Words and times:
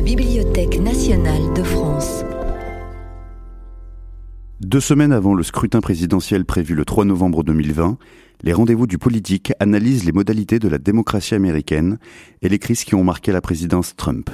la 0.00 0.06
Bibliothèque 0.06 0.78
nationale 0.78 1.52
de 1.52 1.62
France. 1.62 2.24
Deux 4.60 4.80
semaines 4.80 5.12
avant 5.12 5.34
le 5.34 5.42
scrutin 5.42 5.82
présidentiel 5.82 6.46
prévu 6.46 6.74
le 6.74 6.86
3 6.86 7.04
novembre 7.04 7.44
2020, 7.44 7.98
les 8.42 8.52
rendez-vous 8.54 8.86
du 8.86 8.96
politique 8.96 9.52
analysent 9.60 10.06
les 10.06 10.12
modalités 10.12 10.58
de 10.58 10.68
la 10.68 10.78
démocratie 10.78 11.34
américaine 11.34 11.98
et 12.40 12.48
les 12.48 12.58
crises 12.58 12.84
qui 12.84 12.94
ont 12.94 13.04
marqué 13.04 13.30
la 13.30 13.42
présidence 13.42 13.94
Trump. 13.94 14.30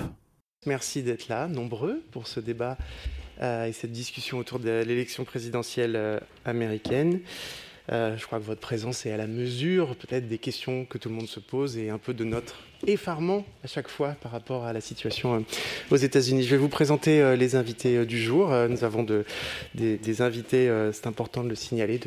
Merci 0.67 1.03
d'être 1.03 1.27
là, 1.27 1.49
nombreux, 1.49 2.01
pour 2.13 2.29
ce 2.29 2.39
débat 2.39 2.79
euh, 3.43 3.67
et 3.67 3.73
cette 3.73 3.91
discussion 3.91 4.39
autour 4.39 4.61
de 4.61 4.85
l'élection 4.87 5.25
présidentielle 5.25 5.97
euh, 5.97 6.21
américaine. 6.45 7.19
Euh, 7.91 8.17
je 8.17 8.25
crois 8.25 8.39
que 8.39 8.45
votre 8.45 8.61
présence 8.61 9.05
est 9.05 9.11
à 9.11 9.17
la 9.17 9.27
mesure 9.27 9.97
peut-être 9.97 10.29
des 10.29 10.39
questions 10.39 10.85
que 10.85 10.99
tout 10.99 11.09
le 11.09 11.17
monde 11.17 11.29
se 11.29 11.41
pose 11.41 11.77
et 11.77 11.91
un 11.91 11.99
peu 11.99 12.15
de 12.15 12.23
notre 12.23 12.57
effarement 12.87 13.45
à 13.65 13.67
chaque 13.67 13.89
fois 13.89 14.17
par 14.21 14.33
rapport 14.33 14.65
à 14.65 14.73
la 14.73 14.81
situation 14.81 15.35
euh, 15.35 15.41
aux 15.91 15.97
États-Unis. 15.97 16.43
Je 16.43 16.51
vais 16.51 16.57
vous 16.57 16.69
présenter 16.69 17.21
euh, 17.21 17.37
les 17.37 17.57
invités 17.57 18.05
du 18.07 18.21
jour. 18.21 18.51
Nous 18.69 18.85
avons 18.85 19.05
des, 19.75 20.23
invités, 20.23 20.71
c'est 20.93 21.07
important 21.07 21.45
de 21.45 21.49
le 21.49 21.55
signaler, 21.55 21.99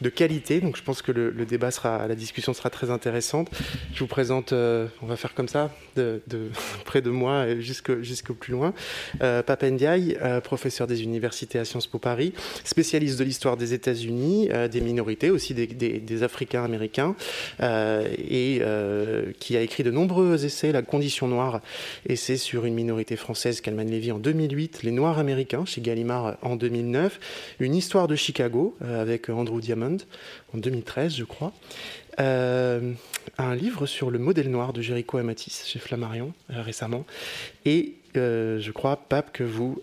de, 0.00 0.08
qualité. 0.08 0.60
Donc 0.60 0.76
je 0.76 0.82
pense 0.82 1.02
que 1.02 1.12
le, 1.12 1.44
débat 1.44 1.70
sera, 1.70 2.06
la 2.06 2.14
discussion 2.14 2.52
sera 2.52 2.70
très 2.70 2.90
intéressante. 2.90 3.50
Je 3.92 4.00
vous 4.00 4.06
présente, 4.06 4.52
on 4.52 5.06
va 5.06 5.16
faire 5.16 5.34
comme 5.34 5.48
ça, 5.48 5.70
près 6.84 7.02
de 7.02 7.10
moi 7.10 7.58
jusqu'au 7.58 8.34
plus 8.34 8.52
loin. 8.52 8.74
Papa 9.18 9.70
Ndiaye, 9.70 10.18
professeur 10.42 10.86
des 10.86 11.02
universités 11.02 11.58
à 11.58 11.64
Sciences 11.64 11.86
Po 11.86 11.98
Paris, 11.98 12.32
spécialiste 12.64 13.18
de 13.18 13.24
l'histoire 13.24 13.56
des 13.56 13.74
États-Unis, 13.74 14.48
des 14.70 14.80
minorités 14.80 15.30
aussi 15.30 15.54
des, 15.54 16.22
Africains 16.22 16.64
américains, 16.64 17.14
euh, 17.60 18.08
et 18.16 18.58
euh, 18.62 19.32
qui 19.38 19.56
a 19.56 19.60
écrit 19.60 19.82
de 19.82 19.90
nombreux 19.90 20.07
essais, 20.44 20.72
La 20.72 20.82
condition 20.82 21.28
noire, 21.28 21.60
essai 22.06 22.36
sur 22.36 22.64
une 22.64 22.74
minorité 22.74 23.16
française, 23.16 23.60
Calman 23.60 23.84
Levy 23.84 24.12
en 24.12 24.18
2008, 24.18 24.82
Les 24.82 24.90
Noirs 24.90 25.18
américains 25.18 25.64
chez 25.64 25.80
Gallimard 25.80 26.36
en 26.42 26.56
2009, 26.56 27.20
Une 27.60 27.74
histoire 27.74 28.08
de 28.08 28.16
Chicago 28.16 28.76
euh, 28.82 29.00
avec 29.00 29.28
Andrew 29.28 29.60
Diamond 29.60 29.98
en 30.54 30.58
2013, 30.58 31.16
je 31.16 31.24
crois. 31.24 31.52
un 32.18 33.54
livre 33.54 33.86
sur 33.86 34.10
le 34.10 34.18
modèle 34.18 34.50
noir 34.50 34.72
de 34.72 34.82
Jéricho 34.82 35.18
Amatis 35.18 35.62
chez 35.66 35.78
Flammarion 35.78 36.32
récemment. 36.48 37.04
Et 37.64 37.94
je 38.14 38.70
crois, 38.72 38.96
Pape, 38.96 39.32
que 39.32 39.44
vous 39.44 39.80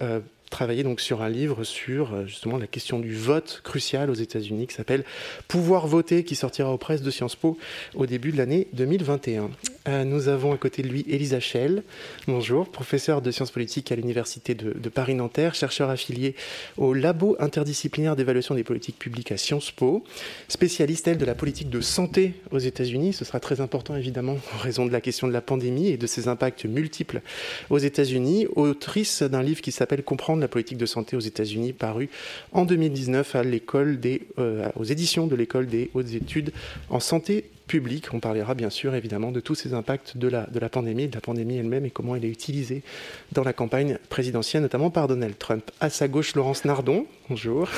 travaillé 0.56 0.84
donc 0.84 1.02
sur 1.02 1.22
un 1.22 1.28
livre 1.28 1.66
sur 1.66 2.14
euh, 2.14 2.26
justement 2.26 2.58
la 2.58 2.68
question 2.68 3.00
du 3.00 3.14
vote 3.14 3.62
crucial 3.64 4.10
aux 4.10 4.16
États-Unis 4.16 4.68
qui 4.68 4.74
s'appelle 4.74 5.04
Pouvoir 5.50 5.86
voter, 5.86 6.24
qui 6.24 6.36
sortira 6.36 6.72
aux 6.72 6.78
presses 6.78 7.02
de 7.02 7.12
Sciences 7.12 7.36
Po 7.36 7.58
au 7.94 8.06
début 8.06 8.32
de 8.32 8.38
l'année 8.38 8.68
2021. 8.72 9.50
Euh, 9.88 10.04
nous 10.04 10.30
avons 10.30 10.52
à 10.52 10.58
côté 10.58 10.82
de 10.82 10.88
lui 10.88 11.06
Elisa 11.08 11.40
Schell, 11.40 11.84
bonjour, 12.28 12.68
professeure 12.68 13.22
de 13.22 13.30
sciences 13.30 13.52
politiques 13.52 13.92
à 13.92 13.96
l'Université 13.96 14.56
de, 14.56 14.90
Paris-Nanterre, 14.90 15.54
chercheur 15.54 15.92
affilié 15.92 16.36
au 16.78 16.94
Labo 16.94 17.36
interdisciplinaire 17.40 18.16
d'évaluation 18.16 18.56
des 18.56 18.64
politiques 18.64 18.98
publiques 18.98 19.32
à 19.32 19.38
Sciences 19.38 19.72
Po, 19.72 20.04
spécialiste, 20.48 21.08
elle, 21.08 21.18
de 21.18 21.26
la 21.26 21.36
politique 21.36 21.70
de 21.70 21.82
santé 21.82 22.34
aux 22.52 22.58
États-Unis. 22.58 23.14
Ce 23.14 23.26
sera 23.26 23.40
très 23.40 23.62
important, 23.62 23.96
évidemment, 23.96 24.38
en 24.56 24.58
raison 24.58 24.88
de 24.88 24.92
la 24.92 25.02
question 25.02 25.28
de 25.28 25.34
la 25.34 25.42
pandémie 25.42 25.90
et 25.90 25.98
de 25.98 26.08
ses 26.08 26.28
impacts 26.28 26.66
multiples 26.66 27.22
aux 27.70 27.78
États-Unis. 27.78 28.48
Autrice 28.56 29.22
d'un 29.22 29.44
livre 29.44 29.62
qui 29.62 29.72
s'appelle 29.72 30.04
Comprendre 30.04 30.42
la 30.42 30.48
politique 30.48 30.78
de 30.78 30.86
santé 30.86 31.16
aux 31.16 31.20
États-Unis, 31.22 31.74
paru 31.74 32.10
en 32.54 32.66
2019 32.66 33.36
à 33.36 33.44
l'école 33.44 34.00
des, 34.00 34.24
euh, 34.40 34.68
aux 34.76 34.84
éditions 34.84 35.28
de 35.28 35.36
l'école 35.36 35.68
des 35.68 35.92
hautes 35.94 36.14
études 36.14 36.52
en 36.90 37.00
santé 37.00 37.46
public. 37.68 38.14
On 38.14 38.20
parlera 38.20 38.54
bien 38.54 38.70
sûr 38.70 38.96
évidemment 38.96 39.32
de 39.32 39.40
tous 39.40 39.56
ces 39.56 39.74
impacts 39.74 40.18
de 40.18 40.28
la, 40.28 40.46
de 40.48 40.60
la 40.60 40.70
pandémie, 40.70 41.08
de 41.08 41.16
la 41.16 41.22
pandémie 41.22 41.58
elle-même 41.58 41.86
et 41.86 41.90
comment 41.90 42.16
elle 42.16 42.26
est 42.26 42.30
utilisée 42.30 42.84
dans 43.32 43.44
la 43.44 43.54
campagne 43.54 43.98
présidentielle, 44.10 44.62
notamment 44.62 44.90
par 44.90 45.08
Donald 45.08 45.38
Trump. 45.38 45.72
À 45.80 45.90
sa 45.90 46.08
gauche, 46.08 46.36
Laurence 46.36 46.66
Nardon, 46.66 47.06
bonjour, 47.30 47.70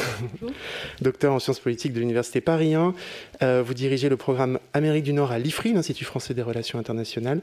docteur 1.01 1.34
en 1.34 1.39
sciences 1.39 1.59
politiques 1.59 1.94
de 1.94 2.00
l'Université 2.00 2.41
Paris 2.41 2.75
1. 2.75 2.94
Euh, 3.41 3.63
vous 3.66 3.73
dirigez 3.73 4.09
le 4.09 4.17
programme 4.17 4.59
Amérique 4.73 5.03
du 5.03 5.13
Nord 5.13 5.31
à 5.31 5.39
l'IFRI, 5.39 5.73
l'Institut 5.73 6.06
français 6.06 6.34
des 6.34 6.41
relations 6.41 6.79
internationales. 6.79 7.41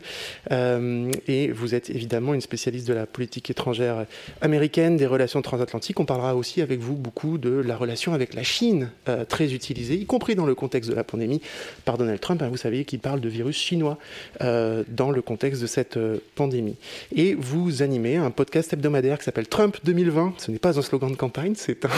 Euh, 0.50 1.10
et 1.26 1.50
vous 1.50 1.74
êtes 1.74 1.90
évidemment 1.90 2.34
une 2.34 2.40
spécialiste 2.40 2.86
de 2.86 2.94
la 2.94 3.06
politique 3.06 3.50
étrangère 3.50 4.06
américaine, 4.40 4.96
des 4.96 5.06
relations 5.06 5.42
transatlantiques. 5.42 5.98
On 6.00 6.04
parlera 6.04 6.34
aussi 6.36 6.60
avec 6.60 6.80
vous 6.80 6.94
beaucoup 6.94 7.38
de 7.38 7.50
la 7.50 7.76
relation 7.76 8.14
avec 8.14 8.34
la 8.34 8.42
Chine, 8.42 8.90
euh, 9.08 9.24
très 9.24 9.54
utilisée, 9.54 9.94
y 9.94 10.06
compris 10.06 10.34
dans 10.34 10.46
le 10.46 10.54
contexte 10.54 10.90
de 10.90 10.94
la 10.94 11.04
pandémie, 11.04 11.40
par 11.84 11.98
Donald 11.98 12.20
Trump 12.20 12.33
Hein, 12.42 12.48
vous 12.48 12.56
savez 12.56 12.84
qu'il 12.84 12.98
parle 12.98 13.20
de 13.20 13.28
virus 13.28 13.56
chinois 13.56 13.98
euh, 14.40 14.84
dans 14.88 15.10
le 15.10 15.22
contexte 15.22 15.62
de 15.62 15.66
cette 15.66 15.96
euh, 15.96 16.18
pandémie. 16.34 16.76
Et 17.14 17.34
vous 17.34 17.82
animez 17.82 18.16
un 18.16 18.30
podcast 18.30 18.72
hebdomadaire 18.72 19.18
qui 19.18 19.24
s'appelle 19.24 19.48
Trump 19.48 19.76
2020. 19.84 20.34
Ce 20.38 20.50
n'est 20.50 20.58
pas 20.58 20.78
un 20.78 20.82
slogan 20.82 21.10
de 21.10 21.16
campagne, 21.16 21.54
c'est 21.56 21.84
un 21.84 21.90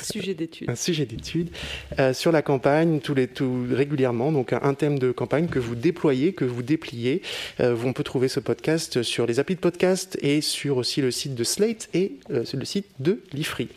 sujet 0.00 0.34
d'étude. 0.34 0.70
Un 0.70 0.74
sujet 0.74 1.06
d'étude 1.06 1.50
euh, 1.98 2.12
sur 2.12 2.32
la 2.32 2.42
campagne, 2.42 3.00
tous 3.00 3.14
les, 3.14 3.28
tout, 3.28 3.66
régulièrement. 3.70 4.32
Donc 4.32 4.52
un, 4.52 4.74
thème 4.74 4.98
de 4.98 5.12
campagne 5.12 5.48
que 5.48 5.58
vous 5.58 5.74
déployez, 5.74 6.32
que 6.32 6.44
vous 6.44 6.62
dépliez. 6.62 7.22
on 7.58 7.92
peut 7.92 8.02
trouver 8.02 8.28
ce 8.28 8.40
podcast 8.40 9.02
sur 9.02 9.26
les 9.26 9.38
applis 9.38 9.54
de 9.54 9.60
podcast 9.60 10.18
et 10.22 10.40
sur 10.40 10.78
aussi 10.78 11.02
le 11.02 11.10
site 11.10 11.34
de 11.34 11.44
Slate 11.44 11.90
et 11.92 12.12
le 12.30 12.64
site 12.64 12.86
de 13.00 13.20
l'IFRI. 13.32 13.68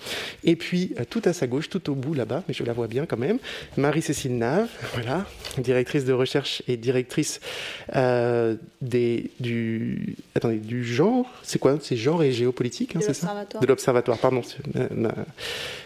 Et 0.46 0.56
puis 0.56 0.94
tout 1.10 1.22
à 1.26 1.34
sa 1.34 1.48
gauche, 1.48 1.70
tout 1.70 1.90
au 1.90 1.96
bout 1.96 2.14
là-bas, 2.14 2.44
mais 2.48 2.54
je 2.54 2.64
la 2.64 2.74
vois 2.74 2.88
bien 2.88 3.06
quand 3.06 3.18
même, 3.18 3.40
Marie-Cécile 3.78 4.38
Nave, 4.38 4.70
voilà, 4.94 5.26
directrice 5.58 6.06
de 6.06 6.14
recherche 6.14 6.62
et 6.68 6.78
directrice 6.78 7.40
euh, 7.96 8.56
des, 8.82 9.32
du, 9.40 10.16
attendez, 10.36 10.58
du 10.58 10.84
genre? 10.84 11.26
C'est 11.44 11.60
quoi? 11.60 11.78
C'est 11.82 11.98
genre 11.98 12.24
et 12.24 12.32
géopolitique, 12.32 12.96
hein, 12.96 13.00
c'est 13.02 13.14
ça? 13.14 13.46
De 13.60 13.66
l'Observatoire, 13.66 14.18
pardon. 14.18 14.42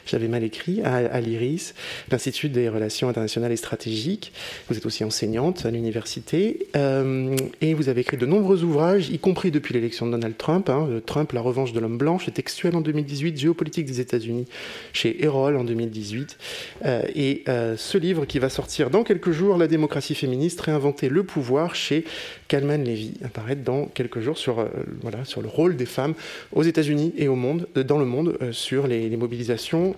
J'avais 0.09 0.27
mal 0.27 0.43
écrit, 0.43 0.81
à, 0.81 1.21
l'IRIS, 1.21 1.75
l'Institut 2.09 2.49
des 2.49 2.67
relations 2.67 3.09
internationales 3.09 3.51
et 3.51 3.57
stratégiques. 3.57 4.31
Vous 4.67 4.75
êtes 4.75 4.85
aussi 4.85 5.03
enseignante 5.03 5.67
à 5.67 5.71
l'université 5.71 6.67
euh, 6.75 7.35
et 7.61 7.75
vous 7.75 7.89
avez 7.89 8.01
écrit 8.01 8.17
de 8.17 8.25
nombreux 8.25 8.63
ouvrages, 8.63 9.09
y 9.11 9.19
compris 9.19 9.51
depuis 9.51 9.75
l'élection 9.75 10.07
de 10.07 10.11
Donald 10.11 10.35
Trump. 10.35 10.69
Hein, 10.69 10.87
Trump, 11.05 11.31
la 11.33 11.41
revanche 11.41 11.73
de 11.73 11.79
l'homme 11.79 11.99
blanc, 11.99 12.17
chez 12.17 12.31
Textuel 12.31 12.75
en 12.75 12.81
2018, 12.81 13.37
Géopolitique 13.37 13.85
des 13.85 13.99
États-Unis 13.99 14.47
chez 14.93 15.23
Erol 15.23 15.57
en 15.57 15.63
2018. 15.63 16.37
Euh, 16.85 17.03
et 17.13 17.43
ce 17.47 17.97
livre 17.97 18.25
qui 18.25 18.39
va 18.39 18.49
sortir 18.49 18.89
dans 18.89 19.03
quelques 19.03 19.31
jours 19.31 19.48
la 19.57 19.67
démocratie 19.67 20.15
féministe, 20.15 20.61
réinventer 20.61 21.09
le 21.09 21.23
pouvoir 21.23 21.75
chez 21.75 22.05
Kalman 22.47 22.83
Levy, 22.83 23.13
apparaître 23.23 23.63
dans 23.63 23.85
quelques 23.85 24.19
jours 24.19 24.37
sur, 24.37 24.59
euh, 24.59 24.67
voilà, 25.01 25.25
sur 25.25 25.41
le 25.41 25.47
rôle 25.47 25.75
des 25.75 25.85
femmes 25.85 26.13
aux 26.51 26.63
États-Unis 26.63 27.13
et 27.17 27.27
au 27.27 27.35
monde, 27.35 27.67
euh, 27.77 27.83
dans 27.83 27.97
le 27.97 28.05
monde 28.05 28.37
euh, 28.41 28.51
sur 28.51 28.87
les, 28.87 29.09
mobilisations 29.19 29.95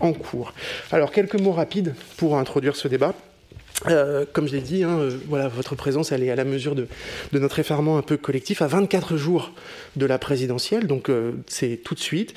en 0.00 0.12
cours. 0.12 0.54
Alors, 0.92 1.10
quelques 1.10 1.40
mots 1.40 1.52
rapides 1.52 1.94
pour 2.16 2.36
introduire 2.36 2.76
ce 2.76 2.86
débat. 2.86 3.12
comme 4.32 4.46
je 4.46 4.52
l'ai 4.52 4.60
dit, 4.60 4.84
hein, 4.84 5.08
voilà, 5.26 5.48
votre 5.48 5.74
présence 5.74 6.12
elle 6.12 6.22
est 6.22 6.30
à 6.30 6.36
la 6.36 6.44
mesure 6.44 6.76
de, 6.76 6.86
de, 7.32 7.38
notre 7.40 7.58
effarement 7.58 7.98
un 7.98 8.02
peu 8.02 8.16
collectif 8.16 8.62
à 8.62 8.68
24 8.68 9.16
jours 9.16 9.52
de 9.96 10.06
la 10.06 10.18
présidentielle, 10.18 10.86
donc 10.86 11.10
c'est 11.48 11.80
tout 11.82 11.94
de 11.94 12.00
suite. 12.00 12.34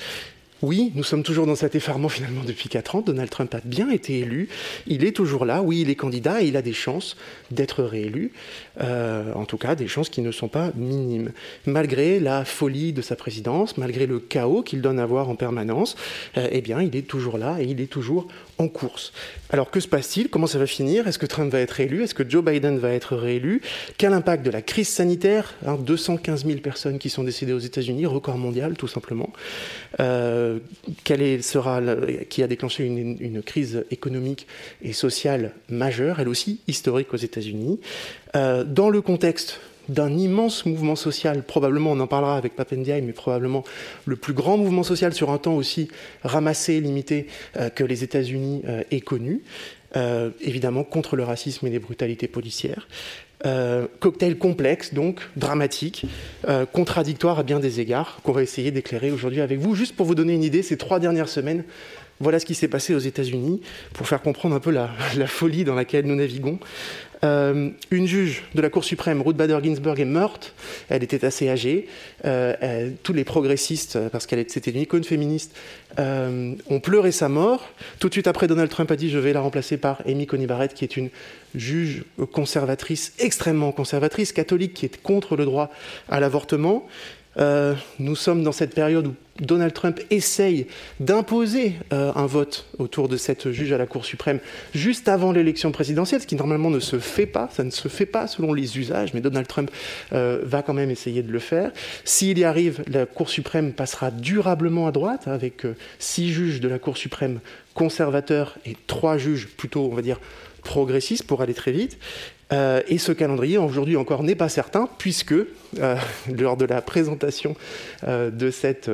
Oui, 0.62 0.90
nous 0.94 1.04
sommes 1.04 1.22
toujours 1.22 1.46
dans 1.46 1.54
cet 1.54 1.74
effarement 1.74 2.08
finalement 2.08 2.42
depuis 2.42 2.70
4 2.70 2.96
ans. 2.96 3.00
Donald 3.02 3.28
Trump 3.28 3.54
a 3.54 3.60
bien 3.62 3.90
été 3.90 4.20
élu. 4.20 4.48
Il 4.86 5.04
est 5.04 5.14
toujours 5.14 5.44
là. 5.44 5.60
Oui, 5.60 5.82
il 5.82 5.90
est 5.90 5.96
candidat 5.96 6.42
et 6.42 6.46
il 6.46 6.56
a 6.56 6.62
des 6.62 6.72
chances 6.72 7.16
d'être 7.50 7.82
réélu. 7.82 8.32
Euh, 8.80 9.32
en 9.34 9.44
tout 9.44 9.56
cas, 9.56 9.74
des 9.74 9.88
chances 9.88 10.08
qui 10.08 10.20
ne 10.20 10.30
sont 10.30 10.48
pas 10.48 10.70
minimes. 10.74 11.32
Malgré 11.64 12.20
la 12.20 12.44
folie 12.44 12.92
de 12.92 13.02
sa 13.02 13.16
présidence, 13.16 13.78
malgré 13.78 14.06
le 14.06 14.18
chaos 14.18 14.62
qu'il 14.62 14.80
donne 14.80 14.98
à 14.98 15.06
voir 15.06 15.28
en 15.28 15.34
permanence, 15.34 15.96
euh, 16.36 16.48
eh 16.50 16.60
bien, 16.60 16.82
il 16.82 16.94
est 16.96 17.06
toujours 17.06 17.38
là 17.38 17.56
et 17.60 17.64
il 17.64 17.80
est 17.80 17.90
toujours 17.90 18.28
en 18.58 18.68
course. 18.68 19.12
Alors 19.50 19.70
que 19.70 19.80
se 19.80 19.88
passe-t-il? 19.88 20.28
Comment 20.28 20.46
ça 20.46 20.58
va 20.58 20.66
finir? 20.66 21.06
Est-ce 21.06 21.18
que 21.18 21.26
Trump 21.26 21.52
va 21.52 21.60
être 21.60 21.72
réélu 21.72 22.02
Est-ce 22.02 22.14
que 22.14 22.28
Joe 22.28 22.44
Biden 22.44 22.78
va 22.78 22.90
être 22.90 23.16
réélu? 23.16 23.62
Quel 23.98 24.12
impact 24.12 24.44
de 24.44 24.50
la 24.50 24.62
crise 24.62 24.88
sanitaire? 24.88 25.54
215 25.78 26.44
hein, 26.44 26.48
000 26.48 26.60
personnes 26.60 26.98
qui 26.98 27.10
sont 27.10 27.22
décédées 27.22 27.52
aux 27.52 27.58
États-Unis, 27.58 28.06
record 28.06 28.38
mondial 28.38 28.76
tout 28.76 28.88
simplement. 28.88 29.30
Euh, 30.00 30.58
quelle 31.04 31.42
sera 31.42 31.80
qui 32.28 32.42
a 32.42 32.46
déclenché 32.46 32.84
une, 32.84 33.42
crise 33.42 33.84
économique 33.90 34.46
et 34.82 34.92
sociale 34.92 35.52
majeure, 35.68 36.20
elle 36.20 36.28
aussi 36.28 36.60
historique 36.66 37.12
aux 37.12 37.18
États-Unis? 37.18 37.80
Euh, 38.36 38.64
dans 38.64 38.90
le 38.90 39.00
contexte 39.00 39.60
d'un 39.88 40.12
immense 40.16 40.66
mouvement 40.66 40.96
social, 40.96 41.42
probablement, 41.42 41.92
on 41.92 42.00
en 42.00 42.06
parlera 42.06 42.36
avec 42.36 42.56
Papendiaï, 42.56 43.02
mais 43.02 43.12
probablement 43.12 43.64
le 44.04 44.16
plus 44.16 44.34
grand 44.34 44.58
mouvement 44.58 44.82
social 44.82 45.14
sur 45.14 45.30
un 45.30 45.38
temps 45.38 45.54
aussi 45.54 45.88
ramassé, 46.22 46.80
limité 46.80 47.28
euh, 47.56 47.70
que 47.70 47.84
les 47.84 48.02
États-Unis 48.02 48.62
euh, 48.68 48.82
aient 48.90 49.00
connu, 49.00 49.42
évidemment 50.42 50.84
contre 50.84 51.16
le 51.16 51.24
racisme 51.24 51.66
et 51.66 51.70
les 51.70 51.78
brutalités 51.78 52.28
policières. 52.28 52.86
cocktail 53.98 54.36
complexe, 54.36 54.92
donc 54.92 55.20
dramatique, 55.36 56.04
contradictoire 56.74 57.38
à 57.38 57.42
bien 57.42 57.60
des 57.60 57.80
égards, 57.80 58.18
qu'on 58.22 58.32
va 58.32 58.42
essayer 58.42 58.70
d'éclairer 58.70 59.10
aujourd'hui 59.10 59.40
avec 59.40 59.58
vous. 59.58 59.74
Juste 59.74 59.96
pour 59.96 60.04
vous 60.04 60.14
donner 60.14 60.34
une 60.34 60.42
idée, 60.42 60.62
ces 60.62 60.76
trois 60.76 61.00
dernières 61.00 61.30
semaines, 61.30 61.64
Voilà 62.18 62.38
ce 62.38 62.46
qui 62.46 62.54
s'est 62.54 62.68
passé 62.68 62.94
aux 62.94 62.98
États-Unis 62.98 63.60
pour 63.92 64.08
faire 64.08 64.22
comprendre 64.22 64.54
un 64.54 64.60
peu 64.60 64.70
la, 64.70 64.88
folie 65.26 65.64
dans 65.64 65.74
laquelle 65.74 66.06
nous 66.06 66.14
naviguons. 66.14 66.58
Euh, 67.26 67.70
une 67.90 68.06
juge 68.06 68.42
de 68.54 68.60
la 68.60 68.70
Cour 68.70 68.84
suprême, 68.84 69.20
Ruth 69.20 69.36
Bader 69.36 69.58
Ginsburg, 69.62 69.98
est 69.98 70.04
morte. 70.04 70.54
Elle 70.88 71.02
était 71.02 71.24
assez 71.24 71.48
âgée. 71.48 71.88
Euh, 72.24 72.90
tous 73.02 73.12
les 73.12 73.24
progressistes, 73.24 73.98
parce 74.10 74.26
qu'elle 74.26 74.44
c'était 74.48 74.70
une 74.70 74.80
icône 74.80 75.04
féministe, 75.04 75.56
euh, 75.98 76.54
ont 76.70 76.80
pleuré 76.80 77.10
sa 77.12 77.28
mort. 77.28 77.68
Tout 77.98 78.08
de 78.08 78.14
suite 78.14 78.26
après, 78.26 78.46
Donald 78.46 78.70
Trump 78.70 78.90
a 78.90 78.96
dit 78.96 79.10
Je 79.10 79.18
vais 79.18 79.32
la 79.32 79.40
remplacer 79.40 79.76
par 79.76 80.02
Amy 80.06 80.26
Coney 80.26 80.46
Barrett, 80.46 80.72
qui 80.74 80.84
est 80.84 80.96
une 80.96 81.10
juge 81.54 82.04
conservatrice, 82.32 83.12
extrêmement 83.18 83.72
conservatrice, 83.72 84.32
catholique, 84.32 84.74
qui 84.74 84.86
est 84.86 85.02
contre 85.02 85.36
le 85.36 85.44
droit 85.44 85.70
à 86.08 86.20
l'avortement. 86.20 86.86
Euh, 87.38 87.74
nous 87.98 88.16
sommes 88.16 88.42
dans 88.42 88.52
cette 88.52 88.74
période 88.74 89.06
où 89.08 89.14
Donald 89.40 89.74
Trump 89.74 90.00
essaye 90.10 90.66
d'imposer 91.00 91.74
euh, 91.92 92.12
un 92.14 92.26
vote 92.26 92.66
autour 92.78 93.08
de 93.08 93.16
cette 93.16 93.50
juge 93.50 93.72
à 93.72 93.78
la 93.78 93.86
Cour 93.86 94.06
suprême 94.06 94.40
juste 94.74 95.08
avant 95.08 95.32
l'élection 95.32 95.72
présidentielle, 95.72 96.22
ce 96.22 96.26
qui 96.26 96.36
normalement 96.36 96.70
ne 96.70 96.80
se 96.80 96.98
fait 96.98 97.26
pas, 97.26 97.50
ça 97.52 97.62
ne 97.62 97.70
se 97.70 97.88
fait 97.88 98.06
pas 98.06 98.26
selon 98.26 98.54
les 98.54 98.78
usages, 98.78 99.12
mais 99.12 99.20
Donald 99.20 99.46
Trump 99.46 99.70
euh, 100.12 100.40
va 100.42 100.62
quand 100.62 100.74
même 100.74 100.90
essayer 100.90 101.22
de 101.22 101.30
le 101.30 101.38
faire. 101.38 101.72
S'il 102.04 102.38
y 102.38 102.44
arrive, 102.44 102.82
la 102.86 103.04
Cour 103.04 103.28
suprême 103.28 103.72
passera 103.72 104.10
durablement 104.10 104.86
à 104.86 104.92
droite, 104.92 105.28
avec 105.28 105.66
six 105.98 106.32
juges 106.32 106.60
de 106.60 106.68
la 106.68 106.78
Cour 106.78 106.96
suprême 106.96 107.40
conservateurs 107.74 108.56
et 108.64 108.76
trois 108.86 109.18
juges 109.18 109.48
plutôt, 109.48 109.88
on 109.90 109.94
va 109.94 110.02
dire, 110.02 110.18
progressistes 110.62 111.24
pour 111.24 111.42
aller 111.42 111.54
très 111.54 111.72
vite. 111.72 111.98
Euh, 112.52 112.80
et 112.86 112.98
ce 112.98 113.12
calendrier, 113.12 113.58
aujourd'hui 113.58 113.96
encore, 113.96 114.22
n'est 114.22 114.36
pas 114.36 114.48
certain, 114.48 114.88
puisque 114.98 115.32
euh, 115.32 115.96
lors 116.38 116.56
de 116.56 116.64
la 116.64 116.80
présentation 116.80 117.56
euh, 118.06 118.30
de 118.30 118.50
cette 118.50 118.90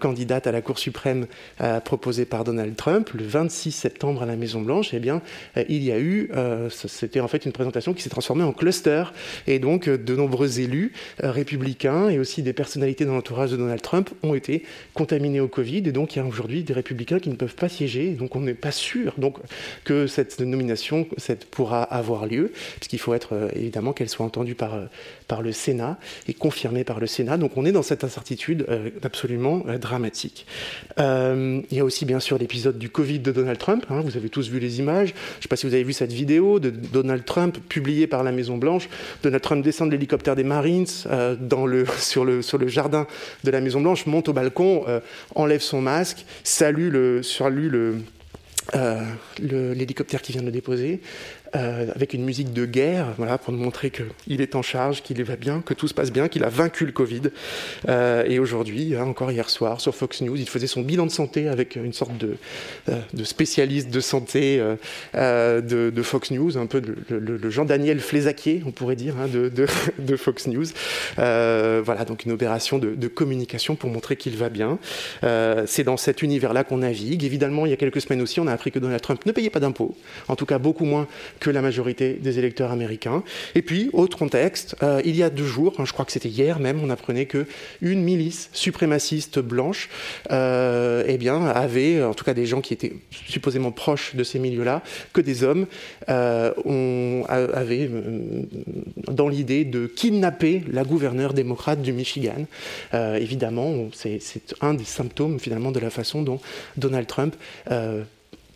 candidate 0.00 0.46
à 0.46 0.52
la 0.52 0.62
Cour 0.62 0.78
suprême 0.78 1.26
proposée 1.84 2.24
par 2.24 2.44
Donald 2.44 2.76
Trump, 2.76 3.10
le 3.14 3.24
26 3.24 3.72
septembre 3.72 4.22
à 4.22 4.26
la 4.26 4.36
Maison-Blanche, 4.36 4.90
eh 4.92 4.98
bien, 4.98 5.22
il 5.68 5.82
y 5.82 5.92
a 5.92 5.98
eu, 5.98 6.30
c'était 6.70 7.20
en 7.20 7.28
fait 7.28 7.44
une 7.44 7.52
présentation 7.52 7.94
qui 7.94 8.02
s'est 8.02 8.10
transformée 8.10 8.44
en 8.44 8.52
cluster, 8.52 9.04
et 9.46 9.58
donc 9.58 9.88
de 9.88 10.16
nombreux 10.16 10.60
élus 10.60 10.92
républicains 11.18 12.08
et 12.08 12.18
aussi 12.18 12.42
des 12.42 12.52
personnalités 12.52 13.04
dans 13.04 13.14
l'entourage 13.14 13.50
de 13.50 13.56
Donald 13.56 13.82
Trump 13.82 14.10
ont 14.22 14.34
été 14.34 14.64
contaminés 14.94 15.40
au 15.40 15.48
Covid, 15.48 15.78
et 15.78 15.92
donc 15.92 16.14
il 16.14 16.18
y 16.18 16.22
a 16.22 16.24
aujourd'hui 16.24 16.62
des 16.62 16.74
républicains 16.74 17.18
qui 17.18 17.30
ne 17.30 17.36
peuvent 17.36 17.54
pas 17.54 17.68
siéger, 17.68 18.10
donc 18.10 18.36
on 18.36 18.40
n'est 18.40 18.54
pas 18.54 18.72
sûr 18.72 19.14
donc, 19.18 19.38
que 19.84 20.06
cette 20.06 20.40
nomination 20.40 21.06
cette, 21.16 21.44
pourra 21.46 21.82
avoir 21.82 22.26
lieu 22.26 22.52
puisqu'il 22.76 22.98
faut 22.98 23.14
être 23.14 23.34
euh, 23.34 23.48
évidemment 23.54 23.92
qu'elle 23.92 24.08
soit 24.08 24.24
entendue 24.24 24.54
par, 24.54 24.74
euh, 24.74 24.86
par 25.28 25.42
le 25.42 25.52
Sénat 25.52 25.98
et 26.28 26.34
confirmée 26.34 26.84
par 26.84 27.00
le 27.00 27.06
Sénat. 27.06 27.36
Donc 27.36 27.52
on 27.56 27.64
est 27.64 27.72
dans 27.72 27.82
cette 27.82 28.04
incertitude 28.04 28.66
euh, 28.68 28.90
absolument 29.02 29.64
dramatique. 29.80 30.46
il 30.98 31.64
y 31.70 31.80
a 31.80 31.84
aussi 31.84 32.04
bien 32.04 32.20
sûr 32.20 32.38
l'épisode 32.38 32.78
du 32.78 32.90
Covid 32.90 33.20
de 33.20 33.32
Donald 33.32 33.58
Trump. 33.58 33.84
Hein. 33.90 34.00
vous 34.00 34.16
avez 34.16 34.28
tous 34.28 34.48
vu 34.48 34.58
les 34.58 34.78
images. 34.78 35.08
Je 35.08 35.38
ne 35.38 35.42
sais 35.42 35.48
pas 35.48 35.56
si 35.56 35.66
vous 35.66 35.74
avez 35.74 35.84
vu 35.84 35.92
cette 35.92 36.12
vidéo 36.12 36.60
de 36.60 36.70
Donald 36.70 37.24
Trump 37.24 37.58
publiée 37.68 38.06
par 38.06 38.22
la 38.22 38.32
Maison 38.32 38.56
Blanche. 38.56 38.88
Donald 39.22 39.42
Trump 39.42 39.64
descend 39.64 39.88
de 39.88 39.94
l'hélicoptère 39.94 40.36
des 40.36 40.44
Marines 40.44 40.86
dans 41.40 41.66
le, 41.66 41.84
sur, 41.98 42.24
le, 42.24 42.42
sur 42.42 42.58
le 42.58 42.68
jardin 42.68 43.06
de 43.44 43.50
la 43.50 43.60
Maison 43.60 43.80
Blanche, 43.80 44.06
monte 44.06 44.28
au 44.28 44.32
balcon, 44.32 44.84
enlève 45.34 45.60
son 45.60 45.80
masque, 45.80 46.24
salue 46.44 46.90
le, 46.90 47.22
salue 47.22 47.70
l'hélicoptère 49.38 50.22
qui 50.22 50.32
vient 50.32 50.42
de 50.42 50.46
le 50.46 50.52
déposer, 50.52 51.00
euh, 51.56 51.86
avec 51.96 52.14
une 52.14 52.24
musique 52.24 52.52
de 52.52 52.64
guerre, 52.64 53.08
voilà, 53.16 53.36
pour 53.36 53.52
nous 53.52 53.58
montrer 53.58 53.90
qu'il 53.90 54.40
est 54.40 54.54
en 54.54 54.62
charge, 54.62 55.02
qu'il 55.02 55.20
va 55.24 55.34
bien, 55.34 55.62
que 55.62 55.74
tout 55.74 55.88
se 55.88 55.94
passe 55.94 56.12
bien, 56.12 56.28
qu'il 56.28 56.44
a 56.44 56.48
vaincu 56.48 56.86
le 56.86 56.92
Covid. 56.92 57.22
Euh, 57.88 58.24
et 58.28 58.38
aujourd'hui, 58.38 58.94
hein, 58.94 59.04
encore 59.04 59.32
hier 59.32 59.50
soir, 59.50 59.80
sur 59.80 59.92
Fox 59.92 60.20
News, 60.20 60.36
il 60.36 60.48
faisait 60.48 60.68
son 60.68 60.82
bilan 60.82 61.06
de 61.06 61.10
santé 61.10 61.48
avec 61.48 61.74
une 61.74 61.92
sorte 61.92 62.16
de, 62.18 62.36
euh, 62.88 63.24
spécialiste 63.24 63.90
de 63.90 63.98
santé 64.00 64.62
de, 65.12 66.02
Fox 66.02 66.30
News, 66.30 66.56
un 66.56 66.66
peu 66.66 66.80
le, 67.08 67.50
Jean-Daniel 67.50 67.98
Flézaquier, 67.98 68.62
on 68.64 68.70
pourrait 68.70 68.96
dire, 68.96 69.16
hein, 69.18 69.26
de, 69.28 70.16
Fox 70.16 70.46
News. 70.46 70.66
voilà, 71.16 72.04
donc 72.06 72.26
une 72.26 72.32
opération 72.32 72.78
de, 72.78 73.08
communication 73.08 73.74
pour 73.74 73.90
montrer 73.90 74.14
qu'il 74.14 74.36
va 74.36 74.50
bien. 74.50 74.78
C'est 75.66 75.84
dans 75.84 75.96
cet 75.96 76.22
univers-là 76.22 76.62
qu'on 76.62 76.78
navigue. 76.78 77.24
Évidemment, 77.24 77.66
il 77.66 77.70
y 77.70 77.72
a 77.72 77.76
quelques 77.76 78.00
semaines 78.00 78.22
aussi, 78.22 78.38
on 78.38 78.46
a 78.46 78.52
appris 78.52 78.70
que 78.70 78.78
Donald 78.78 79.02
Trump 79.02 79.26
ne 79.26 79.32
payait 79.32 79.50
pas 79.50 79.60
d'impôts, 79.60 79.96
en 80.28 80.36
tout 80.36 80.46
cas 80.46 80.58
beaucoup 80.58 80.84
moins 80.84 81.08
que 81.40 81.50
la 81.50 81.62
majorité 81.62 82.14
des 82.14 82.38
électeurs 82.38 82.70
américains. 82.70 83.22
Et 83.54 83.62
puis, 83.62 83.90
autre 83.92 84.16
contexte, 84.16 84.76
euh, 84.82 85.00
il 85.04 85.16
y 85.16 85.22
a 85.22 85.30
deux 85.30 85.44
jours, 85.44 85.74
hein, 85.78 85.84
je 85.84 85.92
crois 85.92 86.04
que 86.04 86.12
c'était 86.12 86.28
hier 86.28 86.60
même, 86.60 86.80
on 86.82 86.90
apprenait 86.90 87.26
que 87.26 87.46
une 87.80 88.02
milice 88.02 88.50
suprémaciste 88.52 89.38
blanche, 89.38 89.88
euh, 90.30 91.02
eh 91.06 91.18
bien, 91.18 91.46
avait, 91.46 92.02
en 92.02 92.14
tout 92.14 92.24
cas 92.24 92.34
des 92.34 92.46
gens 92.46 92.60
qui 92.60 92.74
étaient 92.74 92.92
supposément 93.10 93.72
proches 93.72 94.14
de 94.14 94.24
ces 94.24 94.38
milieux-là, 94.38 94.82
que 95.12 95.20
des 95.20 95.42
hommes 95.42 95.66
euh, 96.08 96.52
ont, 96.64 97.24
avaient 97.28 97.88
euh, 97.90 98.42
dans 99.08 99.28
l'idée 99.28 99.64
de 99.64 99.86
kidnapper 99.86 100.62
la 100.70 100.84
gouverneure 100.84 101.34
démocrate 101.34 101.82
du 101.82 101.92
Michigan. 101.92 102.46
évidemment, 102.92 103.88
c'est 103.92 104.20
un 104.60 104.74
des 104.74 104.84
symptômes 104.84 105.38
finalement 105.40 105.72
de 105.72 105.80
la 105.80 105.90
façon 105.90 106.22
dont 106.22 106.40
Donald 106.76 107.06
Trump 107.06 107.36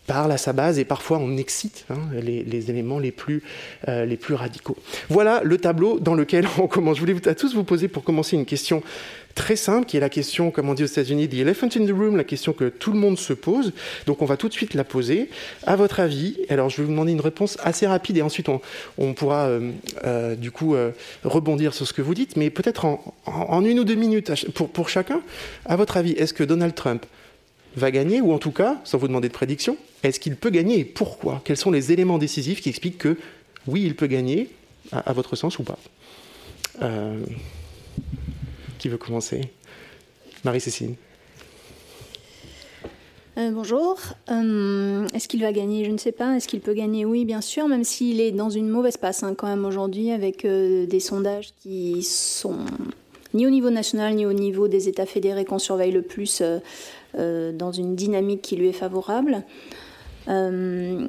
parle 0.07 0.33
à 0.33 0.39
sa 0.39 0.53
base 0.53 0.79
et 0.79 0.85
parfois 0.85 1.19
on 1.19 1.37
excite 1.37 1.87
hein, 1.91 1.99
les, 2.13 2.71
éléments 2.71 2.99
les 2.99 3.13
plus, 3.13 3.43
euh, 3.89 4.05
les 4.05 4.17
plus 4.17 4.35
radicaux. 4.35 4.77
Voilà 5.09 5.41
le 5.43 5.59
tableau 5.59 5.99
dans 5.99 6.15
lequel 6.15 6.47
on 6.59 6.67
commence. 6.67 6.97
Je 6.97 7.01
voulais 7.01 7.29
à 7.29 7.35
tous 7.35 7.55
vous 7.55 7.65
poser 7.65 7.89
pour 7.89 8.05
commencer 8.05 8.37
une 8.37 8.47
question 8.47 8.83
très 9.35 9.57
simple 9.57 9.87
qui 9.87 9.97
est 9.97 10.01
la 10.01 10.11
question, 10.11 10.53
comme 10.53 10.69
on 10.69 10.75
dit 10.75 10.85
aux 10.85 10.87
États-Unis, 10.87 11.29
the 11.29 11.35
elephant 11.35 11.69
in 11.77 11.87
the 11.87 11.91
room, 11.91 12.17
la 12.17 12.23
question 12.23 12.53
que 12.53 12.69
tout 12.69 12.93
le 12.93 12.99
monde 12.99 13.19
se 13.19 13.33
pose. 13.33 13.73
Donc 14.07 14.23
on 14.23 14.27
va 14.27 14.37
tout 14.37 14.49
de 14.49 14.53
suite 14.53 14.75
la 14.75 14.85
poser. 14.85 15.29
À 15.67 15.75
votre 15.75 15.99
avis, 15.99 16.39
alors 16.49 16.71
je 16.71 16.77
vais 16.77 16.85
vous 16.85 16.91
demander 16.91 17.13
une 17.13 17.21
réponse 17.21 17.59
assez 17.63 17.87
rapide 17.87 18.19
et 18.19 18.23
ensuite 18.23 18.49
on, 18.49 19.15
pourra 19.15 19.47
euh, 19.47 19.73
euh, 20.05 20.37
du 20.37 20.51
coup 20.51 20.77
rebondir 21.25 21.75
sur 21.75 21.87
ce 21.87 21.93
que 21.93 22.03
vous 22.03 22.15
dites, 22.15 22.37
mais 22.37 22.51
peut-être 22.51 22.85
en, 22.85 23.15
en, 23.27 23.65
une 23.65 23.81
ou 23.81 23.85
deux 23.85 23.95
minutes 23.95 24.51
pour, 24.53 24.69
pour 24.69 24.89
chacun. 24.89 25.21
À 25.65 25.77
votre 25.77 25.97
avis, 25.97 26.13
est-ce 26.13 26.35
que 26.35 26.45
Donald 26.45 26.75
Trump 26.75 27.05
va 27.77 27.91
gagner, 27.91 28.21
ou 28.21 28.33
en 28.33 28.39
tout 28.39 28.51
cas, 28.51 28.81
sans 28.85 28.99
vous 28.99 29.09
demander 29.09 29.29
de 29.29 29.33
prédiction, 29.33 29.77
est-ce 30.03 30.21
qu'il 30.21 30.37
peut 30.37 30.51
gagner 30.51 30.79
et 30.79 30.85
pourquoi? 30.85 31.43
Quels 31.45 31.57
sont 31.57 31.71
les 31.71 31.93
éléments 31.93 32.19
décisifs 32.19 32.61
qui 32.61 32.69
expliquent 32.69 32.99
que 32.99 33.17
oui, 33.67 33.83
il 33.85 33.97
peut 33.97 34.07
gagner, 34.07 34.51
à, 34.93 35.13
votre 35.13 35.37
sens 35.37 35.59
ou 35.59 35.63
pas? 35.63 35.79
Euh, 36.83 37.23
Qui 38.79 38.89
veut 38.89 38.99
commencer? 38.99 39.41
Marie-Cécile. 40.45 40.95
Euh, 43.37 43.51
bonjour. 43.51 43.99
Euh, 44.31 45.09
est-ce 45.15 45.27
qu'il 45.27 45.41
va 45.41 45.53
gagner? 45.53 45.85
Je 45.85 45.91
ne 45.91 45.99
sais 45.99 46.13
pas. 46.13 46.37
Est-ce 46.37 46.47
qu'il 46.47 46.61
peut 46.61 46.75
gagner? 46.75 47.05
Oui, 47.05 47.25
bien 47.25 47.41
sûr, 47.41 47.67
même 47.67 47.83
s'il 47.83 48.21
est 48.21 48.31
dans 48.31 48.51
une 48.51 48.69
mauvaise 48.69 48.97
passe 48.97 49.23
hein, 49.23 49.35
quand 49.35 49.49
même 49.49 49.65
aujourd'hui, 49.65 50.11
avec 50.11 50.47
des 50.47 51.01
sondages 51.01 51.55
qui 51.63 52.03
sont 52.03 52.59
ni 53.35 53.47
au 53.47 53.51
niveau 53.51 53.71
national 53.71 54.15
ni 54.15 54.25
au 54.25 54.33
niveau 54.33 54.69
des 54.69 54.89
États 54.89 55.07
fédérés 55.07 55.45
qu'on 55.45 55.59
surveille 55.59 55.93
le 55.93 56.03
plus 56.03 56.41
euh, 56.41 56.59
dans 57.17 57.73
une 57.73 57.95
dynamique 57.95 58.43
qui 58.43 58.57
lui 58.57 58.69
est 58.69 58.73
favorable. 58.73 59.45
Euh, 60.29 61.09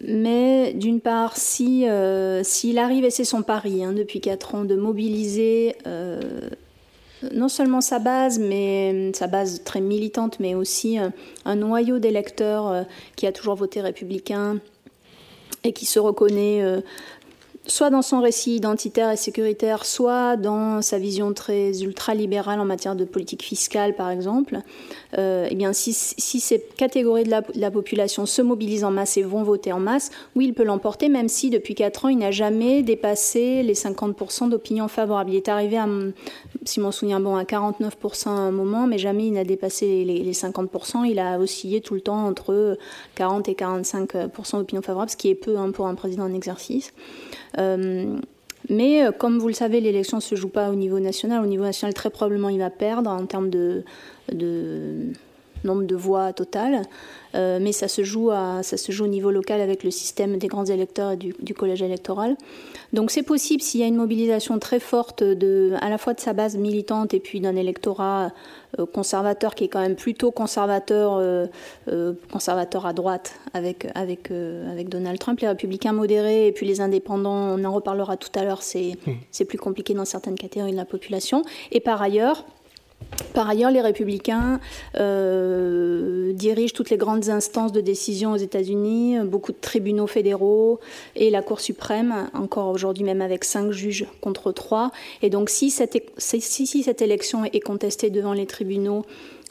mais 0.00 0.72
d'une 0.74 1.00
part, 1.00 1.36
si 1.36 1.88
euh, 1.88 2.42
s'il 2.42 2.78
arrive, 2.78 3.04
et 3.04 3.10
c'est 3.10 3.24
son 3.24 3.42
pari 3.42 3.84
hein, 3.84 3.92
depuis 3.92 4.20
4 4.20 4.54
ans, 4.54 4.64
de 4.64 4.76
mobiliser 4.76 5.76
non 7.32 7.48
seulement 7.48 7.80
sa 7.80 8.00
base, 8.00 8.38
mais 8.38 9.10
sa 9.14 9.26
base 9.26 9.62
très 9.64 9.80
militante, 9.80 10.40
mais 10.40 10.54
aussi 10.54 10.98
un 11.46 11.56
noyau 11.56 11.98
d'électeurs 11.98 12.84
qui 13.16 13.26
a 13.26 13.32
toujours 13.32 13.54
voté 13.54 13.80
républicain 13.80 14.58
et 15.62 15.72
qui 15.72 15.86
se 15.86 15.98
reconnaît 15.98 16.82
soit 17.66 17.90
dans 17.90 18.02
son 18.02 18.20
récit 18.20 18.56
identitaire 18.56 19.10
et 19.10 19.16
sécuritaire, 19.16 19.84
soit 19.84 20.36
dans 20.36 20.82
sa 20.82 20.98
vision 20.98 21.32
très 21.32 21.82
ultralibérale 21.82 22.60
en 22.60 22.64
matière 22.64 22.94
de 22.94 23.04
politique 23.04 23.42
fiscale, 23.42 23.94
par 23.94 24.10
exemple, 24.10 24.58
euh, 25.18 25.46
eh 25.50 25.54
bien, 25.54 25.72
si, 25.72 25.92
ces 25.92 26.60
catégories 26.76 27.24
de 27.24 27.30
la, 27.30 27.70
population 27.70 28.26
se 28.26 28.42
mobilisent 28.42 28.84
en 28.84 28.90
masse 28.90 29.16
et 29.16 29.22
vont 29.22 29.42
voter 29.42 29.72
en 29.72 29.80
masse, 29.80 30.10
oui, 30.34 30.46
il 30.46 30.54
peut 30.54 30.64
l'emporter, 30.64 31.08
même 31.08 31.28
si 31.28 31.50
depuis 31.50 31.74
4 31.74 32.06
ans, 32.06 32.08
il 32.08 32.18
n'a 32.18 32.30
jamais 32.30 32.82
dépassé 32.82 33.62
les 33.62 33.74
50% 33.74 34.48
d'opinion 34.48 34.88
favorable. 34.88 35.30
Il 35.30 35.36
est 35.36 35.48
arrivé, 35.48 35.76
à, 35.76 35.86
si 36.64 36.80
mon 36.80 36.90
souviens 36.90 37.20
bon, 37.20 37.36
à 37.36 37.44
49% 37.44 38.28
à 38.28 38.30
un 38.30 38.50
moment, 38.50 38.86
mais 38.86 38.98
jamais 38.98 39.26
il 39.26 39.32
n'a 39.32 39.44
dépassé 39.44 40.04
les, 40.04 40.32
50%. 40.32 41.04
Il 41.04 41.18
a 41.18 41.38
oscillé 41.38 41.80
tout 41.80 41.94
le 41.94 42.00
temps 42.00 42.26
entre 42.26 42.76
40 43.14 43.48
et 43.48 43.54
45% 43.54 44.58
d'opinion 44.58 44.82
favorable, 44.82 45.10
ce 45.10 45.16
qui 45.16 45.28
est 45.28 45.34
peu 45.34 45.56
hein, 45.56 45.70
pour 45.70 45.86
un 45.86 45.94
président 45.94 46.24
en 46.24 46.34
exercice. 46.34 46.92
Euh, 47.58 48.18
mais 48.68 49.04
euh, 49.04 49.12
comme 49.12 49.38
vous 49.38 49.48
le 49.48 49.54
savez, 49.54 49.80
l'élection 49.80 50.18
ne 50.18 50.22
se 50.22 50.34
joue 50.34 50.48
pas 50.48 50.70
au 50.70 50.74
niveau 50.74 50.98
national. 50.98 51.42
Au 51.42 51.46
niveau 51.46 51.64
national, 51.64 51.94
très 51.94 52.10
probablement, 52.10 52.48
il 52.48 52.58
va 52.58 52.70
perdre 52.70 53.10
en 53.10 53.26
termes 53.26 53.50
de, 53.50 53.84
de, 54.32 55.12
nombre 55.64 55.84
de 55.84 55.96
voix 55.96 56.32
totales. 56.32 56.82
Euh, 57.34 57.58
mais 57.60 57.72
ça 57.72 57.88
se, 57.88 58.04
joue 58.04 58.30
à, 58.30 58.62
ça 58.62 58.76
se 58.76 58.92
joue 58.92 59.04
au 59.04 59.08
niveau 59.08 59.32
local 59.32 59.60
avec 59.60 59.82
le 59.82 59.90
système 59.90 60.38
des 60.38 60.46
grands 60.46 60.66
électeurs 60.66 61.12
et 61.12 61.16
du, 61.16 61.54
collège 61.54 61.82
électoral. 61.82 62.36
Donc 62.92 63.10
c'est 63.10 63.24
possible 63.24 63.60
s'il 63.60 63.80
y 63.80 63.82
a 63.82 63.86
une 63.86 63.96
mobilisation 63.96 64.58
très 64.60 64.78
forte 64.78 65.24
de, 65.24 65.72
à 65.80 65.90
la 65.90 65.98
fois 65.98 66.14
de 66.14 66.20
sa 66.20 66.32
base 66.32 66.56
militante 66.56 67.12
et 67.12 67.18
puis 67.18 67.40
d'un 67.40 67.56
électorat 67.56 68.30
euh, 68.78 68.86
conservateur 68.86 69.56
qui 69.56 69.64
est 69.64 69.68
quand 69.68 69.80
même 69.80 69.96
plutôt 69.96 70.30
conservateur, 70.30 71.16
euh, 71.16 71.46
conservateur 72.30 72.86
à 72.86 72.92
droite 72.92 73.34
avec, 73.52 73.88
avec, 73.96 74.30
avec 74.30 74.88
Donald 74.88 75.18
Trump, 75.18 75.40
les 75.40 75.48
républicains 75.48 75.92
modérés 75.92 76.46
et 76.46 76.52
puis 76.52 76.66
les 76.66 76.80
indépendants, 76.80 77.58
on 77.58 77.64
en 77.64 77.72
reparlera 77.72 78.16
tout 78.16 78.30
à 78.38 78.44
l'heure, 78.44 78.62
c'est 78.62 78.96
mmh. 79.06 79.44
plus 79.44 79.58
compliqué 79.58 79.92
dans 79.94 80.04
certaines 80.04 80.36
catégories 80.36 80.72
de 80.72 80.76
la 80.76 80.84
population. 80.84 81.42
Et 81.72 81.80
par 81.80 82.00
ailleurs, 82.00 82.44
par 83.32 83.48
ailleurs, 83.48 83.70
les 83.70 83.80
républicains 83.80 84.60
euh, 84.96 86.32
dirigent 86.32 86.72
toutes 86.74 86.90
les 86.90 86.96
grandes 86.96 87.28
instances 87.28 87.72
de 87.72 87.80
décision 87.80 88.32
aux 88.32 88.36
États-Unis, 88.36 89.18
beaucoup 89.24 89.52
de 89.52 89.60
tribunaux 89.60 90.06
fédéraux 90.06 90.80
et 91.16 91.30
la 91.30 91.42
Cour 91.42 91.60
suprême, 91.60 92.30
encore 92.32 92.68
aujourd'hui 92.68 93.04
même 93.04 93.20
avec 93.20 93.44
cinq 93.44 93.72
juges 93.72 94.06
contre 94.20 94.52
trois. 94.52 94.92
Et 95.22 95.30
donc 95.30 95.50
si 95.50 95.70
cette, 95.70 95.96
si, 96.18 96.86
élection 97.00 97.44
est 97.44 97.60
contestée 97.60 98.10
devant 98.10 98.32
les 98.32 98.46
tribunaux, 98.46 99.04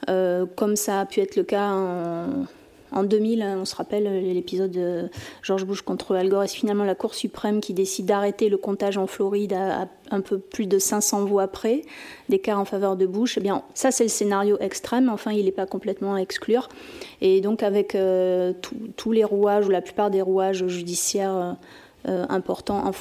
euh, 0.10 0.46
comme 0.56 0.76
ça 0.76 1.02
a 1.02 1.06
pu 1.06 1.20
être 1.20 1.36
le 1.36 1.44
cas 1.44 1.70
en 1.70 2.46
en 2.94 3.04
2000, 3.04 3.42
hein, 3.42 3.58
on 3.62 3.66
se 3.66 3.76
rappelle 3.76 4.04
l'épisode 4.34 4.72
de 4.72 5.10
George 5.42 5.66
Bush 5.66 5.82
contre 5.82 6.16
Al 6.16 6.30
Gore, 6.30 6.46
finalement 6.46 6.84
la 6.84 6.96
Cour 6.96 7.16
suprême 7.16 7.60
qui 7.60 7.74
décide 7.74 8.06
d'arrêter 8.06 8.50
le 8.50 8.58
comptage 8.58 8.98
en 8.98 9.08
Floride 9.08 9.54
à, 9.54 9.88
un 10.12 10.22
peu 10.22 10.38
plus 10.38 10.68
de 10.68 10.78
500 10.78 11.26
voix 11.26 11.48
près, 11.48 11.82
d'écart 12.30 12.60
en 12.60 12.66
faveur 12.66 12.96
de 12.96 13.06
Bush? 13.06 13.38
Eh 13.38 13.42
bien, 13.42 13.64
ça 13.74 13.92
c'est 13.92 14.04
le 14.04 14.10
scénario 14.10 14.58
extrême, 14.60 15.10
enfin 15.10 15.32
il 15.32 15.46
n'est 15.46 15.52
pas 15.52 15.66
complètement 15.66 16.16
à 16.16 16.20
exclure. 16.20 16.70
Et 17.22 17.42
donc 17.42 17.64
avec 17.64 17.96
euh, 17.96 18.54
tous 18.96 19.12
les 19.12 19.24
rouages, 19.24 19.68
ou 19.68 19.70
la 19.70 19.82
plupart 19.82 20.12
des 20.12 20.22
rouages 20.22 20.68
judiciaires 20.68 21.58
euh, 22.08 22.26
importants 22.28 22.92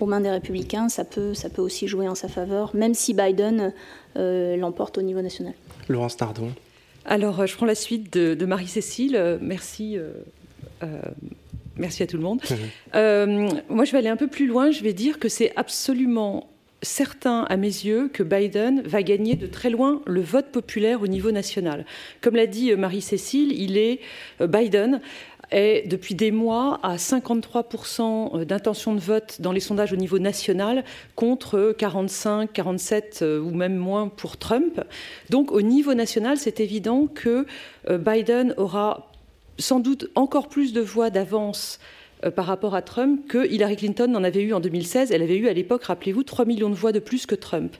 aux 0.00 0.06
mains 0.06 0.20
des 0.20 0.30
républicains, 0.30 0.88
ça 0.88 1.04
peut, 1.04 1.32
aussi 1.56 1.88
jouer 1.88 2.06
en 2.06 2.14
sa 2.14 2.28
faveur, 2.28 2.70
même 2.74 2.92
si 2.92 3.14
Biden 3.14 3.72
euh, 4.16 4.56
l'emporte 4.56 4.98
au 4.98 5.02
niveau 5.02 5.22
national. 5.22 5.54
Laurence 5.88 6.16
Tardon. 6.16 6.50
Alors, 7.04 7.40
euh, 7.40 7.46
je 7.46 7.56
prends 7.56 7.66
la 7.66 7.74
suite 7.74 8.12
de, 8.12 8.44
Marie-Cécile. 8.44 9.16
Euh, 9.16 9.38
merci. 9.40 9.96
Euh, 10.82 11.02
merci 11.76 12.02
à 12.02 12.06
tout 12.06 12.16
le 12.16 12.22
monde. 12.22 12.40
moi, 12.94 13.84
je 13.84 13.92
vais 13.92 13.98
aller 13.98 14.08
un 14.08 14.16
peu 14.16 14.28
plus 14.28 14.46
loin. 14.46 14.70
Je 14.70 14.82
vais 14.82 14.92
dire 14.92 15.18
que 15.18 15.28
c'est 15.28 15.52
absolument 15.56 16.48
certain 16.84 17.42
à 17.44 17.56
mes 17.56 17.68
yeux 17.68 18.10
que 18.12 18.24
Biden 18.24 18.82
va 18.82 19.04
gagner 19.04 19.36
de 19.36 19.46
très 19.46 19.70
loin 19.70 20.02
le 20.04 20.20
vote 20.20 20.46
populaire 20.46 21.00
au 21.00 21.06
niveau 21.06 21.30
national. 21.30 21.86
Comme 22.20 22.34
l'a 22.34 22.48
dit 22.48 22.74
Marie-Cécile, 22.74 23.52
il 23.52 23.78
est 23.78 24.00
Biden 24.40 25.00
est 25.52 25.86
depuis 25.86 26.14
des 26.14 26.30
mois 26.30 26.80
à 26.82 26.96
53% 26.96 28.40
euh, 28.40 28.44
d'intention 28.44 28.94
de 28.94 29.00
vote 29.00 29.40
dans 29.40 29.52
les 29.52 29.60
sondages 29.60 29.92
au 29.92 29.96
niveau 29.96 30.18
national 30.18 30.84
contre 31.14 31.74
45, 31.76 32.52
47 32.52 33.20
euh, 33.22 33.40
ou 33.40 33.50
même 33.50 33.76
moins 33.76 34.08
pour 34.08 34.36
Trump. 34.36 34.80
Donc 35.30 35.52
au 35.52 35.62
niveau 35.62 35.94
national, 35.94 36.38
c'est 36.38 36.60
évident 36.60 37.06
que 37.06 37.46
euh, 37.88 37.98
Biden 37.98 38.54
aura 38.56 39.10
sans 39.58 39.80
doute 39.80 40.10
encore 40.14 40.48
plus 40.48 40.72
de 40.72 40.80
voix 40.80 41.10
d'avance 41.10 41.78
par 42.36 42.46
rapport 42.46 42.76
à 42.76 42.82
Trump 42.82 43.26
que 43.28 43.50
Hillary 43.50 43.76
Clinton 43.76 44.06
n'en 44.06 44.22
avait 44.22 44.42
eu 44.42 44.54
en 44.54 44.60
2016. 44.60 45.10
Elle 45.10 45.22
avait 45.22 45.36
eu 45.36 45.48
à 45.48 45.52
l'époque, 45.52 45.84
rappelez-vous, 45.84 46.22
3 46.22 46.44
millions 46.44 46.70
de 46.70 46.74
voix 46.74 46.92
de 46.92 47.00
plus 47.00 47.26
que 47.26 47.34
Trump. 47.34 47.74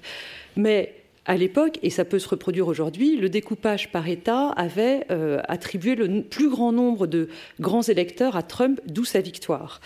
Mais 0.56 1.01
à 1.24 1.36
l'époque, 1.36 1.78
et 1.82 1.90
ça 1.90 2.04
peut 2.04 2.18
se 2.18 2.28
reproduire 2.28 2.66
aujourd'hui, 2.66 3.16
le 3.16 3.28
découpage 3.28 3.92
par 3.92 4.08
État 4.08 4.48
avait 4.48 5.06
euh, 5.10 5.40
attribué 5.46 5.94
le 5.94 6.22
plus 6.22 6.48
grand 6.48 6.72
nombre 6.72 7.06
de 7.06 7.28
grands 7.60 7.82
électeurs 7.82 8.36
à 8.36 8.42
Trump, 8.42 8.80
d'où 8.86 9.04
sa 9.04 9.20
victoire. 9.20 9.80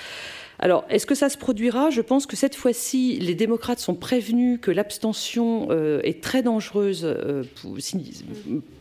Alors, 0.58 0.86
est-ce 0.88 1.04
que 1.04 1.14
ça 1.14 1.28
se 1.28 1.36
produira? 1.36 1.90
Je 1.90 2.00
pense 2.00 2.24
que 2.24 2.34
cette 2.34 2.54
fois-ci, 2.54 3.18
les 3.20 3.34
démocrates 3.34 3.78
sont 3.78 3.94
prévenus 3.94 4.58
que 4.62 4.70
l'abstention 4.70 5.68
euh, 5.70 6.00
est 6.02 6.22
très 6.22 6.42
dangereuse 6.42 7.02
euh, 7.04 7.42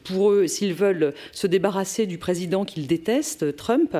pour, 0.06 0.32
eux 0.32 0.48
s'ils 0.48 0.74
veulent 0.74 1.14
se 1.34 1.48
débarrasser 1.48 2.06
du 2.06 2.18
président 2.18 2.64
qu'ils 2.64 2.88
détestent, 2.88 3.54
Trump. 3.58 3.98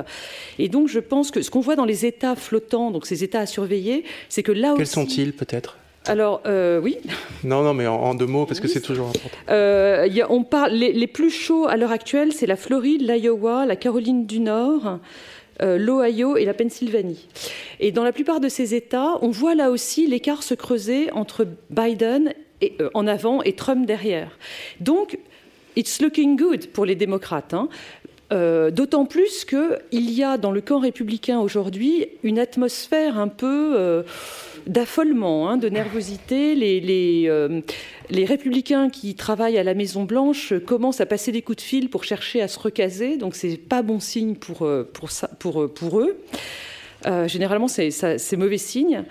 Et 0.58 0.70
donc, 0.70 0.88
je 0.88 1.00
pense 1.00 1.30
que 1.30 1.42
ce 1.42 1.50
qu'on 1.50 1.60
voit 1.60 1.76
dans 1.76 1.84
les 1.84 2.06
États 2.06 2.36
flottants, 2.36 2.90
donc 2.90 3.04
ces 3.04 3.22
États 3.22 3.40
à 3.40 3.46
surveiller, 3.46 4.04
c'est 4.30 4.42
que 4.42 4.52
là 4.52 4.72
Quels 4.78 4.86
sont-ils 4.86 5.34
peut-être? 5.34 5.76
Alors, 6.06 6.42
euh, 6.46 6.80
oui. 6.80 6.98
Non, 7.44 7.62
non, 7.62 7.74
mais 7.74 7.86
en, 7.86 8.14
deux 8.14 8.26
mots, 8.26 8.46
parce 8.46 8.60
que 8.60 8.68
c'est 8.68 8.80
toujours 8.80 9.08
important. 9.08 9.36
Euh, 9.50 10.08
on 10.28 10.44
parle, 10.44 10.72
les, 10.72 11.06
plus 11.06 11.30
chauds 11.30 11.66
à 11.66 11.76
l'heure 11.76 11.92
actuelle, 11.92 12.32
c'est 12.32 12.46
la 12.46 12.56
Floride, 12.56 13.02
l'Iowa, 13.02 13.66
la 13.66 13.76
Caroline 13.76 14.26
du 14.26 14.40
Nord, 14.40 14.98
euh, 15.62 15.78
l'Ohio 15.78 16.36
et 16.36 16.44
la 16.44 16.54
Pennsylvanie. 16.54 17.28
Et 17.80 17.92
dans 17.92 18.04
la 18.04 18.12
plupart 18.12 18.40
de 18.40 18.48
ces 18.48 18.74
États, 18.74 19.18
on 19.22 19.30
voit 19.30 19.54
là 19.54 19.70
aussi 19.70 20.06
l'écart 20.06 20.42
se 20.42 20.54
creuser 20.54 21.10
entre 21.12 21.46
Biden 21.70 22.32
et, 22.60 22.76
en 22.94 23.06
avant 23.06 23.42
et 23.42 23.52
Trump 23.54 23.86
derrière. 23.86 24.38
Donc, 24.80 25.18
it's 25.76 26.00
looking 26.00 26.36
good 26.36 26.68
pour 26.68 26.84
les 26.84 26.94
démocrates. 26.94 27.54
Hein. 27.54 27.68
D'autant 28.30 29.06
plus 29.06 29.44
qu'il 29.44 30.10
y 30.10 30.24
a 30.24 30.36
dans 30.36 30.50
le 30.50 30.60
camp 30.60 30.80
républicain 30.80 31.38
aujourd'hui 31.38 32.08
une 32.24 32.40
atmosphère 32.40 33.18
un 33.18 33.28
peu 33.28 34.04
d'affolement, 34.66 35.48
hein, 35.48 35.56
de 35.56 35.68
nervosité. 35.68 36.54
Euh, 37.28 37.60
les, 38.10 38.24
républicains 38.24 38.90
qui 38.90 39.14
travaillent 39.14 39.58
à 39.58 39.62
la 39.62 39.74
Maison 39.74 40.04
Blanche 40.04 40.54
commencent 40.66 41.00
à 41.00 41.06
passer 41.06 41.32
des 41.32 41.42
coups 41.42 41.58
de 41.58 41.62
fil 41.62 41.88
pour 41.88 42.04
chercher 42.04 42.42
à 42.42 42.48
se 42.48 42.58
recaser, 42.58 43.16
donc 43.16 43.34
c'est 43.34 43.56
pas 43.56 43.82
bon 43.82 44.00
signe 44.00 44.34
pour, 44.34 44.62
euh, 44.62 44.90
euh, 45.44 45.68
eux. 45.94 46.16
généralement, 47.28 47.68
c'est 47.68 48.36
mauvais 48.36 48.58
signe. 48.58 49.04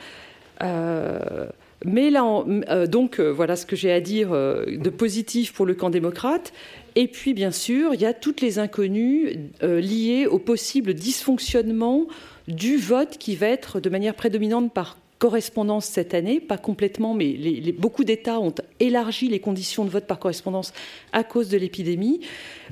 mais 0.62 2.10
là, 2.10 2.86
donc 2.88 3.20
voilà 3.20 3.56
ce 3.56 3.66
que 3.66 3.76
j'ai 3.76 3.92
à 3.92 4.02
dire 4.02 4.30
de 4.32 4.90
positif 4.90 5.54
pour 5.54 5.66
le 5.66 5.74
camp 5.74 5.90
démocrate. 5.90 6.54
Et 6.98 7.08
puis, 7.08 7.34
bien 7.34 7.52
sûr, 7.52 7.94
il 7.94 8.02
y 8.02 8.06
a 8.06 8.14
toutes 8.14 8.42
les 8.42 8.58
inconnues 8.60 9.50
liées 9.62 10.28
au 10.28 10.40
possible 10.40 10.94
dysfonctionnement 10.94 12.08
du 12.48 12.78
vote 12.78 13.18
qui 13.18 13.36
va 13.36 13.48
être 13.48 13.80
de 13.80 13.90
manière 13.90 14.14
prédominante 14.16 14.74
par 14.74 14.98
correspondance 15.20 15.86
cette 15.86 16.14
année, 16.14 16.40
pas 16.40 16.58
complètement, 16.58 17.14
mais 17.14 17.38
beaucoup 17.78 18.04
d'États 18.04 18.40
ont 18.40 18.54
élargi 18.80 19.28
les 19.28 19.40
conditions 19.40 19.86
de 19.86 19.90
vote 19.90 20.06
par 20.06 20.20
correspondance 20.20 20.74
à 21.14 21.24
cause 21.24 21.50
de 21.50 21.58
l'épidémie. 21.58 22.20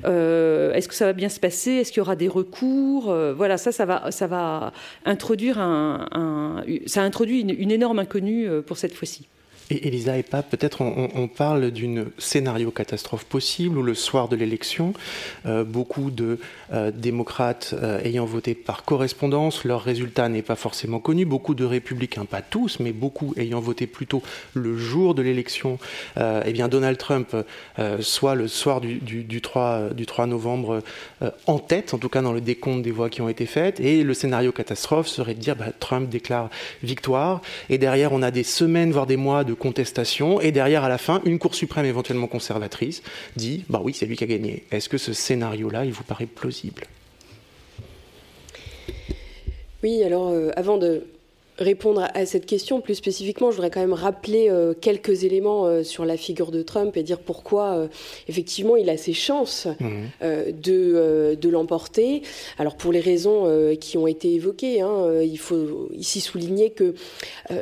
Euh, 0.04 0.72
est-ce 0.74 0.88
que 0.88 0.94
ça 0.94 1.06
va 1.06 1.12
bien 1.12 1.28
se 1.28 1.40
passer? 1.40 1.70
Est-ce 1.72 1.90
qu'il 1.90 1.98
y 1.98 2.02
aura 2.02 2.16
des 2.16 2.28
recours? 2.28 3.10
Euh, 3.10 3.32
Voilà, 3.34 3.56
ça, 3.56 3.72
ça 3.72 3.86
va, 3.86 4.10
ça 4.10 4.26
va 4.26 4.72
introduire 5.04 5.58
un, 5.58 6.64
ça 6.86 7.02
introduit 7.02 7.40
une 7.40 7.70
énorme 7.70 7.98
inconnue 7.98 8.46
euh, 8.46 8.62
pour 8.62 8.76
cette 8.76 8.94
fois-ci. 8.94 9.26
Et 9.70 9.88
Elisa 9.88 10.18
et 10.18 10.22
pas 10.22 10.42
peut-être 10.42 10.82
on, 10.82 11.28
parle 11.28 11.70
d'une 11.70 12.06
scénario 12.18 12.70
catastrophe 12.70 13.24
possible 13.24 13.78
où 13.78 13.82
le 13.82 13.94
soir 13.94 14.28
de 14.28 14.36
l'élection, 14.36 14.92
euh, 15.46 15.64
beaucoup 15.64 16.10
de 16.10 16.38
euh, 16.72 16.90
démocrates 16.90 17.74
euh, 17.74 17.98
ayant 18.04 18.26
voté 18.26 18.54
par 18.54 18.84
correspondance, 18.84 19.64
leur 19.64 19.82
résultat 19.82 20.28
n'est 20.28 20.42
pas 20.42 20.54
forcément 20.54 20.98
connu. 20.98 21.24
Beaucoup 21.24 21.54
de 21.54 21.64
républicains, 21.64 22.26
pas 22.26 22.42
tous, 22.42 22.78
mais 22.78 22.92
beaucoup 22.92 23.32
ayant 23.38 23.60
voté 23.60 23.86
plutôt 23.86 24.22
le 24.52 24.76
jour 24.76 25.14
de 25.14 25.22
l'élection, 25.22 25.78
eh 26.16 26.52
bien 26.52 26.68
Donald 26.68 26.98
Trump 26.98 27.34
soit 28.00 28.34
le 28.34 28.48
soir 28.48 28.80
du, 28.80 28.98
du, 28.98 29.40
3, 29.40 29.90
du 29.90 30.06
3 30.06 30.26
novembre 30.26 30.82
en 31.46 31.58
tête, 31.58 31.94
en 31.94 31.98
tout 31.98 32.08
cas 32.08 32.22
dans 32.22 32.32
le 32.32 32.40
décompte 32.40 32.82
des 32.82 32.90
voix 32.90 33.08
qui 33.08 33.22
ont 33.22 33.28
été 33.28 33.46
faites. 33.46 33.80
Et 33.80 34.04
le 34.04 34.14
scénario 34.14 34.52
catastrophe 34.52 35.08
serait 35.08 35.34
de 35.34 35.40
dire 35.40 35.56
bah, 35.56 35.72
Trump 35.78 36.08
déclare 36.08 36.50
victoire. 36.82 37.40
Et 37.70 37.78
derrière, 37.78 38.12
on 38.12 38.22
a 38.22 38.30
des 38.30 38.42
semaines, 38.42 38.92
voire 38.92 39.06
des 39.06 39.16
mois 39.16 39.44
de 39.44 39.53
contestation, 39.54 40.40
et 40.40 40.52
derrière, 40.52 40.84
à 40.84 40.88
la 40.88 40.98
fin, 40.98 41.20
une 41.24 41.38
Cour 41.38 41.54
suprême 41.54 41.86
éventuellement 41.86 42.26
conservatrice 42.26 43.02
dit 43.36 43.64
bah 43.68 43.80
oui, 43.82 43.94
c'est 43.94 44.06
lui 44.06 44.16
qui 44.16 44.24
a 44.24 44.26
gagné. 44.26 44.64
Est-ce 44.70 44.88
que 44.88 44.98
ce 44.98 45.12
scénario-là, 45.12 45.84
il 45.84 45.92
vous 45.92 46.04
paraît 46.04 46.26
plausible? 46.26 46.84
Oui, 49.82 50.02
alors 50.02 50.28
euh, 50.28 50.50
avant 50.56 50.78
de 50.78 51.04
répondre 51.58 52.08
à 52.14 52.26
cette 52.26 52.46
question 52.46 52.80
plus 52.80 52.96
spécifiquement, 52.96 53.50
je 53.50 53.56
voudrais 53.56 53.70
quand 53.70 53.80
même 53.80 53.92
rappeler 53.92 54.48
euh, 54.50 54.74
quelques 54.74 55.24
éléments 55.24 55.66
euh, 55.66 55.82
sur 55.84 56.04
la 56.04 56.16
figure 56.16 56.50
de 56.50 56.62
Trump 56.62 56.96
et 56.96 57.02
dire 57.02 57.20
pourquoi 57.20 57.74
euh, 57.74 57.88
effectivement 58.28 58.76
il 58.76 58.90
a 58.90 58.96
ses 58.96 59.12
chances 59.12 59.66
mmh. 59.66 59.86
de, 60.62 61.38
de 61.40 61.48
l'emporter. 61.48 62.22
Alors 62.58 62.76
pour 62.76 62.92
les 62.92 63.00
raisons 63.00 63.74
qui 63.80 63.98
ont 63.98 64.06
été 64.06 64.34
évoquées, 64.34 64.80
hein, 64.80 65.22
il 65.22 65.38
faut 65.38 65.88
ici 65.92 66.20
souligner 66.20 66.70
que 66.70 66.94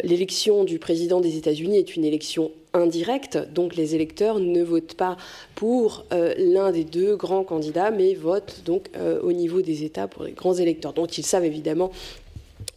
l'élection 0.04 0.64
du 0.64 0.78
président 0.78 1.20
des 1.20 1.36
États-Unis 1.36 1.78
est 1.78 1.96
une 1.96 2.04
élection 2.04 2.50
indirecte, 2.74 3.38
donc 3.52 3.76
les 3.76 3.94
électeurs 3.94 4.38
ne 4.38 4.62
votent 4.62 4.94
pas 4.94 5.16
pour 5.54 6.06
l'un 6.10 6.72
des 6.72 6.84
deux 6.84 7.16
grands 7.16 7.44
candidats, 7.44 7.90
mais 7.90 8.14
votent 8.14 8.62
donc 8.64 8.88
au 9.22 9.32
niveau 9.32 9.62
des 9.62 9.84
États 9.84 10.08
pour 10.08 10.24
les 10.24 10.32
grands 10.32 10.54
électeurs. 10.54 10.92
Donc 10.92 11.18
ils 11.18 11.26
savent 11.26 11.44
évidemment 11.44 11.90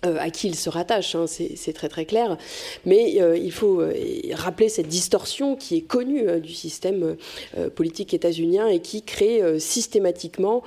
euh, 0.05 0.17
à 0.19 0.29
qui 0.29 0.47
il 0.47 0.55
se 0.55 0.69
rattache, 0.69 1.15
hein, 1.15 1.25
c'est 1.27 1.74
très 1.74 1.89
très 1.89 2.05
clair. 2.05 2.38
Mais 2.85 3.21
euh, 3.21 3.38
il 3.38 3.51
faut 3.51 3.81
euh, 3.81 3.93
rappeler 4.33 4.69
cette 4.69 4.88
distorsion 4.88 5.55
qui 5.55 5.77
est 5.77 5.81
connue 5.81 6.39
du 6.39 6.53
système 6.53 7.15
politique 7.75 8.13
états-unien 8.13 8.67
et 8.67 8.79
qui 8.79 9.01
crée 9.01 9.59
systématiquement 9.59 10.63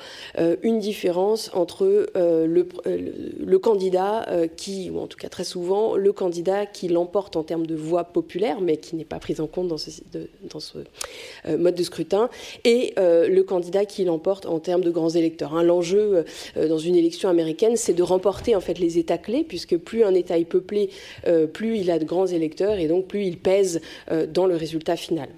une 0.62 0.78
différence 0.78 1.50
entre 1.54 2.08
le, 2.14 3.58
candidat 3.58 4.26
qui, 4.56 4.90
ou 4.90 4.98
en 5.00 5.06
tout 5.06 5.18
cas 5.18 5.28
très 5.28 5.44
souvent, 5.44 5.96
le 5.96 6.12
candidat 6.12 6.66
qui 6.66 6.88
l'emporte 6.88 7.36
en 7.36 7.42
termes 7.42 7.66
de 7.66 7.74
voix 7.74 8.04
populaire, 8.04 8.60
mais 8.60 8.76
qui 8.76 8.96
n'est 8.96 9.04
pas 9.04 9.18
pris 9.18 9.40
en 9.40 9.46
compte 9.46 9.68
dans 9.68 9.78
ce, 9.78 9.90
dans 10.50 10.60
ce 10.60 10.78
mode 11.48 11.74
de 11.74 11.82
scrutin, 11.82 12.28
et 12.64 12.94
le 12.96 13.40
candidat 13.42 13.84
qui 13.84 14.04
l'emporte 14.04 14.46
en 14.46 14.58
termes 14.58 14.82
de 14.82 14.90
grands 14.90 15.10
électeurs. 15.10 15.54
Hein. 15.54 15.62
L'enjeu 15.62 16.24
dans 16.56 16.78
une 16.78 16.96
élection 16.96 17.28
américaine, 17.28 17.76
c'est 17.76 17.94
de 17.94 18.02
remporter 18.02 18.54
en 18.54 18.60
fait 18.60 18.78
les 18.78 18.98
États 18.98 19.18
puisque 19.46 19.76
plus 19.76 20.04
un 20.04 20.14
État 20.14 20.38
est 20.38 20.44
peuplé, 20.44 20.90
euh, 21.26 21.46
plus 21.46 21.78
il 21.78 21.90
a 21.90 21.98
de 21.98 22.04
grands 22.04 22.26
électeurs 22.26 22.78
et 22.78 22.88
donc 22.88 23.06
plus 23.06 23.24
il 23.24 23.38
pèse 23.38 23.80
euh, 24.10 24.26
dans 24.26 24.46
le 24.46 24.56
résultat 24.56 24.96
final. 24.96 25.28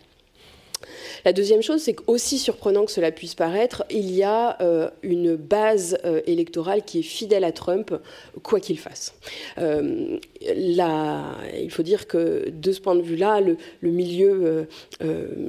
La 1.25 1.33
deuxième 1.33 1.63
chose, 1.63 1.83
c'est 1.83 1.95
qu'aussi 1.95 2.39
surprenant 2.39 2.85
que 2.85 2.93
cela 2.93 3.13
puisse 3.13 3.35
paraître, 3.35 3.85
il 3.91 4.11
y 4.11 4.23
a 4.23 4.61
euh, 4.63 4.89
une 5.03 5.37
base 5.37 5.99
euh, 6.05 6.21
électorale 6.27 6.83
qui 6.85 7.01
est 7.01 7.03
fidèle 7.03 7.45
à 7.45 7.53
Trump, 7.53 7.95
quoi 8.43 8.61
qu'il 8.61 8.79
fasse. 8.79 9.15
Euh, 9.59 10.19
il 10.43 11.71
faut 11.71 11.83
dire 11.83 12.07
que 12.07 12.49
de 12.51 12.73
ce 12.73 12.81
point 12.81 12.95
de 12.95 13.03
vue-là, 13.03 13.41
le, 13.41 13.57
milieu 13.83 14.67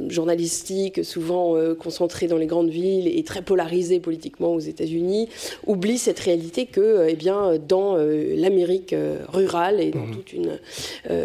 journalistique, 0.09 1.05
souvent 1.05 1.55
concentré 1.75 2.27
dans 2.27 2.37
les 2.37 2.47
grandes 2.47 2.69
villes 2.69 3.07
et 3.07 3.23
très 3.23 3.41
polarisé 3.41 3.99
politiquement 3.99 4.53
aux 4.53 4.59
États-Unis, 4.59 5.29
oublie 5.65 5.97
cette 5.97 6.19
réalité 6.19 6.65
que, 6.65 7.07
eh 7.07 7.15
bien, 7.15 7.57
dans 7.57 7.95
l'Amérique 7.95 8.93
rurale 9.29 9.79
et 9.79 9.91
dans 9.91 10.07
mmh. 10.07 10.11
toute 10.11 10.33
une 10.33 10.59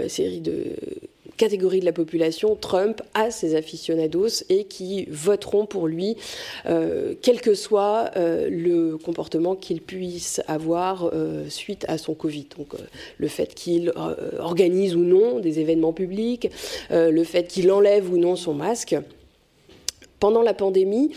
série 0.09 0.41
de 0.41 0.77
catégorie 1.37 1.81
de 1.81 1.85
la 1.85 1.93
population, 1.93 2.57
Trump 2.57 3.03
a 3.15 3.31
ses 3.31 3.55
aficionados 3.55 4.45
et 4.49 4.65
qui 4.65 5.07
voteront 5.11 5.67
pour 5.67 5.87
lui, 5.87 6.17
euh, 6.67 7.15
quel 7.23 7.41
que 7.41 7.55
soit 7.55 8.11
euh, 8.17 8.49
le 8.51 8.97
comportement 8.97 9.55
qu'il 9.55 9.81
puisse 9.81 10.41
avoir 10.49 11.11
euh, 11.13 11.49
suite 11.49 11.85
à 11.89 11.99
son 11.99 12.15
Covid. 12.15 12.47
Donc 12.57 12.69
le 13.19 13.29
fait 13.29 13.55
qu'il 13.55 13.93
organise 14.39 14.97
ou 14.97 15.01
non 15.01 15.41
des 15.41 15.61
événements 15.61 15.93
publics, 15.93 16.51
le 16.91 17.25
fait 17.25 17.45
qu'il 17.45 17.71
enlève 17.71 18.13
ou 18.13 18.19
non 18.19 18.37
son 18.37 18.55
masque 18.55 18.97
pendant 20.21 20.43
la 20.43 20.55
pandémie, 20.55 21.11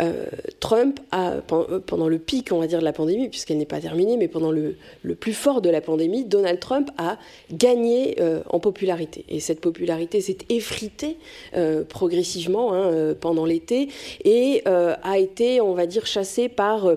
euh, 0.00 0.26
Trump 0.60 1.00
a, 1.10 1.34
euh, 1.52 1.80
pendant 1.80 2.08
le 2.08 2.18
pic, 2.18 2.52
on 2.52 2.58
va 2.58 2.66
dire, 2.66 2.78
de 2.78 2.84
la 2.84 2.92
pandémie, 2.92 3.28
puisqu'elle 3.28 3.58
n'est 3.58 3.66
pas 3.66 3.80
terminée, 3.80 4.16
mais 4.16 4.28
pendant 4.28 4.50
le, 4.50 4.76
plus 5.18 5.32
fort 5.32 5.60
de 5.60 5.70
la 5.70 5.80
pandémie, 5.80 6.24
Donald 6.24 6.60
Trump 6.60 6.90
a 6.98 7.18
gagné 7.52 8.16
euh, 8.20 8.42
en 8.50 8.60
popularité. 8.60 9.24
Et 9.28 9.40
cette 9.40 9.60
popularité 9.60 10.20
s'est 10.20 10.38
effritée 10.48 11.16
progressivement 11.88 12.74
hein, 12.74 13.14
pendant 13.20 13.44
l'été 13.44 13.88
et 14.24 14.62
a 14.66 15.18
été, 15.18 15.60
on 15.60 15.74
va 15.74 15.86
dire, 15.86 16.06
chassée 16.06 16.48
par 16.48 16.90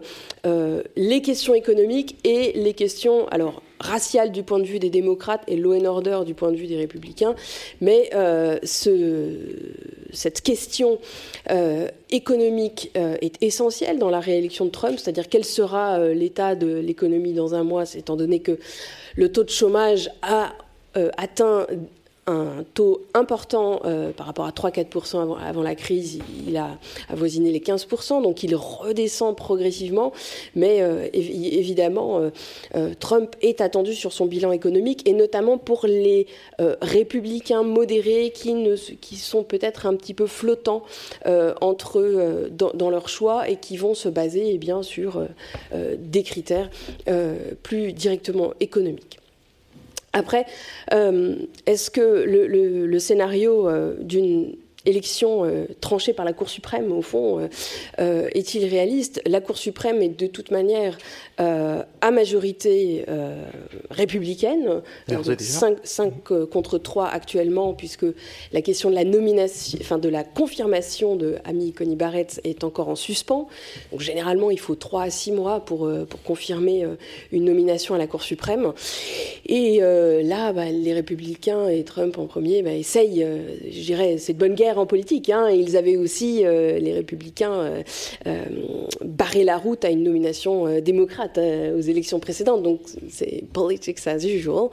les 0.96 1.22
questions 1.22 1.54
économiques 1.54 2.18
et 2.24 2.54
les 2.54 2.74
questions, 2.74 3.28
alors, 3.30 3.62
raciales 3.80 4.32
du 4.32 4.44
point 4.44 4.60
de 4.60 4.66
vue 4.66 4.80
des 4.80 4.90
démocrates 4.90 5.44
et 5.48 5.56
law 5.56 5.74
and 5.74 5.86
order 5.86 6.22
du 6.26 6.34
point 6.34 6.52
de 6.52 6.58
vue 6.58 6.68
des 6.68 6.78
républicains. 6.78 7.36
Mais 7.82 8.10
ce, 8.64 9.36
cette 10.12 10.42
question 10.42 11.00
euh, 11.50 11.88
économique 12.10 12.92
euh, 12.98 13.16
est 13.22 13.42
essentielle 13.42 14.00
dans 14.00 14.10
la 14.10 14.20
réélection 14.20 14.66
de 14.66 14.70
Trump, 14.72 14.98
c'est-à-dire 14.98 15.30
quel 15.30 15.46
sera 15.46 16.00
euh, 16.00 16.14
l'état 16.14 16.56
de 16.56 16.80
l'économie 16.80 17.34
dans 17.34 17.56
un 17.56 17.64
mois, 17.64 17.84
étant 17.96 18.16
donné 18.16 18.40
que 18.40 18.60
le 19.16 19.32
taux 19.32 19.44
de 19.44 19.50
chômage 19.50 20.10
a 20.22 20.54
atteint 21.18 21.68
un 22.30 22.64
taux 22.74 23.02
important 23.14 23.82
euh, 23.86 24.12
par 24.12 24.28
rapport 24.28 24.46
à 24.46 24.52
3-4% 24.52 25.38
avant, 25.40 25.62
la 25.62 25.76
crise. 25.76 26.20
Il 26.48 26.56
a 26.58 26.78
avoisiné 27.10 27.52
les 27.52 27.60
15%, 27.60 28.22
donc 28.22 28.44
il 28.44 28.56
redescend 28.56 29.36
progressivement. 29.36 30.14
Mais 30.56 30.82
euh, 30.82 31.08
évidemment, 31.14 32.30
euh, 32.76 32.94
Trump 33.00 33.36
est 33.42 33.62
attendu 33.62 33.96
sur 33.96 34.14
son 34.14 34.26
bilan 34.26 34.52
économique, 34.52 35.08
et 35.08 35.14
notamment 35.14 35.58
pour 35.58 35.86
les 35.86 36.28
républicains 36.82 37.64
modérés 37.64 38.32
qui, 38.32 39.16
sont 39.18 39.44
peut-être 39.44 39.86
un 39.86 39.96
petit 39.96 40.14
peu 40.14 40.28
flottants 40.28 40.84
entre 41.62 42.00
eux 42.00 42.50
dans, 42.52 42.72
dans, 42.74 42.90
leur 42.90 43.10
choix 43.10 43.50
et 43.50 43.56
qui 43.56 43.78
vont 43.78 43.94
se 43.94 44.10
baser 44.10 44.52
eh 44.54 44.58
bien, 44.58 44.84
sur 44.84 45.26
des 45.72 46.24
critères 46.24 46.70
plus 47.64 47.94
directement 47.94 48.54
économiques. 48.60 49.20
Après, 50.14 50.46
euh, 50.94 51.36
est-ce 51.66 51.92
que 51.92 52.02
le, 52.02 53.00
scénario 53.00 53.68
euh, 53.68 53.96
d'une 54.02 54.56
élection 54.86 55.46
euh, 55.46 55.66
tranchée 55.82 56.14
par 56.14 56.26
la 56.26 56.34
Cour 56.34 56.50
suprême, 56.50 56.92
au 56.92 57.02
fond, 57.02 57.50
est-il 57.98 58.66
réaliste? 58.66 59.22
La 59.26 59.42
Cour 59.42 59.58
suprême 59.58 60.02
est 60.02 60.10
de 60.10 60.28
toute 60.28 60.52
manière 60.52 60.98
euh, 61.40 61.84
à 62.02 62.12
majorité 62.12 63.06
euh, 63.08 63.44
républicaine, 63.92 64.82
5, 65.08 66.32
euh, 66.32 66.46
contre 66.46 66.78
3 66.78 67.08
actuellement, 67.08 67.74
puisque 67.74 68.06
la 68.52 68.62
question 68.62 68.90
de 68.90 68.96
la 68.96 69.06
nomination, 69.06 69.80
enfin 69.82 69.98
de 69.98 70.10
la 70.10 70.26
confirmation 70.26 71.16
de 71.16 71.38
Ami 71.46 71.72
Coney 71.72 71.96
Barrett 71.96 72.42
est 72.44 72.66
encore 72.66 72.90
en 72.90 72.96
suspens. 72.96 73.48
Donc 73.92 74.02
généralement, 74.02 74.52
il 74.52 74.60
faut 74.60 74.76
3 74.76 75.04
à 75.04 75.10
6 75.10 75.32
mois 75.32 75.62
pour, 75.62 75.90
pour 76.10 76.24
confirmer 76.24 76.86
une 77.32 77.46
nomination 77.46 77.96
à 77.96 77.98
la 77.98 78.08
Cour 78.08 78.22
suprême. 78.22 78.74
Et 79.46 79.80
là, 79.80 80.52
bah, 80.52 80.70
les 80.72 80.94
républicains 80.94 81.70
et 81.70 81.84
Trump 81.84 82.18
en 82.18 82.26
premier 82.26 82.64
bah, 82.64 82.74
essayent, 82.74 83.26
je 83.64 83.82
dirais, 83.82 84.18
c'est 84.18 84.34
de 84.34 84.40
bonne 84.40 84.56
guerre 84.56 84.69
en 84.78 84.86
politique. 84.86 85.30
Hein. 85.30 85.50
ils 85.50 85.78
avaient 85.78 85.98
aussi, 85.98 86.44
les 86.44 86.94
républicains, 86.94 87.84
barré 89.02 89.44
la 89.44 89.58
route 89.58 89.86
à 89.86 89.90
une 89.90 90.04
nomination 90.04 90.80
démocrate 90.82 91.38
euh, 91.38 91.78
aux 91.78 91.82
élections 91.82 92.20
précédentes, 92.20 92.64
donc 92.64 92.82
c'est 93.10 93.44
politics 93.54 94.00
as 94.08 94.26
usual. 94.26 94.70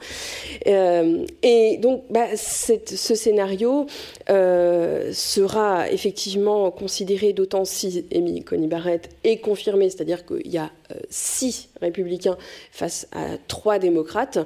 Euh, 0.67 1.25
et 1.43 1.77
donc, 1.77 2.03
bah, 2.09 2.27
ce 2.35 3.15
scénario 3.15 3.85
euh, 4.29 5.11
sera 5.13 5.89
effectivement 5.91 6.71
considéré 6.71 7.33
d'autant 7.33 7.65
si 7.65 8.05
Amy 8.13 8.43
Coney 8.43 8.67
Barrett 8.67 9.09
est 9.23 9.37
confirmée, 9.37 9.89
c'est-à-dire 9.89 10.25
qu'il 10.25 10.51
y 10.51 10.57
a 10.57 10.71
six 11.09 11.69
républicains 11.81 12.37
face 12.71 13.07
à 13.11 13.37
trois 13.47 13.77
démocrates 13.79 14.39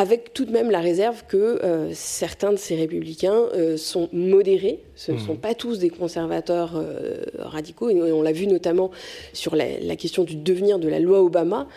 avec 0.00 0.32
tout 0.32 0.46
de 0.46 0.50
même 0.50 0.70
la 0.70 0.80
réserve 0.80 1.24
que 1.28 1.36
euh, 1.62 1.90
certains 1.92 2.52
de 2.52 2.56
ces 2.56 2.74
républicains 2.74 3.42
euh, 3.54 3.76
sont 3.76 4.08
modérés. 4.14 4.80
Ce 4.96 5.12
ne 5.12 5.18
mmh. 5.18 5.26
sont 5.26 5.36
pas 5.36 5.52
tous 5.52 5.78
des 5.78 5.90
conservateurs 5.90 6.72
euh, 6.76 7.22
radicaux. 7.38 7.90
Et 7.90 8.00
on 8.10 8.22
l'a 8.22 8.32
vu 8.32 8.46
notamment 8.46 8.90
sur 9.34 9.54
la, 9.54 9.96
question 9.96 10.24
du 10.24 10.36
devenir 10.36 10.78
de 10.78 10.88
la 10.88 11.00
loi 11.00 11.20
Obama, 11.20 11.68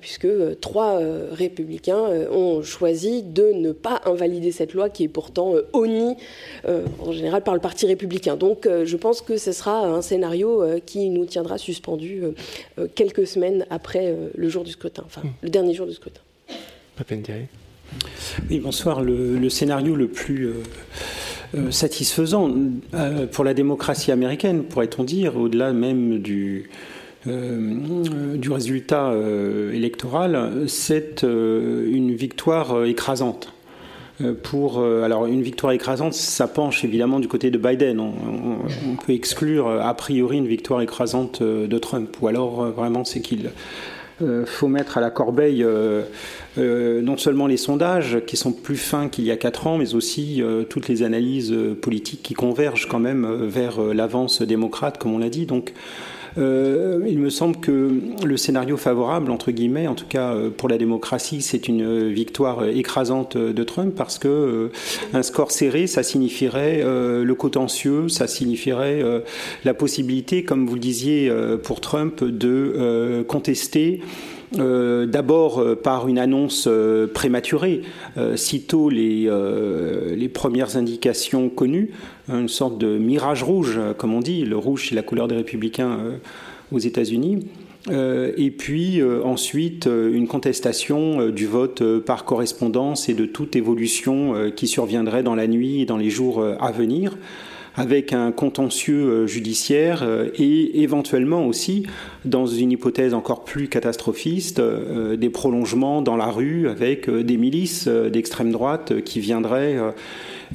puisque 0.00 0.26
trois 0.60 1.00
républicains 1.30 2.26
ont 2.32 2.62
choisi 2.62 3.22
de 3.22 3.52
ne 3.52 3.70
pas 3.70 4.00
invalider 4.06 4.50
cette 4.50 4.74
loi 4.74 4.90
qui 4.90 5.04
est 5.04 5.08
pourtant 5.08 5.54
honnie 5.72 6.16
en 6.66 7.12
général 7.12 7.42
par 7.42 7.54
le 7.54 7.60
Parti 7.60 7.86
républicain. 7.86 8.36
Donc 8.36 8.66
je 8.66 8.96
pense 8.96 9.22
que 9.22 9.36
ce 9.36 9.52
sera 9.52 9.86
un 9.86 10.02
scénario 10.02 10.64
qui 10.86 11.10
nous 11.10 11.26
tiendra 11.26 11.58
suspendus 11.58 12.22
quelques 12.94 13.26
semaines 13.26 13.66
après 13.70 14.14
le 14.34 14.48
jour 14.48 14.64
du 14.64 14.72
scrutin, 14.72 15.04
enfin 15.06 15.22
mmh. 15.22 15.30
le 15.42 15.48
dernier 15.50 15.74
jour 15.74 15.86
du 15.86 15.94
scrutin. 15.94 16.22
Oui, 18.50 18.60
bonsoir. 18.60 19.02
Le, 19.02 19.48
scénario 19.48 19.94
le 19.94 20.08
plus 20.08 20.46
euh, 20.46 20.52
euh, 21.56 21.70
satisfaisant 21.70 22.50
euh, 22.94 23.26
pour 23.26 23.44
la 23.44 23.54
démocratie 23.54 24.12
américaine, 24.12 24.64
pourrait-on 24.64 25.04
dire, 25.04 25.36
au-delà 25.36 25.72
même 25.72 26.18
du, 26.18 26.70
du 27.26 28.50
résultat 28.50 29.12
électoral, 29.72 30.64
c'est 30.66 31.22
une 31.24 32.14
victoire 32.14 32.84
écrasante. 32.84 33.52
Pour, 34.44 34.82
alors 34.82 35.26
une 35.26 35.42
victoire 35.42 35.72
écrasante, 35.72 36.14
ça 36.14 36.48
penche 36.48 36.84
évidemment 36.84 37.20
du 37.20 37.28
côté 37.28 37.50
de 37.50 37.58
Biden. 37.58 38.00
on 38.00 38.96
peut 39.04 39.12
exclure 39.12 39.68
a 39.68 39.92
priori 39.94 40.38
une 40.38 40.46
victoire 40.46 40.80
écrasante 40.80 41.42
de 41.42 41.78
Trump, 41.78 42.16
ou 42.22 42.28
alors 42.28 42.70
vraiment 42.70 43.04
c'est 43.04 43.20
qu'il 43.20 43.50
euh, 44.20 44.44
faut 44.44 44.68
mettre 44.68 44.98
à 44.98 45.00
la 45.00 45.10
corbeille 45.10 45.62
euh, 45.62 46.02
euh, 46.58 47.00
non 47.00 47.16
seulement 47.16 47.46
les 47.46 47.56
sondages 47.56 48.18
qui 48.26 48.36
sont 48.36 48.52
plus 48.52 48.76
fins 48.76 49.08
qu'il 49.08 49.24
y 49.24 49.30
a 49.30 49.36
quatre 49.36 49.66
ans, 49.66 49.78
mais 49.78 49.94
aussi 49.94 50.42
toutes 50.68 50.88
les 50.88 51.02
analyses 51.02 51.54
politiques 51.80 52.22
qui 52.22 52.34
convergent 52.34 52.88
quand 52.88 52.98
même 52.98 53.46
vers 53.46 53.80
l'avance 53.80 54.42
démocrate, 54.42 54.98
comme 54.98 55.14
on 55.14 55.18
l'a 55.18 55.28
dit. 55.28 55.46
Donc 55.46 55.72
euh, 56.38 57.00
il 57.06 57.18
me 57.18 57.30
semble 57.30 57.56
que 57.56 57.90
le 58.24 58.36
scénario 58.36 58.76
favorable, 58.76 59.30
entre 59.30 59.50
guillemets, 59.50 59.88
en 59.88 59.94
tout 59.94 60.06
cas 60.06 60.32
euh, 60.32 60.50
pour 60.50 60.68
la 60.68 60.78
démocratie, 60.78 61.42
c'est 61.42 61.68
une 61.68 62.08
victoire 62.08 62.64
écrasante 62.64 63.36
de 63.36 63.64
Trump 63.64 63.94
parce 63.96 64.18
que 64.18 64.28
euh, 64.28 64.68
un 65.14 65.22
score 65.22 65.50
serré, 65.50 65.86
ça 65.86 66.02
signifierait 66.02 66.82
le 66.82 67.34
contentieux, 67.34 68.08
ça 68.08 68.26
signifierait 68.26 69.02
la 69.64 69.74
possibilité, 69.74 70.44
comme 70.44 70.66
vous 70.66 70.74
le 70.74 70.80
disiez 70.80 71.30
pour 71.62 71.80
Trump, 71.80 72.22
de 72.22 73.24
contester 73.26 74.00
D'abord 74.52 75.62
par 75.82 76.08
une 76.08 76.18
annonce 76.18 76.68
prématurée, 77.12 77.82
sitôt 78.36 78.88
les, 78.88 79.30
les 80.16 80.28
premières 80.28 80.76
indications 80.76 81.48
connues, 81.48 81.90
une 82.28 82.48
sorte 82.48 82.78
de 82.78 82.98
mirage 82.98 83.42
rouge, 83.42 83.78
comme 83.96 84.14
on 84.14 84.20
dit. 84.20 84.44
Le 84.44 84.56
rouge, 84.56 84.88
c'est 84.88 84.94
la 84.94 85.02
couleur 85.02 85.28
des 85.28 85.36
républicains 85.36 85.98
aux 86.72 86.78
États-Unis. 86.78 87.46
Euh, 87.90 88.32
et 88.36 88.50
puis 88.50 89.00
euh, 89.00 89.22
ensuite 89.24 89.86
euh, 89.86 90.12
une 90.12 90.26
contestation 90.26 91.28
du 91.30 91.46
vote 91.46 91.82
par 92.00 92.24
correspondance 92.24 93.08
et 93.08 93.14
de 93.14 93.24
toute 93.24 93.56
évolution 93.56 94.50
qui 94.54 94.66
surviendrait 94.66 95.22
dans 95.22 95.34
la 95.34 95.46
nuit 95.46 95.82
et 95.82 95.84
dans 95.86 95.96
les 95.96 96.10
jours 96.10 96.44
à 96.60 96.72
venir 96.72 97.16
avec 97.78 98.12
un 98.12 98.32
contentieux 98.32 99.28
judiciaire 99.28 100.04
et 100.34 100.82
éventuellement 100.82 101.46
aussi, 101.46 101.86
dans 102.24 102.44
une 102.44 102.72
hypothèse 102.72 103.14
encore 103.14 103.44
plus 103.44 103.68
catastrophiste, 103.68 104.60
des 104.60 105.30
prolongements 105.30 106.02
dans 106.02 106.16
la 106.16 106.26
rue 106.26 106.68
avec 106.68 107.08
des 107.08 107.36
milices 107.36 107.86
d'extrême 107.86 108.50
droite 108.50 109.00
qui 109.02 109.20
viendraient 109.20 109.76
euh, 109.76 109.92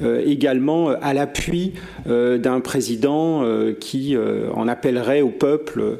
également 0.02 0.90
euh, 0.90 0.96
à 1.02 1.14
l'appui 1.14 1.72
euh, 2.06 2.38
d'un 2.38 2.60
président 2.60 3.44
qui 3.80 4.16
en 4.54 4.68
appellerait 4.68 5.22
au 5.22 5.30
peuple 5.30 5.98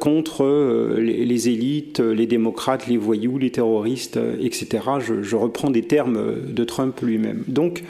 contre 0.00 0.94
les, 0.98 1.48
élites, 1.48 2.00
les 2.00 2.26
démocrates, 2.26 2.86
les 2.86 2.96
voyous, 2.96 3.38
les 3.38 3.50
terroristes, 3.50 4.18
etc. 4.40 4.84
Je 5.00 5.36
reprends 5.36 5.70
des 5.70 5.82
termes 5.82 6.18
de 6.46 6.64
Trump 6.64 6.98
lui-même. 7.02 7.44
Donc, 7.48 7.84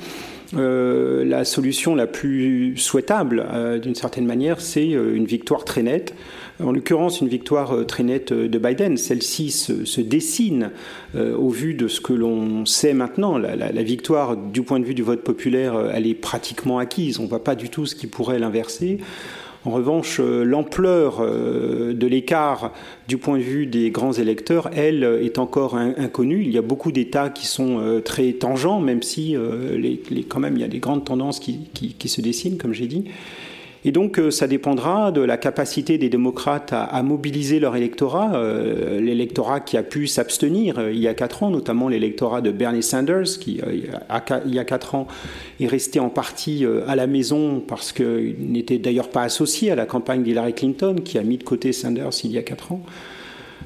la 0.53 1.45
solution 1.45 1.95
la 1.95 2.07
plus 2.07 2.77
souhaitable, 2.77 3.45
d'une 3.83 3.95
certaine 3.95 4.27
manière, 4.27 4.61
c'est 4.61 4.89
une 4.89 5.27
victoire 5.27 5.65
très 5.65 5.83
nette 5.83 6.15
en 6.63 6.73
l'occurrence 6.73 7.21
une 7.21 7.29
victoire 7.29 7.73
euh, 7.73 7.85
très 7.85 8.03
nette 8.03 8.33
euh, 8.33 8.49
de 8.49 8.59
Biden. 8.59 8.97
Celle-ci 8.97 9.51
se, 9.51 10.01
dessine 10.01 10.71
euh, 11.15 11.37
au 11.37 11.49
vu 11.49 11.75
de 11.75 11.89
ce 11.89 12.01
que 12.01 12.13
l'on 12.13 12.65
sait 12.67 12.95
maintenant. 12.95 13.39
La, 13.39 13.83
victoire, 13.83 14.37
du 14.37 14.63
point 14.63 14.81
de 14.81 14.85
vue 14.85 14.95
du 14.95 15.03
vote 15.03 15.23
populaire, 15.23 15.91
elle 15.93 16.07
est 16.07 16.15
pratiquement 16.15 16.79
acquise. 16.79 17.19
On 17.19 17.25
ne 17.25 17.29
voit 17.29 17.45
pas 17.45 17.55
du 17.55 17.69
tout 17.69 17.87
ce 17.87 17.95
qui 17.95 18.07
pourrait 18.07 18.39
l'inverser. 18.39 18.99
En 19.65 19.71
revanche, 19.71 20.21
l'ampleur 20.21 21.23
de 21.23 22.07
l'écart 22.07 22.73
du 23.09 23.17
point 23.17 23.39
de 23.39 23.43
vue 23.43 23.67
des 23.67 23.91
grands 23.91 24.13
électeurs, 24.13 24.71
elle, 24.75 25.05
est 25.23 25.39
encore 25.39 25.77
inconnue. 25.77 26.43
Il 26.43 26.53
y 26.53 26.59
a 26.59 26.63
beaucoup 26.63 26.93
d'États 26.93 27.31
qui 27.31 27.47
sont 27.47 28.01
très 28.05 28.33
tangents, 28.33 28.81
même 28.81 29.03
si 29.03 29.37
quand 30.29 30.41
même 30.41 30.57
il 30.57 30.61
y 30.61 30.65
a 30.65 30.69
des 30.69 30.81
grandes 30.81 31.05
tendances 31.05 31.41
qui 31.41 32.09
se 32.09 32.21
dessinent, 32.21 32.59
comme 32.59 32.75
j'ai 32.75 32.87
dit. 32.87 33.05
Et 33.87 33.93
donc, 33.93 34.19
euh, 34.19 34.31
ça 34.31 34.47
dépendra 34.47 35.13
de 35.13 35.21
la 35.21 35.37
capacité 35.37 35.99
des 35.99 36.09
démocrates 36.09 36.73
à, 36.73 37.03
mobiliser 37.03 37.61
leur 37.61 37.77
électorat, 37.77 38.35
euh, 38.35 38.99
l'électorat 38.99 39.61
qui 39.61 39.77
a 39.77 39.83
pu 39.83 40.07
s'abstenir 40.07 40.79
euh, 40.79 40.91
il 40.91 41.01
y 41.01 41.09
a 41.09 41.13
quatre 41.13 41.43
ans, 41.43 41.51
notamment 41.51 41.89
l'électorat 41.89 42.41
de 42.41 42.51
Bernie 42.51 42.83
Sanders, 42.83 43.39
qui, 43.39 43.61
il 44.47 44.55
y 44.55 44.59
a 44.59 44.65
quatre 44.65 44.95
ans, 44.95 45.07
est 45.61 45.67
resté 45.67 46.01
en 46.01 46.09
partie 46.09 46.65
à 46.87 46.97
la 46.97 47.07
maison 47.07 47.61
parce 47.61 47.93
qu'il 47.93 48.37
n'était 48.39 48.79
d'ailleurs 48.79 49.11
pas 49.11 49.23
associé 49.23 49.71
à 49.71 49.75
la 49.75 49.85
campagne 49.85 50.23
d'Hillary 50.23 50.55
Clinton, 50.55 50.97
qui 51.05 51.19
a 51.19 51.23
mis 51.23 51.37
de 51.37 51.45
côté 51.45 51.73
Sanders 51.73 52.11
il 52.25 52.33
y 52.33 52.39
a 52.39 52.43
quatre 52.43 52.73
ans. 52.73 52.81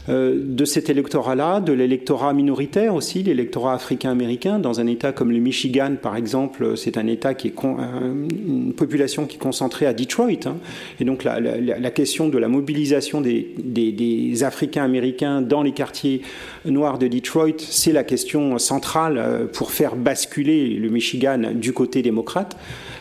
Euh, 0.08 0.36
de 0.42 0.64
cet 0.64 0.88
électorat-là, 0.88 1.60
de 1.60 1.72
l'électorat 1.72 2.32
minoritaire 2.32 2.94
aussi, 2.94 3.22
l'électorat 3.22 3.74
africain-américain. 3.74 4.58
Dans 4.58 4.80
un 4.80 4.86
État 4.86 5.12
comme 5.12 5.30
le 5.30 5.38
Michigan, 5.38 5.96
par 6.00 6.16
exemple, 6.16 6.76
c'est 6.76 6.96
un 6.96 7.06
État 7.06 7.34
qui 7.34 7.48
est 7.48 7.54
une 7.62 8.72
population 8.74 9.26
qui 9.26 9.36
est 9.36 9.40
concentrée 9.40 9.86
à 9.86 9.92
Detroit. 9.92 10.46
Hein. 10.46 10.56
Et 11.00 11.04
donc 11.04 11.24
la, 11.24 11.90
question 11.90 12.28
de 12.28 12.38
la 12.38 12.48
mobilisation 12.48 13.20
des, 13.20 13.54
des 13.58 14.44
Africains-américains 14.44 15.42
dans 15.42 15.62
les 15.62 15.72
quartiers 15.72 16.22
noirs 16.64 16.98
de 16.98 17.08
Detroit, 17.08 17.58
c'est 17.58 17.92
la 17.92 18.04
question 18.04 18.58
centrale 18.58 19.18
euh, 19.18 19.46
pour 19.46 19.72
faire 19.72 19.96
basculer 19.96 20.74
le 20.74 20.88
Michigan 20.88 21.52
du 21.54 21.72
côté 21.72 22.02
démocrate. 22.02 22.56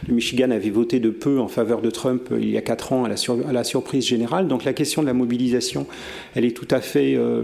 Le 0.07 0.13
Michigan 0.13 0.51
avait 0.51 0.69
voté 0.69 0.99
de 0.99 1.09
peu 1.09 1.39
en 1.39 1.47
faveur 1.47 1.81
de 1.81 1.89
Trump 1.89 2.29
euh, 2.31 2.39
il 2.39 2.49
y 2.49 2.57
a 2.57 2.61
quatre 2.61 2.93
ans 2.93 3.03
à 3.03 3.09
la, 3.09 3.63
surprise 3.63 4.05
générale. 4.05 4.47
Donc 4.47 4.63
la 4.63 4.73
question 4.73 5.01
de 5.01 5.07
la 5.07 5.13
mobilisation, 5.13 5.85
elle 6.33 6.45
est 6.45 6.55
tout 6.55 6.67
à 6.71 6.79
fait, 6.79 7.15
euh, 7.15 7.43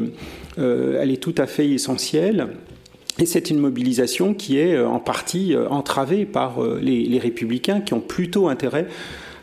euh, 0.58 1.00
elle 1.02 1.12
est 1.12 1.22
tout 1.22 1.36
à 1.38 1.46
fait 1.46 1.70
essentielle. 1.70 2.48
Et 3.20 3.26
c'est 3.26 3.50
une 3.50 3.60
mobilisation 3.60 4.34
qui 4.34 4.58
est 4.58 4.80
en 4.80 5.00
partie 5.00 5.56
entravée 5.70 6.26
par 6.26 6.60
les, 6.82 7.20
républicains 7.20 7.80
qui 7.80 7.94
ont 7.94 8.00
plutôt 8.00 8.48
intérêt 8.48 8.88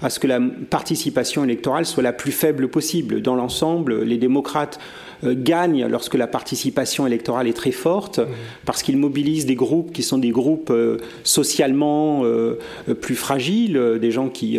à 0.02 0.10
ce 0.10 0.18
que 0.18 0.26
la 0.26 0.40
participation 0.40 1.44
électorale 1.44 1.86
soit 1.86 2.02
la 2.02 2.12
plus 2.12 2.32
faible 2.32 2.66
possible. 2.66 3.22
Dans 3.22 3.36
l'ensemble, 3.36 4.02
les 4.02 4.18
démocrates 4.18 4.80
euh, 5.24 5.34
gagne 5.36 5.86
lorsque 5.86 6.14
la 6.14 6.26
participation 6.26 7.06
électorale 7.06 7.46
est 7.46 7.56
très 7.56 7.72
forte, 7.72 8.18
mmh. 8.18 8.26
parce 8.64 8.82
qu'ils 8.82 8.96
mobilisent 8.96 9.46
des 9.46 9.54
groupes 9.54 9.92
qui 9.92 10.02
sont 10.02 10.18
des 10.18 10.30
groupes 10.30 10.70
euh, 10.70 10.98
socialement 11.24 12.24
euh, 12.24 12.58
plus 13.00 13.14
fragiles, 13.14 13.98
des 14.00 14.10
gens 14.10 14.28
qui, 14.28 14.58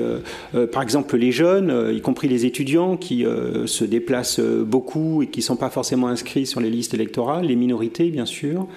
par 0.72 0.84
exemple 0.84 1.18
les 1.18 1.32
jeunes, 1.32 1.92
y 1.94 2.02
compris 2.02 2.28
les 2.28 2.46
étudiants, 2.46 2.98
qui 2.98 3.26
se 3.66 3.84
déplacent 3.84 4.40
beaucoup 4.40 5.22
et 5.22 5.28
qui 5.28 5.40
ne 5.40 5.44
sont 5.44 5.56
pas 5.56 5.70
forcément 5.70 6.08
inscrits 6.08 6.46
sur 6.46 6.60
les 6.60 6.70
listes 6.70 6.94
électorales, 6.94 7.46
les 7.46 7.56
minorités 7.56 8.10
bien 8.10 8.26
sûr. 8.26 8.68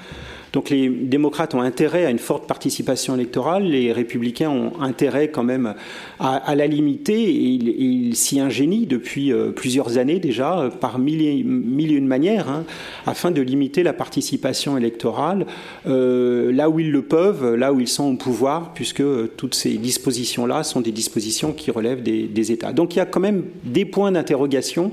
Donc 0.54 0.70
les 0.70 0.88
démocrates 0.88 1.52
ont 1.54 1.60
intérêt 1.60 2.06
à 2.06 2.10
une 2.10 2.20
forte 2.20 2.46
participation 2.46 3.16
électorale, 3.16 3.64
les 3.64 3.92
républicains 3.92 4.50
ont 4.50 4.80
intérêt 4.80 5.26
quand 5.26 5.42
même 5.42 5.74
à, 6.20 6.54
la 6.54 6.68
limiter 6.68 7.24
et 7.24 7.48
ils 7.48 8.14
s'y 8.14 8.38
ingénient 8.38 8.86
depuis 8.86 9.32
euh, 9.32 9.50
plusieurs 9.50 9.98
années 9.98 10.20
déjà 10.20 10.60
euh, 10.60 10.70
par 10.70 11.00
mille 11.00 11.22
et, 11.22 12.00
manières 12.00 12.48
hein, 12.48 12.64
afin 13.04 13.32
de 13.32 13.42
limiter 13.42 13.82
la 13.82 13.92
participation 13.92 14.78
électorale 14.78 15.44
euh, 15.88 16.52
là 16.52 16.70
où 16.70 16.78
ils 16.78 16.92
le 16.92 17.02
peuvent, 17.02 17.56
là 17.56 17.72
où 17.72 17.80
ils 17.80 17.88
sont 17.88 18.12
au 18.12 18.16
pouvoir, 18.16 18.74
puisque 18.74 19.02
toutes 19.36 19.56
ces 19.56 19.76
dispositions-là 19.76 20.62
sont 20.62 20.80
des 20.80 20.92
dispositions 20.92 21.52
qui 21.52 21.72
relèvent 21.72 22.04
des 22.04 22.52
États. 22.52 22.72
Donc 22.72 22.94
il 22.94 22.98
y 22.98 23.02
a 23.02 23.06
quand 23.06 23.20
même 23.20 23.42
des 23.64 23.84
points 23.84 24.12
d'interrogation 24.12 24.92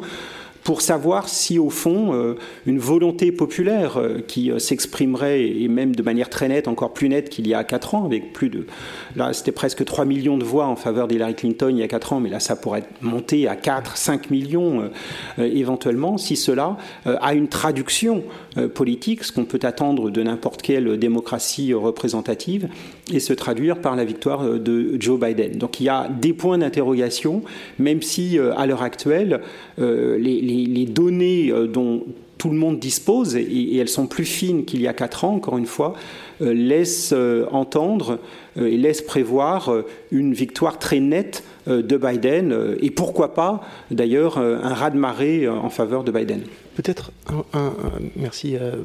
pour 0.64 0.82
savoir 0.82 1.28
si, 1.28 1.58
au 1.58 1.70
fond, 1.70 2.14
euh, 2.14 2.36
une 2.66 2.80
volonté 2.80 3.32
populaire 3.32 3.98
euh, 3.98 4.20
qui 4.26 4.52
euh, 4.52 4.60
s'exprimerait, 4.60 5.44
et 5.44 5.68
même 5.68 5.96
de 5.96 6.04
manière 6.04 6.30
très 6.30 6.48
nette, 6.48 6.68
encore 6.68 6.94
plus 6.94 7.10
nette 7.10 7.30
qu'il 7.30 7.48
y 7.48 7.54
a 7.54 7.64
4 7.64 7.96
ans, 7.96 8.06
avec 8.06 8.34
plus 8.34 8.50
de... 8.50 8.68
Là, 9.16 9.34
c'était 9.34 9.52
presque 9.52 9.84
3 9.84 10.06
millions 10.06 10.38
de 10.38 10.44
voix 10.44 10.68
en 10.68 10.76
faveur 10.76 11.08
d'Hillary 11.08 11.36
Clinton 11.36 11.70
il 11.72 11.78
y 11.78 11.84
a 11.84 11.88
4 11.88 12.14
ans, 12.14 12.20
mais 12.20 12.30
là, 12.30 12.40
ça 12.40 12.56
pourrait 12.56 12.84
monter 13.02 13.48
à 13.48 13.56
4, 13.56 13.98
5 13.98 14.30
millions 14.30 14.90
éventuellement, 15.38 16.18
si 16.18 16.36
cela 16.36 16.78
a 17.06 17.34
une 17.34 17.48
traduction 17.48 18.24
politique, 18.74 19.24
ce 19.24 19.32
qu'on 19.32 19.46
peut 19.46 19.60
attendre 19.64 20.10
de 20.10 20.22
n'importe 20.24 20.62
quelle 20.62 20.98
démocratie 20.98 21.74
représentative, 21.74 22.68
et 23.14 23.20
se 23.20 23.34
traduire 23.34 23.80
par 23.80 23.96
la 23.96 24.04
victoire 24.04 24.60
de 24.60 24.98
Joe 25.00 25.20
Biden. 25.20 25.58
Donc 25.58 25.80
il 25.80 25.86
y 25.86 25.90
a 25.90 26.10
des 26.10 26.34
points 26.34 26.58
d'interrogation, 26.58 27.44
même 27.80 28.02
si, 28.02 28.38
à 28.38 28.66
l'heure 28.66 28.84
actuelle, 28.84 29.42
les 29.78 30.86
données 30.86 31.52
euh, 31.52 31.68
dont 31.68 32.04
tout 32.38 32.50
le 32.50 32.56
monde 32.56 32.80
dispose, 32.80 33.36
et, 33.36 33.78
elles 33.78 33.88
sont 33.88 34.08
plus 34.08 34.26
fines 34.26 34.66
qu'il 34.66 34.82
y 34.82 34.88
a 34.88 34.94
quatre 34.94 35.26
ans, 35.26 35.36
encore 35.36 35.60
une 35.60 35.68
fois, 35.68 35.94
euh, 36.42 36.54
laissent 36.56 37.14
euh, 37.14 37.46
entendre 37.52 38.18
et 38.60 38.78
laissent 38.78 39.04
prévoir 39.04 39.72
une 40.12 40.34
victoire 40.34 40.78
très 40.78 41.00
nette 41.00 41.46
de 41.68 41.96
Biden, 41.96 42.76
et 42.82 42.92
pourquoi 42.92 43.34
pas 43.34 43.62
d'ailleurs 43.92 44.38
un 44.40 44.74
raz-de-marée 44.74 45.48
en 45.48 45.70
faveur 45.70 46.04
de 46.04 46.12
Biden. 46.12 46.42
Peut-être 46.82 47.12
un, 47.54 47.74
merci 48.16 48.56
euh, 48.56 48.84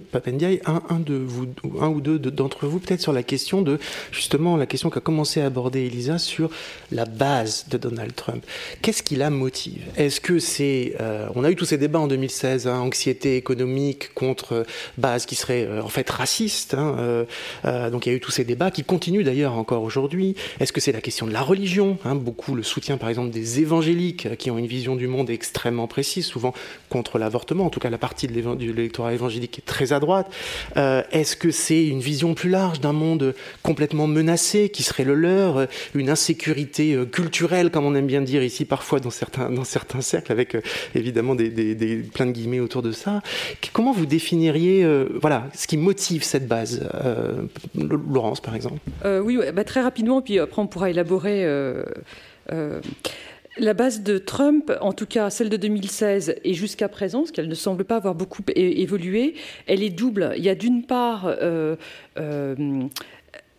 un, 0.67 1.89
ou 1.89 2.01
deux 2.01 2.19
d'entre 2.19 2.67
vous, 2.67 2.79
peut-être 2.79 3.01
sur 3.01 3.13
la 3.13 3.23
question 3.23 3.63
de, 3.63 3.79
justement, 4.11 4.57
la 4.57 4.67
question 4.67 4.91
qu'a 4.91 5.01
commencé 5.01 5.41
à 5.41 5.47
aborder 5.47 5.87
Elisa 5.87 6.19
sur 6.19 6.51
la 6.91 7.05
base 7.05 7.67
de 7.71 7.79
Donald 7.79 8.15
Trump. 8.15 8.45
Qu'est-ce 8.83 9.03
qui 9.03 9.17
la 9.17 9.31
motive? 9.31 9.83
Est-ce 9.97 10.21
que 10.21 10.39
c'est, 10.39 10.97
euh, 11.01 11.29
on 11.37 11.45
a 11.45 11.51
eu 11.51 11.57
tous 11.57 11.65
ces 11.65 11.79
débats 11.79 12.01
en 12.01 12.07
2016, 12.07 12.67
hein, 12.67 12.81
anxiété 12.81 13.37
économique 13.37 14.13
contre 14.15 14.67
base 14.99 15.25
qui 15.25 15.37
serait 15.37 15.65
euh, 15.65 15.83
en 15.83 15.89
fait 15.89 16.09
raciste. 16.11 16.75
Hein, 16.75 17.25
donc 17.91 18.07
il 18.07 18.11
y 18.11 18.13
a 18.13 18.17
eu 18.17 18.21
tous 18.21 18.31
ces 18.31 18.45
débats 18.45 18.71
qui 18.71 18.85
continuent 18.85 19.25
d'ailleurs 19.25 19.55
encore 19.55 19.83
aujourd'hui. 19.83 20.35
Est-ce 20.61 20.73
que 20.73 20.81
c'est 20.81 20.93
la 20.93 21.01
question 21.01 21.27
de 21.27 21.33
la 21.33 21.43
religion 21.43 21.99
hein, 22.05 22.15
Beaucoup 22.15 22.55
le 22.55 22.63
soutien, 22.63 22.99
par 22.99 23.09
exemple, 23.09 23.31
des 23.31 23.61
évangéliques 23.61 24.37
qui 24.37 24.51
ont 24.51 24.59
une 24.59 24.67
vision 24.67 24.97
du 24.97 25.07
monde 25.07 25.31
extrêmement 25.31 25.87
précise, 25.87 26.27
souvent 26.27 26.53
contre 26.91 27.19
l'avortement 27.19 27.71
tout 27.77 27.81
cas 27.81 27.86
la 27.91 27.99
partie 27.99 28.27
de 28.27 28.33
l'électorat 28.33 29.13
évangélique 29.13 29.59
est 29.59 29.67
très 29.67 29.93
à 29.93 30.01
droite. 30.01 30.31
Euh, 30.77 31.03
est-ce 31.11 31.37
que 31.37 31.51
c'est 31.51 31.87
une 31.87 32.01
vision 32.01 32.35
plus 32.35 32.51
large 32.51 32.81
d'un 32.81 32.93
monde 32.93 33.35
complètement 33.63 34.07
menacé 34.07 34.69
qui 34.69 34.83
serait 34.83 35.05
le 35.05 35.15
leur, 35.15 35.59
euh, 35.59 35.67
une 35.95 36.11
insécurité 36.11 36.95
euh, 36.95 37.05
culturelle, 37.05 37.71
comme 37.71 37.85
on 37.85 37.95
aime 37.95 38.07
bien 38.07 38.23
dire 38.23 38.43
ici 38.43 38.65
parfois 38.65 39.01
dans 39.01 39.11
certains, 39.11 39.51
cercles, 40.01 40.33
avec 40.33 40.57
évidemment 40.95 41.35
des, 41.35 41.49
des, 41.51 41.97
plein 41.97 42.27
de 42.27 42.33
guillemets 42.33 42.61
autour 42.61 42.83
de 42.83 42.93
ça. 42.93 43.23
Comment 43.73 43.93
vous 43.93 44.07
définiriez 44.07 44.87
voilà, 45.21 45.49
ce 45.55 45.67
qui 45.67 45.77
motive 45.77 46.23
cette 46.23 46.47
base 46.47 46.89
Laurence, 47.75 48.41
par 48.41 48.55
exemple? 48.55 48.81
Oui, 49.05 49.39
bah, 49.55 49.65
très 49.65 49.83
rapidement, 49.83 50.23
puis 50.23 50.39
après 50.39 50.63
on 50.63 50.67
pourra 50.67 50.91
élaborer. 50.91 51.45
La 53.59 53.75
base 53.75 54.03
de 54.03 54.19
Trump, 54.19 54.73
en 54.81 54.93
tout 54.93 55.07
cas 55.07 55.31
celle 55.31 55.49
de 55.49 55.57
2016 55.57 56.37
et 56.45 56.55
jusqu'à 56.55 56.89
présent, 56.89 57.21
parce 57.21 57.31
qu'elle 57.31 57.49
ne 57.49 57.55
semble 57.55 57.85
pas 57.85 57.97
avoir 57.97 58.15
beaucoup 58.15 58.43
évolué, 58.55 59.35
elle 59.67 59.83
est 59.83 59.91
double. 59.91 60.35
Il 60.37 60.45
y 60.45 60.49
a 60.49 60.55
d'une 60.55 60.85
part 60.85 61.27
euh, 61.27 61.77
euh, 62.19 62.55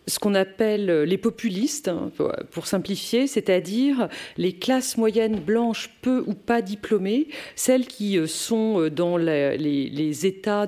ce 0.08 0.18
qu'on 0.18 0.34
appelle 0.34 1.02
les 1.02 1.18
populistes, 1.18 1.88
hein, 1.88 2.10
pour 2.50 2.66
simplifier, 2.66 3.26
c'est-à-dire 3.26 4.08
les 4.36 4.54
classes 4.54 4.96
moyennes 4.96 5.38
blanches 5.38 5.90
peu 6.02 6.24
ou 6.26 6.34
pas 6.34 6.62
diplômées, 6.62 7.28
celles 7.54 7.86
qui 7.86 8.18
euh, 8.18 8.26
sont 8.26 8.80
euh, 8.80 8.90
dans 8.90 9.16
les, 9.16 10.26
États 10.26 10.66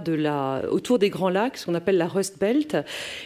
autour 0.71 0.99
des 0.99 1.11
Grands 1.11 1.31
Lacs, 1.31 1.57
ce 1.57 1.67
qu'on 1.67 1.75
appelle 1.75 1.97
la 1.97 2.07
Rust 2.07 2.39
Belt. 2.39 2.77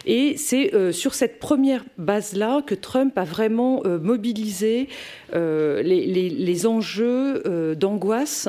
Et 0.06 0.36
c'est 0.36 0.74
euh, 0.74 0.92
sur 0.92 1.14
cette 1.14 1.38
première 1.38 1.84
base-là 1.98 2.62
que 2.62 2.74
Trump 2.74 3.16
a 3.18 3.24
vraiment 3.24 3.82
mobilisé 3.84 4.88
les, 5.32 6.66
enjeux 6.66 7.74
d'angoisse 7.74 8.48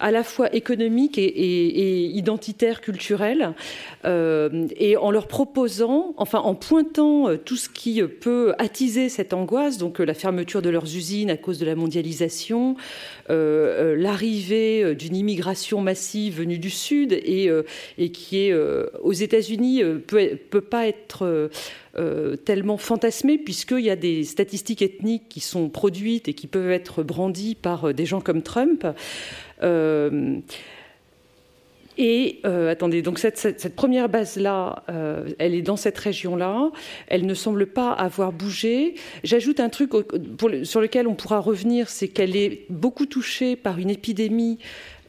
à 0.00 0.10
la 0.10 0.24
fois 0.24 0.52
économique 0.54 1.18
et, 1.18 2.06
identitaire, 2.06 2.80
culturel, 2.80 3.52
euh, 4.04 4.66
et 4.76 4.96
en 4.96 5.10
leur 5.10 5.28
proposant, 5.28 6.14
enfin 6.16 6.40
en 6.40 6.54
pointant 6.54 7.28
euh, 7.28 7.36
tout 7.36 7.56
ce 7.56 7.68
qui 7.68 8.02
peut 8.02 8.54
attiser 8.58 9.10
cette 9.10 9.34
angoisse, 9.34 9.76
donc 9.76 10.00
euh, 10.00 10.04
la 10.04 10.14
fermeture 10.14 10.62
de 10.62 10.70
leurs 10.70 10.96
usines 10.96 11.30
à 11.30 11.36
cause 11.36 11.58
de 11.58 11.66
la 11.66 11.74
mondialisation, 11.74 12.76
l'arrivée 13.28 14.96
d'une 14.96 15.14
immigration 15.14 15.80
massive 15.80 16.38
venue 16.38 16.58
du 16.58 16.70
Sud 16.70 17.12
et, 17.12 17.48
qui 18.12 18.38
est 18.38 18.54
aux 19.02 19.12
États-Unis 19.12 19.82
peut, 20.08 20.30
peut 20.50 20.60
pas 20.60 20.88
être 20.88 21.50
tellement 22.44 22.76
fantasmé 22.76 23.38
puisqu'il 23.38 23.84
y 23.84 23.90
a 23.90 23.94
des 23.94 24.24
statistiques 24.24 24.82
ethniques 24.82 25.28
qui 25.28 25.38
sont 25.38 25.68
produites 25.68 26.26
et 26.26 26.34
qui 26.34 26.48
peuvent 26.48 26.72
être 26.72 27.04
brandies 27.04 27.54
par 27.54 27.94
des 27.94 28.06
gens 28.06 28.20
comme 28.20 28.42
Trump. 28.42 28.84
Euh, 29.62 30.40
et 32.02 32.40
euh, 32.46 32.70
attendez, 32.70 33.02
donc 33.02 33.18
cette, 33.18 33.74
première 33.76 34.08
base-là, 34.08 34.84
euh, 34.88 35.28
elle 35.38 35.54
est 35.54 35.60
dans 35.60 35.76
cette 35.76 35.98
région-là. 35.98 36.70
Elle 37.08 37.26
ne 37.26 37.34
semble 37.34 37.66
pas 37.66 37.92
avoir 37.92 38.32
bougé. 38.32 38.94
J'ajoute 39.22 39.60
un 39.60 39.68
truc 39.68 39.90
sur 40.62 40.80
lequel 40.80 41.06
on 41.06 41.14
pourra 41.14 41.40
revenir, 41.40 41.90
c'est 41.90 42.08
qu'elle 42.08 42.36
est 42.36 42.64
beaucoup 42.70 43.04
touchée 43.04 43.54
par 43.54 43.78
une 43.78 43.90
épidémie 43.90 44.58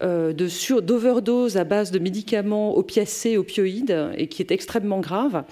euh, 0.02 0.34
d'overdose 0.34 1.58
à 1.58 1.64
base 1.64 1.92
de 1.92 2.00
médicaments 2.00 2.78
opiacés, 2.78 3.38
opioïdes, 3.38 4.10
et 4.18 4.28
qui 4.28 4.42
est 4.42 4.52
extrêmement 4.52 5.00
grave. 5.00 5.44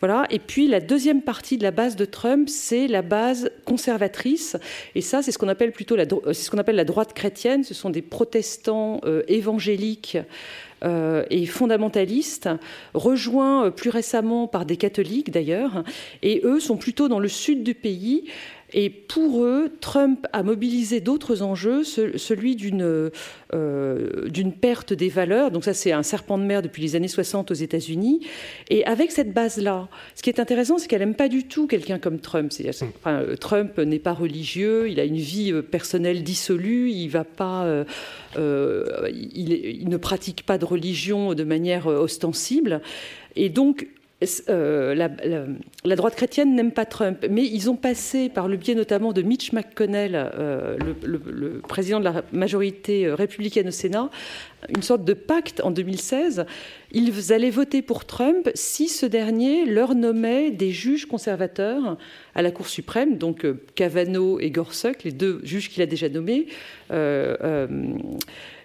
Voilà. 0.00 0.26
Et 0.30 0.38
puis 0.38 0.68
la 0.68 0.80
deuxième 0.80 1.22
partie 1.22 1.58
de 1.58 1.62
la 1.62 1.70
base 1.70 1.96
de 1.96 2.04
Trump, 2.04 2.48
c'est 2.48 2.86
la 2.86 3.02
base 3.02 3.50
conservatrice. 3.64 4.56
Et 4.94 5.00
ça, 5.00 5.22
c'est 5.22 5.32
ce 5.32 5.38
qu'on 5.38 5.48
appelle 5.48 5.72
plutôt 5.72 5.96
la, 5.96 6.04
ce 6.32 6.50
qu'on 6.50 6.58
appelle 6.58 6.76
la 6.76 6.84
droite 6.84 7.12
chrétienne. 7.12 7.64
Ce 7.64 7.74
sont 7.74 7.90
des 7.90 8.02
protestants 8.02 9.00
euh, 9.04 9.22
évangéliques. 9.28 10.18
Euh, 10.84 11.24
et 11.28 11.44
fondamentalistes, 11.46 12.48
rejoints 12.94 13.72
plus 13.72 13.90
récemment 13.90 14.46
par 14.46 14.64
des 14.64 14.76
catholiques 14.76 15.32
d'ailleurs, 15.32 15.82
et 16.22 16.40
eux 16.44 16.60
sont 16.60 16.76
plutôt 16.76 17.08
dans 17.08 17.18
le 17.18 17.26
sud 17.26 17.64
du 17.64 17.74
pays, 17.74 18.26
et 18.72 18.90
pour 18.90 19.44
eux, 19.44 19.70
Trump 19.80 20.26
a 20.32 20.42
mobilisé 20.42 21.00
d'autres 21.00 21.42
enjeux, 21.42 21.84
celui 21.84 22.56
euh, 23.54 24.28
d'une 24.28 24.52
perte 24.52 24.92
des 24.92 25.08
valeurs. 25.08 25.50
Donc 25.50 25.64
ça, 25.64 25.72
c'est 25.72 25.92
un 25.92 26.02
serpent 26.02 26.36
de 26.36 26.42
mer 26.42 26.60
depuis 26.60 26.82
les 26.82 26.94
années 26.94 27.08
60 27.08 27.50
aux 27.50 27.54
États-Unis. 27.54 28.26
Et 28.68 28.84
avec 28.84 29.10
cette 29.10 29.32
base-là, 29.32 29.88
ce 30.14 30.22
qui 30.22 30.28
est 30.28 30.38
intéressant, 30.38 30.76
c'est 30.76 30.86
qu'elle 30.86 31.00
n'aime 31.00 31.14
pas 31.14 31.28
du 31.28 31.44
tout 31.44 31.66
quelqu'un 31.66 31.98
comme 31.98 32.18
Trump. 32.18 32.52
Euh, 33.06 33.36
Trump 33.36 33.78
n'est 33.78 33.98
pas 33.98 34.12
religieux, 34.12 34.90
il 34.90 35.00
a 35.00 35.04
une 35.04 35.16
vie 35.16 35.50
euh, 35.52 35.62
personnelle 35.62 36.22
dissolue, 36.22 36.90
il 36.90 37.08
il, 38.36 39.88
ne 39.88 39.96
pratique 39.96 40.44
pas 40.44 40.58
de 40.58 40.64
religion 40.66 41.32
de 41.32 41.44
manière 41.44 41.86
ostensible. 41.86 42.82
Et 43.34 43.48
donc, 43.48 43.86
euh, 44.48 44.96
la, 44.96 45.96
droite 45.96 46.16
chrétienne 46.16 46.56
n'aime 46.56 46.72
pas 46.72 46.84
Trump, 46.84 47.24
mais 47.30 47.44
ils 47.44 47.70
ont 47.70 47.76
passé, 47.76 48.28
par 48.28 48.48
le 48.48 48.56
biais 48.56 48.74
notamment 48.74 49.12
de 49.12 49.22
Mitch 49.22 49.52
McConnell, 49.52 50.14
euh, 50.16 50.76
le, 51.04 51.60
président 51.60 52.00
de 52.00 52.04
la 52.04 52.24
majorité 52.32 53.06
euh, 53.06 53.14
républicaine 53.14 53.68
au 53.68 53.72
Sénat, 53.72 54.10
une 54.74 54.82
sorte 54.82 55.04
de 55.04 55.14
pacte 55.14 55.60
en 55.62 55.70
2016. 55.70 56.46
Ils 56.90 57.32
allaient 57.32 57.50
voter 57.50 57.80
pour 57.80 58.06
Trump 58.06 58.50
si 58.54 58.88
ce 58.88 59.06
dernier 59.06 59.66
leur 59.66 59.94
nommait 59.94 60.50
des 60.50 60.72
juges 60.72 61.06
conservateurs 61.06 61.96
à 62.34 62.42
la 62.42 62.50
Cour 62.50 62.66
suprême, 62.66 63.18
donc 63.18 63.46
Kavanaugh 63.76 64.40
et 64.40 64.50
Gorsuch, 64.50 65.04
les 65.04 65.12
deux 65.12 65.40
juges 65.44 65.70
qu'il 65.70 65.82
a 65.82 65.86
déjà 65.86 66.08
nommés. 66.08 66.48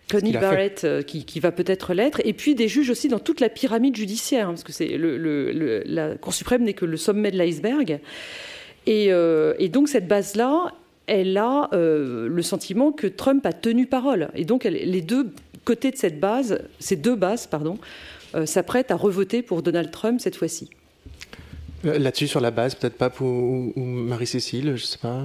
Connie 0.09 0.33
Barrett, 0.33 0.83
euh, 0.83 1.01
qui, 1.01 1.39
va 1.39 1.51
peut-être 1.51 1.93
l'être, 1.93 2.21
et 2.23 2.33
puis 2.33 2.55
des 2.55 2.67
juges 2.67 2.89
aussi 2.89 3.07
dans 3.07 3.19
toute 3.19 3.39
la 3.39 3.49
pyramide 3.49 3.95
judiciaire, 3.95 4.47
hein, 4.47 4.51
parce 4.51 4.63
que 4.63 4.71
c'est 4.71 4.97
le, 4.97 5.83
la 5.85 6.15
Cour 6.15 6.33
suprême 6.33 6.63
n'est 6.63 6.73
que 6.73 6.85
le 6.85 6.97
sommet 6.97 7.31
de 7.31 7.37
l'iceberg. 7.37 7.99
Et, 8.85 9.07
euh, 9.09 9.53
donc 9.69 9.87
cette 9.87 10.07
base-là, 10.07 10.73
elle 11.07 11.37
a 11.37 11.69
euh, 11.73 12.27
le 12.27 12.41
sentiment 12.41 12.91
que 12.91 13.07
Trump 13.07 13.45
a 13.45 13.53
tenu 13.53 13.85
parole. 13.85 14.29
Et 14.35 14.45
donc 14.45 14.65
les 14.65 15.01
deux 15.01 15.31
côtés 15.65 15.91
de 15.91 15.97
cette 15.97 16.19
base, 16.19 16.59
ces 16.79 16.95
deux 16.95 17.15
bases, 17.15 17.47
pardon, 17.47 17.77
s'apprêtent 18.45 18.91
à 18.91 18.95
revoter 18.95 19.41
pour 19.41 19.61
Donald 19.61 19.91
Trump 19.91 20.19
cette 20.19 20.35
fois-ci. 20.35 20.69
Là-dessus, 21.83 22.27
sur 22.27 22.39
la 22.39 22.51
base, 22.51 22.75
peut-être 22.75 22.97
pas 22.97 23.09
pour 23.09 23.27
Marie-Cécile, 23.77 24.65
je 24.65 24.71
ne 24.71 24.77
sais 24.77 24.97
pas. 24.97 25.23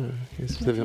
Vous 0.60 0.68
avez... 0.68 0.82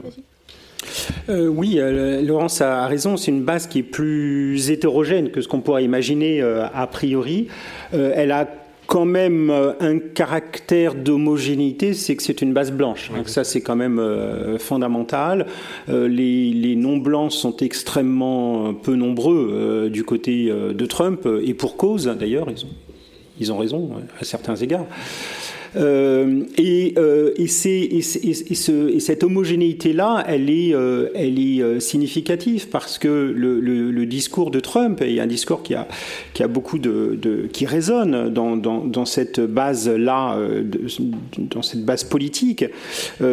Euh, 1.29 1.47
oui, 1.47 1.75
euh, 1.77 2.21
Laurence 2.21 2.61
a 2.61 2.87
raison. 2.87 3.17
C'est 3.17 3.31
une 3.31 3.43
base 3.43 3.67
qui 3.67 3.79
est 3.79 3.83
plus 3.83 4.69
hétérogène 4.69 5.29
que 5.29 5.41
ce 5.41 5.47
qu'on 5.47 5.61
pourrait 5.61 5.83
imaginer 5.83 6.41
euh, 6.41 6.65
a 6.73 6.87
priori. 6.87 7.47
elle 7.91 8.31
a 8.31 8.47
quand 8.85 9.05
même 9.05 9.49
un 9.79 9.97
caractère 9.97 10.93
d'homogénéité, 10.93 11.93
c'est 11.93 12.15
que 12.15 12.21
c'est 12.21 12.41
une 12.41 12.53
base 12.53 12.71
blanche. 12.71 13.11
Donc 13.15 13.29
ça, 13.29 13.43
c'est 13.43 13.61
quand 13.61 13.77
même 13.77 13.99
fondamental. 14.59 15.47
les, 15.87 16.75
non-blancs 16.75 17.31
sont 17.31 17.55
extrêmement 17.57 18.73
peu 18.73 18.95
nombreux 18.95 19.89
du 19.91 20.03
côté 20.03 20.51
de 20.51 20.85
Trump, 20.85 21.27
et 21.43 21.53
pour 21.53 21.77
cause, 21.77 22.05
d'ailleurs, 22.19 22.47
ils 22.51 22.65
ont, 22.65 22.75
ils 23.39 23.51
ont 23.53 23.57
raison 23.57 23.89
à 24.19 24.25
certains 24.25 24.57
égards. 24.57 24.85
Euh, 25.75 26.43
et, 26.57 26.93
euh, 26.97 27.31
et, 27.37 27.43
et, 27.43 27.47
ce, 28.01 28.89
et, 28.89 28.99
cette 28.99 29.23
homogénéité-là, 29.23 30.23
elle 30.27 30.49
est, 30.49 30.73
euh, 30.73 31.09
est 31.15 31.79
significative 31.79 32.67
parce 32.69 32.97
que 32.97 33.33
le, 33.35 34.03
discours 34.05 34.51
de 34.51 34.59
Trump 34.59 35.01
est 35.01 35.19
un 35.19 35.27
discours 35.27 35.63
qui 35.63 35.73
a, 35.73 35.87
beaucoup 36.47 36.77
de, 36.77 37.47
qui 37.51 37.65
résonne 37.65 38.29
dans, 38.29 39.05
cette 39.05 39.39
base-là, 39.39 40.37
dans 41.37 41.61
cette 41.61 41.85
base 41.85 42.03
politique. 42.03 42.65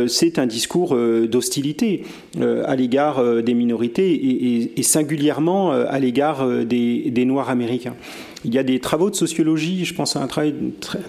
C'est 0.07 0.39
un 0.39 0.47
discours 0.47 0.97
d'hostilité 0.97 2.05
à 2.41 2.77
l'égard 2.77 3.43
des 3.43 3.55
minorités 3.55 4.71
et, 4.77 4.83
singulièrement 4.83 5.73
à 5.73 5.99
l'égard 5.99 6.49
des 6.65 7.25
Noirs 7.27 7.51
américains. 7.51 7.97
Il 8.45 8.55
y 8.55 8.59
a 8.59 8.63
des 8.63 8.81
travaux 8.81 9.11
de 9.11 9.15
sociologie, 9.15 9.85
je 9.85 9.95
pense 9.95 10.17
à 10.17 10.23
un 10.23 10.27
très, 10.27 10.55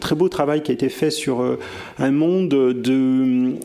très 0.01 0.15
beau 0.15 0.27
travail 0.27 0.63
qui 0.63 0.71
a 0.71 0.73
été 0.73 0.89
fait 0.89 1.11
sur 1.11 1.41
euh, 1.41 1.57
un 1.97 2.11
monde 2.11 2.49
de, 2.49 2.73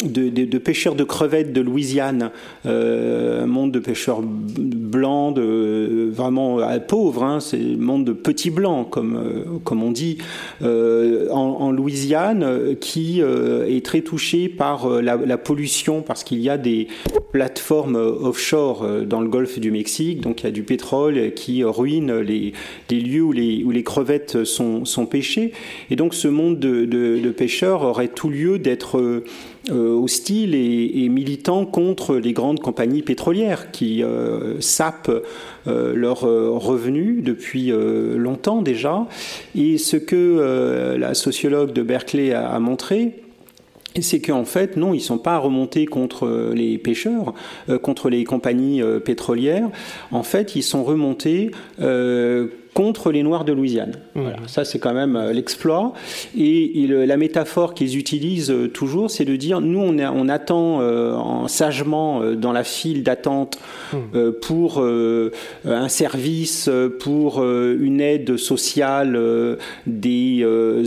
de, 0.04 0.58
pêcheurs 0.58 0.94
de 0.94 1.02
crevettes 1.02 1.52
de 1.52 1.60
Louisiane, 1.60 2.30
euh, 2.64 3.42
un 3.42 3.46
monde 3.46 3.72
de 3.72 3.80
pêcheurs 3.80 4.20
blancs, 4.22 5.36
vraiment 5.36 6.60
euh, 6.60 6.78
pauvres, 6.78 7.24
hein, 7.24 7.40
c'est 7.40 7.58
un 7.58 7.76
monde 7.76 8.04
de 8.04 8.12
petits 8.12 8.50
blancs, 8.50 8.88
comme, 8.88 9.60
comme 9.64 9.82
on 9.82 9.90
dit, 9.90 10.18
en, 10.62 11.72
Louisiane, 11.72 12.76
qui 12.80 13.20
est 13.20 13.84
très 13.84 14.02
touché 14.02 14.48
par 14.48 14.88
la, 14.88 15.38
pollution, 15.38 16.02
parce 16.02 16.22
qu'il 16.24 16.38
y 16.38 16.48
a 16.48 16.58
des 16.58 16.86
plateformes 17.32 17.96
offshore 17.96 18.86
dans 19.06 19.20
le 19.20 19.28
golfe 19.28 19.58
du 19.58 19.70
Mexique, 19.70 20.20
donc 20.20 20.42
il 20.42 20.44
y 20.44 20.48
a 20.48 20.52
du 20.52 20.62
pétrole 20.62 21.32
qui 21.34 21.64
ruine 21.64 22.18
les, 22.18 22.52
les 22.90 23.00
lieux 23.00 23.22
où 23.22 23.32
les 23.32 23.55
où 23.64 23.70
les 23.70 23.82
crevettes 23.82 24.44
sont, 24.44 24.84
sont 24.84 25.06
pêchées. 25.06 25.52
Et 25.90 25.96
donc 25.96 26.14
ce 26.14 26.28
monde 26.28 26.58
de, 26.58 27.30
pêcheurs 27.36 27.82
aurait 27.82 28.08
tout 28.08 28.30
lieu 28.30 28.58
d'être 28.58 28.98
euh, 29.70 29.90
hostile 29.90 30.54
et, 30.54 31.08
militant 31.08 31.66
contre 31.66 32.16
les 32.16 32.32
grandes 32.32 32.60
compagnies 32.60 33.02
pétrolières 33.02 33.72
qui 33.72 34.02
euh, 34.02 34.60
sapent 34.60 35.10
euh, 35.66 35.92
leurs 35.94 36.20
revenus 36.20 37.24
depuis 37.24 37.72
longtemps 38.16 38.62
déjà. 38.62 39.06
Et 39.56 39.78
ce 39.78 39.96
que 39.96 40.96
la 40.98 41.14
sociologue 41.14 41.72
de 41.72 41.82
Berkeley 41.82 42.32
a, 42.32 42.58
montré, 42.60 43.22
c'est 44.00 44.20
qu'en 44.20 44.44
fait, 44.44 44.76
non, 44.76 44.92
ils 44.94 44.98
ne 44.98 45.02
sont 45.02 45.18
pas 45.18 45.38
remontés 45.38 45.86
contre 45.86 46.52
les 46.54 46.78
pêcheurs, 46.78 47.34
contre 47.82 48.08
les 48.08 48.24
compagnies 48.24 48.82
pétrolières. 49.04 49.70
En 50.12 50.22
fait, 50.22 50.54
ils 50.54 50.62
sont 50.62 50.84
remontés 50.84 51.50
contre 52.76 53.10
les 53.10 53.22
Noirs 53.22 53.46
de 53.46 53.54
Louisiane. 53.54 53.92
Mmh. 54.14 54.20
Voilà, 54.20 54.36
ça 54.48 54.66
c'est 54.66 54.78
quand 54.78 54.92
même 54.92 55.18
l'exploit. 55.32 55.94
Et, 56.36 56.86
la 56.86 57.16
métaphore 57.16 57.72
qu'ils 57.72 57.96
utilisent 57.96 58.54
toujours, 58.74 59.10
c'est 59.10 59.24
de 59.24 59.34
dire 59.34 59.62
nous 59.62 59.80
on, 59.80 59.98
on 59.98 60.28
attend 60.28 60.80
en, 60.80 61.48
sagement 61.48 62.20
dans 62.34 62.52
la 62.52 62.64
file 62.64 63.02
d'attente 63.02 63.58
mmh. 63.92 64.30
pour 64.42 64.84
un 64.84 65.88
service, 65.88 66.68
pour 67.00 67.42
une 67.42 68.00
aide 68.00 68.36
sociale 68.36 69.18
des 69.86 70.44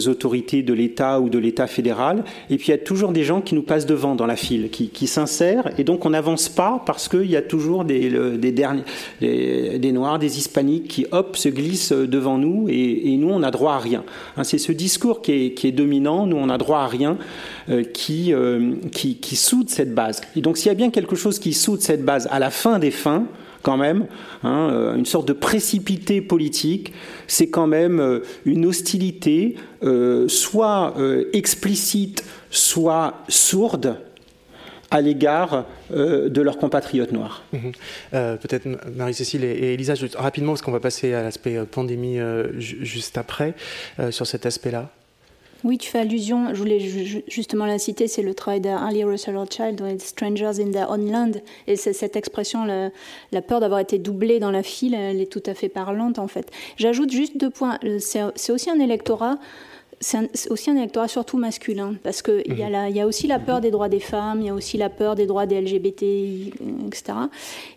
autorités 0.07 0.61
de 0.61 0.73
l'État 0.73 1.19
ou 1.19 1.29
de 1.29 1.39
l'État 1.39 1.65
fédéral. 1.65 2.23
Et 2.51 2.57
puis 2.57 2.67
il 2.67 2.71
y 2.71 2.75
a 2.75 2.77
toujours 2.77 3.11
des 3.11 3.23
gens 3.23 3.41
qui 3.41 3.55
nous 3.55 3.63
passent 3.63 3.87
devant 3.87 4.15
dans 4.15 4.27
la 4.27 4.35
file, 4.35 4.69
qui, 4.69 4.89
qui 4.89 5.07
s'insèrent, 5.07 5.71
et 5.79 5.83
donc 5.83 6.05
on 6.05 6.11
n'avance 6.11 6.49
pas 6.49 6.83
parce 6.85 7.07
qu'il 7.07 7.29
y 7.29 7.35
a 7.35 7.41
toujours 7.41 7.83
des, 7.83 8.09
des, 8.37 8.51
derniers, 8.51 8.83
des, 9.21 9.91
Noirs, 9.91 10.19
des 10.19 10.37
Hispaniques 10.37 10.87
qui, 10.87 11.05
hop, 11.11 11.35
se 11.35 11.49
glissent 11.49 11.78
devant 11.91 12.37
nous, 12.37 12.67
et, 12.69 13.15
nous, 13.17 13.29
on 13.29 13.39
n'a 13.39 13.51
droit 13.51 13.73
à 13.73 13.79
rien. 13.79 14.03
Hein, 14.37 14.43
c'est 14.43 14.57
ce 14.57 14.71
discours 14.71 15.21
qui 15.21 15.53
est, 15.63 15.71
dominant, 15.71 16.25
nous, 16.25 16.37
on 16.37 16.47
n'a 16.47 16.57
droit 16.57 16.79
à 16.79 16.87
rien, 16.87 17.17
euh, 17.69 17.83
qui, 17.83 18.33
euh, 18.33 18.75
qui, 18.91 19.35
soude 19.35 19.69
cette 19.69 19.93
base. 19.93 20.21
Et 20.35 20.41
donc 20.41 20.57
s'il 20.57 20.67
y 20.67 20.71
a 20.71 20.75
bien 20.75 20.89
quelque 20.89 21.15
chose 21.15 21.39
qui 21.39 21.53
soude 21.53 21.81
cette 21.81 22.03
base 22.03 22.27
à 22.31 22.39
la 22.39 22.49
fin 22.49 22.79
des 22.79 22.91
fins, 22.91 23.25
quand 23.61 23.77
même, 23.77 24.07
hein, 24.43 24.69
euh, 24.71 24.95
une 24.95 25.05
sorte 25.05 25.27
de 25.27 25.33
précipité 25.33 26.21
politique, 26.21 26.93
c'est 27.27 27.49
quand 27.49 27.67
même 27.67 28.21
une 28.45 28.65
hostilité, 28.65 29.55
soit 30.27 30.95
explicite, 31.33 32.23
soit 32.49 33.23
sourde, 33.27 33.97
à 34.91 35.01
l'égard 35.01 35.65
euh, 35.91 36.29
de 36.29 36.41
leurs 36.41 36.57
compatriotes 36.57 37.11
noirs. 37.11 37.43
Mhm. 37.53 37.71
Euh, 38.13 38.37
peut-être 38.37 38.67
Marie-Cécile 38.95 39.43
et, 39.43 39.73
Elisa, 39.73 39.93
rapidement, 40.15 40.53
parce 40.53 40.61
qu'on 40.61 40.71
va 40.71 40.79
passer 40.79 41.13
à 41.13 41.23
l'aspect 41.23 41.57
euh, 41.57 41.65
pandémie 41.65 42.19
juste 42.57 43.17
après, 43.17 43.53
sur 44.09 44.25
cet 44.25 44.45
aspect-là. 44.45 44.89
Oui, 45.65 45.77
tu 45.77 45.89
fais 45.89 45.99
allusion, 45.99 46.53
je 46.53 46.59
voulais 46.59 46.79
justement 47.27 47.65
la 47.65 47.77
citer, 47.79 48.07
c'est 48.07 48.21
le 48.21 48.33
travail 48.33 48.61
d'Ali 48.61 49.03
Russell 49.03 49.35
Rothschild, 49.35 49.81
Strangers 49.99 50.61
in 50.61 50.71
Their 50.71 50.89
Own 50.89 51.11
Land. 51.11 51.31
Et 51.67 51.75
cette 51.75 52.15
expression, 52.15 52.63
la, 52.63 53.41
peur 53.41 53.59
d'avoir 53.59 53.81
été 53.81 53.99
doublé 53.99 54.39
dans 54.39 54.51
la 54.51 54.63
file, 54.63 54.93
elle 54.93 55.19
est 55.19 55.29
tout 55.31 55.43
à 55.45 55.53
fait 55.53 55.67
parlante 55.67 56.17
en 56.17 56.27
fait. 56.27 56.49
J'ajoute 56.77 57.11
juste 57.11 57.37
deux 57.37 57.49
points. 57.49 57.77
C'est 57.99 58.51
aussi 58.51 58.69
un 58.69 58.79
électorat 58.79 59.37
c'est 60.01 60.49
aussi 60.49 60.69
un 60.69 60.77
électorat 60.77 61.07
surtout 61.07 61.37
masculin, 61.37 61.95
parce 62.03 62.21
qu'il 62.21 62.57
y, 62.57 62.63
a 62.63 62.89
mhm. 62.89 62.95
y 62.95 63.01
a 63.01 63.07
aussi 63.07 63.27
la 63.27 63.39
peur 63.39 63.59
des 63.59 63.71
droits 63.71 63.89
des 63.89 63.99
femmes, 63.99 64.41
il 64.41 64.47
y 64.47 64.49
a 64.49 64.53
aussi 64.53 64.77
la 64.77 64.89
peur 64.89 65.15
des 65.15 65.25
droits 65.25 65.45
des 65.45 65.61
LGBT, 65.61 66.03
etc. 66.87 67.03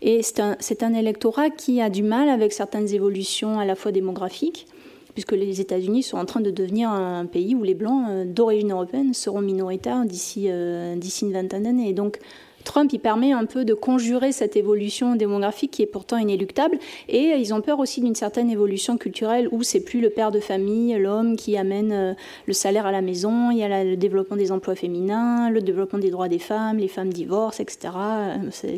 Et 0.02 0.22
c'est 0.22 0.40
un, 0.40 0.56
un, 0.82 0.94
électorat 0.94 1.50
qui 1.50 1.80
a 1.80 1.90
du 1.90 2.02
mal 2.02 2.28
avec 2.28 2.52
certaines 2.52 2.92
évolutions 2.94 3.58
à 3.58 3.64
la 3.64 3.74
fois 3.74 3.90
démographiques, 3.90 4.66
puisque 5.14 5.32
les 5.32 5.60
États-Unis 5.60 6.04
sont 6.04 6.16
en 6.16 6.24
train 6.24 6.40
de 6.40 6.50
devenir 6.50 6.90
un 6.90 7.26
pays 7.26 7.54
où 7.54 7.64
les 7.64 7.74
Blancs 7.74 8.06
euh, 8.08 8.24
d'origine 8.24 8.72
européenne 8.72 9.14
seront 9.14 9.42
minoritaires 9.42 10.04
d'ici 10.04 10.46
euh, 10.48 10.94
une 10.94 11.32
vingtaine 11.32 11.64
d'années. 11.64 11.88
Et 11.88 11.92
donc, 11.92 12.18
Trump, 12.64 12.90
il 12.92 12.98
permet 12.98 13.32
un 13.32 13.44
peu 13.44 13.64
de 13.64 13.74
conjurer 13.74 14.32
cette 14.32 14.56
évolution 14.56 15.16
démographique 15.16 15.72
qui 15.72 15.82
est 15.82 15.86
pourtant 15.86 16.16
inéluctable. 16.16 16.78
Et 17.08 17.34
ils 17.38 17.54
ont 17.54 17.60
peur 17.60 17.78
aussi 17.78 18.00
d'une 18.00 18.14
certaine 18.14 18.50
évolution 18.50 18.96
culturelle 18.96 19.48
où 19.52 19.62
c'est 19.62 19.80
plus 19.80 20.00
le 20.00 20.10
père 20.10 20.30
de 20.30 20.40
famille, 20.40 20.96
l'homme 20.98 21.36
qui 21.36 21.56
amène 21.56 21.92
euh, 21.92 22.14
le 22.46 22.52
salaire 22.52 22.86
à 22.86 22.92
la 22.92 23.02
maison. 23.02 23.50
Il 23.50 23.58
y 23.58 23.64
a 23.64 23.84
le 23.84 23.96
développement 23.96 24.36
des 24.36 24.52
emplois 24.52 24.74
féminins, 24.74 25.50
le 25.50 25.60
développement 25.60 25.98
des 25.98 26.10
droits 26.10 26.28
des 26.28 26.38
femmes, 26.38 26.78
les 26.78 26.88
femmes 26.88 27.12
divorcent, 27.12 27.60
etc. 27.60 27.92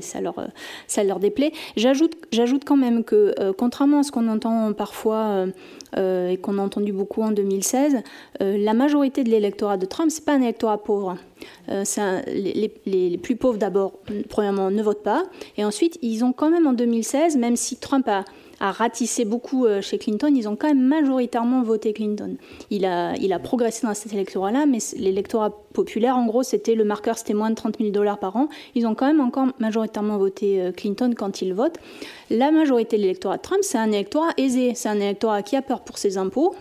Ça 0.00 0.20
leur, 0.20 0.34
ça 0.86 1.04
leur 1.04 1.20
déplaît. 1.20 1.52
J'ajoute, 1.76 2.64
quand 2.64 2.76
même 2.76 3.04
que, 3.04 3.34
euh, 3.38 3.52
contrairement 3.56 4.00
à 4.00 4.02
ce 4.02 4.12
qu'on 4.12 4.28
entend 4.28 4.72
parfois 4.72 5.16
euh, 5.16 5.46
et 5.96 6.36
qu'on 6.38 6.58
a 6.58 6.62
entendu 6.62 6.92
beaucoup 6.92 7.22
en 7.22 7.30
2016, 7.30 8.02
la 8.40 8.74
majorité 8.74 9.24
de 9.24 9.30
l'électorat 9.30 9.76
de 9.76 9.86
Trump, 9.86 10.10
c'est 10.10 10.24
pas 10.24 10.34
un 10.34 10.42
électorat 10.42 10.82
pauvre. 10.82 11.16
Euh, 11.68 11.84
les, 12.26 13.18
plus 13.18 13.36
pauvres 13.36 13.58
d'abord, 13.58 13.92
premièrement, 14.28 14.70
ne 14.70 14.82
votent 14.82 15.02
pas. 15.02 15.24
Et 15.56 15.64
ensuite, 15.64 15.98
ils 16.02 16.24
ont 16.24 16.32
quand 16.32 16.50
même 16.50 16.66
en 16.66 16.72
2016, 16.72 17.36
même 17.36 17.56
si 17.56 17.76
Trump 17.76 18.08
a, 18.08 18.24
ratissé 18.60 19.24
beaucoup 19.24 19.66
euh, 19.66 19.80
chez 19.80 19.98
Clinton, 19.98 20.32
ils 20.34 20.48
ont 20.48 20.56
quand 20.56 20.68
même 20.68 20.82
majoritairement 20.82 21.62
voté 21.62 21.92
Clinton. 21.92 22.36
Il 22.70 22.84
a, 22.84 23.14
il 23.16 23.32
a 23.32 23.38
progressé 23.38 23.86
dans 23.86 23.94
cet 23.94 24.12
électorat-là, 24.12 24.66
mais 24.66 24.78
l'électorat 24.96 25.50
populaire, 25.72 26.16
en 26.16 26.26
gros, 26.26 26.42
c'était 26.42 26.74
le 26.74 26.84
marqueur, 26.84 27.18
c'était 27.18 27.34
moins 27.34 27.50
de 27.50 27.54
30 27.54 27.78
000 27.78 27.90
dollars 27.90 28.18
par 28.18 28.36
an. 28.36 28.48
Ils 28.74 28.86
ont 28.86 28.94
quand 28.94 29.06
même 29.06 29.20
encore 29.20 29.48
majoritairement 29.58 30.18
voté 30.18 30.60
euh, 30.60 30.72
Clinton 30.72 31.12
quand 31.16 31.42
ils 31.42 31.54
votent. 31.54 31.78
La 32.30 32.50
majorité 32.50 32.96
de 32.96 33.02
l'électorat 33.02 33.38
Trump, 33.38 33.60
c'est 33.62 33.78
un 33.78 33.90
électorat 33.92 34.30
aisé, 34.36 34.74
c'est 34.74 34.88
un 34.88 35.00
électorat 35.00 35.42
qui 35.42 35.56
a 35.56 35.62
peur 35.62 35.82
pour 35.82 35.98
ses 35.98 36.16
impôts, 36.16 36.54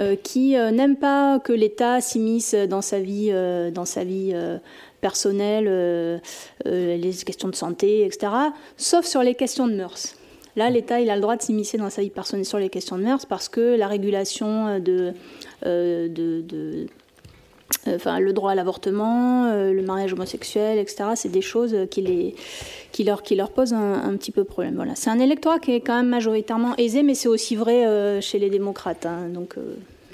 euh, 0.00 0.16
qui 0.16 0.50
n'aime 0.50 0.96
pas 0.96 1.38
que 1.38 1.52
l'État 1.52 2.00
s'immisce 2.00 2.54
dans 2.54 2.82
sa 2.82 2.98
vie, 2.98 3.32
dans 3.72 3.84
sa 3.84 4.04
vie 4.04 4.34
personnelle, 5.00 6.20
les 6.64 7.12
questions 7.24 7.48
de 7.48 7.54
santé, 7.54 8.04
etc., 8.04 8.32
sauf 8.76 9.04
sur 9.04 9.22
les 9.22 9.34
questions 9.34 9.68
de 9.68 9.74
mœurs. 9.74 10.19
Là, 10.60 10.68
l'État, 10.68 11.00
il 11.00 11.08
a 11.08 11.14
le 11.14 11.22
droit 11.22 11.36
de 11.36 11.42
s'immiscer 11.42 11.78
dans 11.78 11.88
sa 11.88 12.02
vie 12.02 12.10
personnelle 12.10 12.44
sur 12.44 12.58
les 12.58 12.68
questions 12.68 12.98
de 12.98 13.02
mœurs 13.02 13.24
parce 13.24 13.48
que 13.48 13.78
la 13.78 13.88
régulation 13.88 14.78
de, 14.78 15.14
de, 15.64 16.86
enfin, 17.86 18.20
le 18.20 18.34
droit 18.34 18.52
à 18.52 18.54
l'avortement, 18.54 19.50
le 19.54 19.80
mariage 19.80 20.12
homosexuel, 20.12 20.78
etc., 20.78 21.12
c'est 21.14 21.30
des 21.30 21.40
choses 21.40 21.74
qui, 21.90 22.02
les, 22.02 22.34
qui, 22.92 23.04
leur, 23.04 23.22
qui 23.22 23.36
leur 23.36 23.52
posent 23.52 23.72
un, 23.72 24.14
petit 24.18 24.32
peu 24.32 24.44
problème. 24.44 24.74
Voilà. 24.74 24.94
C'est 24.96 25.08
un 25.08 25.18
électorat 25.18 25.60
qui 25.60 25.72
est 25.72 25.80
quand 25.80 25.96
même 25.96 26.10
majoritairement 26.10 26.76
aisé, 26.76 27.02
mais 27.02 27.14
c'est 27.14 27.28
aussi 27.28 27.56
vrai 27.56 28.20
chez 28.20 28.38
les 28.38 28.50
démocrates. 28.50 29.06
Hein, 29.06 29.30
donc, 29.32 29.56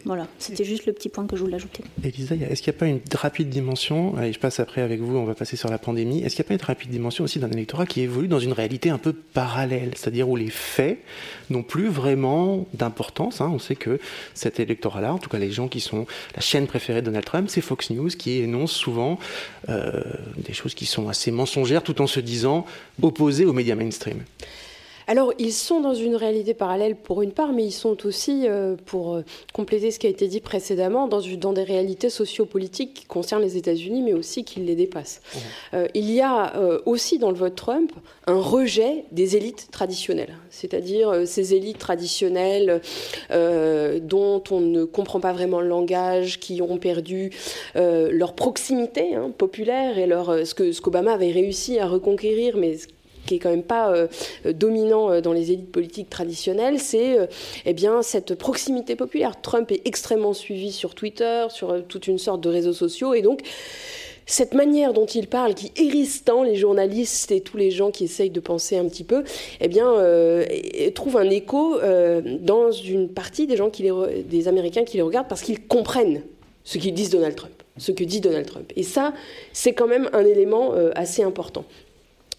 voilà, 0.06 0.28
c'était 0.38 0.64
juste 0.64 0.86
le 0.86 0.92
petit 0.92 1.08
point 1.08 1.26
que 1.26 1.36
je 1.36 1.42
voulais 1.42 1.56
ajouter. 1.56 1.82
Elisa, 2.04 2.36
est-ce 2.36 2.62
qu'il 2.62 2.72
n'y 2.72 2.76
a 2.76 2.78
pas 2.78 2.86
une 2.86 3.00
rapide 3.12 3.48
dimension, 3.48 4.20
et 4.22 4.32
je 4.32 4.38
passe 4.38 4.60
après 4.60 4.80
avec 4.80 5.00
vous, 5.00 5.16
on 5.16 5.24
va 5.24 5.34
passer 5.34 5.56
sur 5.56 5.68
la 5.68 5.78
pandémie, 5.78 6.22
est-ce 6.22 6.36
qu'il 6.36 6.44
n'y 6.44 6.46
a 6.46 6.50
pas 6.50 6.62
une 6.62 6.66
rapide 6.66 6.90
dimension 6.90 7.24
aussi 7.24 7.40
d'un 7.40 7.50
électorat 7.50 7.86
qui 7.86 8.02
évolue 8.02 8.28
dans 8.28 8.38
une 8.38 8.52
réalité 8.52 8.88
un 8.88 8.98
peu 8.98 9.12
parallèle, 9.12 9.90
c'est-à-dire 9.96 10.28
où 10.28 10.36
les 10.36 10.48
faits 10.48 10.98
n'ont 11.50 11.64
plus 11.64 11.88
vraiment 11.88 12.66
d'importance 12.72 13.40
hein? 13.40 13.50
On 13.52 13.58
sait 13.58 13.74
que 13.74 13.98
cet 14.34 14.60
électorat-là, 14.60 15.12
en 15.12 15.18
tout 15.18 15.28
cas 15.28 15.38
les 15.38 15.50
gens 15.50 15.66
qui 15.66 15.80
sont 15.80 16.06
la 16.34 16.40
chaîne 16.40 16.66
préférée 16.66 17.00
de 17.00 17.06
Donald 17.06 17.24
Trump, 17.24 17.48
c'est 17.50 17.60
Fox 17.60 17.90
News 17.90 18.08
qui 18.10 18.38
énonce 18.38 18.72
souvent 18.72 19.18
euh, 19.68 20.02
des 20.36 20.52
choses 20.52 20.74
qui 20.74 20.86
sont 20.86 21.08
assez 21.08 21.32
mensongères 21.32 21.82
tout 21.82 22.00
en 22.00 22.06
se 22.06 22.20
disant 22.20 22.64
opposées 23.02 23.44
aux 23.44 23.52
médias 23.52 23.74
mainstream. 23.74 24.22
Alors, 25.08 25.32
ils 25.38 25.52
sont 25.52 25.80
dans 25.80 25.94
une 25.94 26.16
réalité 26.16 26.52
parallèle 26.52 26.96
pour 26.96 27.22
une 27.22 27.30
part, 27.30 27.52
mais 27.52 27.64
ils 27.64 27.72
sont 27.72 28.06
aussi, 28.06 28.48
euh, 28.48 28.74
pour 28.86 29.14
euh, 29.14 29.24
compléter 29.52 29.92
ce 29.92 30.00
qui 30.00 30.06
a 30.08 30.10
été 30.10 30.26
dit 30.26 30.40
précédemment, 30.40 31.06
dans, 31.06 31.20
dans 31.38 31.52
des 31.52 31.62
réalités 31.62 32.10
sociopolitiques 32.10 32.94
qui 32.94 33.04
concernent 33.04 33.42
les 33.42 33.56
États-Unis, 33.56 34.02
mais 34.02 34.14
aussi 34.14 34.44
qui 34.44 34.60
les 34.60 34.74
dépassent. 34.74 35.20
Mmh. 35.22 35.38
Euh, 35.74 35.88
il 35.94 36.10
y 36.10 36.20
a 36.20 36.54
aussi 36.86 37.18
dans 37.18 37.30
le 37.30 37.36
vote 37.36 37.54
Trump 37.54 37.92
un 38.26 38.40
rejet 38.40 39.04
des 39.12 39.36
élites 39.36 39.68
traditionnelles, 39.70 40.36
c'est-à-dire 40.50 41.26
ces 41.26 41.54
élites 41.54 41.78
traditionnelles 41.78 42.80
dont 43.30 44.42
on 44.50 44.60
ne 44.60 44.84
comprend 44.84 45.20
pas 45.20 45.32
vraiment 45.32 45.60
le 45.60 45.68
langage, 45.68 46.40
qui 46.40 46.60
ont 46.62 46.78
perdu 46.78 47.30
leur 47.74 48.34
proximité 48.34 49.14
hein, 49.14 49.30
populaire 49.36 49.98
et 49.98 50.06
leur, 50.06 50.46
ce 50.46 50.54
que 50.54 50.72
ce 50.72 50.80
qu'Obama 50.80 51.12
avait 51.12 51.32
réussi 51.32 51.78
à 51.78 51.86
reconquérir, 51.86 52.56
mais 52.56 52.76
qui 53.26 53.34
est 53.34 53.38
quand 53.38 53.50
même 53.50 53.62
pas 53.62 53.92
euh, 53.92 54.06
dominant 54.52 55.10
euh, 55.10 55.20
dans 55.20 55.32
les 55.32 55.52
élites 55.52 55.70
politiques 55.70 56.08
traditionnelles, 56.08 56.80
c'est 56.80 57.18
euh, 57.18 57.26
eh 57.66 57.74
bien 57.74 58.02
cette 58.02 58.34
proximité 58.34 58.96
populaire. 58.96 59.40
Trump 59.40 59.70
est 59.70 59.82
extrêmement 59.84 60.32
suivi 60.32 60.72
sur 60.72 60.94
Twitter, 60.94 61.46
sur 61.50 61.84
toute 61.86 62.06
une 62.06 62.18
sorte 62.18 62.40
de 62.40 62.48
réseaux 62.48 62.72
sociaux, 62.72 63.14
et 63.14 63.22
donc 63.22 63.42
cette 64.28 64.54
manière 64.54 64.92
dont 64.92 65.06
il 65.06 65.28
parle, 65.28 65.54
qui 65.54 65.70
hérisse 65.76 66.24
tant 66.24 66.42
les 66.42 66.56
journalistes 66.56 67.30
et 67.30 67.40
tous 67.40 67.56
les 67.56 67.70
gens 67.70 67.92
qui 67.92 68.04
essayent 68.04 68.30
de 68.30 68.40
penser 68.40 68.76
un 68.76 68.88
petit 68.88 69.04
peu, 69.04 69.22
eh 69.60 69.68
bien, 69.68 69.94
trouve 70.96 71.16
un 71.16 71.30
écho 71.30 71.78
dans 72.40 72.72
une 72.72 73.08
partie 73.08 73.46
des 73.46 73.56
gens 73.56 73.70
qui 73.70 73.88
des 74.28 74.48
Américains 74.48 74.82
qui 74.82 74.96
les 74.96 75.04
regardent 75.04 75.28
parce 75.28 75.42
qu'ils 75.42 75.64
comprennent 75.68 76.22
ce 76.64 76.78
qu'ils 76.78 76.92
disent 76.92 77.10
Donald 77.10 77.36
Trump, 77.36 77.52
ce 77.76 77.92
que 77.92 78.02
dit 78.02 78.20
Donald 78.20 78.46
Trump. 78.46 78.72
Et 78.74 78.82
ça, 78.82 79.14
c'est 79.52 79.74
quand 79.74 79.86
même 79.86 80.10
un 80.12 80.24
élément 80.24 80.72
assez 80.96 81.22
important. 81.22 81.64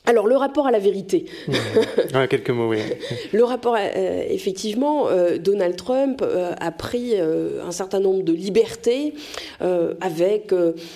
Alors, 0.08 0.26
le 0.26 0.38
rapport 0.38 0.66
à 0.68 0.72
la 0.72 0.80
vérité. 0.80 1.26
Mmh. 1.50 2.28
quelques 2.30 2.50
mots, 2.50 2.70
oui. 2.70 2.78
le 3.34 3.44
rapport, 3.44 3.76
euh, 3.78 4.24
effectivement, 4.30 5.10
euh, 5.10 5.38
Donald 5.38 5.76
Trump 5.76 6.22
euh, 6.22 6.54
a 6.58 6.72
pris 6.72 7.16
un 7.20 7.72
certain 7.72 8.00
nombre 8.00 8.24
de 8.24 8.32
libertés 8.32 9.14
avec 9.60 10.54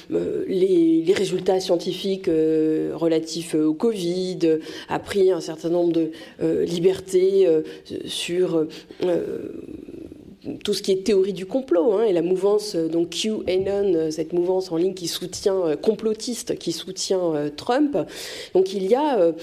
les, 0.10 1.04
les, 1.06 1.14
résultats 1.14 1.60
scientifiques 1.60 2.28
relatifs 2.28 3.54
au 3.56 3.74
Covid, 3.74 4.60
a 4.88 5.00
pris 5.00 5.32
un 5.32 5.42
certain 5.42 5.70
nombre 5.70 5.92
de 5.92 6.12
libertés 6.64 7.48
sur 8.06 8.66
tout 10.64 10.74
ce 10.74 10.82
qui 10.82 10.92
est 10.92 11.06
théorie 11.06 11.34
du 11.34 11.46
complot 11.46 11.94
hein, 11.94 12.04
et 12.04 12.14
la 12.14 12.22
mouvance 12.22 12.76
euh, 12.76 12.88
donc 12.88 13.10
QAnon, 13.10 13.94
euh, 13.94 14.12
cette 14.12 14.34
mouvance 14.34 14.72
en 14.72 14.78
ligne 14.78 14.94
qui 14.94 15.08
soutient 15.08 15.66
euh, 15.66 15.76
complotiste, 15.76 16.58
qui 16.58 16.72
soutient 16.72 17.52
Trump. 17.56 17.98
Donc 18.54 18.74
il 18.74 18.86
y 18.86 18.96
a 18.96 19.34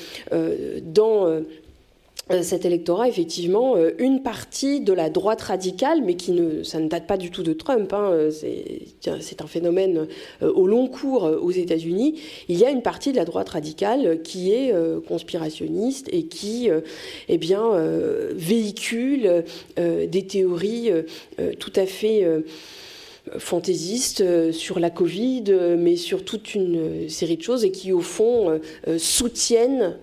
dans 0.82 1.40
cet 2.42 2.64
électorat, 2.64 3.08
effectivement, 3.08 3.76
euh, 3.76 3.92
une 3.98 4.22
partie 4.22 4.80
de 4.80 4.92
la 4.92 5.08
droite 5.10 5.42
radicale, 5.42 6.02
mais 6.04 6.14
qui 6.14 6.32
ne, 6.32 6.62
ça 6.62 6.78
ne 6.78 6.88
date 6.88 7.06
pas 7.06 7.16
du 7.16 7.30
tout 7.30 7.42
de 7.42 7.52
Trump, 7.52 7.92
hein, 7.92 8.10
euh, 8.12 8.30
c'est 8.30 9.40
un 9.40 9.46
phénomène 9.46 10.06
au 10.42 10.66
long 10.66 10.88
cours 10.88 11.24
aux 11.24 11.50
États-Unis, 11.50 12.20
il 12.48 12.58
y 12.58 12.64
a 12.64 12.70
une 12.70 12.82
partie 12.82 13.12
de 13.12 13.16
la 13.16 13.24
droite 13.24 13.50
radicale 13.50 14.20
qui 14.22 14.52
est 14.52 14.74
conspirationniste 15.06 16.08
et 16.12 16.24
qui 16.24 16.68
eh 17.28 17.38
bien, 17.38 17.62
véhicule 18.32 19.44
des 19.76 20.26
théories 20.26 20.90
tout 21.58 21.72
à 21.76 21.86
fait 21.86 22.26
fantaisistes 23.38 24.20
euh, 24.20 24.52
sur 24.52 24.80
la 24.80 24.90
Covid, 24.90 25.44
euh, 25.48 25.76
mais 25.78 25.96
sur 25.96 26.24
toute 26.24 26.54
une 26.54 27.08
série 27.08 27.36
de 27.36 27.42
choses 27.42 27.64
et 27.64 27.70
qui, 27.70 27.92
au 27.92 28.00
fond, 28.00 28.60
euh, 28.86 28.98
soutiennent 28.98 29.96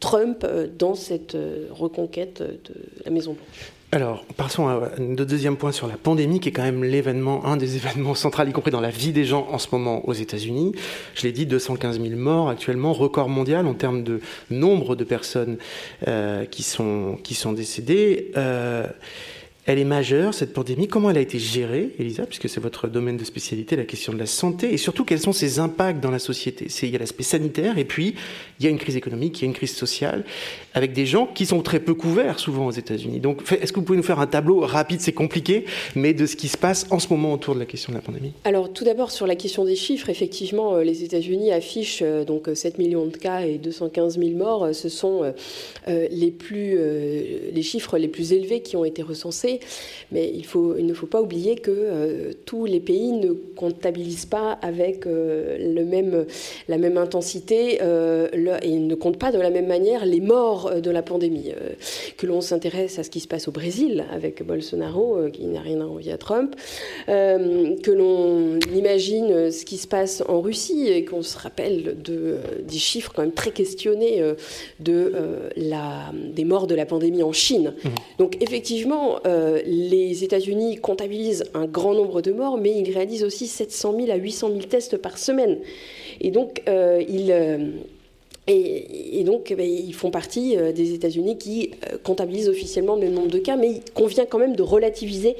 Trump 0.00 0.46
dans 0.78 0.94
cette 0.94 1.36
reconquête 1.70 2.42
de 2.42 2.74
la 3.04 3.10
Maison-Blanche. 3.10 3.72
Alors, 3.94 4.24
passons 4.36 4.68
à 4.68 4.90
notre 4.98 5.30
deuxième 5.30 5.56
point 5.56 5.70
sur 5.70 5.86
la 5.86 5.96
pandémie, 5.96 6.40
qui 6.40 6.48
est 6.48 6.52
quand 6.52 6.62
même 6.62 6.82
l'événement, 6.82 7.44
un 7.44 7.56
des 7.56 7.76
événements 7.76 8.14
centraux, 8.14 8.44
y 8.44 8.52
compris 8.52 8.70
dans 8.70 8.80
la 8.80 8.90
vie 8.90 9.12
des 9.12 9.24
gens 9.24 9.46
en 9.50 9.58
ce 9.58 9.68
moment 9.72 10.08
aux 10.08 10.14
États-Unis. 10.14 10.72
Je 11.14 11.22
l'ai 11.22 11.32
dit, 11.32 11.46
215 11.46 12.00
000 12.00 12.18
morts 12.18 12.48
actuellement, 12.48 12.92
record 12.92 13.28
mondial 13.28 13.66
en 13.66 13.74
termes 13.74 14.02
de 14.02 14.20
nombre 14.50 14.96
de 14.96 15.04
personnes 15.04 15.58
qui, 16.50 16.62
sont, 16.62 17.18
qui 17.22 17.34
sont 17.34 17.52
décédées. 17.52 18.32
Elle 19.64 19.78
est 19.78 19.84
majeure, 19.84 20.34
cette 20.34 20.52
pandémie. 20.52 20.88
Comment 20.88 21.10
elle 21.10 21.18
a 21.18 21.20
été 21.20 21.38
gérée, 21.38 21.90
Elisa, 22.00 22.26
puisque 22.26 22.48
c'est 22.48 22.58
votre 22.58 22.88
domaine 22.88 23.16
de 23.16 23.24
spécialité, 23.24 23.76
la 23.76 23.84
question 23.84 24.12
de 24.12 24.18
la 24.18 24.26
santé, 24.26 24.74
et 24.74 24.76
surtout 24.76 25.04
quels 25.04 25.20
sont 25.20 25.32
ses 25.32 25.60
impacts 25.60 26.00
dans 26.00 26.10
la 26.10 26.18
société? 26.18 26.66
Il 26.82 26.90
y 26.90 26.96
a 26.96 26.98
l'aspect 26.98 27.22
sanitaire, 27.22 27.78
et 27.78 27.84
puis 27.84 28.16
il 28.58 28.64
y 28.64 28.66
a 28.66 28.70
une 28.70 28.78
crise 28.78 28.96
économique, 28.96 29.38
il 29.38 29.42
y 29.42 29.44
a 29.44 29.46
une 29.46 29.54
crise 29.54 29.74
sociale, 29.76 30.24
avec 30.74 30.92
des 30.92 31.06
gens 31.06 31.26
qui 31.26 31.46
sont 31.46 31.62
très 31.62 31.78
peu 31.78 31.94
couverts 31.94 32.40
souvent 32.40 32.66
aux 32.66 32.72
États-Unis. 32.72 33.20
Donc, 33.20 33.42
est-ce 33.52 33.72
que 33.72 33.78
vous 33.78 33.84
pouvez 33.84 33.98
nous 33.98 34.02
faire 34.02 34.18
un 34.18 34.26
tableau 34.26 34.60
rapide, 34.60 35.00
c'est 35.00 35.12
compliqué, 35.12 35.64
mais 35.94 36.12
de 36.12 36.26
ce 36.26 36.34
qui 36.34 36.48
se 36.48 36.58
passe 36.58 36.86
en 36.90 36.98
ce 36.98 37.06
moment 37.10 37.32
autour 37.32 37.54
de 37.54 37.60
la 37.60 37.66
question 37.66 37.92
de 37.92 37.98
la 37.98 38.02
pandémie 38.02 38.32
Alors, 38.42 38.72
tout 38.72 38.82
d'abord, 38.82 39.12
sur 39.12 39.28
la 39.28 39.36
question 39.36 39.64
des 39.64 39.76
chiffres, 39.76 40.08
effectivement, 40.08 40.74
euh, 40.74 40.82
les 40.82 41.04
États-Unis 41.04 41.52
affichent 41.52 42.02
euh, 42.02 42.24
donc 42.24 42.48
7 42.52 42.78
millions 42.78 43.06
de 43.06 43.16
cas 43.16 43.42
et 43.42 43.58
215 43.58 44.18
000 44.18 44.30
morts. 44.30 44.74
Ce 44.74 44.88
sont 44.88 45.22
euh, 45.22 46.08
les, 46.10 46.32
plus, 46.32 46.76
les 47.52 47.62
chiffres 47.62 47.96
les 47.96 48.08
plus 48.08 48.32
élevés 48.32 48.60
qui 48.62 48.76
ont 48.76 48.84
été 48.84 49.02
recensés. 49.02 49.51
Mais 50.10 50.30
il, 50.34 50.44
faut, 50.44 50.76
il 50.78 50.86
ne 50.86 50.94
faut 50.94 51.06
pas 51.06 51.20
oublier 51.20 51.56
que 51.56 52.32
tous 52.44 52.66
les 52.66 52.80
pays 52.80 53.12
ne 53.12 53.32
comptabilisent 53.32 54.26
pas 54.26 54.52
avec 54.62 55.04
le 55.06 55.84
même, 55.84 56.26
la 56.68 56.78
même 56.78 56.98
intensité 56.98 57.76
et 57.76 58.78
ne 58.78 58.94
comptent 58.94 59.18
pas 59.18 59.32
de 59.32 59.38
la 59.38 59.50
même 59.50 59.66
manière 59.66 60.04
les 60.04 60.20
morts 60.20 60.66
euh, 60.66 60.80
de 60.80 60.90
la 60.90 61.02
pandémie. 61.02 61.50
Euh, 61.50 61.70
que 62.16 62.26
l'on 62.26 62.40
s'intéresse 62.40 62.98
à 62.98 63.04
ce 63.04 63.10
qui 63.10 63.20
se 63.20 63.28
passe 63.28 63.48
au 63.48 63.52
Brésil 63.52 64.04
avec 64.12 64.44
Bolsonaro, 64.44 65.16
euh, 65.16 65.30
qui 65.30 65.44
n'a 65.46 65.60
rien 65.60 65.80
à 65.80 65.84
envier 65.84 66.12
à 66.12 66.18
Trump, 66.18 66.54
que 67.06 67.90
l'on 67.90 68.58
imagine 68.74 69.50
ce 69.50 69.64
qui 69.64 69.76
se 69.76 69.86
passe 69.86 70.22
en 70.28 70.40
Russie 70.40 70.88
et 70.88 71.04
qu'on 71.04 71.22
se 71.22 71.38
rappelle 71.38 71.96
de, 72.02 72.36
des 72.66 72.78
chiffres 72.78 73.12
quand 73.14 73.22
même 73.22 73.32
très 73.32 73.50
questionnés 73.50 74.22
de, 74.80 75.12
la, 75.56 76.12
des 76.12 76.44
morts 76.44 76.66
de 76.66 76.74
la 76.74 76.86
pandémie 76.86 77.22
en 77.22 77.32
Chine. 77.32 77.74
Mmh. 77.82 77.88
Donc 78.18 78.36
effectivement, 78.40 79.18
les 79.64 80.24
États-Unis 80.24 80.76
comptabilisent 80.76 81.44
un 81.54 81.66
grand 81.66 81.94
nombre 81.94 82.22
de 82.22 82.32
morts, 82.32 82.58
mais 82.58 82.72
ils 82.72 82.92
réalisent 82.92 83.24
aussi 83.24 83.46
700 83.46 83.94
000 83.96 84.10
à 84.10 84.16
800 84.16 84.48
000 84.48 84.60
tests 84.62 84.96
par 84.96 85.18
semaine. 85.18 85.58
Et 86.20 86.30
donc, 86.30 86.62
ils 86.66 87.32
et, 88.48 89.22
donc, 89.24 89.52
eh 89.52 89.54
ben, 89.54 89.68
ils 89.68 89.94
font 89.94 90.10
partie 90.10 90.56
euh, 90.56 90.72
des 90.72 90.94
États-Unis 90.94 91.38
qui 91.38 91.70
euh, 91.86 91.96
comptabilisent 92.02 92.48
officiellement 92.48 92.96
le 92.96 93.08
nombre 93.08 93.30
de 93.30 93.38
cas, 93.38 93.54
mais 93.54 93.70
il 93.70 93.92
convient 93.94 94.26
quand 94.26 94.38
même 94.38 94.56
de 94.56 94.62
relativiser 94.62 95.36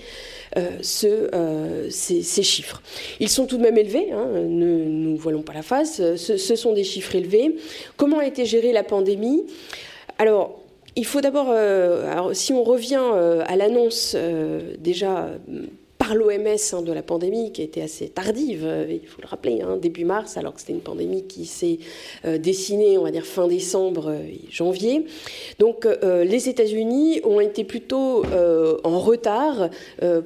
euh, 0.57 1.89
ces, 1.91 2.43
chiffres. 2.45 2.81
Ils 3.19 3.29
sont 3.29 3.47
tout 3.47 3.57
de 3.57 3.63
même 3.63 3.77
élevés, 3.77 4.13
hein, 4.13 4.27
ne 4.35 4.85
nous 4.85 5.17
voilons 5.17 5.43
pas 5.43 5.53
la 5.53 5.63
face, 5.63 6.01
ce, 6.15 6.37
sont 6.37 6.75
des 6.75 6.85
chiffres 6.85 7.17
élevés. 7.17 7.57
Comment 7.97 8.19
a 8.19 8.27
été 8.27 8.45
gérée 8.45 8.73
la 8.73 8.85
pandémie? 8.85 9.43
Alors, 10.19 10.62
il 10.97 11.07
faut 11.07 11.21
d'abord, 11.21 11.55
si 12.35 12.53
on 12.53 12.63
revient 12.63 13.01
à 13.47 13.57
l'annonce 13.57 14.17
déjà 14.79 15.29
par 16.03 16.17
l'OMS 16.17 16.57
hein, 16.73 16.83
de 16.83 16.93
la 16.93 17.03
pandémie 17.03 17.53
qui 17.53 17.61
a 17.61 17.65
été 17.65 17.81
assez 17.81 18.09
tardive, 18.09 18.65
euh, 18.65 18.87
il 18.91 19.07
faut 19.07 19.23
le 19.23 19.29
rappeler, 19.29 19.63
hein, 19.63 19.77
début 19.77 20.05
mars, 20.05 20.37
alors 20.37 20.53
que 20.53 20.59
c'était 20.59 20.73
une 20.73 20.81
pandémie 20.81 21.23
qui 21.29 21.47
s'est 21.47 21.79
euh, 22.25 22.39
dessinée, 22.39 22.99
on 22.99 23.05
va 23.05 23.13
dire, 23.13 23.25
fin 23.25 23.47
décembre 23.47 24.09
euh, 24.09 24.19
et 24.19 24.41
janvier. 24.51 25.07
Donc 25.61 25.87
les 26.03 26.49
États-Unis 26.49 27.21
ont 27.23 27.39
été 27.39 27.65
plutôt 27.65 28.25
en 28.85 28.99
retard 28.99 29.69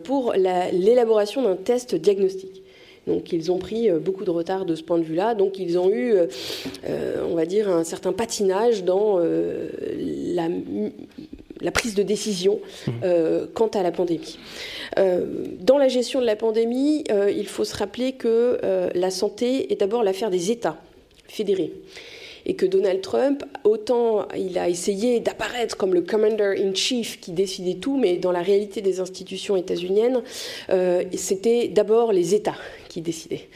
pour 0.04 0.32
l'élaboration 0.32 1.42
d'un 1.42 1.56
test 1.56 1.94
diagnostique. 1.94 2.62
Donc 3.06 3.32
ils 3.32 3.52
ont 3.52 3.58
pris 3.58 3.90
beaucoup 3.90 4.24
de 4.24 4.30
retard 4.30 4.64
de 4.64 4.74
ce 4.74 4.82
point 4.82 4.98
de 4.98 5.04
vue-là. 5.04 5.34
Donc 5.34 5.58
ils 5.58 5.78
ont 5.78 5.90
eu, 5.90 6.14
on 7.24 7.34
va 7.34 7.46
dire, 7.46 7.68
un 7.68 7.84
certain 7.84 8.12
patinage 8.12 8.84
dans 8.84 9.18
la 9.18 10.48
la 11.60 11.70
prise 11.70 11.94
de 11.94 12.02
décision 12.02 12.60
mmh. 12.86 12.90
euh, 13.04 13.46
quant 13.52 13.68
à 13.68 13.82
la 13.82 13.92
pandémie. 13.92 14.38
Euh, 14.98 15.46
dans 15.60 15.78
la 15.78 15.88
gestion 15.88 16.20
de 16.20 16.26
la 16.26 16.36
pandémie, 16.36 17.04
euh, 17.10 17.30
il 17.30 17.46
faut 17.46 17.64
se 17.64 17.76
rappeler 17.76 18.12
que 18.12 18.58
la 18.94 19.10
santé 19.10 19.72
est 19.72 19.80
d'abord 19.80 20.02
l'affaire 20.02 20.30
des 20.30 20.50
États 20.50 20.76
fédérés 21.28 21.72
et 22.48 22.54
que 22.54 22.64
Donald 22.64 23.00
Trump, 23.00 23.42
autant 23.64 24.28
il 24.36 24.56
a 24.56 24.68
essayé 24.68 25.18
d'apparaître 25.18 25.76
comme 25.76 25.94
le 25.94 26.02
commander 26.02 26.54
in 26.64 26.74
chief 26.74 27.20
qui 27.20 27.32
décidait 27.32 27.74
tout, 27.74 27.96
mais 27.96 28.16
dans 28.16 28.30
la 28.30 28.42
réalité 28.42 28.80
des 28.80 29.00
institutions 29.00 29.56
états-uniennes, 29.56 30.22
c'était 31.14 31.68
d'abord 31.68 32.12
les 32.12 32.34
États 32.34 32.56
décidait. 33.02 33.48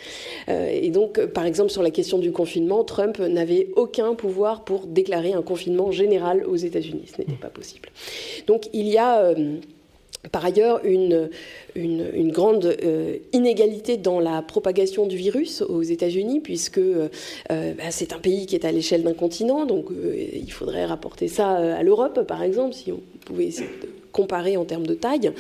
Euh, 0.49 0.69
et 0.71 0.91
donc, 0.91 1.25
par 1.27 1.47
exemple, 1.47 1.71
sur 1.71 1.83
la 1.83 1.91
question 1.91 2.19
du 2.19 2.33
confinement, 2.33 2.85
Trump 2.85 3.19
n'avait 3.19 3.69
aucun 3.77 4.15
pouvoir 4.15 4.65
pour 4.65 4.87
déclarer 4.87 5.33
un 5.33 5.43
confinement 5.43 5.91
général 5.91 6.45
aux 6.47 6.57
États-Unis. 6.57 7.05
Ce 7.15 7.21
n'était 7.21 7.41
pas 7.41 7.49
possible. 7.49 7.89
Donc, 8.47 8.69
il 8.73 8.89
y 8.89 8.99
a. 8.99 9.23
Euh, 9.23 9.57
par 10.33 10.45
ailleurs, 10.45 10.83
une, 10.85 11.31
grande 12.31 12.77
euh, 12.85 13.17
inégalité 13.33 13.97
dans 13.97 14.21
la 14.21 14.43
propagation 14.43 15.07
du 15.07 15.17
virus 15.17 15.63
aux 15.63 15.81
États-Unis, 15.81 16.41
puisque 16.41 16.81
bah, 17.49 17.91
c'est 17.91 18.13
un 18.13 18.19
pays 18.19 18.45
qui 18.45 18.55
est 18.55 18.67
à 18.67 18.71
l'échelle 18.71 19.03
d'un 19.03 19.15
continent, 19.15 19.65
donc 19.65 19.87
il 19.91 20.53
faudrait 20.53 20.85
rapporter 20.85 21.27
ça 21.27 21.53
à 21.53 21.83
l'Europe, 21.83 22.27
par 22.27 22.43
exemple, 22.43 22.75
si 22.75 22.93
on 22.93 23.01
pouvait 23.25 23.47
essayer 23.47 23.71
de 23.83 24.00
comparé 24.13 24.57
en 24.57 24.65
termes 24.65 24.87
de 24.87 24.95
taille. 24.95 25.33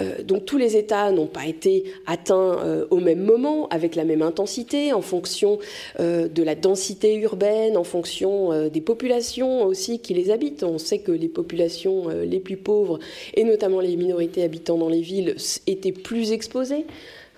Euh, 0.00 0.22
donc 0.22 0.44
tous 0.44 0.58
les 0.58 0.76
États 0.76 1.10
n'ont 1.12 1.26
pas 1.26 1.46
été 1.46 1.84
atteints 2.06 2.58
euh, 2.64 2.86
au 2.90 2.98
même 2.98 3.22
moment, 3.22 3.68
avec 3.68 3.94
la 3.96 4.04
même 4.04 4.22
intensité, 4.22 4.92
en 4.92 5.02
fonction 5.02 5.58
euh, 6.00 6.28
de 6.28 6.42
la 6.42 6.54
densité 6.54 7.14
urbaine, 7.16 7.76
en 7.76 7.84
fonction 7.84 8.68
des 8.68 8.80
populations 8.80 9.64
aussi 9.64 9.98
qui 9.98 10.14
les 10.14 10.30
habitent. 10.30 10.62
On 10.62 10.78
sait 10.78 10.98
que 10.98 11.12
les 11.12 11.28
populations 11.28 12.08
les 12.08 12.40
plus 12.40 12.56
pauvres, 12.56 12.98
et 13.34 13.44
notamment 13.44 13.80
les 13.80 13.96
minorités 13.96 14.42
habitant 14.42 14.76
dans 14.76 14.88
les 14.88 15.00
villes, 15.00 15.36
étaient 15.66 15.92
plus 15.92 16.32
exposées. 16.32 16.86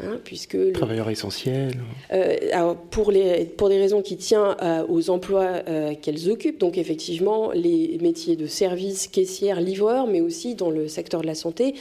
Hein, 0.04 0.20
puisque 0.22 0.72
travailleurs 0.72 1.08
essentiels. 1.08 1.80
Euh, 2.12 2.36
alors 2.52 2.76
pour 2.76 3.10
les 3.10 3.46
pour 3.46 3.70
des 3.70 3.78
raisons 3.78 4.02
qui 4.02 4.18
tiennent 4.18 4.54
euh, 4.60 4.84
aux 4.90 5.08
emplois 5.08 5.62
euh, 5.68 5.94
qu'elles 5.94 6.28
occupent, 6.28 6.60
donc 6.60 6.76
effectivement 6.76 7.50
les 7.52 7.96
métiers 8.02 8.36
de 8.36 8.46
service, 8.46 9.08
caissière, 9.08 9.58
livreur, 9.58 10.06
mais 10.06 10.20
aussi 10.20 10.54
dans 10.54 10.68
le 10.68 10.86
secteur 10.86 11.22
de 11.22 11.26
la 11.26 11.34
santé 11.34 11.74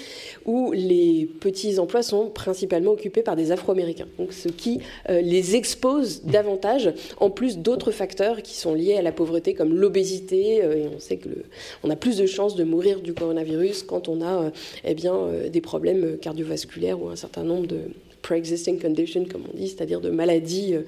où 0.46 0.72
les 0.72 1.30
petits 1.42 1.78
emplois 1.78 2.04
sont 2.04 2.30
principalement 2.30 2.92
occupés 2.92 3.22
par 3.22 3.36
des 3.36 3.52
Afro-Américains, 3.52 4.08
donc 4.18 4.32
ce 4.32 4.48
qui 4.48 4.80
les 5.10 5.58
expose 5.58 6.24
davantage, 6.24 6.94
en 7.20 7.30
plus 7.30 7.58
d'autres 7.58 7.92
facteurs 7.92 8.44
qui 8.44 8.56
sont 8.56 8.74
liés 8.74 8.96
à 8.96 9.02
la 9.02 9.12
pauvreté 9.12 9.54
comme 9.54 9.76
l'obésité. 9.76 10.60
et 10.60 10.88
on 10.96 11.00
sait 11.00 11.18
que 11.18 11.28
le, 11.28 11.44
on 11.84 11.90
a 11.90 11.98
plus 11.98 12.16
de 12.16 12.26
chances 12.26 12.56
de 12.56 12.64
mourir 12.64 13.02
du 13.02 13.14
coronavirus 13.14 13.84
quand 13.84 14.08
on 14.08 14.22
a 14.22 14.52
eh 14.86 14.94
bien 14.94 15.16
des 15.52 15.62
problèmes 15.62 16.18
cardiovasculaires 16.18 17.02
ou 17.02 17.10
un 17.10 17.18
certain 17.18 17.44
nombre 17.44 17.68
de 17.68 17.80
pre-existing 18.26 18.80
condition, 18.80 19.26
comme 19.26 19.44
on 19.54 19.56
dit, 19.56 19.68
c'est-à-dire 19.68 20.02
de 20.02 20.10
maladies 20.10 20.74
euh, 20.74 20.82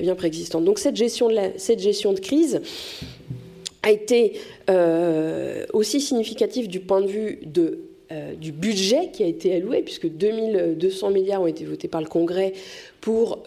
eh 0.00 0.02
bien 0.02 0.16
préexistantes. 0.16 0.64
Donc 0.64 0.80
cette 0.80 0.96
gestion 0.96 1.28
de, 1.28 1.36
cette 1.56 1.78
gestion 1.78 2.12
de 2.12 2.18
crise 2.18 2.60
a 3.82 3.92
été 3.92 4.34
euh, 4.68 5.64
aussi 5.72 6.00
significative 6.00 6.68
du 6.68 6.80
point 6.80 7.00
de 7.00 7.06
vue 7.06 7.40
euh, 8.10 8.34
du 8.34 8.50
budget 8.50 9.10
qui 9.12 9.22
a 9.22 9.26
été 9.26 9.54
alloué, 9.54 9.82
puisque 9.82 10.08
2200 10.08 11.10
milliards 11.10 11.42
ont 11.42 11.46
été 11.46 11.64
votés 11.64 11.86
par 11.86 12.00
le 12.00 12.08
Congrès 12.08 12.52
pour 13.00 13.44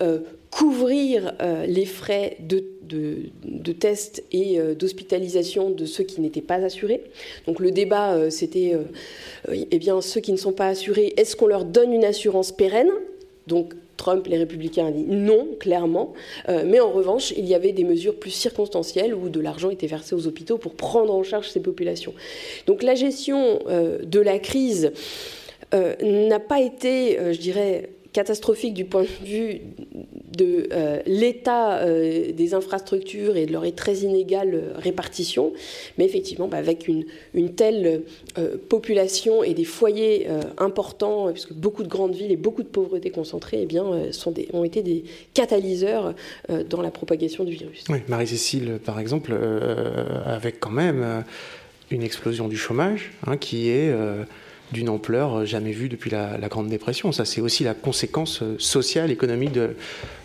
couvrir 0.50 1.34
les 1.68 1.86
frais 1.86 2.38
de, 2.39 2.64
de, 2.84 3.72
tests 3.72 4.24
et 4.32 4.60
d'hospitalisation 4.76 5.70
de 5.70 5.86
ceux 5.86 6.04
qui 6.04 6.22
n'étaient 6.22 6.41
pas 6.41 6.56
assurés. 6.64 7.02
Donc 7.46 7.60
le 7.60 7.72
débat, 7.72 8.30
c'était, 8.32 8.74
eh 9.52 9.80
bien, 9.80 10.02
ceux 10.02 10.22
qui 10.22 10.32
ne 10.32 10.38
sont 10.38 10.54
pas 10.54 10.68
assurés, 10.68 11.14
est-ce 11.18 11.36
qu'on 11.36 11.48
leur 11.48 11.66
donne 11.66 11.94
une 11.94 12.06
assurance 12.06 12.52
pérenne? 12.52 12.91
Donc 13.48 13.74
Trump, 13.98 14.26
les 14.28 14.38
républicains, 14.38 14.86
ont 14.86 14.91
dit 14.91 15.06
non, 15.06 15.48
clairement. 15.60 16.14
mais 16.48 16.80
en 16.80 16.91
revanche, 16.91 17.32
il 17.38 17.46
y 17.46 17.54
avait 17.54 17.72
des 17.72 17.84
mesures 17.84 18.20
plus 18.20 18.32
circonstancielles 18.32 19.14
où 19.14 19.30
de 19.30 19.39
l'argent 19.39 19.70
était 19.70 19.88
versé 19.88 20.16
aux 20.16 20.28
hôpitaux 20.28 20.58
pour 20.58 20.74
prendre 20.74 21.14
en 21.14 21.24
charge 21.24 21.50
ces 21.50 21.62
populations. 21.62 22.14
Donc 22.66 22.84
la 22.84 22.96
gestion 22.96 23.60
de 23.68 24.20
la 24.20 24.39
crise 24.39 24.91
n'a 25.72 26.39
pas 26.39 26.60
été, 26.60 27.18
je 27.34 27.39
dirais, 27.39 27.89
catastrophique 28.14 28.74
du 28.74 28.86
point 28.86 29.03
de 29.03 29.26
vue 29.26 29.61
de 30.38 30.68
euh, 30.72 31.01
l'état 31.05 31.80
euh, 31.80 32.32
des 32.32 32.53
infrastructures 32.53 33.36
et 33.36 33.45
de 33.45 33.51
leur 33.51 33.64
très 33.76 33.97
inégale 33.97 34.51
euh, 34.53 34.74
répartition, 34.76 35.53
mais 35.97 36.05
effectivement, 36.05 36.47
bah, 36.47 36.57
avec 36.57 36.88
une, 36.88 37.05
une 37.34 37.53
telle 37.55 38.03
population 38.70 39.43
et 39.43 39.53
des 39.53 39.64
foyers 39.64 40.28
importants, 40.57 41.32
puisque 41.32 41.53
beaucoup 41.53 41.84
de 41.84 41.88
grandes 41.88 42.14
villes 42.14 42.32
et 42.32 42.36
beaucoup 42.36 42.61
de 42.61 42.68
pauvreté 42.68 43.09
concentrée 43.09 43.59
eh 43.64 43.66
bien, 43.66 44.11
sont 44.11 44.32
des, 44.32 44.47
ont 44.53 44.64
été 44.64 44.84
des 44.84 45.03
catalyseurs 45.34 46.14
dans 46.70 46.82
la 46.82 46.91
propagation 46.91 47.43
du 47.43 47.53
virus. 47.53 47.86
Oui, 47.89 47.99
Marie-Cécile, 48.07 48.80
par 48.84 48.99
exemple, 48.99 49.36
avec 50.26 50.59
quand 50.59 50.72
même 50.72 51.24
une 51.89 52.03
explosion 52.03 52.47
du 52.47 52.57
chômage 52.57 53.11
hein, 53.26 53.38
qui 53.38 53.70
est 53.70 53.93
d'une 54.74 54.89
ampleur 54.89 55.36
euh, 55.36 55.45
jamais 55.45 55.71
vue 55.71 55.88
depuis 55.88 56.09
la, 56.09 56.38
Grande 56.49 56.67
Dépression. 56.67 57.11
Ça, 57.13 57.24
c'est 57.24 57.39
aussi 57.39 57.63
la 57.63 57.74
conséquence 57.74 58.41
euh, 58.41 58.55
sociale, 58.57 59.11
économique 59.11 59.53
de, 59.53 59.76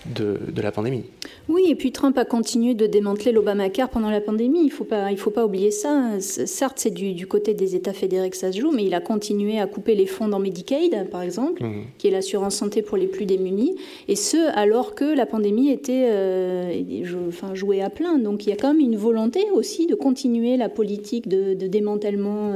de, 0.07 0.63
la 0.63 0.73
pandémie. 0.73 1.05
Oui, 1.49 1.67
et 1.69 1.75
puis 1.75 1.93
Trump 1.93 2.17
a 2.19 2.25
continué 2.25 2.75
de 2.75 2.87
démanteler 2.87 3.33
l'Obamacare 3.33 3.89
pendant 3.89 4.11
la 4.11 4.21
pandémie. 4.21 4.61
Il 4.61 4.67
ne 4.67 4.71
faut, 4.71 4.85
pas, 4.85 5.11
il 5.11 5.19
faut 5.19 5.31
pas 5.31 5.45
oublier 5.45 5.71
ça. 5.71 6.21
Certes, 6.21 6.79
c'est 6.79 6.91
du, 6.91 7.27
côté 7.27 7.55
des 7.55 7.75
États 7.75 7.93
fédérés 7.93 8.31
que 8.31 8.37
ça 8.37 8.53
se 8.53 8.61
joue, 8.61 8.73
mais 8.73 8.85
il 8.85 8.95
a 8.95 9.01
continué 9.01 9.61
à 9.61 9.67
couper 9.67 9.95
les 9.95 10.07
fonds 10.07 10.29
dans 10.29 10.39
Medicaid, 10.39 11.09
par 11.11 11.23
exemple, 11.23 11.63
mmh. 11.63 11.85
qui 11.99 12.09
est 12.09 12.11
l'assurance 12.11 12.57
santé 12.57 12.83
pour 12.83 12.97
les 12.97 13.07
plus 13.07 13.27
démunis, 13.27 13.77
et 14.09 14.17
ce, 14.17 14.37
alors 14.57 14.95
que 14.95 15.05
la 15.05 15.27
pandémie 15.27 15.71
était 15.71 16.09
euh, 16.11 16.83
enfin, 17.29 17.55
jouée 17.55 17.83
à 17.83 17.91
plein. 17.91 18.19
Donc 18.19 18.47
il 18.47 18.51
y 18.51 18.53
a 18.53 18.57
quand 18.57 18.73
même 18.73 18.81
une 18.81 18.97
volonté 18.97 19.45
aussi 19.53 19.87
de 19.87 19.95
continuer 19.95 20.57
la 20.57 20.69
politique 20.69 21.29
de, 21.29 21.55
démantèlement, 21.55 22.53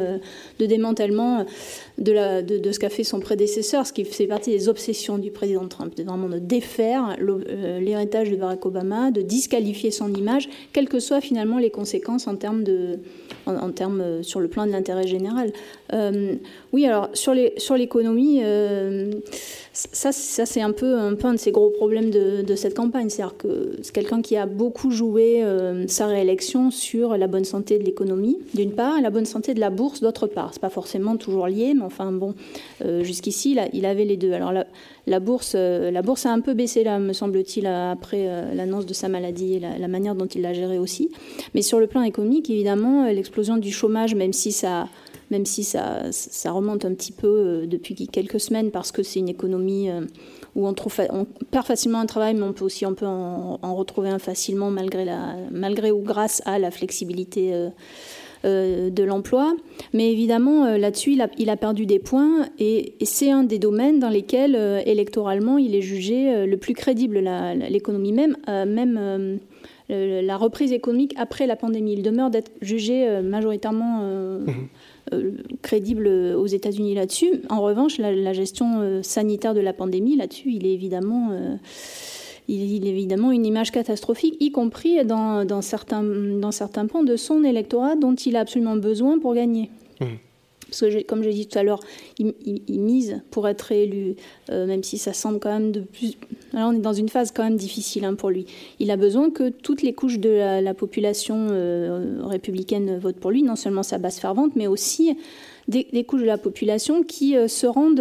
de 0.58 0.66
démantèlement 0.66 1.44
de, 1.98 2.72
ce 2.72 2.78
qu'a 2.78 2.88
fait 2.88 3.04
son 3.04 3.20
prédécesseur, 3.20 3.86
ce 3.86 3.92
qui 3.92 4.04
fait 4.04 4.26
partie 4.26 4.50
des 4.50 4.68
obsessions 4.68 5.18
du 5.18 5.30
président 5.30 5.66
Trump, 5.68 5.94
de 5.94 6.02
vraiment 6.02 6.28
de 6.28 6.38
défaire 6.38 7.16
euh, 7.20 7.80
l'héritage 7.80 8.30
de 8.30 8.36
Barack 8.36 8.64
Obama, 8.66 9.10
de 9.10 9.22
disqualifier 9.22 9.90
son 9.90 10.12
image, 10.14 10.48
quelles 10.72 10.88
que 10.88 11.00
soient 11.00 11.20
finalement 11.20 11.58
les 11.58 11.70
conséquences 11.70 12.26
en 12.26 12.36
termes, 12.36 12.64
euh, 12.68 14.22
sur 14.22 14.40
le 14.40 14.48
plan 14.48 14.66
de 14.66 14.72
l'intérêt 14.72 15.06
général. 15.06 15.52
Euh, 15.92 16.34
oui, 16.72 16.86
alors 16.86 17.10
sur 17.14 17.34
l'économie, 17.34 18.42
ça, 19.72 20.12
ça 20.12 20.44
c'est 20.44 20.60
un 20.60 20.72
peu, 20.72 20.98
un 20.98 21.14
peu 21.14 21.28
un 21.28 21.34
de 21.34 21.38
ces 21.38 21.50
gros 21.50 21.70
problèmes 21.70 22.10
de, 22.10 22.42
de 22.42 22.54
cette 22.54 22.74
campagne. 22.74 23.08
C'est-à-dire 23.08 23.36
que 23.36 23.76
c'est 23.82 23.92
quelqu'un 23.92 24.20
qui 24.20 24.36
a 24.36 24.44
beaucoup 24.46 24.90
joué 24.90 25.42
euh, 25.42 25.86
sa 25.88 26.06
réélection 26.06 26.70
sur 26.70 27.16
la 27.16 27.26
bonne 27.26 27.44
santé 27.44 27.78
de 27.78 27.84
l'économie, 27.84 28.38
d'une 28.54 28.72
part, 28.72 28.98
et 28.98 29.00
la 29.00 29.10
bonne 29.10 29.24
santé 29.24 29.54
de 29.54 29.60
la 29.60 29.70
bourse, 29.70 30.00
d'autre 30.00 30.26
part. 30.26 30.50
C'est 30.52 30.60
pas 30.60 30.68
forcément 30.68 31.16
toujours 31.16 31.46
lié, 31.46 31.72
mais 31.74 31.84
enfin 31.84 32.12
bon, 32.12 32.34
euh, 32.84 33.02
jusqu'ici, 33.02 33.56
il 33.72 33.86
avait 33.86 34.04
les 34.04 34.18
deux. 34.18 34.32
Alors 34.32 34.52
la, 35.06 35.20
bourse, 35.20 35.54
euh, 35.56 35.90
la 35.90 36.02
bourse 36.02 36.26
a 36.26 36.32
un 36.32 36.40
peu 36.40 36.52
baissé 36.52 36.84
là, 36.84 36.98
me 36.98 37.14
semble-t-il, 37.14 37.66
après 37.66 38.54
l'annonce 38.54 38.84
de 38.84 38.94
sa 38.94 39.08
maladie 39.08 39.54
et 39.54 39.60
la, 39.60 39.78
la 39.78 39.88
manière 39.88 40.14
dont 40.14 40.26
il 40.26 40.42
l'a 40.42 40.52
gérée 40.52 40.78
aussi. 40.78 41.10
Mais 41.54 41.62
sur 41.62 41.80
le 41.80 41.86
plan 41.86 42.02
économique, 42.02 42.50
évidemment, 42.50 43.06
l'explosion 43.06 43.56
du 43.56 43.72
chômage, 43.72 44.14
même 44.14 44.34
si 44.34 44.52
ça 44.52 44.88
même 45.32 45.46
si 45.46 45.64
ça, 45.64 46.10
remonte 46.44 46.84
un 46.84 46.92
petit 46.94 47.10
peu 47.10 47.26
euh, 47.26 47.66
depuis 47.66 47.94
quelques 48.06 48.38
semaines 48.38 48.70
parce 48.70 48.92
que 48.92 49.02
c'est 49.02 49.18
une 49.18 49.30
économie 49.30 49.88
euh, 49.88 50.02
où 50.54 50.66
on, 50.68 50.74
trouve, 50.74 50.94
on 51.10 51.24
perd 51.50 51.66
facilement 51.66 52.00
un 52.00 52.06
travail, 52.06 52.34
mais 52.34 52.42
on 52.42 52.52
peut 52.52 52.66
aussi 52.66 52.84
en, 52.84 52.94
retrouver 53.74 54.10
un 54.10 54.18
facilement 54.18 54.70
malgré, 54.70 55.06
la, 55.06 55.36
malgré 55.50 55.90
ou 55.90 56.02
grâce 56.02 56.42
à 56.44 56.58
la 56.58 56.70
flexibilité 56.70 57.54
euh, 58.44 58.90
de 58.90 59.02
l'emploi. 59.02 59.56
Mais 59.94 60.12
évidemment, 60.12 60.76
là-dessus, 60.76 61.12
il 61.12 61.22
a, 61.22 61.30
il 61.38 61.48
a, 61.48 61.56
perdu 61.56 61.86
des 61.86 61.98
points 61.98 62.48
et, 62.58 62.94
c'est 63.02 63.30
un 63.30 63.44
des 63.44 63.58
domaines 63.58 63.98
dans 64.00 64.10
lesquels, 64.10 64.54
électoralement, 64.84 65.56
il 65.56 65.74
est 65.74 65.80
jugé 65.80 66.44
le 66.44 66.56
plus 66.58 66.74
crédible, 66.74 67.20
l'économie 67.70 68.12
même, 68.12 68.36
même 68.48 69.38
la 69.88 70.36
reprise 70.36 70.72
économique 70.72 71.14
après 71.16 71.46
la 71.46 71.56
pandémie. 71.56 71.94
Il 71.94 72.02
demeure 72.02 72.28
d'être 72.28 72.50
jugé 72.60 73.22
majoritairement 73.22 74.02
mmh. 74.02 74.46
Euh, 75.12 75.32
crédible 75.62 76.08
aux 76.08 76.46
États-Unis 76.46 76.94
là-dessus. 76.94 77.42
En 77.48 77.62
revanche, 77.62 77.98
la, 77.98 78.32
gestion 78.32 78.80
euh, 78.80 79.02
sanitaire 79.02 79.54
de 79.54 79.60
la 79.60 79.72
pandémie, 79.72 80.16
là-dessus, 80.16 80.50
il 80.52 80.66
est 80.66 80.72
évidemment 80.72 81.30
euh, 81.32 81.56
il, 82.48 82.86
est 82.86 83.14
une 83.14 83.46
image 83.46 83.70
catastrophique, 83.70 84.36
y 84.40 84.50
compris 84.50 85.04
dans, 85.04 85.62
certains, 85.62 86.02
dans 86.02 86.50
certains 86.50 86.86
points 86.86 87.04
de 87.04 87.16
son 87.16 87.44
électorat 87.44 87.94
dont 87.94 88.14
il 88.14 88.36
a 88.36 88.40
absolument 88.40 88.76
besoin 88.76 89.18
pour 89.18 89.34
gagner. 89.34 89.70
Mmh. 90.00 90.06
Parce 90.72 90.80
que, 90.90 91.02
comme 91.02 91.22
j'ai 91.22 91.32
dit 91.32 91.46
tout 91.46 91.58
à 91.58 91.62
l'heure, 91.62 91.80
il, 92.18 92.80
mise 92.80 93.20
pour 93.30 93.46
être 93.46 93.60
réélu, 93.60 94.16
euh, 94.50 94.66
même 94.66 94.82
si 94.82 94.96
ça 94.96 95.12
semble 95.12 95.38
quand 95.38 95.52
même 95.52 95.70
de 95.70 95.80
plus. 95.80 96.14
Alors 96.54 96.70
on 96.70 96.72
est 96.72 96.80
dans 96.80 96.94
une 96.94 97.10
phase 97.10 97.30
quand 97.30 97.44
même 97.44 97.56
difficile 97.56 98.06
hein, 98.06 98.14
pour 98.14 98.30
lui. 98.30 98.46
Il 98.80 98.90
a 98.90 98.96
besoin 98.96 99.30
que 99.30 99.50
toutes 99.50 99.82
les 99.82 99.92
couches 99.92 100.18
de 100.18 100.30
la, 100.30 100.72
population 100.72 101.48
euh, 101.50 102.20
républicaine 102.22 102.98
votent 102.98 103.20
pour 103.20 103.30
lui, 103.30 103.42
non 103.42 103.56
seulement 103.56 103.82
sa 103.82 103.98
base 103.98 104.18
fervente, 104.18 104.56
mais 104.56 104.66
aussi 104.66 105.14
des, 105.68 106.04
couches 106.04 106.22
de 106.22 106.26
la 106.26 106.38
population 106.38 107.02
qui 107.02 107.36
euh, 107.36 107.48
se 107.48 107.66
rendent, 107.66 108.00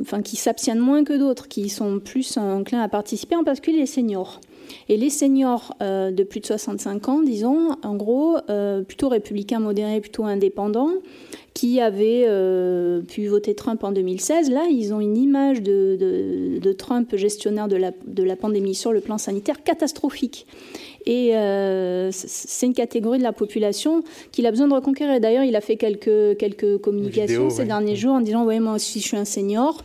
enfin 0.00 0.22
qui 0.22 0.36
s'abstiennent 0.36 0.78
moins 0.78 1.04
que 1.04 1.18
d'autres, 1.18 1.48
qui 1.48 1.68
sont 1.68 2.00
plus 2.00 2.38
enclins 2.38 2.80
à 2.80 2.88
participer, 2.88 3.36
en 3.36 3.44
particulier 3.44 3.80
les 3.80 3.86
seniors. 3.86 4.40
Et 4.88 4.96
les 4.96 5.10
seniors 5.10 5.74
euh, 5.82 6.10
de 6.10 6.22
plus 6.22 6.40
de 6.40 6.46
65 6.46 7.08
ans, 7.08 7.22
disons, 7.22 7.76
en 7.82 7.96
gros, 7.96 8.36
euh, 8.48 8.82
plutôt 8.82 9.08
républicains 9.08 9.60
modérés, 9.60 10.00
plutôt 10.00 10.24
indépendants, 10.24 10.92
qui 11.54 11.80
avaient 11.80 12.24
euh, 12.26 13.00
pu 13.00 13.26
voter 13.26 13.54
Trump 13.54 13.82
en 13.82 13.90
2016, 13.90 14.50
là, 14.50 14.66
ils 14.70 14.94
ont 14.94 15.00
une 15.00 15.16
image 15.16 15.60
de, 15.62 16.72
Trump 16.78 17.16
gestionnaire 17.16 17.66
de 17.66 17.76
la, 17.76 17.92
de 18.06 18.22
la, 18.22 18.36
pandémie 18.36 18.74
sur 18.74 18.92
le 18.92 19.00
plan 19.00 19.18
sanitaire 19.18 19.62
catastrophique. 19.64 20.46
Et 21.06 21.32
c'est 22.10 22.66
une 22.66 22.74
catégorie 22.74 23.18
de 23.18 23.22
la 23.22 23.32
population 23.32 24.02
qu'il 24.30 24.46
a 24.46 24.50
besoin 24.50 24.68
de 24.68 24.74
reconquérir. 24.74 25.18
D'ailleurs, 25.20 25.44
il 25.44 25.56
a 25.56 25.62
fait 25.62 25.76
quelques, 25.76 26.36
quelques 26.36 26.78
communications 26.78 27.48
ces 27.48 27.64
derniers 27.64 27.96
jours 27.96 28.12
en 28.12 28.20
disant, 28.20 28.44
ouais, 28.44 28.60
moi 28.60 28.74
aussi, 28.74 29.00
je 29.00 29.06
suis 29.06 29.16
un 29.16 29.24
senior 29.24 29.82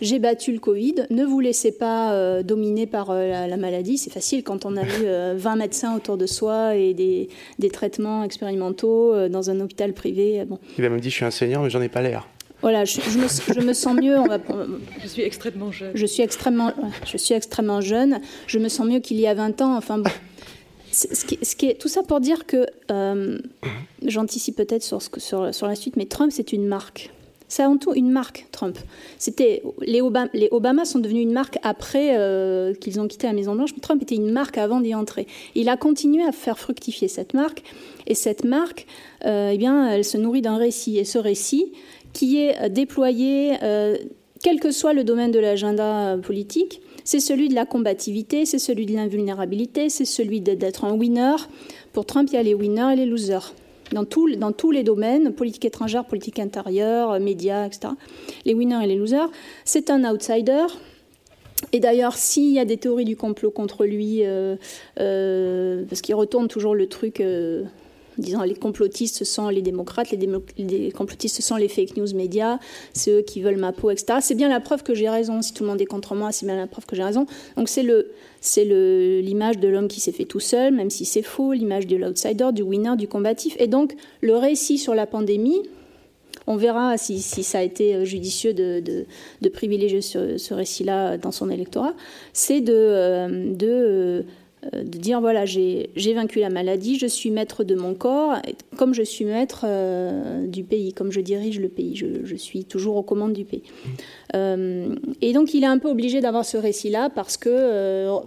j'ai 0.00 0.18
battu 0.18 0.52
le 0.52 0.58
Covid, 0.58 1.06
ne 1.10 1.24
vous 1.24 1.40
laissez 1.40 1.72
pas 1.72 2.12
euh, 2.12 2.42
dominer 2.42 2.86
par 2.86 3.10
euh, 3.10 3.46
la, 3.46 3.56
maladie. 3.56 3.98
C'est 3.98 4.12
facile 4.12 4.42
quand 4.42 4.64
on 4.64 4.76
a 4.76 4.82
eu 4.84 5.36
20 5.36 5.52
euh, 5.52 5.56
médecins 5.56 5.96
autour 5.96 6.16
de 6.16 6.26
soi 6.26 6.76
et 6.76 6.94
des, 6.94 7.28
traitements 7.70 8.22
expérimentaux 8.22 9.28
dans 9.28 9.50
un 9.50 9.60
hôpital 9.60 9.92
privé. 9.92 10.44
Bon. 10.44 10.58
Il 10.78 10.84
a 10.84 10.88
même 10.88 11.00
dit 11.00 11.10
je 11.10 11.16
suis 11.16 11.24
un 11.24 11.30
seigneur 11.30 11.62
mais 11.62 11.70
j'en 11.70 11.82
ai 11.82 11.88
pas 11.88 12.02
l'air. 12.02 12.28
Voilà, 12.62 12.84
je, 12.84 13.00
me, 13.18 13.72
sens 13.74 13.94
mieux. 13.94 14.16
je 15.02 15.06
suis 15.06 15.22
extrêmement 15.22 15.70
jeune. 15.72 15.92
Je 15.94 16.06
suis 16.06 16.22
extrêmement, 16.22 16.72
je 17.04 17.16
suis 17.18 17.34
extrêmement 17.34 17.80
jeune. 17.80 18.20
Je 18.46 18.58
me 18.58 18.68
sens 18.68 18.86
mieux 18.86 19.00
qu'il 19.00 19.20
y 19.20 19.26
a 19.26 19.34
20 19.34 19.60
ans. 19.60 19.76
Enfin 19.76 19.98
bon. 19.98 20.10
Ce 20.90 21.26
qui, 21.26 21.38
ce 21.42 21.54
qui, 21.54 21.66
est, 21.66 21.74
tout 21.74 21.88
ça 21.88 22.02
pour 22.02 22.20
dire 22.20 22.46
que, 22.46 22.66
j'anticipe 24.02 24.56
peut-être 24.56 24.82
sur, 24.82 25.02
sur, 25.02 25.54
sur 25.54 25.66
la 25.66 25.74
suite, 25.74 25.96
mais 25.96 26.06
Trump, 26.06 26.32
c'est 26.32 26.52
une 26.52 26.66
marque. 26.66 27.10
C'est 27.48 27.62
avant 27.62 27.76
tout 27.76 27.94
une 27.94 28.10
marque, 28.10 28.46
Trump. 28.50 28.76
C'était 29.18 29.62
les, 29.80 30.00
Obama, 30.00 30.84
sont 30.84 30.98
devenus 30.98 31.22
une 31.22 31.32
marque 31.32 31.58
après 31.62 32.18
euh, 32.18 32.74
qu'ils 32.74 33.00
ont 33.00 33.06
quitté 33.06 33.28
la 33.28 33.32
Maison 33.32 33.54
Blanche. 33.54 33.70
Trump 33.80 34.02
était 34.02 34.16
une 34.16 34.32
marque 34.32 34.58
avant 34.58 34.80
d'y 34.80 34.94
entrer. 34.94 35.26
Il 35.54 35.68
a 35.68 35.76
continué 35.76 36.24
à 36.24 36.32
faire 36.32 36.58
fructifier 36.58 37.08
cette 37.08 37.34
marque, 37.34 37.62
et 38.06 38.14
cette 38.14 38.44
marque, 38.44 38.86
euh, 39.24 39.50
eh 39.52 39.58
bien, 39.58 39.88
elle 39.88 40.04
se 40.04 40.16
nourrit 40.16 40.42
d'un 40.42 40.56
récit. 40.56 40.98
Et 40.98 41.04
ce 41.04 41.18
récit, 41.18 41.72
qui 42.12 42.38
est 42.38 42.60
euh, 42.60 42.68
déployé, 42.68 43.54
quel 44.42 44.60
que 44.60 44.70
soit 44.70 44.92
le 44.92 45.02
domaine 45.02 45.30
de 45.30 45.38
l'agenda 45.38 46.18
politique, 46.18 46.80
c'est 47.04 47.20
celui 47.20 47.48
de 47.48 47.54
la 47.54 47.64
combativité, 47.64 48.44
c'est 48.44 48.58
celui 48.58 48.86
de 48.86 48.94
l'invulnérabilité, 48.94 49.88
c'est 49.88 50.04
celui 50.04 50.40
d'être 50.40 50.84
un 50.84 50.92
winner. 50.92 51.36
Pour 51.92 52.06
Trump, 52.06 52.28
il 52.30 52.34
y 52.34 52.38
a 52.38 52.42
les 52.42 52.54
winners 52.54 52.92
et 52.92 52.96
les 52.96 53.06
losers 53.06 53.54
dans, 53.92 54.04
tous 54.04 54.70
les 54.70 54.82
domaines, 54.82 55.32
politique 55.32 55.64
étrangère, 55.64 56.04
politique 56.04 56.38
intérieure, 56.38 57.18
médias, 57.20 57.66
etc. 57.66 57.94
Les 58.44 58.54
winners 58.54 58.84
et 58.84 58.86
les 58.86 58.96
losers. 58.96 59.30
C'est 59.64 59.90
un 59.90 60.04
outsider. 60.10 60.66
Et 61.72 61.80
d'ailleurs, 61.80 62.14
s'il 62.14 62.52
y 62.52 62.58
a 62.58 62.64
des 62.64 62.76
théories 62.76 63.04
du 63.04 63.16
complot 63.16 63.50
contre 63.50 63.84
lui, 63.84 64.20
euh, 64.24 64.56
euh, 65.00 65.84
parce 65.88 66.00
qu'il 66.00 66.14
retourne 66.14 66.48
toujours 66.48 66.74
le 66.74 66.88
truc 66.88 67.20
euh, 67.20 67.64
disant 68.18 68.42
les 68.42 68.54
complotistes 68.54 69.24
sont 69.24 69.48
les 69.48 69.62
démocrates, 69.62 70.10
les, 70.10 70.92
complotistes 70.92 71.40
sont 71.40 71.56
les 71.56 71.68
fake 71.68 71.96
news 71.96 72.14
médias, 72.14 72.58
c'est 72.92 73.10
eux 73.10 73.22
qui 73.22 73.40
veulent 73.40 73.56
ma 73.58 73.72
peau, 73.72 73.90
etc. 73.90 74.18
C'est 74.20 74.34
bien 74.34 74.48
la 74.48 74.60
preuve 74.60 74.82
que 74.82 74.94
j'ai 74.94 75.08
raison. 75.08 75.42
Si 75.42 75.52
tout 75.52 75.64
le 75.64 75.70
monde 75.70 75.80
est 75.80 75.86
contre 75.86 76.14
moi, 76.14 76.32
c'est 76.32 76.46
bien 76.46 76.56
la 76.56 76.66
preuve 76.66 76.86
que 76.86 76.96
j'ai 76.96 77.04
raison. 77.04 77.26
Donc 77.56 77.68
c'est 77.68 77.84
l'image 78.64 79.58
de 79.58 79.68
l'homme 79.68 79.88
qui 79.88 80.00
s'est 80.00 80.12
fait 80.12 80.24
tout 80.24 80.40
seul, 80.40 80.74
même 80.74 80.90
si 80.90 81.04
c'est 81.04 81.22
faux, 81.22 81.52
l'image 81.52 81.86
de 81.86 81.96
l'outsider, 81.96 82.48
du 82.52 82.62
winner, 82.62 82.96
du 82.96 83.08
combatif. 83.08 83.56
Et 83.58 83.66
donc 83.66 83.94
le 84.20 84.36
récit 84.36 84.78
sur 84.78 84.94
la 84.94 85.06
pandémie, 85.06 85.62
On 86.48 86.56
verra 86.56 86.96
si, 86.96 87.20
ça 87.20 87.58
a 87.58 87.62
été 87.62 88.04
judicieux 88.04 88.54
de, 88.54 89.48
privilégier 89.52 90.00
ce, 90.00 90.54
récit-là 90.54 91.18
dans 91.18 91.32
son 91.32 91.50
électorat. 91.50 91.94
C'est 92.32 92.60
de, 92.60 93.52
de 93.54 93.66
euh, 93.66 94.22
de 94.72 94.98
dire 94.98 95.20
voilà, 95.20 95.44
j'ai 95.44 95.88
vaincu 96.14 96.40
la 96.40 96.50
maladie, 96.50 96.98
je 96.98 97.06
suis 97.06 97.30
maître 97.30 97.64
de 97.64 97.74
mon 97.74 97.94
corps, 97.94 98.36
comme 98.76 98.94
je 98.94 99.02
suis 99.02 99.24
maître 99.24 99.64
euh, 99.66 100.46
du 100.46 100.64
pays, 100.64 100.92
comme 100.92 101.12
je 101.12 101.20
dirige 101.20 101.60
le 101.60 101.68
pays, 101.68 101.96
je, 101.96 102.36
suis 102.36 102.64
toujours 102.64 102.96
aux 102.96 103.02
commandes 103.02 103.32
du 103.32 103.44
pays. 103.44 103.62
Euh, 104.34 104.94
et 105.22 105.32
donc 105.32 105.54
il 105.54 105.64
est 105.64 105.68
un 105.68 105.78
peu 105.78 105.88
obligé 105.88 106.20
d'avoir 106.20 106.44
ce 106.44 106.58
récit-là 106.58 107.08
parce 107.08 107.36
que 107.36 108.20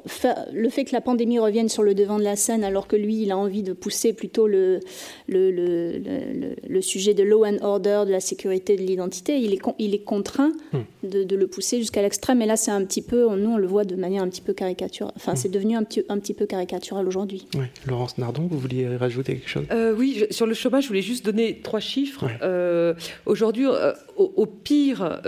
le 0.52 0.70
fait 0.70 0.86
que 0.86 0.94
la 0.94 1.02
pandémie 1.02 1.38
revienne 1.38 1.70
sur 1.70 1.84
le 1.84 1.94
devant 1.94 2.18
de 2.18 2.24
la 2.24 2.36
scène 2.36 2.64
alors 2.64 2.88
que 2.88 2.96
lui, 2.96 3.22
il 3.22 3.32
a 3.32 3.38
envie 3.38 3.62
de 3.62 3.74
pousser 3.74 4.14
plutôt 4.14 4.48
le, 4.48 4.80
le, 5.28 5.52
le, 5.52 6.00
le 6.68 6.82
sujet 6.82 7.14
de 7.14 7.24
law 7.24 7.46
and 7.46 7.58
order, 7.62 8.04
de 8.06 8.12
la 8.12 8.20
sécurité, 8.20 8.76
de 8.76 8.82
l'identité, 8.82 9.38
il 9.40 9.54
est, 9.54 9.62
il 9.80 9.94
est 9.94 10.04
contraint 10.04 10.52
hmm. 10.74 11.08
de, 11.08 11.36
le 11.36 11.48
pousser 11.48 11.80
jusqu'à 11.80 12.02
l'extrême. 12.02 12.42
Et 12.42 12.46
là, 12.46 12.56
c'est 12.56 12.72
un 12.72 12.84
petit 12.84 13.02
peu, 13.02 13.34
nous, 13.36 13.52
on 13.52 13.58
le 13.58 13.68
voit 13.68 13.84
de 13.84 13.96
manière 13.96 14.24
un 14.24 14.30
petit 14.30 14.42
peu 14.42 14.54
caricature. 14.54 15.12
Enfin, 15.16 15.34
hmm. 15.34 15.38
c'est 15.38 15.50
devenu 15.50 15.76
un 15.76 15.84
petit, 15.84 16.04
un 16.10 16.20
petit 16.20 16.29
peu 16.34 16.46
caricatural 16.46 17.08
aujourd'hui. 17.08 17.48
Oui. 17.56 17.66
Laurence 17.88 18.18
Nardon, 18.18 18.48
vous 18.50 18.60
vouliez 18.60 18.96
rajouter 18.98 19.36
quelque 19.36 19.50
chose? 19.50 19.66
Euh, 19.72 19.94
Oui, 19.96 20.26
sur 20.32 20.46
le 20.46 20.54
chômage, 20.54 20.84
je 20.84 20.88
voulais 20.90 21.02
juste 21.02 21.26
donner 21.26 21.60
trois 21.62 21.80
chiffres. 21.80 22.26
Euh, 22.42 22.94
aujourd'hui, 23.26 23.66
euh, 23.68 23.94
au, 24.18 24.46
pire, 24.46 25.22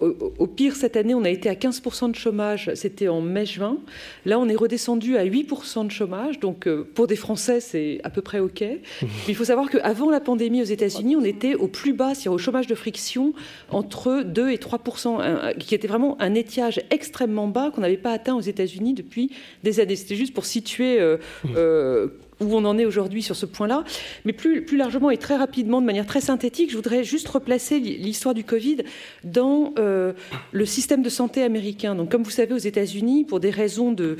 au, 0.00 0.46
pire, 0.46 0.76
cette 0.76 0.96
année, 0.96 1.14
on 1.14 1.24
a 1.24 1.30
été 1.30 1.48
à 1.48 1.54
15% 1.54 2.10
de 2.10 2.16
chômage, 2.16 2.70
c'était 2.74 3.08
en 3.08 3.22
mai-juin. 3.22 3.78
Là, 4.26 4.38
on 4.38 4.46
est 4.48 4.54
redescendu 4.54 5.16
à 5.16 5.24
8% 5.24 5.86
de 5.86 5.90
chômage. 5.90 6.38
Donc, 6.38 6.66
euh, 6.66 6.86
pour 6.94 7.06
des 7.06 7.16
Français, 7.16 7.60
c'est 7.60 8.00
à 8.04 8.10
peu 8.10 8.20
près 8.20 8.38
OK. 8.38 8.60
Mais 8.60 9.08
il 9.28 9.34
faut 9.34 9.44
savoir 9.44 9.70
qu'avant 9.70 10.10
la 10.10 10.20
pandémie 10.20 10.60
aux 10.60 10.66
États-Unis, 10.66 11.16
on 11.16 11.24
était 11.24 11.54
au 11.54 11.66
plus 11.66 11.94
bas, 11.94 12.14
c'est-à-dire 12.14 12.32
au 12.32 12.38
chômage 12.38 12.66
de 12.66 12.74
friction, 12.74 13.32
entre 13.70 14.22
2 14.22 14.50
et 14.50 14.56
3%, 14.56 15.56
qui 15.58 15.74
était 15.74 15.88
vraiment 15.88 16.20
un 16.20 16.34
étiage 16.34 16.80
extrêmement 16.90 17.48
bas 17.48 17.70
qu'on 17.70 17.80
n'avait 17.80 17.96
pas 17.96 18.12
atteint 18.12 18.34
aux 18.34 18.40
États-Unis 18.40 18.94
depuis 18.94 19.30
des 19.62 19.80
années. 19.80 19.96
C'était 19.96 20.16
juste 20.16 20.34
pour 20.34 20.44
situer 20.44 21.00
euh, 21.00 21.16
euh, 21.56 22.08
où 22.40 22.54
on 22.54 22.64
en 22.64 22.78
est 22.78 22.84
aujourd'hui 22.84 23.22
sur 23.22 23.36
ce 23.36 23.46
point-là. 23.46 23.84
Mais 24.24 24.32
plus, 24.32 24.64
plus 24.64 24.76
largement 24.76 25.10
et 25.10 25.16
très 25.16 25.36
rapidement, 25.36 25.80
de 25.80 25.86
manière 25.86 26.06
très 26.06 26.20
synthétique, 26.20 26.70
je 26.70 26.76
voudrais 26.76 27.04
juste 27.04 27.28
replacer 27.28 27.78
l'histoire 27.78 28.34
du 28.34 28.44
Covid 28.44 28.78
dans 29.24 29.72
euh, 29.78 30.12
le 30.52 30.66
système 30.66 31.02
de 31.02 31.08
santé 31.08 31.42
américain. 31.42 31.94
Donc, 31.94 32.10
comme 32.10 32.22
vous 32.22 32.30
savez, 32.30 32.52
aux 32.52 32.58
États-Unis, 32.58 33.24
pour 33.24 33.40
des 33.40 33.50
raisons 33.50 33.92
de, 33.92 34.16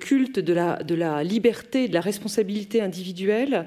culte 0.00 0.38
de 0.38 0.52
la, 0.52 0.82
de 0.82 0.94
la 0.94 1.22
liberté, 1.24 1.88
de 1.88 1.94
la 1.94 2.00
responsabilité 2.00 2.80
individuelle, 2.80 3.66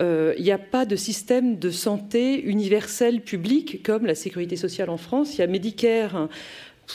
euh, 0.00 0.34
il 0.38 0.44
n'y 0.44 0.52
a 0.52 0.58
pas 0.58 0.86
de 0.86 0.96
système 0.96 1.58
de 1.58 1.70
santé 1.70 2.42
universel 2.42 3.20
public 3.20 3.82
comme 3.82 4.06
la 4.06 4.14
sécurité 4.14 4.56
sociale 4.56 4.88
en 4.88 4.96
France. 4.96 5.36
Il 5.36 5.40
y 5.40 5.44
a 5.44 5.46
Medicare 5.46 6.28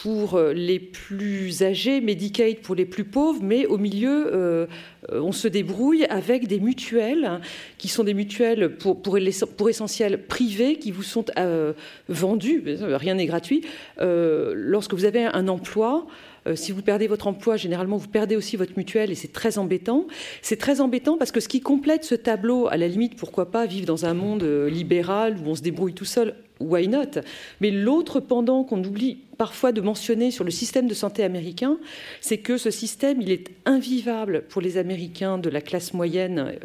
pour 0.01 0.35
euh, 0.35 0.53
les 0.53 0.79
plus 0.79 1.63
âgés, 1.63 2.01
Medicaid 2.01 2.59
pour 2.59 2.75
les 2.75 2.85
plus 2.85 3.03
pauvres, 3.03 3.41
mais 3.41 3.65
au 3.65 3.77
milieu, 3.77 4.33
euh, 4.33 4.65
on 5.11 5.31
se 5.31 5.47
débrouille 5.47 6.05
avec 6.05 6.47
des 6.47 6.59
mutuelles 6.59 7.39
qui 7.77 7.87
sont 7.87 8.03
des 8.03 8.13
mutuelles 8.13 8.75
pour, 8.77 9.01
pour, 9.01 9.17
pour 9.57 9.69
essentiel 9.69 10.23
privées 10.23 10.77
qui 10.77 10.91
vous 10.91 11.03
sont 11.03 11.25
euh, 11.37 11.73
vendues, 12.09 12.63
rien 12.81 13.15
n'est 13.15 13.25
gratuit, 13.25 13.61
lorsque 13.99 14.93
vous 14.93 15.05
avez 15.05 15.25
un 15.25 15.47
emploi. 15.47 16.05
Si 16.53 16.71
vous 16.71 16.81
perdez 16.81 17.07
votre 17.07 17.27
emploi, 17.27 17.57
généralement, 17.57 17.97
vous 17.97 18.07
perdez 18.07 18.35
aussi 18.35 18.55
votre 18.55 18.73
mutuelle 18.77 19.11
et 19.11 19.15
c'est 19.15 19.31
très 19.31 19.57
embêtant. 19.57 20.05
C'est 20.41 20.57
très 20.57 20.81
embêtant 20.81 21.17
parce 21.17 21.31
que 21.31 21.39
ce 21.39 21.47
qui 21.47 21.61
complète 21.61 22.03
ce 22.03 22.15
tableau, 22.15 22.67
à 22.67 22.77
la 22.77 22.87
limite, 22.87 23.15
pourquoi 23.15 23.51
pas 23.51 23.65
vivre 23.65 23.85
dans 23.87 24.05
un 24.05 24.13
monde 24.13 24.43
libéral 24.43 25.37
où 25.43 25.49
on 25.49 25.55
se 25.55 25.61
débrouille 25.61 25.93
tout 25.93 26.05
seul, 26.05 26.35
why 26.59 26.87
not? 26.87 27.21
Mais 27.61 27.71
l'autre 27.71 28.19
pendant 28.19 28.63
qu'on 28.63 28.83
oublie 28.83 29.17
parfois 29.37 29.71
de 29.71 29.81
mentionner 29.81 30.31
sur 30.31 30.43
le 30.43 30.51
système 30.51 30.87
de 30.87 30.93
santé 30.93 31.23
américain, 31.23 31.77
c'est 32.21 32.37
que 32.37 32.57
ce 32.57 32.71
système, 32.71 33.21
il 33.21 33.31
est 33.31 33.51
invivable 33.65 34.43
pour 34.49 34.61
les 34.61 34.77
Américains 34.77 35.37
de 35.37 35.49
la 35.49 35.61
classe 35.61 35.93
moyenne. 35.93 36.55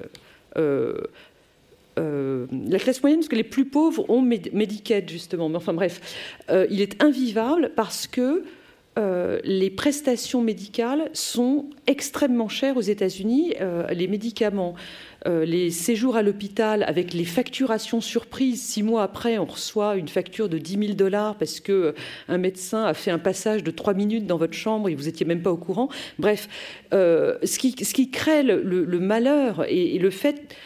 Euh, 0.56 0.94
euh, 1.98 2.46
la 2.68 2.78
classe 2.78 3.02
moyenne, 3.02 3.20
parce 3.20 3.28
que 3.28 3.36
les 3.36 3.44
plus 3.44 3.64
pauvres 3.64 4.08
ont 4.08 4.22
Medicaid, 4.22 5.08
justement. 5.10 5.48
Mais 5.48 5.56
enfin 5.56 5.74
bref, 5.74 6.00
euh, 6.50 6.66
il 6.70 6.80
est 6.80 7.02
invivable 7.02 7.72
parce 7.74 8.06
que 8.06 8.44
les 9.44 9.70
prestations 9.70 10.42
médicales 10.42 11.10
sont 11.12 11.66
extrêmement 11.86 12.48
chères 12.48 12.76
aux 12.76 12.82
États-Unis. 12.82 13.54
les 13.90 14.08
médicaments 14.08 14.74
euh, 15.26 15.44
les 15.44 15.70
séjours 15.70 16.16
à 16.16 16.22
l'hôpital 16.22 16.82
avec 16.82 17.12
les 17.12 17.24
facturations 17.24 18.00
surprises. 18.00 18.62
Six 18.62 18.82
mois 18.82 19.02
après, 19.02 19.36
on 19.36 19.44
reçoit 19.44 19.96
une 19.96 20.08
facture 20.08 20.48
de 20.48 20.56
10 20.56 20.78
000 20.78 20.92
dollars 20.94 21.36
parce 21.36 21.60
que 21.60 21.72
euh, 21.72 21.92
un 22.28 22.38
médecin 22.38 22.84
a 22.84 22.94
fait 22.94 23.10
un 23.10 23.18
passage 23.18 23.62
de 23.62 23.70
trois 23.70 23.92
minutes 23.92 24.26
dans 24.26 24.38
votre 24.38 24.54
chambre 24.54 24.88
et 24.88 24.94
vous 24.94 25.04
n'étiez 25.04 25.26
même 25.26 25.42
pas 25.42 25.52
au 25.52 25.58
courant. 25.58 25.90
Bref, 26.18 26.48
euh, 26.94 27.36
ce, 27.42 27.58
qui, 27.58 28.10
crée 28.10 28.42
le, 28.42 28.98
malheur 28.98 29.66
et, 29.68 29.98
le 29.98 30.10
fait 30.10 30.56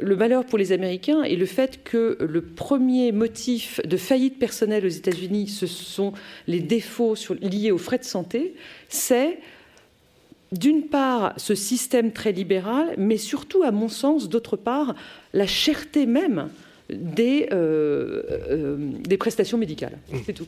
le 0.00 0.16
malheur 0.16 0.44
pour 0.44 0.58
les 0.58 0.72
Américains 0.72 1.22
et 1.22 1.36
le 1.36 1.46
fait 1.46 1.82
que 1.84 2.18
le 2.20 2.42
premier 2.42 3.12
motif 3.12 3.80
de 3.84 3.96
faillite 3.96 4.38
personnelle 4.38 4.84
aux 4.84 4.88
États-Unis, 4.88 5.48
ce 5.48 5.66
sont 5.66 6.12
les 6.46 6.60
défauts 6.60 7.14
liés 7.40 7.70
aux 7.70 7.78
frais 7.78 7.98
de 7.98 8.04
santé, 8.04 8.54
c'est 8.88 9.38
d'une 10.52 10.82
part, 10.82 11.34
ce 11.36 11.54
système 11.54 12.12
très 12.12 12.32
libéral, 12.32 12.94
mais 12.96 13.16
surtout, 13.16 13.62
à 13.62 13.72
mon 13.72 13.88
sens, 13.88 14.28
d'autre 14.28 14.56
part, 14.56 14.94
la 15.32 15.46
cherté 15.46 16.06
même 16.06 16.48
des, 16.90 17.48
euh, 17.52 18.22
euh, 18.50 18.76
des 19.00 19.16
prestations 19.16 19.58
médicales. 19.58 19.98
Mmh. 20.12 20.16
C'est 20.26 20.32
tout. 20.32 20.46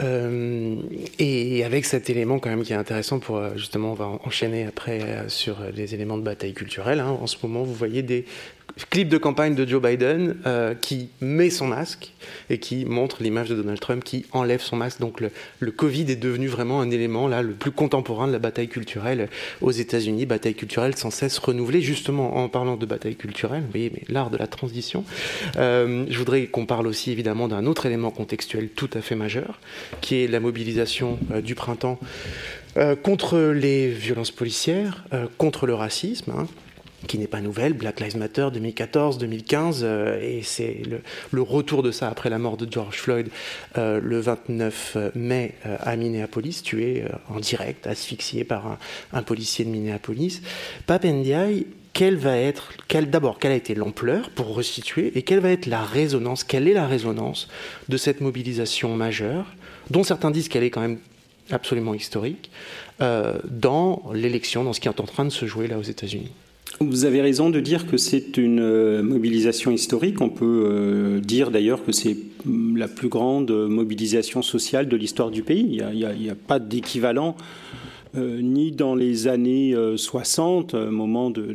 Euh, 0.00 0.76
et 1.18 1.64
avec 1.64 1.84
cet 1.84 2.10
élément 2.10 2.38
quand 2.40 2.50
même 2.50 2.64
qui 2.64 2.72
est 2.72 2.76
intéressant 2.76 3.20
pour 3.20 3.40
justement 3.56 3.92
on 3.92 3.94
va 3.94 4.06
enchaîner 4.24 4.66
après 4.66 5.28
sur 5.28 5.58
les 5.74 5.94
éléments 5.94 6.18
de 6.18 6.22
bataille 6.22 6.54
culturelle. 6.54 7.00
Hein. 7.00 7.16
En 7.20 7.26
ce 7.26 7.36
moment, 7.42 7.62
vous 7.62 7.74
voyez 7.74 8.02
des 8.02 8.24
clip 8.90 9.08
de 9.08 9.18
campagne 9.18 9.54
de 9.54 9.66
Joe 9.66 9.80
Biden 9.80 10.36
euh, 10.46 10.74
qui 10.74 11.08
met 11.20 11.50
son 11.50 11.68
masque 11.68 12.12
et 12.50 12.58
qui 12.58 12.84
montre 12.84 13.22
l'image 13.22 13.48
de 13.48 13.54
Donald 13.54 13.78
Trump 13.78 14.02
qui 14.02 14.26
enlève 14.32 14.60
son 14.60 14.76
masque. 14.76 15.00
Donc 15.00 15.20
le, 15.20 15.70
Covid 15.70 16.10
est 16.10 16.16
devenu 16.16 16.48
vraiment 16.48 16.80
un 16.80 16.90
élément 16.90 17.28
là 17.28 17.42
le 17.42 17.52
plus 17.52 17.70
contemporain 17.70 18.26
de 18.26 18.32
la 18.32 18.38
bataille 18.38 18.68
culturelle 18.68 19.28
aux 19.60 19.70
États-Unis, 19.70 20.26
bataille 20.26 20.54
culturelle 20.54 20.96
sans 20.96 21.10
cesse 21.10 21.38
renouvelée. 21.38 21.82
Justement, 21.82 22.36
en 22.36 22.48
parlant 22.48 22.76
de 22.76 22.86
bataille 22.86 23.16
culturelle, 23.16 23.62
vous 23.62 23.70
voyez, 23.70 23.90
mais 23.92 24.02
l'art 24.08 24.30
de 24.30 24.36
la 24.36 24.46
transition. 24.46 25.04
Euh, 25.56 26.04
je 26.08 26.18
voudrais 26.18 26.46
qu'on 26.46 26.66
parle 26.66 26.86
aussi 26.86 27.10
évidemment 27.10 27.48
d'un 27.48 27.66
autre 27.66 27.86
élément 27.86 28.10
contextuel 28.10 28.68
tout 28.68 28.90
à 28.94 29.00
fait 29.00 29.16
majeur, 29.16 29.60
qui 30.00 30.16
est 30.16 30.28
la 30.28 30.40
mobilisation 30.40 31.18
euh, 31.32 31.40
du 31.40 31.54
printemps 31.54 31.98
contre 33.04 33.38
les 33.38 33.88
violences 33.88 34.32
policières, 34.32 35.04
contre 35.38 35.64
le 35.64 35.74
racisme. 35.74 36.32
Hein 36.36 36.48
qui 37.06 37.18
n'est 37.18 37.26
pas 37.26 37.40
nouvelle, 37.40 37.74
Black 37.74 38.00
Lives 38.00 38.16
Matter 38.16 38.48
2014, 38.52 39.18
2015, 39.18 39.80
euh, 39.82 40.20
et 40.20 40.42
c'est 40.42 40.82
le, 41.32 41.42
retour 41.42 41.82
de 41.82 41.90
ça 41.90 42.08
après 42.08 42.30
la 42.30 42.38
mort 42.38 42.56
de 42.56 42.70
George 42.70 42.98
Floyd 42.98 43.28
euh, 43.76 44.00
le 44.02 44.20
29 44.20 44.96
mai 45.14 45.54
euh, 45.66 45.76
à 45.80 45.96
Minneapolis, 45.96 46.62
tué 46.62 47.04
en 47.28 47.40
direct, 47.40 47.86
asphyxié 47.86 48.44
par 48.44 48.78
un, 49.12 49.22
policier 49.22 49.64
de 49.64 49.70
Minneapolis. 49.70 50.42
Pape 50.86 51.04
Ndiaye, 51.04 51.66
quelle 51.92 52.16
va 52.16 52.36
être, 52.36 52.72
d'abord, 53.06 53.38
quelle 53.38 53.52
a 53.52 53.56
été 53.56 53.74
l'ampleur 53.74 54.30
pour 54.30 54.56
restituer, 54.56 55.12
et 55.16 55.22
quelle 55.22 55.40
va 55.40 55.50
être 55.50 55.66
la 55.66 55.82
résonance, 55.82 56.44
quelle 56.44 56.66
est 56.66 56.74
la 56.74 56.86
résonance 56.86 57.48
de 57.88 57.96
cette 57.96 58.20
mobilisation 58.20 58.96
majeure, 58.96 59.46
dont 59.90 60.02
certains 60.02 60.30
disent 60.30 60.48
qu'elle 60.48 60.64
est 60.64 60.70
quand 60.70 60.80
même 60.80 60.98
absolument 61.50 61.94
historique, 61.94 62.50
dans 63.00 64.02
l'élection, 64.12 64.64
dans 64.64 64.72
ce 64.72 64.80
qui 64.80 64.88
est 64.88 65.00
en 65.00 65.04
train 65.04 65.24
de 65.24 65.30
se 65.30 65.46
jouer 65.46 65.66
là 65.68 65.78
aux 65.78 65.82
États-Unis? 65.82 66.32
Vous 66.80 67.04
avez 67.04 67.20
raison 67.20 67.50
de 67.50 67.60
dire 67.60 67.86
que 67.86 67.96
c'est 67.96 68.36
une 68.36 68.60
euh, 68.60 69.02
mobilisation 69.02 69.70
historique. 69.70 70.20
On 70.20 70.28
peut 70.28 70.64
euh, 70.66 71.20
dire 71.20 71.50
d'ailleurs 71.50 71.84
que 71.84 71.92
c'est 71.92 72.16
mm, 72.44 72.76
la 72.76 72.88
plus 72.88 73.08
grande 73.08 73.50
mobilisation 73.50 74.42
sociale 74.42 74.88
de 74.88 74.96
l'histoire 74.96 75.30
du 75.30 75.42
pays. 75.42 75.80
Il 75.92 76.18
n'y 76.18 76.30
a, 76.30 76.34
pas 76.34 76.58
d'équivalent 76.58 77.36
euh, 78.16 78.40
ni 78.40 78.72
dans 78.72 78.94
les 78.94 79.28
années 79.28 79.74
60, 79.96 80.74
moment 80.74 81.30
de 81.30 81.52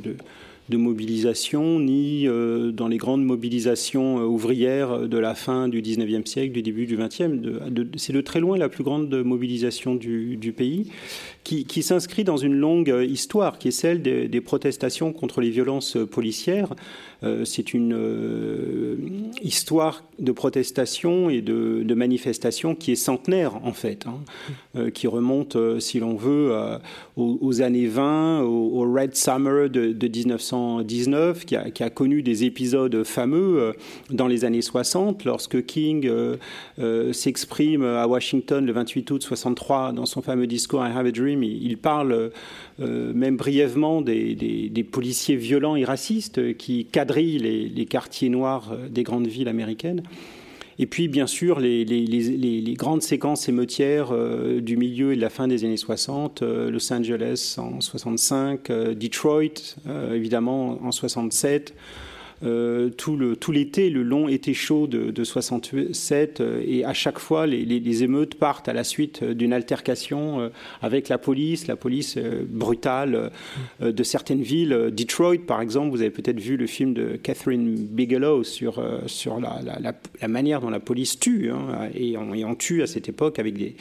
mobilisation, 0.78 1.80
ni 1.80 2.28
euh, 2.28 2.72
dans 2.72 2.88
les 2.88 2.98
grandes 2.98 3.24
mobilisations 3.24 4.20
euh, 4.20 4.24
ouvrières 4.24 5.08
de 5.08 5.18
la 5.18 5.36
fin 5.36 5.68
du 5.68 5.82
19e 5.82 6.26
siècle, 6.26 6.54
du 6.54 6.62
début 6.62 6.86
du 6.86 6.98
20e. 6.98 7.90
C'est 7.98 8.14
de 8.14 8.22
très 8.22 8.40
loin 8.40 8.58
la 8.58 8.70
plus 8.70 8.84
grande 8.84 9.14
mobilisation 9.24 9.96
du, 9.96 10.54
pays, 10.56 10.92
qui, 11.44 11.82
s'inscrit 11.84 12.24
dans 12.24 12.38
une 12.38 12.56
longue 12.56 12.96
histoire, 13.08 13.58
qui 13.58 13.70
est 13.70 13.72
celle 13.72 14.02
des, 14.02 14.42
protestations 14.42 15.14
contre 15.14 15.42
les 15.42 15.50
violences 15.50 15.98
policières. 16.12 16.74
Euh, 17.22 17.44
c'est 17.44 17.74
une 17.74 19.32
histoire 19.42 20.04
de 20.20 20.32
protestation 20.32 21.30
et 21.30 21.42
de, 21.42 21.84
de, 21.84 21.94
manifestation 21.94 22.76
qui 22.76 22.94
est 22.94 22.96
centenaire, 22.96 23.56
en 23.66 23.74
fait, 23.74 24.06
hein, 24.06 24.90
qui 24.92 25.08
remonte, 25.08 25.58
si 25.80 26.00
l'on 26.00 26.16
veut, 26.16 26.52
aux, 27.18 27.62
années 27.62 27.88
20, 27.88 28.44
au, 28.44 28.82
Red 28.82 29.16
Summer 29.16 29.70
de, 29.70 29.92
de 29.92 30.08
1900 30.08 30.80
1919, 30.80 31.46
qui 31.46 31.56
a, 31.56 31.72
qui 31.72 31.84
a, 31.84 31.90
connu 31.90 32.22
des 32.22 32.44
épisodes 32.44 33.04
fameux 33.04 33.74
dans 34.10 34.28
les 34.28 34.46
années 34.46 34.62
60, 34.62 35.26
lorsque 35.26 35.66
King 35.66 36.10
s'exprime 37.12 37.84
à 37.84 38.08
Washington 38.08 38.66
le 38.66 38.72
28 38.72 39.12
août 39.12 39.24
63 39.24 39.92
dans 39.94 40.06
son 40.06 40.22
fameux 40.22 40.48
discours 40.48 40.86
I 40.86 40.92
Have 40.92 41.06
a 41.06 41.12
Dream. 41.12 41.39
Il, 41.44 41.78
parle 41.78 42.32
même 42.80 43.38
brièvement 43.38 44.02
des, 44.02 44.88
policiers 44.92 45.36
violents 45.36 45.76
et 45.76 45.86
racistes 45.86 46.58
qui 46.58 46.86
quadrillent 46.86 47.40
les, 47.40 47.86
quartiers 47.86 48.30
noirs 48.30 48.76
des 48.90 49.04
grandes 49.04 49.28
villes 49.28 49.48
américaines. 49.48 50.04
Et 50.82 50.86
puis, 50.86 51.10
bien 51.10 51.28
sûr, 51.28 51.60
les, 51.60 52.74
grandes 52.78 53.02
séquences 53.02 53.50
émeutières 53.50 54.12
euh, 54.14 54.62
du 54.62 54.78
milieu 54.78 55.12
et 55.12 55.18
de 55.18 55.22
la 55.22 55.30
fin 55.30 55.50
des 55.50 55.66
années 55.66 55.76
60, 55.76 56.42
euh, 56.42 56.72
Los 56.72 56.92
Angeles 56.94 57.56
en 57.58 57.82
65, 57.82 58.70
euh, 58.70 58.96
Detroit, 58.96 59.76
évidemment, 60.14 60.80
en 60.82 60.92
67. 60.94 61.76
Euh, 62.44 62.90
tout, 62.90 63.18
l'été, 63.52 63.90
le 63.90 64.02
long 64.04 64.30
été 64.30 64.54
chaud 64.54 64.88
de, 64.88 65.12
de 65.12 65.24
67, 65.24 66.40
euh, 66.40 66.64
et 66.66 66.86
à 66.86 66.94
chaque 66.94 67.20
fois, 67.20 67.46
les, 67.46 67.66
les, 67.66 68.04
émeutes 68.04 68.36
partent 68.36 68.70
à 68.70 68.74
la 68.74 68.86
suite 68.86 69.24
euh, 69.24 69.34
d'une 69.34 69.52
altercation 69.52 70.50
avec 70.82 71.10
la 71.10 71.18
police, 71.18 71.68
la 71.68 71.76
police 71.76 72.18
brutale 72.48 73.32
de 73.82 74.04
certaines 74.04 74.42
villes. 74.42 74.92
Detroit, 74.92 75.46
par 75.46 75.62
exemple, 75.62 75.92
vous 75.92 76.02
avez 76.02 76.12
peut-être 76.12 76.40
vu 76.40 76.56
le 76.56 76.68
film 76.68 76.94
de 76.94 77.18
Catherine 77.22 77.76
Bigelow 77.76 78.44
sur, 78.44 78.84
sur 79.08 79.40
la, 79.40 79.60
la, 79.82 79.94
la 80.22 80.28
manière 80.28 80.62
dont 80.62 80.70
la 80.70 80.80
police 80.80 81.20
tue, 81.20 81.52
hein, 81.52 81.90
et, 81.94 82.18
on, 82.18 82.34
et, 82.34 82.46
on, 82.46 82.56
tue 82.56 82.82
à 82.82 82.88
cette 82.88 83.10
époque 83.10 83.40
avec 83.40 83.58
des, 83.58 83.76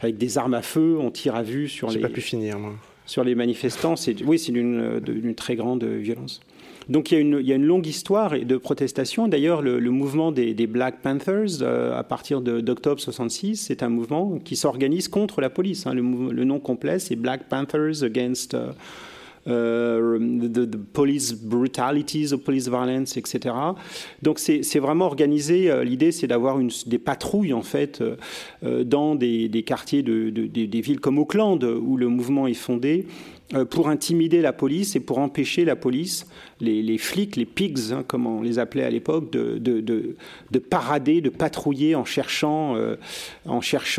avec 0.00 0.18
des 0.18 0.38
armes 0.38 0.54
à 0.54 0.62
feu, 0.62 0.96
on 1.00 1.10
tire 1.10 1.34
à 1.34 1.42
vue 1.42 1.68
sur 1.68 1.90
les... 1.90 2.00
pas 2.00 2.08
pu 2.08 2.20
finir, 2.20 2.58
moi. 2.58 2.74
Sur 3.06 3.24
les 3.24 3.34
manifestants, 3.34 3.94
oui, 4.24 4.38
c'est 4.38 4.52
d'une 4.52 5.34
très 5.34 5.56
grande 5.56 5.84
violence. 5.84 6.40
Donc 6.88 7.10
il 7.10 7.14
y, 7.18 7.52
a 7.52 7.54
une, 7.54 7.64
longue 7.64 7.86
histoire 7.86 8.32
de 8.38 8.56
protestation. 8.56 9.28
D'ailleurs, 9.28 9.62
le, 9.62 9.78
mouvement 9.90 10.32
des, 10.32 10.66
Black 10.66 11.00
Panthers, 11.02 11.62
euh, 11.62 11.98
à 11.98 12.02
partir 12.02 12.40
d'octobre 12.40 13.00
66, 13.00 13.56
c'est 13.56 13.82
un 13.82 13.88
mouvement 13.88 14.38
qui 14.44 14.56
s'organise 14.56 15.08
contre 15.08 15.40
la 15.40 15.50
police. 15.50 15.86
Hein. 15.86 15.94
Le, 15.94 16.44
nom 16.44 16.60
complet, 16.60 16.98
c'est 16.98 17.16
Black 17.16 17.48
Panthers 17.48 18.02
Against 18.02 18.56
uh, 19.46 19.48
the, 19.48 20.76
Police 20.92 21.32
Brutalities, 21.32 22.30
the 22.30 22.36
Police 22.36 22.68
Violence, 22.68 23.16
etc. 23.16 23.54
Donc 24.22 24.38
c'est 24.38 24.78
vraiment 24.78 25.06
organisé. 25.06 25.70
Euh, 25.70 25.84
l'idée, 25.84 26.12
c'est 26.12 26.26
d'avoir 26.26 26.58
des 26.86 26.98
patrouilles, 26.98 27.52
en 27.52 27.62
fait, 27.62 28.02
euh, 28.64 28.84
dans 28.84 29.14
des, 29.14 29.48
des 29.48 29.62
quartiers 29.62 30.02
de, 30.02 30.30
de, 30.30 30.46
des 30.46 30.80
villes 30.80 31.00
comme 31.00 31.18
Auckland, 31.18 31.62
où 31.64 31.96
le 31.96 32.08
mouvement 32.08 32.46
est 32.46 32.54
fondé 32.54 33.06
euh, 33.06 33.41
pour 33.70 33.88
intimider 33.88 34.40
la 34.40 34.52
police 34.52 34.96
et 34.96 35.00
pour 35.00 35.18
empêcher 35.18 35.64
la 35.64 35.76
police, 35.76 36.26
les, 36.60 36.98
flics, 36.98 37.36
les 37.36 37.44
pigs, 37.44 37.92
hein, 37.92 38.04
comme 38.06 38.26
on 38.26 38.42
les 38.42 38.58
appelait 38.58 38.84
à 38.84 38.90
l'époque, 38.90 39.30
de, 39.30 39.58
de, 39.58 40.58
parader, 40.58 41.20
de 41.20 41.28
patrouiller 41.28 41.94
en 41.94 42.04
cherchant, 42.04 42.76
euh, 42.76 42.96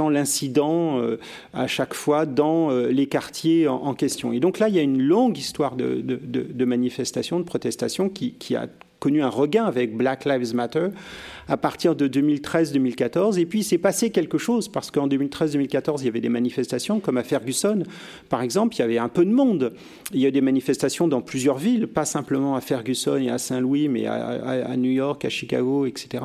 l'incident 0.10 1.00
euh, 1.00 1.20
à 1.54 1.68
chaque 1.68 1.94
fois 1.94 2.26
dans 2.26 2.70
les 2.72 3.08
quartiers 3.08 3.68
en, 3.68 3.94
question. 3.94 4.34
Et 4.34 4.40
donc 4.40 4.60
là, 4.60 4.70
il 4.70 4.76
y 4.76 4.80
a 4.80 4.82
une 4.82 5.02
longue 5.02 5.38
histoire 5.38 5.76
de, 5.76 6.66
manifestations, 6.66 7.40
de 7.40 7.46
protestations 7.46 8.10
qui 8.10 8.56
a 8.56 8.68
connu 9.04 9.22
un 9.22 9.30
regain 9.30 9.66
avec 9.66 9.98
Black 9.98 10.24
Lives 10.24 10.56
Matter 10.56 10.88
à 11.50 11.58
partir 11.58 11.94
de 11.94 12.08
2013-2014. 12.08 13.38
Et 13.38 13.46
puis, 13.46 13.60
il 13.60 13.64
s'est 13.64 13.78
passé 13.78 14.12
quelque 14.12 14.38
chose, 14.38 14.70
parce 14.70 14.92
qu'en 14.92 15.10
2013-2014, 15.10 15.98
il 16.00 16.06
y 16.06 16.08
avait 16.08 16.22
des 16.22 16.30
manifestations, 16.30 17.02
comme 17.02 17.18
à 17.18 17.24
Ferguson, 17.24 17.84
par 18.30 18.42
exemple, 18.42 18.76
il 18.78 18.80
y 18.80 18.82
avait 18.82 18.98
un 19.00 19.10
peu 19.10 19.26
de 19.26 19.32
monde. 19.32 19.74
Il 20.14 20.22
y 20.22 20.26
a 20.26 20.32
des 20.32 20.40
manifestations 20.40 21.10
dans 21.10 21.20
plusieurs 21.20 21.58
villes, 21.58 21.88
pas 21.88 22.06
simplement 22.06 22.56
à 22.56 22.62
Ferguson 22.62 23.18
et 23.18 23.30
à 23.30 23.40
Saint-Louis, 23.40 23.90
mais 23.90 24.06
à, 24.08 24.78
New 24.78 24.92
York, 24.92 25.26
à 25.26 25.30
Chicago, 25.30 25.86
etc. 25.86 26.24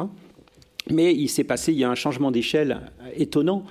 Mais 0.89 1.13
il 1.13 1.29
s'est 1.29 1.43
passé, 1.43 1.73
il 1.73 1.79
y 1.79 1.85
a 1.85 1.91
un 1.91 1.97
changement 1.97 2.31
d'échelle 2.31 2.81
étonnant 3.17 3.65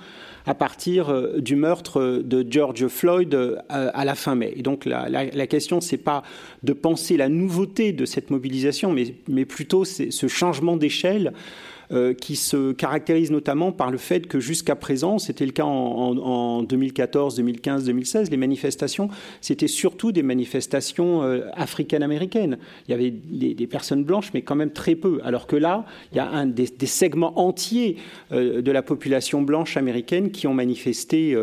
à 0.48 0.54
partir 0.54 1.10
euh, 1.10 1.40
du 1.40 1.56
meurtre 1.56 2.22
de 2.24 2.46
George 2.48 2.86
Floyd 2.88 3.34
euh, 3.34 3.56
à 3.68 4.04
la 4.04 4.14
fin 4.14 4.34
mai. 4.34 4.52
Et 4.56 4.62
donc 4.62 4.86
la, 4.86 5.08
la, 5.08 5.46
question, 5.46 5.80
c'est 5.80 5.98
pas 5.98 6.22
de 6.62 6.72
penser 6.72 7.16
la 7.16 7.28
nouveauté 7.28 7.92
de 7.92 8.06
cette 8.06 8.30
mobilisation, 8.30 8.92
mais, 8.92 9.14
mais 9.28 9.44
plutôt 9.44 9.84
ce 9.84 10.26
changement 10.26 10.76
d'échelle 10.76 11.32
euh, 11.90 12.12
qui 12.12 12.36
se 12.36 12.72
caractérise 12.72 13.30
notamment 13.30 13.72
par 13.72 13.90
le 13.90 13.96
fait 13.96 14.26
que 14.26 14.40
jusqu'à 14.40 14.76
présent, 14.76 15.18
c'était 15.18 15.46
le 15.46 15.52
cas 15.52 15.64
en, 15.64 16.62
2014, 16.62 17.36
2015, 17.36 17.84
2016, 17.84 18.30
les 18.30 18.36
manifestations, 18.36 19.08
c'était 19.40 19.68
surtout 19.68 20.12
des 20.12 20.22
manifestations 20.22 21.22
euh, 21.22 21.46
africaines-américaines. 21.54 22.58
Il 22.86 22.90
y 22.90 22.94
avait 22.94 23.10
des, 23.10 23.66
personnes 23.66 24.04
blanches, 24.04 24.32
mais 24.34 24.42
quand 24.42 24.54
même 24.54 24.70
très 24.70 24.96
peu. 24.96 25.20
Alors 25.24 25.46
que 25.46 25.56
là, 25.56 25.86
il 26.12 26.18
y 26.18 26.20
a 26.20 26.44
des, 26.44 26.66
segments 26.84 27.38
entiers 27.38 27.96
euh, 28.32 28.60
de 28.60 28.70
la 28.70 28.82
population 28.82 29.40
blanche 29.40 29.78
américaine 29.78 30.30
qui 30.30 30.46
ont 30.46 30.54
manifesté 30.54 31.34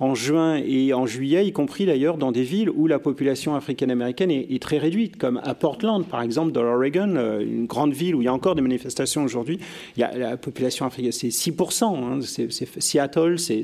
en 0.00 0.16
juin 0.16 0.56
et 0.56 0.94
en 0.94 1.06
juillet, 1.06 1.46
y 1.46 1.52
compris 1.52 1.86
d'ailleurs 1.86 2.16
dans 2.16 2.32
des 2.32 2.42
villes 2.42 2.70
où 2.70 2.88
la 2.88 2.98
population 2.98 3.54
africaine-américaine 3.54 4.32
est, 4.32 4.62
très 4.62 4.78
réduite, 4.78 5.16
comme 5.16 5.40
à 5.44 5.54
Portland, 5.54 6.04
par 6.04 6.22
exemple, 6.22 6.50
dans 6.50 6.62
l'Oregon, 6.64 7.38
une 7.40 7.66
grande 7.66 7.92
ville 7.92 8.16
où 8.16 8.22
il 8.22 8.24
y 8.24 8.28
a 8.28 8.34
encore 8.34 8.56
des 8.56 8.62
manifestations 8.62 9.22
aujourd'hui 9.22 9.60
y 10.00 10.02
a 10.02 10.16
la 10.16 10.36
population 10.36 10.86
africaine, 10.86 11.12
c'est 11.12 11.28
6%. 11.28 11.84
Hein, 11.84 12.20
Seattle, 12.78 13.38
c'est 13.38 13.62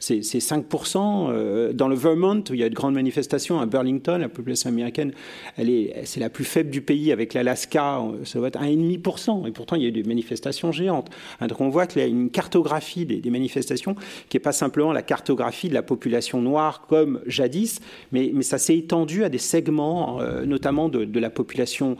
5%. 0.00 1.28
Euh, 1.30 1.72
dans 1.72 1.88
le 1.88 1.94
Vermont, 1.94 2.42
il 2.50 2.56
y 2.56 2.64
a 2.64 2.68
de 2.68 2.74
grandes 2.74 2.94
manifestations, 2.94 3.60
à 3.60 3.66
Burlington, 3.66 4.18
la 4.18 4.28
population 4.28 4.68
américaine, 4.68 5.12
c'est 5.56 6.20
la 6.20 6.30
plus 6.30 6.44
faible 6.44 6.70
du 6.70 6.80
pays 6.80 7.12
avec 7.12 7.34
l'Alaska, 7.34 8.00
ça 8.24 8.38
doit 8.38 8.48
être 8.48 8.60
1,5%. 8.60 9.46
Et 9.46 9.52
pourtant, 9.52 9.76
il 9.76 9.82
y 9.82 9.84
a 9.86 9.88
eu 9.88 9.92
des 9.92 10.02
manifestations 10.02 10.72
géantes. 10.72 11.10
Hein, 11.40 11.46
donc 11.46 11.60
on 11.60 11.68
voit 11.68 11.86
qu'il 11.86 12.02
y 12.02 12.04
a 12.04 12.08
une 12.08 12.30
cartographie 12.30 13.06
des, 13.06 13.30
manifestations 13.30 13.94
qui 14.28 14.36
n'est 14.36 14.42
pas 14.42 14.52
simplement 14.52 14.92
la 14.92 15.02
cartographie 15.02 15.68
de 15.68 15.74
la 15.74 15.82
population 15.82 16.42
noire 16.42 16.86
comme 16.88 17.20
jadis, 17.26 17.80
mais, 18.12 18.32
ça 18.42 18.58
s'est 18.58 18.76
étendu 18.76 19.22
à 19.22 19.28
des 19.28 19.38
segments, 19.38 20.20
euh, 20.20 20.44
notamment 20.44 20.88
de, 20.88 21.04
de 21.04 21.20
la 21.20 21.30
population 21.30 21.92
euh, 21.92 21.96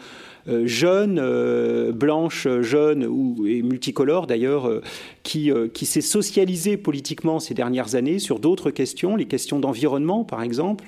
jeune, 0.46 1.18
euh, 1.20 1.92
blanche, 1.92 2.48
jeune 2.60 3.04
ou, 3.06 3.46
et 3.46 3.62
multicolore 3.62 4.26
d'ailleurs, 4.26 4.66
euh, 4.68 4.82
qui, 5.22 5.50
qui 5.74 5.86
s'est 5.86 6.00
socialisée 6.00 6.76
politiquement 6.76 7.40
ces 7.40 7.54
dernières 7.54 7.94
années 7.94 8.18
sur 8.18 8.38
d'autres 8.38 8.70
questions, 8.70 9.16
les 9.16 9.26
questions 9.26 9.58
d'environnement 9.60 10.24
par 10.24 10.42
exemple, 10.42 10.84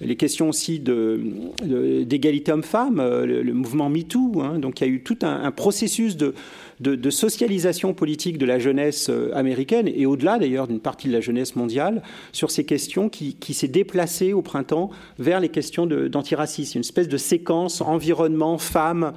les 0.00 0.16
questions 0.16 0.48
aussi 0.48 0.78
d'égalité 0.80 2.50
de, 2.50 2.54
homme-femme, 2.54 3.02
le, 3.24 3.52
mouvement 3.52 3.90
MeToo. 3.90 4.40
Hein, 4.40 4.58
donc 4.58 4.80
il 4.80 4.86
y 4.86 4.90
a 4.90 4.92
eu 4.92 5.02
tout 5.02 5.18
un 5.22 5.50
processus 5.50 6.16
de, 6.16 6.34
de, 6.80 7.10
socialisation 7.10 7.92
politique 7.92 8.38
de 8.38 8.46
la 8.46 8.58
jeunesse 8.58 9.10
euh, 9.10 9.30
américaine 9.34 9.88
et 9.88 10.06
au-delà 10.06 10.38
d'ailleurs 10.38 10.66
d'une 10.66 10.80
partie 10.80 11.08
de 11.08 11.12
la 11.12 11.20
jeunesse 11.20 11.54
mondiale 11.54 12.02
sur 12.32 12.50
ces 12.50 12.64
questions 12.64 13.08
qui, 13.08 13.36
s'est 13.54 13.68
déplacée 13.68 14.32
au 14.32 14.42
printemps 14.42 14.90
vers 15.18 15.40
les 15.40 15.48
questions 15.48 15.86
d'antiracisme, 15.86 16.78
une 16.78 16.84
espèce 16.84 17.08
de 17.08 17.16
séquence 17.16 17.80
environnement, 17.80 18.58
femmes, 18.58 19.12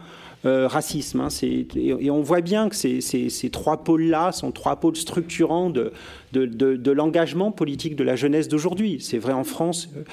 euh, 0.45 0.67
racisme. 0.67 1.21
Hein, 1.21 1.29
et, 1.41 2.11
on 2.11 2.21
voit 2.21 2.41
bien 2.41 2.67
que 2.67 2.75
ces, 2.75 2.99
ces 2.99 3.49
trois 3.49 3.83
pôles-là 3.83 4.33
sont 4.33 4.51
trois 4.51 4.75
pôles 4.75 4.97
structurants 4.97 5.69
de, 5.69 5.93
de, 6.39 6.91
l'engagement 6.91 7.51
politique 7.51 7.95
de 7.95 8.03
la 8.03 8.15
jeunesse 8.15 8.47
d'aujourd'hui. 8.47 8.97
C'est 8.99 9.17
vrai 9.17 9.33
en 9.33 9.43
France 9.43 9.89
euh, 9.95 10.03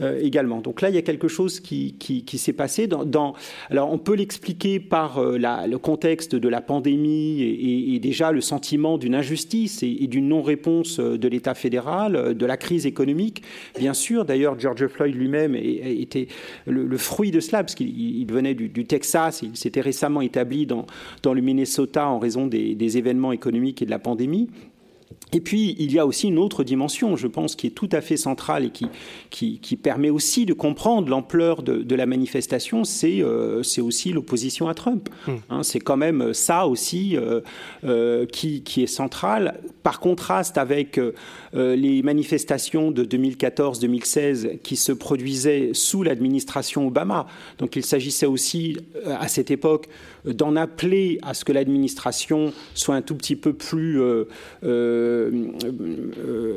euh, 0.00 0.20
également. 0.22 0.60
Donc 0.60 0.80
là, 0.80 0.88
il 0.88 0.94
y 0.94 0.98
a 0.98 1.02
quelque 1.02 1.28
chose 1.28 1.60
qui, 1.60 1.94
s'est 2.36 2.52
passé. 2.52 2.88
Alors, 3.70 3.92
on 3.92 3.98
peut 3.98 4.14
l'expliquer 4.14 4.80
par 4.80 5.18
euh, 5.18 5.38
le 5.38 5.78
contexte 5.78 6.34
de 6.34 6.48
la 6.48 6.60
pandémie 6.60 7.42
et, 7.42 7.98
déjà 8.00 8.32
le 8.32 8.40
sentiment 8.40 8.98
d'une 8.98 9.14
injustice 9.14 9.82
et, 9.82 10.06
d'une 10.06 10.28
non-réponse 10.28 11.00
de 11.00 11.28
l'État 11.28 11.54
fédéral, 11.54 12.34
de 12.34 12.46
la 12.46 12.56
crise 12.56 12.86
économique. 12.86 13.42
Bien 13.78 13.94
sûr, 13.94 14.24
d'ailleurs, 14.24 14.58
George 14.58 14.86
Floyd 14.86 15.14
lui-même 15.14 15.54
était 15.54 16.28
le, 16.66 16.96
fruit 16.96 17.30
de 17.30 17.40
cela, 17.40 17.62
parce 17.62 17.74
qu'il 17.74 18.26
venait 18.30 18.54
du, 18.54 18.84
Texas, 18.84 19.42
il 19.42 19.56
s'était 19.56 19.80
récemment 19.80 20.22
établi 20.22 20.66
dans 20.66 20.86
le 21.24 21.40
Minnesota 21.40 22.08
en 22.08 22.18
raison 22.18 22.46
des 22.46 22.98
événements 22.98 23.32
économiques 23.32 23.82
et 23.82 23.86
de 23.86 23.90
la 23.90 23.98
pandémie. 23.98 24.48
Et 25.32 25.40
puis, 25.40 25.76
il 25.78 25.92
y 25.92 25.98
a 25.98 26.06
aussi 26.06 26.28
une 26.28 26.38
autre 26.38 26.64
dimension, 26.64 27.16
je 27.16 27.26
pense, 27.26 27.54
qui 27.54 27.68
est 27.68 27.70
tout 27.70 27.88
à 27.92 28.00
fait 28.00 28.16
centrale 28.16 28.64
et 28.64 28.70
qui, 28.70 28.88
qui, 29.60 29.76
permet 29.76 30.10
aussi 30.10 30.44
de 30.44 30.52
comprendre 30.52 31.08
l'ampleur 31.08 31.62
de, 31.62 31.94
la 31.94 32.06
manifestation, 32.06 32.84
c'est 32.84 33.20
euh, 33.20 33.62
aussi 33.78 34.12
l'opposition 34.12 34.68
à 34.68 34.74
Trump. 34.74 35.08
Hmm. 35.26 35.36
Hein, 35.48 35.62
c'est 35.62 35.80
quand 35.80 35.96
même 35.96 36.34
ça 36.34 36.66
aussi 36.66 37.16
euh, 37.16 37.40
euh, 37.84 38.26
qui, 38.26 38.62
qui, 38.62 38.82
est 38.82 38.88
central, 38.88 39.60
par 39.82 40.00
contraste 40.00 40.58
avec 40.58 41.00
les 41.52 42.02
manifestations 42.02 42.90
de 42.90 43.04
2014-2016 43.04 44.58
qui 44.60 44.76
se 44.76 44.92
produisaient 44.92 45.70
sous 45.72 46.02
l'administration 46.02 46.86
Obama. 46.86 47.26
Donc, 47.58 47.76
il 47.76 47.84
s'agissait 47.84 48.26
aussi, 48.26 48.76
à 49.06 49.28
cette 49.28 49.50
époque, 49.50 49.88
d'en 50.24 50.54
appeler 50.56 51.18
à 51.22 51.34
ce 51.34 51.44
que 51.44 51.52
l'administration 51.52 52.52
soit 52.74 52.94
un 52.94 53.02
tout 53.02 53.14
petit 53.14 53.36
peu 53.36 53.52
plus 53.52 54.00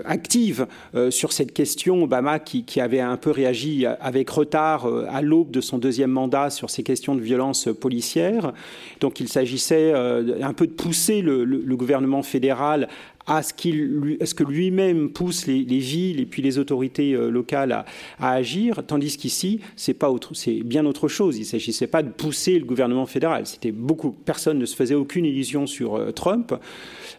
active 0.06 0.68
sur 1.10 1.34
cette 1.34 1.54
question. 1.54 2.04
Obama 2.04 2.40
qui, 2.40 2.64
avait 2.80 3.00
un 3.00 3.18
peu 3.18 3.32
réagi 3.32 3.86
avec 3.86 4.30
retard 4.30 4.88
à 5.10 5.22
l'aube 5.22 5.52
de 5.52 5.62
son 5.62 5.78
deuxième 5.78 6.12
mandat 6.12 6.50
sur 6.50 6.70
ces 6.70 6.84
questions 6.84 7.16
de 7.16 7.22
violence 7.22 7.70
policière. 7.80 8.54
Donc 9.00 9.20
il 9.20 9.28
s'agissait 9.28 9.94
un 9.94 10.54
peu 10.54 10.68
de 10.68 10.74
pousser 10.74 11.22
le 11.22 11.76
gouvernement 11.76 12.24
fédéral 12.24 12.90
à 13.26 13.42
ce, 13.44 13.54
qu'il, 13.54 14.18
ce 14.24 14.34
que 14.34 14.44
lui-même 14.44 15.10
pousse 15.10 15.48
les, 15.48 15.64
villes 15.64 16.20
et 16.20 16.26
puis 16.26 16.42
les 16.42 16.58
autorités 16.58 17.14
euh, 17.14 17.30
locales 17.30 17.72
à, 17.72 17.86
agir, 18.20 18.82
tandis 18.86 19.18
qu'ici, 19.18 19.60
c'est, 19.76 19.94
pas 19.94 20.10
autre, 20.10 20.34
c'est 20.34 20.62
bien 20.64 20.86
autre 20.86 21.08
chose. 21.08 21.38
Il 21.38 21.42
ne 21.42 21.46
s'agissait 21.46 21.88
pas 21.88 22.04
de 22.04 22.10
pousser 22.10 22.60
le 22.60 22.66
gouvernement 22.66 23.06
fédéral. 23.06 23.48
C'était 23.48 23.72
beaucoup, 23.72 24.12
personne 24.12 24.60
ne 24.60 24.66
se 24.66 24.76
faisait 24.76 24.96
aucune 24.96 25.26
illusion 25.26 25.68
sur 25.68 25.96
euh, 25.96 26.12
Trump. 26.12 26.54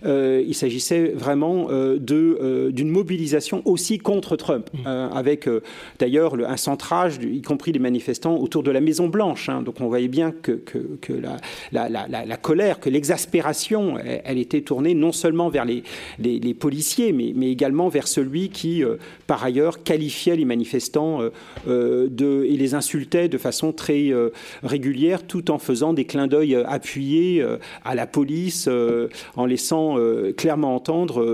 Euh, 0.05 0.42
il 0.47 0.55
s'agissait 0.55 1.12
vraiment 1.14 1.68
de, 1.68 2.70
d'une 2.70 2.88
mobilisation 2.88 3.62
aussi 3.64 3.99
contre 3.99 4.36
Trump, 4.36 4.68
mmh. 4.72 4.86
avec 4.86 5.49
d'ailleurs 5.99 6.34
un 6.34 6.57
centrage, 6.57 7.18
y 7.22 7.42
compris 7.42 7.72
des 7.72 7.78
manifestants, 7.78 8.36
autour 8.36 8.62
de 8.62 8.70
la 8.70 8.80
Maison 8.80 9.09
Blanche. 9.09 9.49
Hein. 9.49 9.62
Donc 9.62 9.80
on 9.80 9.88
voyait 9.88 10.09
bien 10.09 10.32
que, 10.32 10.53
que, 10.53 11.12
la, 11.72 11.88
la, 11.88 12.09
la, 12.09 12.36
colère, 12.36 12.80
que 12.80 12.90
l'exaspération, 12.90 13.97
elle 14.24 14.38
était 14.38 14.62
tournée 14.62 14.95
non 14.95 15.12
seulement 15.12 15.49
vers 15.49 15.64
les, 15.64 15.82
les, 16.18 16.55
policiers, 16.55 17.12
mais, 17.12 17.32
mais, 17.34 17.51
également 17.51 17.88
vers 17.88 18.09
celui 18.09 18.49
qui, 18.49 18.84
euh, 18.84 18.97
par 19.26 19.45
ailleurs, 19.45 19.82
qualifiait 19.82 20.36
les 20.36 20.45
manifestants 20.45 21.22
euh, 21.22 21.30
euh, 21.68 22.09
de, 22.11 22.45
et 22.49 22.57
les 22.57 22.74
insultait 22.74 23.28
de 23.28 23.38
façon 23.38 23.72
très 23.72 24.12
régulière, 24.62 25.26
tout 25.26 25.51
en 25.51 25.59
faisant 25.59 25.92
des 25.92 26.05
clins 26.05 26.26
d'œil 26.26 26.55
appuyés 26.55 27.45
à 27.84 27.95
la 27.95 28.07
police, 28.07 28.68
en 29.36 29.47
laissant 29.47 29.84
clairement 30.37 30.74
entendre 30.74 31.24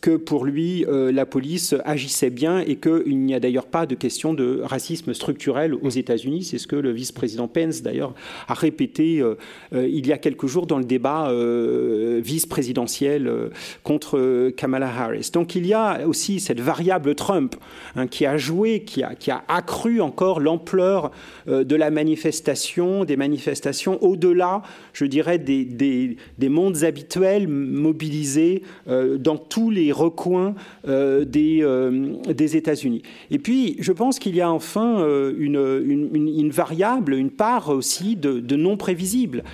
que 0.00 0.16
pour 0.16 0.44
lui, 0.44 0.84
la 0.88 1.26
police 1.26 1.74
agissait 1.84 2.30
bien 2.30 2.60
et 2.60 2.76
qu'il 2.76 3.18
n'y 3.18 3.34
a 3.34 3.40
d'ailleurs 3.40 3.66
pas 3.66 3.86
de 3.86 3.94
question 3.94 4.34
de 4.34 4.60
racisme 4.62 5.14
structurel 5.14 5.74
aux 5.74 5.90
États-Unis. 5.90 6.44
C'est 6.44 6.58
ce 6.58 6.66
que 6.66 6.76
le 6.76 6.90
vice-président 6.90 7.48
Pence, 7.48 7.82
d'ailleurs, 7.82 8.14
a 8.48 8.54
répété 8.54 9.22
il 9.72 10.06
y 10.06 10.12
a 10.12 10.18
quelques 10.18 10.46
jours 10.46 10.66
dans 10.66 10.78
le 10.78 10.84
débat 10.84 11.32
vice-présidentiel 12.20 13.30
contre 13.82 14.50
Kamala 14.50 14.88
Harris. 14.88 15.30
Donc 15.32 15.54
il 15.54 15.66
y 15.66 15.74
a 15.74 16.06
aussi 16.06 16.40
cette 16.40 16.60
variable 16.60 17.14
Trump 17.14 17.56
hein, 17.96 18.06
qui 18.06 18.26
a 18.26 18.36
joué, 18.36 18.80
qui 18.80 19.02
a, 19.02 19.14
qui 19.14 19.30
a 19.30 19.44
accru 19.48 20.00
encore 20.00 20.40
l'ampleur 20.40 21.10
euh, 21.48 21.64
de 21.64 21.76
la 21.76 21.90
manifestation, 21.90 23.04
des 23.04 23.16
manifestations 23.16 24.02
au-delà, 24.02 24.62
je 24.92 25.04
dirais, 25.04 25.38
des, 25.38 25.64
des, 25.64 26.48
mondes 26.48 26.84
habituels 26.84 27.48
mobilisés 27.54 28.62
euh, 28.88 29.18
dans 29.18 29.36
tous 29.36 29.70
les 29.70 29.92
recoins 29.92 30.54
euh, 30.88 31.24
des, 31.24 31.64
des 32.32 32.56
États-Unis. 32.56 33.02
Et 33.30 33.38
puis, 33.38 33.76
je 33.80 33.92
pense 33.92 34.18
qu'il 34.18 34.36
y 34.36 34.40
a 34.40 34.50
enfin 34.50 35.06
une, 35.36 36.10
une, 36.14 36.50
variable, 36.50 37.14
une 37.14 37.30
part 37.30 37.68
aussi 37.70 38.16
de, 38.16 38.40
de 38.40 38.56
non 38.56 38.76
prévisible. 38.76 39.44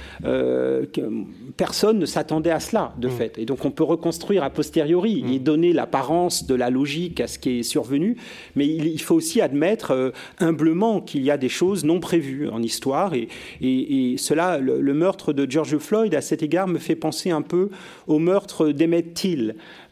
personne 1.57 1.99
ne 1.99 2.07
s'attendait 2.07 2.51
à 2.51 2.61
cela, 2.61 2.95
de 2.99 3.09
mmh. 3.09 3.11
fait. 3.11 3.39
Et 3.39 3.45
donc, 3.45 3.65
on 3.65 3.71
peut 3.71 3.85
reconstruire 3.85 4.41
a 4.43 4.51
posteriori 4.51 5.25
et 5.27 5.39
mm. 5.39 5.43
donner 5.43 5.73
l'apparence 5.73 6.47
de 6.47 6.55
la 6.55 6.71
logique 6.71 7.21
à 7.21 7.27
ce 7.27 7.39
qui 7.39 7.61
est 7.61 7.63
survenu, 7.63 8.17
mais 8.57 8.67
il, 8.67 9.01
faut 9.01 9.15
aussi 9.15 9.41
admettre 9.41 9.93
euh, 9.93 10.11
humblement 10.39 11.01
qu'il 11.01 11.23
y 11.23 11.31
a 11.31 11.37
des 11.37 11.49
choses 11.49 11.85
non 11.85 12.01
prévues 12.01 12.49
en 12.49 12.63
histoire 12.63 13.15
et, 13.15 13.29
et, 13.61 14.17
cela, 14.19 14.59
le, 14.59 14.95
meurtre 14.95 15.33
de 15.33 15.51
George 15.51 15.79
Floyd 15.79 16.15
à 16.15 16.21
cet 16.21 16.43
égard 16.43 16.67
me 16.67 16.79
fait 16.79 16.97
penser 16.97 17.31
un 17.31 17.43
peu 17.43 17.71
au 18.07 18.19
meurtre 18.19 18.71
d'Emmett. 18.71 19.27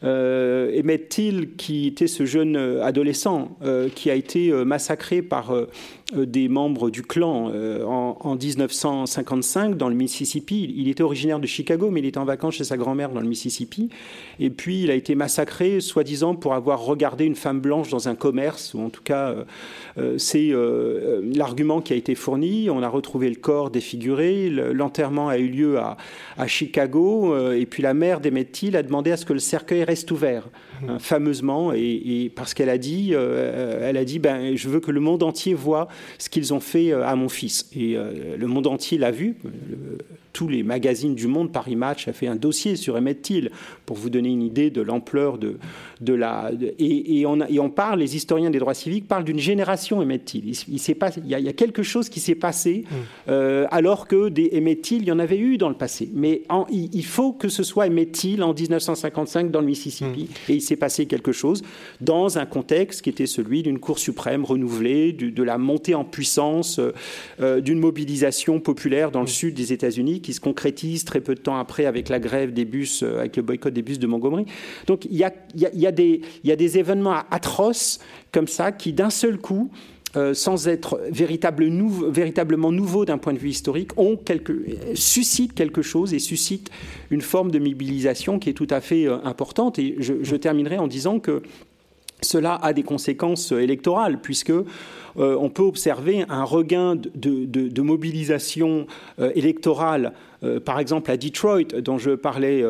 Euh, 0.03 0.79
Emmett 0.79 1.09
Till, 1.09 1.55
qui 1.57 1.87
était 1.87 2.07
ce 2.07 2.25
jeune 2.25 2.55
euh, 2.55 2.83
adolescent 2.85 3.57
euh, 3.63 3.89
qui 3.93 4.09
a 4.09 4.15
été 4.15 4.51
massacré 4.65 5.21
par 5.21 5.53
des 6.13 6.47
membres 6.47 6.89
du 6.89 7.03
clan 7.03 7.51
en, 7.85 8.17
en, 8.19 8.35
1955 8.35 9.75
dans 9.77 9.89
le 9.89 9.95
Mississippi? 9.95 10.73
Il 10.75 10.87
était 10.87 11.03
originaire 11.03 11.39
de 11.39 11.47
Chicago, 11.47 11.89
mais 11.91 11.99
il 11.99 12.05
était 12.05 12.17
en 12.17 12.25
vacances 12.25 12.55
chez 12.55 12.63
sa 12.63 12.77
grand-mère 12.77 13.09
dans 13.09 13.21
le 13.21 13.27
Mississippi. 13.27 13.89
Et 14.39 14.49
puis 14.49 14.83
il 14.83 14.91
a 14.91 14.95
été 14.95 15.15
massacré, 15.15 15.81
soi-disant, 15.81 16.35
pour 16.35 16.53
avoir 16.53 16.81
regardé 16.81 17.25
une 17.25 17.35
femme 17.35 17.59
blanche 17.59 17.89
dans 17.89 18.07
un 18.07 18.15
commerce, 18.15 18.73
ou 18.73 18.81
en 18.81 18.89
tout 18.89 19.03
cas, 19.03 19.35
c'est 20.17 20.51
l'argument 21.35 21.81
qui 21.81 21.93
a 21.93 21.95
été 21.95 22.15
fourni. 22.15 22.69
On 22.69 22.81
a 22.81 22.89
retrouvé 22.89 23.29
le 23.29 23.35
corps 23.35 23.69
défiguré. 23.69 24.49
L'enterrement 24.49 25.29
a 25.29 25.37
eu 25.37 25.47
lieu 25.47 25.79
à, 25.79 25.97
à 26.37 26.47
Chicago. 26.47 27.51
et 27.51 27.65
puis 27.65 27.83
la 27.83 27.93
mère 27.93 28.19
d'Emmett 28.19 28.51
Till 28.51 28.75
a 28.75 28.83
demandé 28.83 29.11
à 29.11 29.17
ce 29.17 29.25
que 29.25 29.33
le 29.33 29.39
cercueil 29.39 29.83
reste 29.89 30.13
ouvert, 30.13 30.45
fameusement, 30.99 31.71
et, 31.73 32.31
parce 32.35 32.53
qu'elle 32.53 32.69
a 32.69 32.77
dit, 32.77 33.11
euh, 33.13 33.87
elle 33.89 33.97
a 33.97 34.05
dit, 34.05 34.19
ben, 34.19 34.55
je 34.55 34.69
veux 34.69 34.79
que 34.79 34.91
le 34.91 34.99
monde 34.99 35.23
entier 35.23 35.53
voit 35.53 35.87
ce 36.17 36.29
qu'ils 36.29 36.53
ont 36.53 36.59
fait 36.59 36.91
euh, 36.91 37.05
à 37.05 37.15
mon 37.15 37.29
fils. 37.29 37.69
Et 37.75 37.95
euh, 37.95 38.37
le 38.37 38.47
monde 38.47 38.67
entier 38.67 38.97
l'a 38.97 39.11
vu 39.11 39.37
tous 40.33 40.47
les 40.47 40.63
magazines 40.63 41.15
du 41.15 41.27
monde, 41.27 41.51
Paris 41.51 41.75
Match 41.75 42.07
a 42.07 42.13
fait 42.13 42.27
un 42.27 42.35
dossier 42.35 42.75
sur 42.75 42.95
Emmett 42.95 43.21
Till 43.21 43.51
pour 43.85 43.97
vous 43.97 44.09
donner 44.09 44.29
une 44.29 44.41
idée 44.41 44.69
de 44.69 44.81
l'ampleur 44.81 45.37
de, 45.37 45.57
de 46.01 46.13
la. 46.13 46.51
et, 46.77 47.25
on 47.25 47.41
et, 47.41 47.59
on 47.59 47.69
parle, 47.69 47.99
les 47.99 48.15
historiens 48.15 48.49
des 48.49 48.59
droits 48.59 48.73
civiques 48.73 49.07
parlent 49.07 49.23
d'une 49.23 49.39
génération 49.39 49.99
Emmett 49.99 50.23
Till. 50.23 50.47
Il, 50.47 50.55
il, 50.67 50.95
pas, 50.95 51.09
il, 51.17 51.27
y 51.27 51.49
a, 51.49 51.53
quelque 51.53 51.83
chose 51.83 52.09
qui 52.09 52.19
s'est 52.19 52.35
passé 52.35 52.85
mmh. 52.85 52.95
euh, 53.29 53.67
alors 53.71 54.07
que 54.07 54.29
des 54.29 54.51
Emmett 54.55 54.81
Till, 54.81 55.01
il 55.01 55.07
y 55.07 55.11
en 55.11 55.19
avait 55.19 55.37
eu 55.37 55.57
dans 55.57 55.69
le 55.69 55.75
passé. 55.75 56.09
Mais 56.13 56.43
il, 56.71 57.05
faut 57.05 57.33
que 57.33 57.49
ce 57.49 57.63
soit 57.63 57.87
Emmett 57.87 58.11
Till 58.11 58.43
en 58.43 58.53
1955 58.53 59.51
dans 59.51 59.61
le 59.61 59.67
Mississippi. 59.67 60.23
Mmh. 60.23 60.51
Et 60.51 60.55
il 60.55 60.61
s'est 60.69 60.75
passé 60.75 61.05
quelque 61.05 61.31
chose 61.31 61.63
dans 62.01 62.37
un 62.37 62.45
contexte 62.45 63.01
qui 63.01 63.09
était 63.09 63.25
celui 63.25 63.63
d'une 63.63 63.79
Cour 63.79 63.99
suprême 63.99 64.45
renouvelée, 64.45 65.13
de, 65.13 65.43
la 65.43 65.57
montée 65.57 65.95
en 65.95 66.03
puissance 66.03 66.79
euh, 67.39 67.61
d'une 67.61 67.79
mobilisation 67.79 68.59
populaire 68.59 69.11
dans 69.11 69.21
le 69.21 69.27
sud 69.27 69.55
des 69.55 69.73
États-Unis 69.73 70.21
qui 70.21 70.33
se 70.33 70.39
concrétise 70.39 71.05
très 71.05 71.21
peu 71.21 71.35
de 71.35 71.39
temps 71.39 71.57
après 71.57 71.85
avec 71.85 72.09
la 72.09 72.19
grève 72.19 72.53
des 72.53 72.65
bus, 72.65 73.03
euh, 73.03 73.19
avec 73.19 73.35
le 73.37 73.43
boycott 73.43 73.73
des 73.73 73.81
bus 73.81 73.99
de 73.99 74.07
Montgomery. 74.07 74.45
Donc 74.87 75.05
il 75.05 75.17
y 75.17 75.23
a, 75.23 75.33
y 75.55 75.87
a, 75.87 75.91
des, 75.91 76.21
y 76.43 76.51
a 76.51 76.55
des 76.55 76.77
événements 76.77 77.23
atroces 77.31 77.99
comme 78.31 78.47
ça 78.47 78.71
qui 78.71 78.93
d'un 78.93 79.09
seul 79.09 79.37
coup 79.37 79.71
euh, 80.15 80.33
sans 80.33 80.67
être 80.67 80.99
véritable 81.11 81.69
véritablement 82.09 82.71
nouveaux 82.71 83.05
d'un 83.05 83.19
point 83.19 83.33
de 83.33 83.37
vue 83.37 83.49
historique, 83.49 83.91
ont 83.95 84.15
quelque, 84.15 84.53
suscitent 84.95 85.53
quelque 85.53 85.83
chose 85.83 86.15
et 86.15 86.19
suscitent 86.19 86.71
une 87.11 87.21
forme 87.21 87.51
de 87.51 87.59
mobilisation 87.59 88.39
qui 88.39 88.49
est 88.49 88.53
tout 88.53 88.67
à 88.71 88.81
fait 88.81 89.05
euh, 89.05 89.17
importante. 89.23 89.77
Et 89.77 89.95
je, 89.99 90.35
terminerai 90.35 90.79
en 90.79 90.87
disant 90.87 91.19
que 91.19 91.43
cela 92.21 92.55
a 92.55 92.73
des 92.73 92.81
conséquences 92.81 93.51
électorales, 93.51 94.19
puisque 94.19 94.51
euh, 95.19 95.35
on 95.39 95.49
peut 95.49 95.63
observer 95.63 96.25
un 96.29 96.43
regain 96.43 96.95
de, 96.95 97.81
mobilisation 97.81 98.87
euh, 99.19 99.31
électorale 99.35 100.13
euh, 100.41 100.61
par 100.61 100.79
exemple 100.79 101.11
à 101.11 101.17
Detroit, 101.17 101.81
dont 101.81 101.97
je 101.97 102.11
parlais 102.11 102.63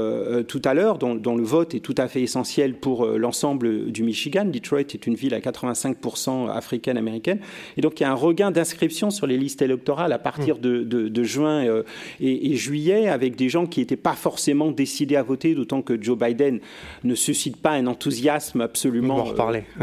tout 0.48 0.62
à 0.66 0.74
l'heure, 0.74 0.98
dont, 0.98 1.36
le 1.36 1.44
vote 1.44 1.76
est 1.76 1.80
tout 1.80 1.96
à 1.98 2.08
fait 2.08 2.22
essentiel 2.22 2.74
pour 2.74 3.06
l'ensemble 3.06 3.92
du 3.92 4.02
Michigan. 4.04 4.46
Detroit 4.46 4.80
est 4.80 5.06
une 5.06 5.14
ville 5.14 5.34
à 5.36 5.40
85% 5.40 6.50
africaine-américaine. 6.50 7.40
Et 7.78 7.82
donc 7.82 8.00
il 8.00 8.04
y 8.04 8.06
a 8.06 8.12
un 8.12 8.16
regain 8.16 8.50
d'inscription 8.50 9.12
sur 9.12 9.28
les 9.28 9.38
listes 9.38 9.62
électorales 9.62 10.14
à 10.14 10.18
partir 10.18 10.58
mmh. 10.58 10.62
de, 10.62 11.24
juin 11.24 11.84
et, 12.20 12.56
juillet, 12.56 13.08
avec 13.08 13.36
des 13.36 13.50
gens 13.50 13.68
qui 13.68 13.82
n'étaient 13.82 13.96
pas 13.96 14.14
forcément 14.14 14.72
décidés 14.72 15.16
à 15.16 15.24
voter, 15.24 15.54
d'autant 15.54 15.84
que 15.84 16.02
Joe 16.02 16.18
Biden 16.18 16.60
ne 17.04 17.16
suscite 17.16 17.58
pas 17.58 17.72
un 17.72 17.86
enthousiasme 17.86 18.62
absolument 18.62 19.28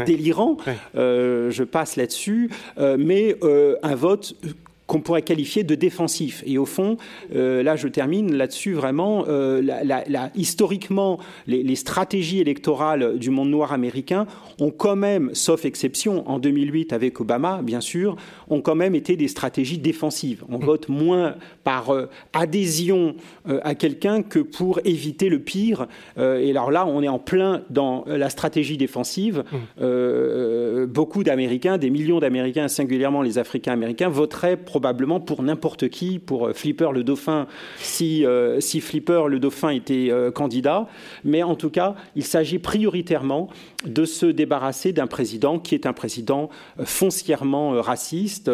délirant. 0.05 0.57
je 0.93 1.63
passe 1.63 1.95
là-dessus. 1.95 2.49
Euh, 2.77 2.97
mais 2.99 3.35
euh, 3.43 3.75
un 3.83 3.95
vote 3.95 4.35
qu'on 4.87 5.01
pourrait 5.01 5.21
qualifier 5.21 5.63
de 5.63 5.75
défensif. 5.75 6.43
Et 6.45 6.57
au 6.57 6.65
fond, 6.65 6.97
euh, 7.35 7.61
là 7.61 7.75
je 7.75 7.87
termine 7.89 8.33
là-dessus 8.33 8.73
vraiment, 8.73 9.25
euh, 9.27 9.61
historiquement, 10.35 11.19
les, 11.45 11.75
stratégies 11.75 12.39
électorales 12.39 13.19
du 13.19 13.29
monde 13.29 13.49
noir 13.49 13.73
américain 13.73 14.25
ont 14.59 14.71
quand 14.71 14.95
même, 14.95 15.29
sauf 15.33 15.65
exception, 15.65 16.27
en 16.27 16.39
2008 16.39 16.93
avec 16.93 17.19
Obama, 17.19 17.61
bien 17.61 17.81
sûr, 17.81 18.15
ont 18.49 18.61
quand 18.61 18.73
même 18.73 18.95
été 18.95 19.15
des 19.15 19.27
stratégies 19.27 19.77
défensives. 19.77 20.43
On 20.49 20.57
vote 20.57 20.89
moins 20.89 21.35
par 21.63 21.93
euh, 21.93 22.09
adhésion 22.33 23.15
à 23.45 23.75
quelqu'un 23.75 24.23
que 24.23 24.39
pour 24.39 24.79
éviter 24.85 25.29
le 25.29 25.39
pire. 25.39 25.87
et 26.17 26.49
alors 26.51 26.71
là, 26.71 26.85
on 26.85 27.03
est 27.03 27.07
en 27.07 27.19
plein 27.19 27.63
dans 27.69 28.05
la 28.07 28.29
stratégie 28.29 28.77
défensive. 28.77 29.43
beaucoup 30.87 31.23
d'Américains, 31.23 31.77
des 31.77 31.89
millions 31.89 32.19
d'Américains, 32.19 32.67
singulièrement 32.67 33.21
les 33.21 33.37
Africains 33.37 33.73
américains, 33.73 34.09
voteraient 34.09 34.57
probablement 34.77 35.19
pour 35.19 35.41
n'importe 35.41 35.89
qui, 35.89 36.19
pour 36.19 36.51
Flipper 36.51 36.89
le 36.93 37.03
dauphin, 37.03 37.47
si, 37.77 38.23
si 38.59 38.79
Flipper 38.79 39.23
le 39.27 39.39
dauphin 39.39 39.69
était 39.69 40.11
candidat. 40.35 40.87
Mais 41.23 41.41
en 41.41 41.55
tout 41.55 41.71
cas, 41.71 41.95
il 42.15 42.23
s'agit 42.23 42.59
prioritairement 42.59 43.49
de 43.85 44.05
se 44.05 44.25
débarrasser 44.25 44.91
d'un 44.91 45.07
président 45.07 45.59
qui 45.59 45.75
est 45.75 45.85
un 45.85 45.93
président 45.93 46.49
foncièrement 46.83 47.81
raciste, 47.81 48.49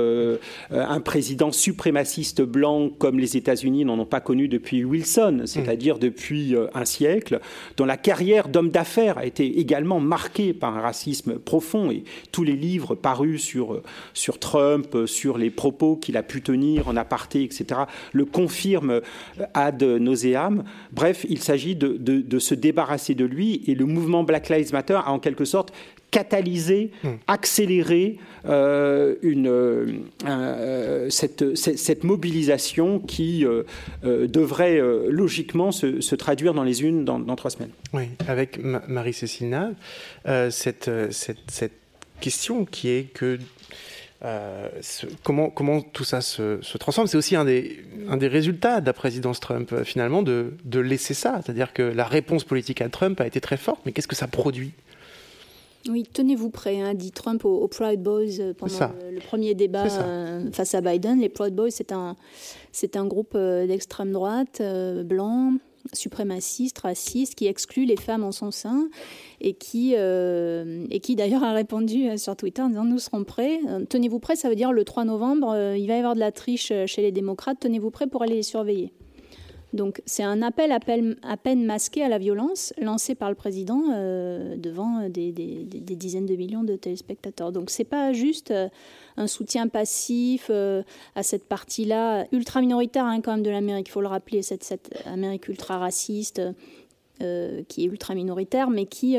un 0.71 0.99
président 0.99 1.51
suprémaciste 1.51 2.41
blanc 2.41 2.89
comme 2.89 3.19
les 3.19 3.37
États-Unis 3.37 3.85
n'en 3.85 3.97
ont 3.99 4.05
pas 4.05 4.19
connu 4.19 4.47
depuis 4.47 4.83
Wilson, 4.83 5.43
c'est-à-dire 5.45 5.97
depuis 5.97 6.55
un 6.73 6.85
siècle, 6.85 7.39
dont 7.77 7.85
la 7.85 7.97
carrière 7.97 8.49
d'homme 8.49 8.69
d'affaires 8.69 9.17
a 9.17 9.25
été 9.25 9.59
également 9.59 9.99
marquée 9.99 10.53
par 10.53 10.77
un 10.77 10.81
racisme 10.81 11.39
profond 11.39 11.89
et 11.89 12.03
tous 12.31 12.43
les 12.43 12.55
livres 12.55 12.95
parus 12.95 13.41
sur, 13.41 13.81
sur 14.13 14.39
Trump, 14.39 15.05
sur 15.05 15.37
les 15.37 15.49
propos 15.49 15.95
qu'il 15.95 16.17
a 16.17 16.23
pu 16.23 16.41
tenir 16.41 16.87
en 16.87 16.97
aparté, 16.97 17.43
etc., 17.43 17.81
le 18.11 18.25
confirment 18.25 19.01
ad 19.53 19.83
nauseam. 19.83 20.63
Bref, 20.91 21.25
il 21.29 21.39
s'agit 21.39 21.75
de, 21.75 21.97
de, 21.97 22.39
se 22.39 22.55
débarrasser 22.55 23.15
de 23.15 23.25
lui 23.25 23.61
et 23.67 23.75
le 23.75 23.85
mouvement 23.85 24.23
Black 24.23 24.49
Lives 24.49 24.73
Matter 24.73 24.99
a 25.05 25.11
quelque 25.23 25.45
sorte 25.45 25.73
catalysé, 26.13 26.91
hmm. 27.03 27.09
accéléré 27.27 28.17
euh, 28.45 29.15
une, 29.23 29.47
euh, 29.47 29.87
euh, 30.27 31.09
cette, 31.09 31.55
cette, 31.55 32.03
mobilisation 32.03 32.99
qui 32.99 33.45
devrait 34.03 34.79
logiquement 35.09 35.71
se, 35.71 36.15
traduire 36.15 36.53
dans 36.53 36.63
les 36.63 36.83
unes 36.83 37.03
dans, 37.03 37.35
trois 37.35 37.49
semaines. 37.49 37.71
Oui, 37.93 38.03
avec 38.27 38.59
Marie-Cécile 38.87 39.49
Nave, 39.49 39.73
cette, 40.51 40.91
cette, 41.11 41.49
cette, 41.49 41.73
question 42.21 42.63
qui 42.63 42.89
est 42.89 43.11
que 43.13 43.37
comment, 45.23 45.49
comment 45.49 45.81
tout 45.81 46.05
ça 46.05 46.21
se, 46.21 46.59
se 46.61 46.77
transforme. 46.77 47.07
C'est 47.07 47.17
aussi 47.17 47.35
un 47.35 47.43
des, 47.43 47.83
un 48.07 48.17
des 48.17 48.27
résultats 48.27 48.81
de 48.81 48.85
la 48.85 48.93
présidence 48.93 49.39
Trump, 49.39 49.83
finalement, 49.83 50.21
de, 50.21 50.53
de 50.63 50.79
laisser 50.79 51.15
ça. 51.15 51.41
C'est-à-dire 51.43 51.73
que 51.73 51.81
la 51.81 52.05
réponse 52.05 52.43
politique 52.43 52.81
à 52.81 52.89
Trump 52.89 53.19
a 53.19 53.27
été 53.27 53.41
très 53.41 53.57
forte, 53.57 53.81
mais 53.85 53.91
qu'est-ce 53.91 54.07
que 54.07 54.15
ça 54.15 54.27
produit? 54.27 54.73
Oui, 55.89 56.03
tenez-vous 56.11 56.49
prêt, 56.49 56.79
hein, 56.79 56.93
dit 56.93 57.11
Trump 57.11 57.43
aux, 57.43 57.67
Proud 57.67 58.01
Boys 58.01 58.39
euh, 58.39 58.53
pendant 58.53 58.91
le, 59.11 59.19
premier 59.19 59.53
débat 59.53 59.85
euh, 59.85 60.49
face 60.51 60.75
à 60.75 60.81
Biden. 60.81 61.19
Les 61.19 61.29
Proud 61.29 61.53
Boys, 61.53 61.71
c'est 61.71 61.91
un, 61.91 62.15
c'est 62.71 62.95
un 62.95 63.05
groupe 63.05 63.33
euh, 63.35 63.67
d'extrême 63.67 64.11
droite, 64.11 64.61
blanc, 65.03 65.53
suprémaciste, 65.91 66.79
raciste, 66.79 67.35
qui 67.35 67.47
exclut 67.47 67.83
les 67.83 67.97
femmes 67.97 68.23
en 68.23 68.31
son 68.31 68.51
sein 68.51 68.87
et 69.41 69.53
qui, 69.53 69.93
et 69.95 70.99
qui 71.01 71.15
d'ailleurs 71.17 71.43
a 71.43 71.51
répondu 71.51 72.17
sur 72.17 72.37
Twitter 72.37 72.61
en 72.61 72.69
disant 72.69 72.85
Nous 72.85 72.99
serons 72.99 73.25
prêts. 73.25 73.59
Tenez-vous 73.89 74.19
prêt, 74.19 74.37
ça 74.37 74.47
veut 74.47 74.55
dire 74.55 74.71
le 74.71 74.85
3 74.85 75.03
novembre, 75.03 75.75
il 75.77 75.87
va 75.87 75.95
y 75.95 75.97
avoir 75.97 76.15
de 76.15 76.21
la 76.21 76.31
triche 76.31 76.71
chez 76.85 77.01
les 77.01 77.11
démocrates, 77.11 77.59
tenez-vous 77.59 77.91
prêt 77.91 78.07
pour 78.07 78.23
aller 78.23 78.35
les 78.35 78.43
surveiller. 78.43 78.93
Donc 79.73 80.03
c'est 80.05 80.23
un 80.23 80.43
appel, 80.43 80.71
à 80.71 80.79
peine 80.79 81.65
masqué 81.65 82.03
à 82.03 82.07
la 82.07 82.19
violence 82.19 82.73
lancé 82.79 83.15
par 83.15 83.29
le 83.29 83.35
président 83.35 83.81
euh, 83.91 84.55
devant 84.55 85.09
des, 85.09 85.31
dizaines 85.31 86.27
de 86.27 86.35
millions 86.35 86.63
de 86.63 86.75
téléspectateurs. 86.75 87.51
Donc 87.51 87.71
c'est 87.71 87.83
pas 87.83 88.13
juste 88.13 88.51
euh, 88.51 88.69
un 89.17 89.25
soutien 89.25 89.67
passif 89.67 90.47
euh, 90.51 90.83
à 91.15 91.23
cette 91.23 91.45
partie-là 91.45 92.27
ultra 92.31 92.61
minoritaire 92.61 93.05
hein, 93.05 93.19
quand 93.21 93.31
même 93.31 93.43
de 93.43 93.49
l'Amérique. 93.49 93.87
Il 93.87 93.91
faut 93.91 94.01
le 94.01 94.07
rappeler 94.07 94.43
cette, 94.43 94.71
Amérique 95.05 95.47
ultra 95.47 95.79
raciste 95.79 96.41
qui 97.19 97.83
est 97.83 97.87
ultra 97.87 98.15
minoritaire, 98.15 98.69
mais 98.69 98.85
qui 98.85 99.17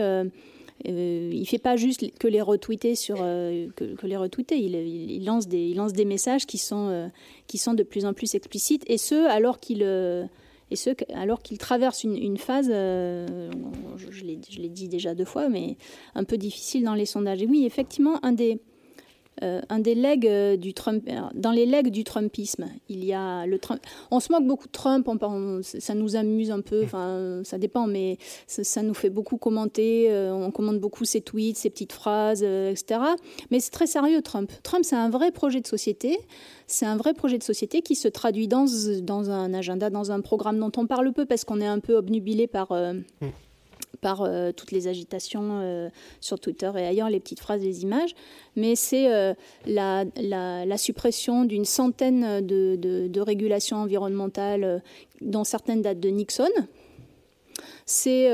il 0.85 1.47
fait 1.47 1.59
pas 1.59 1.77
juste 1.77 2.19
que 2.19 2.29
les 2.29 2.43
retweeter 2.43 2.95
sur 2.97 3.17
que, 3.17 4.07
les 4.07 4.17
retweeter. 4.17 4.59
Il, 4.59 5.25
lance 5.25 5.49
des 5.49 5.69
il 5.69 5.77
lance 5.77 5.95
des 5.95 6.05
messages 6.05 6.45
qui 6.45 6.59
sont 6.59 7.11
qui 7.47 7.57
sont 7.57 7.73
de 7.73 7.83
plus 7.83 8.05
en 8.05 8.13
plus 8.13 8.35
explicites 8.35 8.85
et 8.89 8.99
ce 8.99 9.27
alors 9.27 9.59
qu'il 9.59 9.83
et 10.71 10.77
ce, 10.77 10.91
alors 11.15 11.43
qu'il 11.43 11.59
traverse 11.59 12.05
une, 12.05 12.39
phase, 12.39 12.69
euh, 12.71 13.51
je, 13.97 14.11
je 14.11 14.25
l'ai 14.25 14.69
dit 14.69 14.89
déjà 14.89 15.15
deux 15.15 15.25
fois, 15.25 15.49
mais 15.49 15.77
un 16.15 16.25
peu 16.25 16.39
difficile 16.39 16.85
dans 16.85 16.95
les 16.95 17.07
sondages. 17.07 17.43
Et 17.43 17.47
oui, 17.47 17.65
effectivement, 17.67 18.19
un 18.25 18.33
des, 18.33 18.61
euh, 19.43 19.61
un 19.69 19.79
des 19.79 19.95
legs 19.95 20.27
euh, 20.27 20.57
du 20.57 20.75
Trump, 20.75 21.05
dans 21.35 21.51
les 21.51 21.67
legs 21.67 21.89
du 21.89 22.05
Trumpisme, 22.05 22.67
il 22.89 23.05
y 23.05 23.13
a 23.13 23.47
le 23.47 23.59
Trump. 23.59 23.81
On 24.11 24.21
se 24.21 24.33
moque 24.33 24.47
beaucoup 24.47 24.67
de 24.67 24.73
Trump, 24.73 25.09
ça 25.63 25.95
nous 25.95 26.17
amuse 26.17 26.51
un 26.51 26.61
peu, 26.61 26.83
enfin 26.85 27.41
ça 27.45 27.59
dépend, 27.59 27.87
mais 27.87 28.19
ça, 28.47 28.83
nous 28.83 28.95
fait 28.95 29.11
beaucoup 29.11 29.37
commenter. 29.37 30.09
on 30.33 30.51
commente 30.51 30.81
beaucoup 30.81 31.05
ses 31.05 31.21
tweets, 31.21 31.57
ses 31.57 31.71
petites 31.71 31.93
phrases, 31.93 32.43
etc. 32.43 33.01
Mais 33.51 33.61
c'est 33.61 33.71
très 33.71 33.87
sérieux 33.87 34.23
Trump. 34.23 34.51
Trump, 34.63 34.85
c'est 34.85 34.97
un 34.97 35.11
vrai 35.11 35.31
projet 35.31 35.61
de 35.61 35.67
société 35.67 36.19
c'est 36.67 36.87
un 36.87 36.97
vrai 36.97 37.15
projet 37.15 37.39
de 37.39 37.43
société 37.43 37.83
qui 37.83 37.95
se 37.95 38.09
traduit 38.09 38.49
dans, 38.49 38.67
un 39.31 39.55
agenda, 39.55 39.91
dans 39.91 40.13
un 40.13 40.21
programme 40.21 40.59
dont 40.59 40.73
on 40.77 40.87
parle 40.87 41.13
peu 41.13 41.27
parce 41.27 41.45
qu'on 41.45 41.61
est 41.61 41.67
un 41.67 41.81
peu 41.81 41.97
obnubilé 41.97 42.47
par, 42.47 42.73
euh, 42.73 42.95
mm. 43.21 43.29
Par 44.05 44.21
euh, 44.21 44.53
toutes 44.53 44.71
les 44.71 44.87
agitations 44.87 45.61
euh, 45.63 45.89
sur 46.21 46.39
Twitter 46.39 46.71
et 46.77 46.85
ailleurs, 46.85 47.09
les 47.09 47.21
petites 47.21 47.41
phrases, 47.41 47.63
les 47.63 47.85
images. 47.85 48.15
Mais 48.55 48.77
c'est 48.77 49.09
la, 49.67 50.05
la, 50.15 50.77
suppression 50.77 51.47
d'une 51.47 51.65
centaine 51.65 52.45
de, 52.45 52.77
de, 52.77 53.21
régulations 53.21 53.79
environnementales, 53.79 54.83
dont 55.23 55.43
certaines 55.43 55.81
datent 55.81 56.01
de 56.01 56.11
Nixon. 56.11 56.51
C'est 57.87 58.29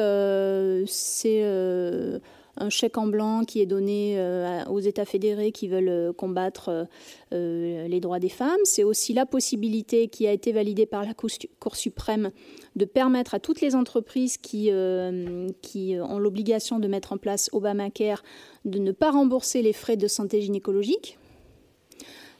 un 2.60 2.68
chèque 2.68 2.98
en 2.98 3.06
blanc 3.06 3.44
qui 3.44 3.60
est 3.60 3.66
donné 3.66 4.14
euh, 4.18 4.64
aux 4.66 4.80
États 4.80 5.06
fédérés 5.06 5.50
qui 5.50 5.66
veulent 5.66 5.88
euh, 5.88 6.12
combattre 6.12 6.86
euh, 7.32 7.88
les 7.88 8.00
droits 8.00 8.18
des 8.20 8.28
femmes. 8.28 8.60
C'est 8.64 8.84
aussi 8.84 9.14
la 9.14 9.26
possibilité 9.26 10.08
qui 10.08 10.26
a 10.26 10.32
été 10.32 10.52
validée 10.52 10.86
par 10.86 11.04
la 11.04 11.14
Cour 11.14 11.76
suprême 11.76 12.30
de 12.76 12.84
permettre 12.84 13.34
à 13.34 13.40
toutes 13.40 13.60
les 13.60 13.74
entreprises 13.74 14.36
qui, 14.36 14.70
qui 15.62 15.96
ont 16.00 16.18
l'obligation 16.18 16.78
de 16.78 16.88
mettre 16.88 17.12
en 17.12 17.18
place 17.18 17.48
Obamacare 17.52 18.22
de 18.64 18.78
ne 18.78 18.92
pas 18.92 19.10
rembourser 19.10 19.62
les 19.62 19.72
frais 19.72 19.96
de 19.96 20.06
santé 20.06 20.40
gynécologique. 20.40 21.18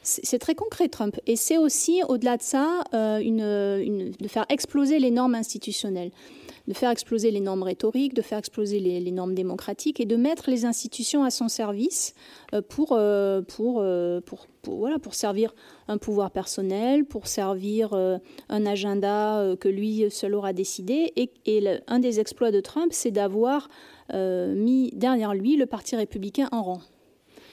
C'est 0.02 0.38
très 0.38 0.54
concret, 0.54 0.88
Trump. 0.88 1.18
Et 1.26 1.36
c'est 1.36 1.58
aussi, 1.58 2.00
au-delà 2.08 2.36
de 2.36 2.42
ça, 2.42 2.84
de 2.92 4.28
faire 4.28 4.46
exploser 4.48 4.98
les 4.98 5.10
normes 5.10 5.34
institutionnelles 5.34 6.10
de 6.68 6.74
faire 6.74 6.90
exploser 6.90 7.30
les 7.30 7.40
normes 7.40 7.62
rhétoriques, 7.62 8.14
de 8.14 8.22
faire 8.22 8.38
exploser 8.38 8.80
les, 8.80 9.10
normes 9.10 9.34
démocratiques 9.34 10.00
et 10.00 10.06
de 10.06 10.16
mettre 10.16 10.50
les 10.50 10.64
institutions 10.64 11.24
à 11.24 11.30
son 11.30 11.48
service 11.48 12.14
euh, 12.54 12.62
pour, 12.62 12.92
euh, 12.92 13.42
euh, 13.60 14.20
pour, 14.20 14.46
pour, 14.62 14.76
voilà, 14.78 14.98
pour 14.98 15.14
servir 15.14 15.54
un 15.88 15.98
pouvoir 15.98 16.30
personnel, 16.30 17.04
pour 17.04 17.26
servir 17.26 17.94
un 17.94 18.66
agenda 18.66 19.56
que 19.58 19.68
lui 19.68 20.10
seul 20.10 20.34
aura 20.34 20.52
décidé. 20.52 21.12
Et, 21.16 21.30
un 21.86 21.98
des 21.98 22.20
exploits 22.20 22.50
de 22.50 22.60
Trump, 22.60 22.92
c'est 22.92 23.10
d'avoir 23.10 23.68
mis 24.12 24.90
derrière 24.94 25.34
lui 25.34 25.56
le 25.56 25.66
Parti 25.66 25.96
républicain 25.96 26.48
en 26.52 26.62
rang. 26.62 26.80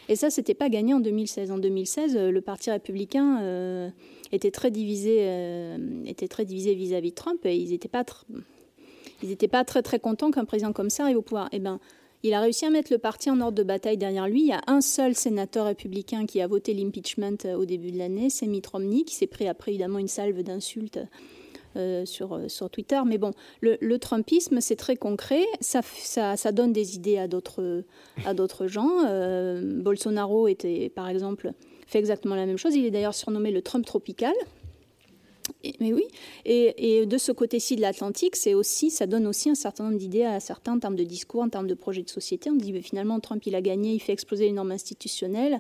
Et 0.10 0.16
ça, 0.16 0.30
c'était 0.30 0.54
pas 0.54 0.70
gagné 0.70 0.94
en 0.94 1.00
2016. 1.00 1.52
En 1.52 1.58
2016, 1.58 2.18
le 2.18 2.42
Parti 2.42 2.72
républicain 2.72 3.92
était 4.32 4.52
très 4.52 4.72
divisé, 4.72 5.76
vis-à-vis 6.76 7.10
de 7.12 7.16
Trump. 7.16 7.46
Et 7.46 7.56
ils 7.56 7.72
n'étaient 7.72 7.88
pas 7.88 8.04
ils 9.24 9.30
n'étaient 9.30 9.48
pas 9.48 9.64
très 9.64 9.82
très 9.82 10.00
contents 10.00 10.32
qu'un 10.32 10.46
président 10.46 10.74
comme 10.74 10.90
ça 10.90 11.04
arrive 11.04 11.18
au 11.18 11.22
pouvoir. 11.22 11.50
Eh 11.52 11.60
ben, 11.60 11.80
il 12.24 12.34
a 12.34 12.42
réussi 12.42 12.66
à 12.66 12.70
mettre 12.70 12.92
le 12.92 12.98
parti 12.98 13.30
en 13.30 13.40
ordre 13.42 13.58
de 13.58 13.64
bataille 13.64 13.98
derrière 13.98 14.28
lui. 14.28 14.42
Il 14.42 14.48
y 14.48 14.54
a 14.54 14.62
un 14.68 14.82
seul 14.82 15.16
sénateur 15.16 15.66
républicain 15.66 16.26
qui 16.26 16.42
a 16.42 16.48
voté 16.48 16.74
l'impeachment 16.74 17.38
euh, 17.46 17.56
au 17.56 17.66
début 17.66 17.92
de 17.92 17.98
l'année, 17.98 18.30
c'est 18.30 18.48
Mitt 18.48 18.66
Romney, 18.68 19.04
qui 19.04 19.16
s'est 19.16 19.28
pris 19.28 19.48
après 19.48 19.72
évidemment 19.72 20.00
une 20.00 20.08
salve 20.08 20.42
d'insultes 20.42 21.00
euh, 21.76 22.06
sur, 22.06 22.34
euh, 22.34 22.48
sur 22.48 22.72
Twitter. 22.72 23.00
Mais 23.06 23.20
bon, 23.20 23.32
le, 23.62 23.98
Trumpisme, 23.98 24.62
c'est 24.62 24.76
très 24.76 24.96
concret. 24.96 25.44
Ça, 25.62 25.82
ça, 25.84 26.52
donne 26.52 26.74
des 26.74 26.96
idées 26.96 27.20
à 27.20 27.28
d'autres, 27.28 27.84
gens. 28.66 29.04
Bolsonaro 29.62 30.48
était, 30.48 30.90
par 30.90 31.08
exemple, 31.10 31.54
fait 31.86 32.00
exactement 32.00 32.36
la 32.36 32.48
même 32.48 32.58
chose. 32.58 32.76
Il 32.76 32.86
est 32.86 32.92
d'ailleurs 32.92 33.16
surnommé 33.16 33.52
le 33.52 33.62
Trump 33.62 33.86
tropical 33.86 34.34
mais 35.80 35.94
oui, 35.94 36.04
et, 36.46 37.06
de 37.06 37.18
ce 37.18 37.32
côté-ci 37.32 37.76
de 37.76 37.82
l'Atlantique, 37.82 38.36
c'est 38.36 38.54
aussi, 38.54 38.90
ça 38.90 39.06
donne 39.06 39.28
aussi 39.28 39.50
un 39.50 39.56
certain 39.56 39.86
nombre 39.86 39.98
d'idées 39.98 40.24
à 40.24 40.40
certains 40.40 40.74
en 40.74 40.80
termes 40.80 40.96
de 40.96 41.04
discours, 41.04 41.42
en 41.42 41.50
termes 41.50 41.68
de 41.68 41.74
projets 41.74 42.04
de 42.04 42.10
société. 42.10 42.50
On 42.50 42.56
dit 42.56 42.82
finalement 42.82 43.20
Trump 43.20 43.46
il 43.46 43.56
a 43.56 43.62
gagné, 43.62 43.94
il 43.94 44.00
fait 44.00 44.14
exploser 44.14 44.46
les 44.46 44.52
normes 44.52 44.72
institutionnelles, 44.72 45.60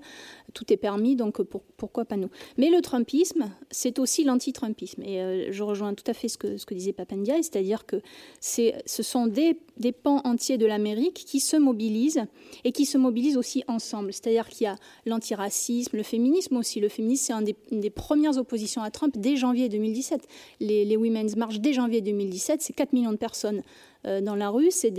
tout 0.53 0.72
est 0.72 0.78
permis, 0.78 1.16
donc 1.16 1.41
pourquoi 1.78 2.05
pas 2.05 2.18
nous? 2.18 2.30
Mais 2.58 2.70
le 2.70 2.82
Trumpisme, 2.82 3.51
c'est 3.72 3.99
aussi 3.99 4.24
l'anti-Trumpisme, 4.24 5.01
et 5.03 5.22
euh, 5.22 5.51
je 5.51 5.64
rejoins 5.64 5.93
tout 5.93 6.10
à 6.10 6.14
fait 6.14 6.28
ce 6.28 6.38
que, 6.38 6.74
disait 6.74 6.93
Papandia, 6.93 7.36
c'est-à-dire 7.38 7.86
que 7.86 8.01
ce 8.39 9.03
sont 9.03 9.28
des, 9.28 9.58
pans 9.91 10.22
entiers 10.24 10.58
de 10.58 10.66
l'Amérique 10.66 11.26
qui 11.26 11.39
se 11.39 11.58
mobilisent 11.58 12.24
et 12.64 12.72
qui 12.72 12.86
se 12.86 12.97
mobilisent 12.97 13.38
aussi 13.38 13.64
ensemble. 13.68 14.14
C'est-à-dire 14.14 14.49
qu'il 14.49 14.66
y 14.66 14.68
a 14.68 14.76
l'antiracisme, 15.05 15.95
le 15.95 16.03
féminisme 16.03 16.58
aussi. 16.58 16.80
Le 16.80 16.89
féminisme, 16.89 17.26
c'est 17.26 17.53
une 17.74 17.82
des, 17.82 17.89
premières 17.89 18.38
oppositions 18.38 18.82
à 18.82 18.91
Trump 18.91 19.16
dès 19.18 19.36
janvier 19.36 19.70
2017. 19.98 20.28
Les, 20.60 20.98
Women's 20.98 21.36
March 21.36 21.60
dès 21.60 21.74
janvier 21.74 22.02
2017, 22.02 22.62
c'est 22.62 22.74
4 22.74 22.93
millions 22.93 23.12
de 23.12 23.18
personnes 23.18 23.62
euh, 24.06 24.22
dans 24.22 24.36
la 24.36 24.50
rue, 24.50 24.70
c'est 24.72 24.93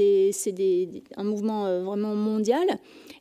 un 1.16 1.24
mouvement 1.24 1.66
euh, 1.66 1.82
vraiment 1.82 2.14
mondial. 2.14 2.66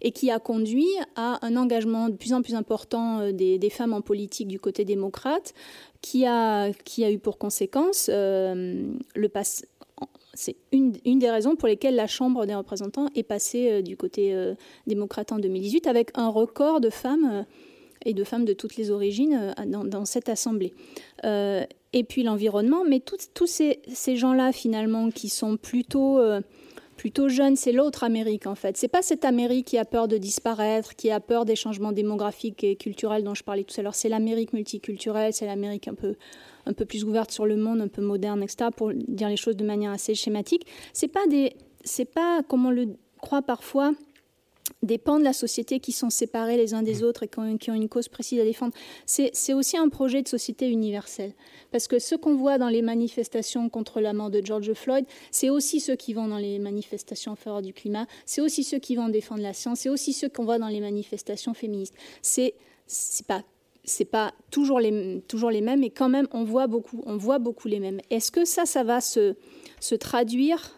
et 0.02 0.12
qui 0.12 0.30
a 0.32 0.40
conduit 0.40 0.90
à 1.16 1.46
un 1.46 1.56
engagement 1.56 2.10
de 2.10 2.16
plus 2.16 2.34
en 2.34 2.42
plus 2.42 2.56
important 2.56 3.32
des, 3.32 3.70
femmes 3.70 3.94
en 3.94 4.02
politique 4.02 4.48
du 4.48 4.60
côté 4.60 4.86
démocrate, 4.86 5.54
qui 6.02 6.26
a, 6.26 6.70
eu 6.70 7.20
pour 7.20 7.38
conséquence 7.38 8.10
le 8.10 9.28
pass 9.28 9.66
c'est 10.34 10.56
une, 10.72 10.92
des 10.92 11.32
raisons 11.32 11.56
pour 11.56 11.68
lesquelles 11.68 11.96
la 11.96 12.06
Chambre 12.06 12.46
des 12.46 12.54
représentants 12.54 13.08
est 13.16 13.24
passée 13.24 13.82
du 13.82 13.98
côté 13.98 14.36
démocrate 14.86 15.32
en 15.32 15.40
2018 15.40 15.88
avec 15.88 16.12
un 16.14 16.30
record 16.30 16.80
de 16.80 16.92
femmes 16.92 17.46
et 18.06 18.14
de 18.14 18.24
femmes 18.24 18.46
de 18.46 18.54
toutes 18.54 18.76
les 18.76 18.92
origines 18.92 19.54
euh, 19.60 19.84
dans, 19.84 20.06
cette 20.06 20.30
assemblée. 20.30 20.74
Euh, 21.24 21.66
et 21.94 22.04
puis 22.04 22.24
l'environnement, 22.24 22.84
mais 22.88 23.00
tous 23.00 23.48
ces, 23.48 24.16
gens-là 24.16 24.52
finalement 24.52 25.10
qui 25.10 25.30
sont 25.30 25.58
plutôt 25.58 26.20
euh, 26.20 26.42
plutôt 26.96 27.30
jeunes, 27.30 27.56
c'est 27.56 27.72
l'autre 27.72 28.04
Amérique 28.04 28.48
en 28.48 28.56
fait. 28.56 28.76
C'est 28.76 28.88
pas 28.88 29.02
cette 29.02 29.24
Amérique 29.24 29.68
qui 29.68 29.78
a 29.78 29.86
peur 29.86 30.08
de 30.08 30.18
disparaître, 30.18 30.96
qui 30.96 31.12
a 31.12 31.20
peur 31.20 31.46
des 31.46 31.56
changements 31.56 31.92
démographiques 31.92 32.64
et 32.64 32.76
culturels 32.76 33.24
dont 33.24 33.36
je 33.36 33.44
parlais 33.44 33.64
tout 33.64 33.80
à 33.80 33.84
l'heure. 33.84 33.96
C'est 33.96 34.10
l'Amérique 34.10 34.52
multiculturelle, 34.54 35.32
c'est 35.34 35.46
l'Amérique 35.46 35.88
un 35.88 35.94
peu 35.94 36.16
un 36.66 36.74
peu 36.74 36.86
plus 36.86 37.06
ouverte 37.06 37.32
sur 37.32 37.46
le 37.46 37.56
monde, 37.56 37.80
un 37.82 37.88
peu 37.88 38.02
moderne, 38.02 38.44
etc. 38.44 38.72
Pour 38.76 38.92
dire 38.94 39.30
les 39.30 39.38
choses 39.38 39.56
de 39.56 39.64
manière 39.64 39.92
assez 39.92 40.16
schématique. 40.16 40.68
C'est 40.92 41.08
pas 41.08 41.22
pas 42.14 42.44
comme 42.44 42.66
on 42.66 42.72
le 42.72 42.98
croit 43.22 43.42
parfois 43.42 43.94
des 44.84 44.98
pans 44.98 45.20
de 45.20 45.24
la 45.24 45.34
société 45.34 45.80
qui 45.80 45.92
sont 45.92 46.10
séparés 46.10 46.58
les 46.58 46.74
uns 46.74 46.84
des 46.84 47.04
autres 47.04 47.24
et 47.24 47.28
qui 47.28 47.70
ont, 47.70 47.74
une 47.74 47.90
cause 47.90 48.08
précise 48.08 48.40
à 48.40 48.44
défendre. 48.44 48.74
C'est 49.06 49.54
aussi 49.54 49.78
un 49.78 49.90
projet 49.90 50.22
de 50.22 50.28
société 50.28 50.70
universelle. 50.70 51.34
Parce 51.72 51.88
que 51.88 52.00
ce 52.00 52.16
qu'on 52.16 52.36
voit 52.36 52.58
dans 52.58 52.70
les 52.70 52.82
manifestations 52.82 53.70
contre 53.70 54.00
la 54.02 54.14
mort 54.14 54.30
de 54.30 54.42
George 54.44 54.74
Floyd, 54.74 55.06
c'est 55.32 55.50
aussi 55.50 55.80
ceux 55.80 55.96
qui 55.96 56.14
vont 56.14 56.28
dans 56.28 56.38
les 56.38 56.60
manifestations 56.60 57.34
en 57.34 57.36
faveur 57.36 57.62
du 57.62 57.74
climat, 57.74 58.08
c'est 58.26 58.42
aussi 58.42 58.64
ceux 58.64 58.80
qui 58.80 58.96
vont 58.96 59.10
défendre 59.10 59.42
la 59.42 59.54
science, 59.54 59.80
c'est 59.82 59.90
aussi 59.90 60.14
ceux 60.14 60.30
qu'on 60.30 60.46
voit 60.46 60.60
dans 60.60 60.68
les 60.68 60.82
manifestations 60.82 61.54
féministes. 61.54 61.96
C'est 62.22 62.54
pas 63.28 63.44
c'est 63.90 64.06
pas 64.06 64.34
toujours 64.52 64.82
les, 64.82 65.22
toujours 65.30 65.50
les 65.50 65.62
mêmes, 65.62 65.80
mais 65.80 65.90
quand 65.90 66.10
même, 66.10 66.28
on 66.32 66.44
voit 66.44 66.68
beaucoup, 66.68 67.02
on 67.06 67.16
voit 67.16 67.40
beaucoup 67.40 67.70
les 67.70 67.80
mêmes. 67.80 68.02
Est-ce 68.10 68.32
que 68.32 68.44
ça, 68.44 68.66
ça 68.66 68.84
va 68.84 69.00
se, 69.00 69.36
se 69.80 69.96
traduire 69.96 70.77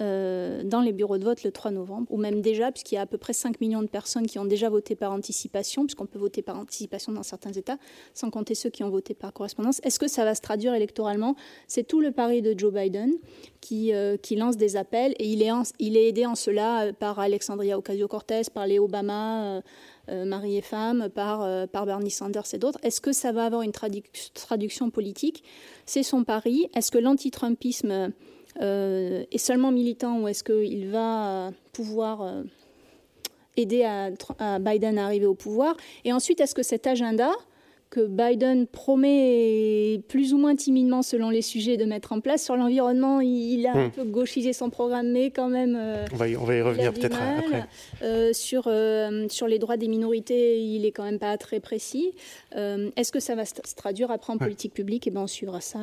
euh, 0.00 0.62
dans 0.62 0.80
les 0.80 0.92
bureaux 0.92 1.16
de 1.18 1.24
vote 1.24 1.42
le 1.42 1.50
3 1.50 1.70
novembre, 1.70 2.06
ou 2.10 2.18
même 2.18 2.40
déjà, 2.42 2.70
puisqu'il 2.70 2.96
y 2.96 2.98
a 2.98 3.02
à 3.02 3.06
peu 3.06 3.18
près 3.18 3.32
5 3.32 3.60
millions 3.60 3.82
de 3.82 3.88
personnes 3.88 4.26
qui 4.26 4.38
ont 4.38 4.44
déjà 4.44 4.68
voté 4.68 4.94
par 4.94 5.12
anticipation, 5.12 5.86
puisqu'on 5.86 6.06
peut 6.06 6.18
voter 6.18 6.42
par 6.42 6.58
anticipation 6.58 7.12
dans 7.12 7.22
certains 7.22 7.52
États, 7.52 7.78
sans 8.14 8.30
compter 8.30 8.54
ceux 8.54 8.70
qui 8.70 8.84
ont 8.84 8.90
voté 8.90 9.14
par 9.14 9.32
correspondance. 9.32 9.80
Est-ce 9.84 9.98
que 9.98 10.08
ça 10.08 10.24
va 10.24 10.34
se 10.34 10.42
traduire 10.42 10.74
électoralement? 10.74 11.34
C'est 11.66 11.86
tout 11.86 12.00
le 12.00 12.12
pari 12.12 12.42
de 12.42 12.58
Joe 12.58 12.72
Biden 12.72 13.12
qui, 13.60 13.92
euh, 13.94 14.16
lance 14.32 14.56
des 14.56 14.76
appels, 14.76 15.14
et 15.18 15.26
il 15.26 15.42
est, 15.42 16.08
aidé 16.08 16.26
en 16.26 16.34
cela 16.34 16.86
euh, 16.86 16.92
par 16.92 17.18
Alexandria 17.18 17.78
Ocasio-Cortez, 17.78 18.42
par 18.52 18.66
les 18.66 18.78
Obama. 18.78 19.62
Marie 20.08 20.56
et 20.56 20.62
femme, 20.62 21.08
par, 21.12 21.66
Bernie 21.84 22.12
Sanders 22.12 22.46
et 22.52 22.58
d'autres. 22.58 22.78
Est-ce 22.84 23.00
que 23.00 23.10
ça 23.10 23.32
va 23.32 23.44
avoir 23.44 23.62
une 23.62 23.72
traduction 23.72 24.88
politique? 24.90 25.42
C'est 25.84 26.04
son 26.04 26.22
pari. 26.22 26.68
Est-ce 26.76 26.92
que 26.92 26.98
l'anti-Trumpisme 26.98 27.90
euh, 27.90 28.08
est 28.60 29.38
seulement 29.38 29.70
militant 29.70 30.20
ou 30.20 30.28
est-ce 30.28 30.44
qu'il 30.44 30.88
va 30.88 31.50
pouvoir 31.72 32.22
euh, 32.22 32.42
aider 33.56 33.84
à, 33.84 34.58
Biden 34.58 34.98
à 34.98 35.04
arriver 35.04 35.26
au 35.26 35.34
pouvoir? 35.34 35.76
Et 36.04 36.12
ensuite, 36.12 36.40
est-ce 36.40 36.54
que 36.54 36.62
cet 36.62 36.86
agenda 36.86 37.32
que 37.90 38.06
Biden 38.06 38.66
promet 38.66 40.00
plus 40.08 40.34
ou 40.34 40.38
moins 40.38 40.56
timidement 40.56 41.02
selon 41.02 41.30
les 41.30 41.42
sujets 41.42 41.76
de 41.76 41.84
mettre 41.84 42.12
en 42.12 42.20
place. 42.20 42.44
Sur 42.44 42.56
l'environnement, 42.56 43.20
il, 43.20 43.66
a 43.66 43.72
un 43.72 43.86
hmm. 43.86 43.90
peu 43.90 44.04
gauchisé 44.04 44.52
son 44.52 44.70
programme, 44.70 45.12
mais 45.12 45.30
quand 45.30 45.48
même... 45.48 45.76
Euh, 45.78 46.04
on, 46.12 46.16
va 46.16 46.28
y, 46.28 46.36
on, 46.36 46.44
va 46.44 46.56
y, 46.56 46.62
revenir 46.62 46.92
peut-être 46.92 47.16
après. 47.16 47.64
Euh, 48.02 48.32
sur, 48.32 48.64
euh, 48.66 49.26
sur 49.28 49.46
les 49.46 49.58
droits 49.58 49.76
des 49.76 49.88
minorités, 49.88 50.60
il 50.60 50.84
est 50.84 50.90
quand 50.90 51.04
même 51.04 51.18
pas 51.18 51.36
très 51.38 51.60
précis. 51.60 52.12
Est-ce 52.52 53.12
que 53.12 53.20
ça 53.20 53.34
va 53.34 53.44
se 53.44 53.54
traduire 53.76 54.10
après 54.10 54.32
en 54.32 54.38
politique 54.38 54.74
publique? 54.74 55.06
Et 55.06 55.10
eh 55.10 55.12
ben, 55.12 55.22
on 55.22 55.26
suivra 55.26 55.60
ça 55.60 55.78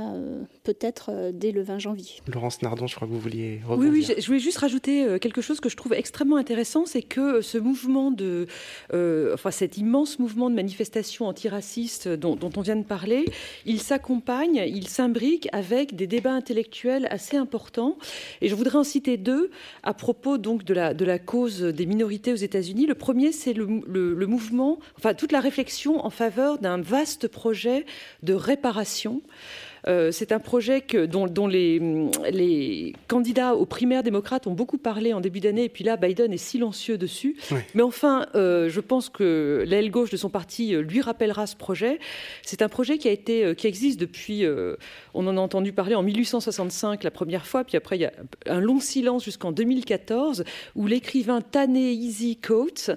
peut-être 0.63 1.31
dès 1.31 1.51
le 1.51 1.61
20 1.61 1.79
janvier. 1.79 2.15
Laurence 2.27 2.61
Nardon, 2.61 2.87
je 2.87 2.95
crois 2.95 3.07
que 3.07 3.13
vous 3.13 3.19
vouliez 3.19 3.61
rebondir. 3.65 3.91
Oui, 3.91 4.05
oui, 4.07 4.15
je 4.17 4.25
voulais 4.25 4.39
juste 4.39 4.57
rajouter 4.57 5.19
quelque 5.21 5.41
chose 5.41 5.59
que 5.59 5.69
je 5.69 5.77
trouve 5.77 5.93
extrêmement 5.93 6.37
intéressant, 6.37 6.85
c'est 6.85 7.03
que 7.03 7.41
ce 7.41 7.57
mouvement 7.57 8.11
de... 8.11 8.47
enfin, 8.91 9.51
cet 9.51 9.77
immense 9.77 10.19
mouvement 10.19 10.49
de 10.49 10.55
manifestation 10.55 11.27
antiraciste 11.27 12.02
dont, 12.07 12.37
on 12.55 12.61
vient 12.61 12.75
de 12.75 12.83
parler, 12.83 13.25
il 13.65 13.81
s'accompagne, 13.81 14.63
il 14.67 14.87
s'imbrique 14.87 15.47
avec 15.51 15.95
des 15.95 16.07
débats 16.07 16.33
intellectuels 16.33 17.07
assez 17.09 17.37
importants. 17.37 17.97
Et 18.41 18.49
je 18.49 18.55
voudrais 18.55 18.77
en 18.77 18.83
citer 18.83 19.17
deux 19.17 19.51
à 19.83 19.93
propos 19.93 20.37
de 20.37 20.73
la, 20.73 21.19
cause 21.19 21.61
des 21.61 21.85
minorités 21.85 22.33
aux 22.33 22.37
États-Unis. 22.37 22.85
Le 22.85 22.95
premier, 22.95 23.31
c'est 23.31 23.53
le, 23.53 23.81
le, 23.87 24.27
mouvement, 24.27 24.79
enfin 24.97 25.13
toute 25.13 25.31
la 25.31 25.39
réflexion 25.39 26.05
en 26.05 26.09
faveur 26.09 26.57
d'un 26.59 26.81
vaste 26.81 27.27
projet 27.27 27.85
de 28.23 28.33
réparation. 28.33 29.21
Euh, 29.87 30.11
c'est 30.11 30.31
un 30.31 30.39
projet 30.39 30.81
que, 30.81 31.05
dont, 31.05 31.47
les, 31.47 32.93
candidats 33.07 33.55
aux 33.55 33.65
primaires 33.65 34.03
démocrates 34.03 34.47
ont 34.47 34.53
beaucoup 34.53 34.77
parlé 34.77 35.13
en 35.13 35.21
début 35.21 35.39
d'année, 35.39 35.65
et 35.65 35.69
puis 35.69 35.83
là, 35.83 35.97
Biden 35.97 36.31
est 36.31 36.37
silencieux 36.37 36.97
dessus. 36.97 37.35
Mais 37.73 37.81
enfin, 37.81 38.27
euh, 38.35 38.69
je 38.69 38.79
pense 38.79 39.09
que 39.09 39.63
l'aile 39.67 39.91
gauche 39.91 40.09
de 40.09 40.17
son 40.17 40.29
parti 40.29 40.73
euh, 40.73 40.81
lui 40.81 41.01
rappellera 41.01 41.47
ce 41.47 41.55
projet. 41.55 41.99
C'est 42.43 42.61
un 42.61 42.69
projet 42.69 42.97
qui, 42.97 43.07
a 43.07 43.11
été, 43.11 43.55
qui 43.55 43.67
existe 43.67 43.99
depuis, 43.99 44.45
on 45.13 45.27
en 45.27 45.37
a 45.37 45.39
entendu 45.39 45.73
parler 45.73 45.95
en 45.95 46.03
1865 46.03 47.03
la 47.03 47.11
première 47.11 47.45
fois, 47.45 47.63
puis 47.63 47.77
après 47.77 47.97
il 47.97 48.01
y 48.01 48.05
a 48.05 48.13
un 48.47 48.59
long 48.59 48.79
silence 48.79 49.23
jusqu'en 49.23 49.51
2014, 49.51 50.43
où 50.75 50.87
l'écrivain 50.87 51.41
Ta-Nehisi 51.41 52.37
Coates 52.37 52.91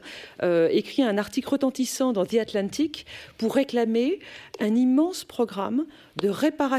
écrit 0.70 1.02
un 1.02 1.18
article 1.18 1.48
retentissant 1.48 2.12
dans 2.12 2.24
The 2.24 2.34
Atlantic 2.34 3.06
pour 3.38 3.54
réclamer 3.54 4.18
un 4.60 4.74
immense 4.74 5.24
programme 5.24 5.84
de 6.16 6.28
réparation 6.28 6.75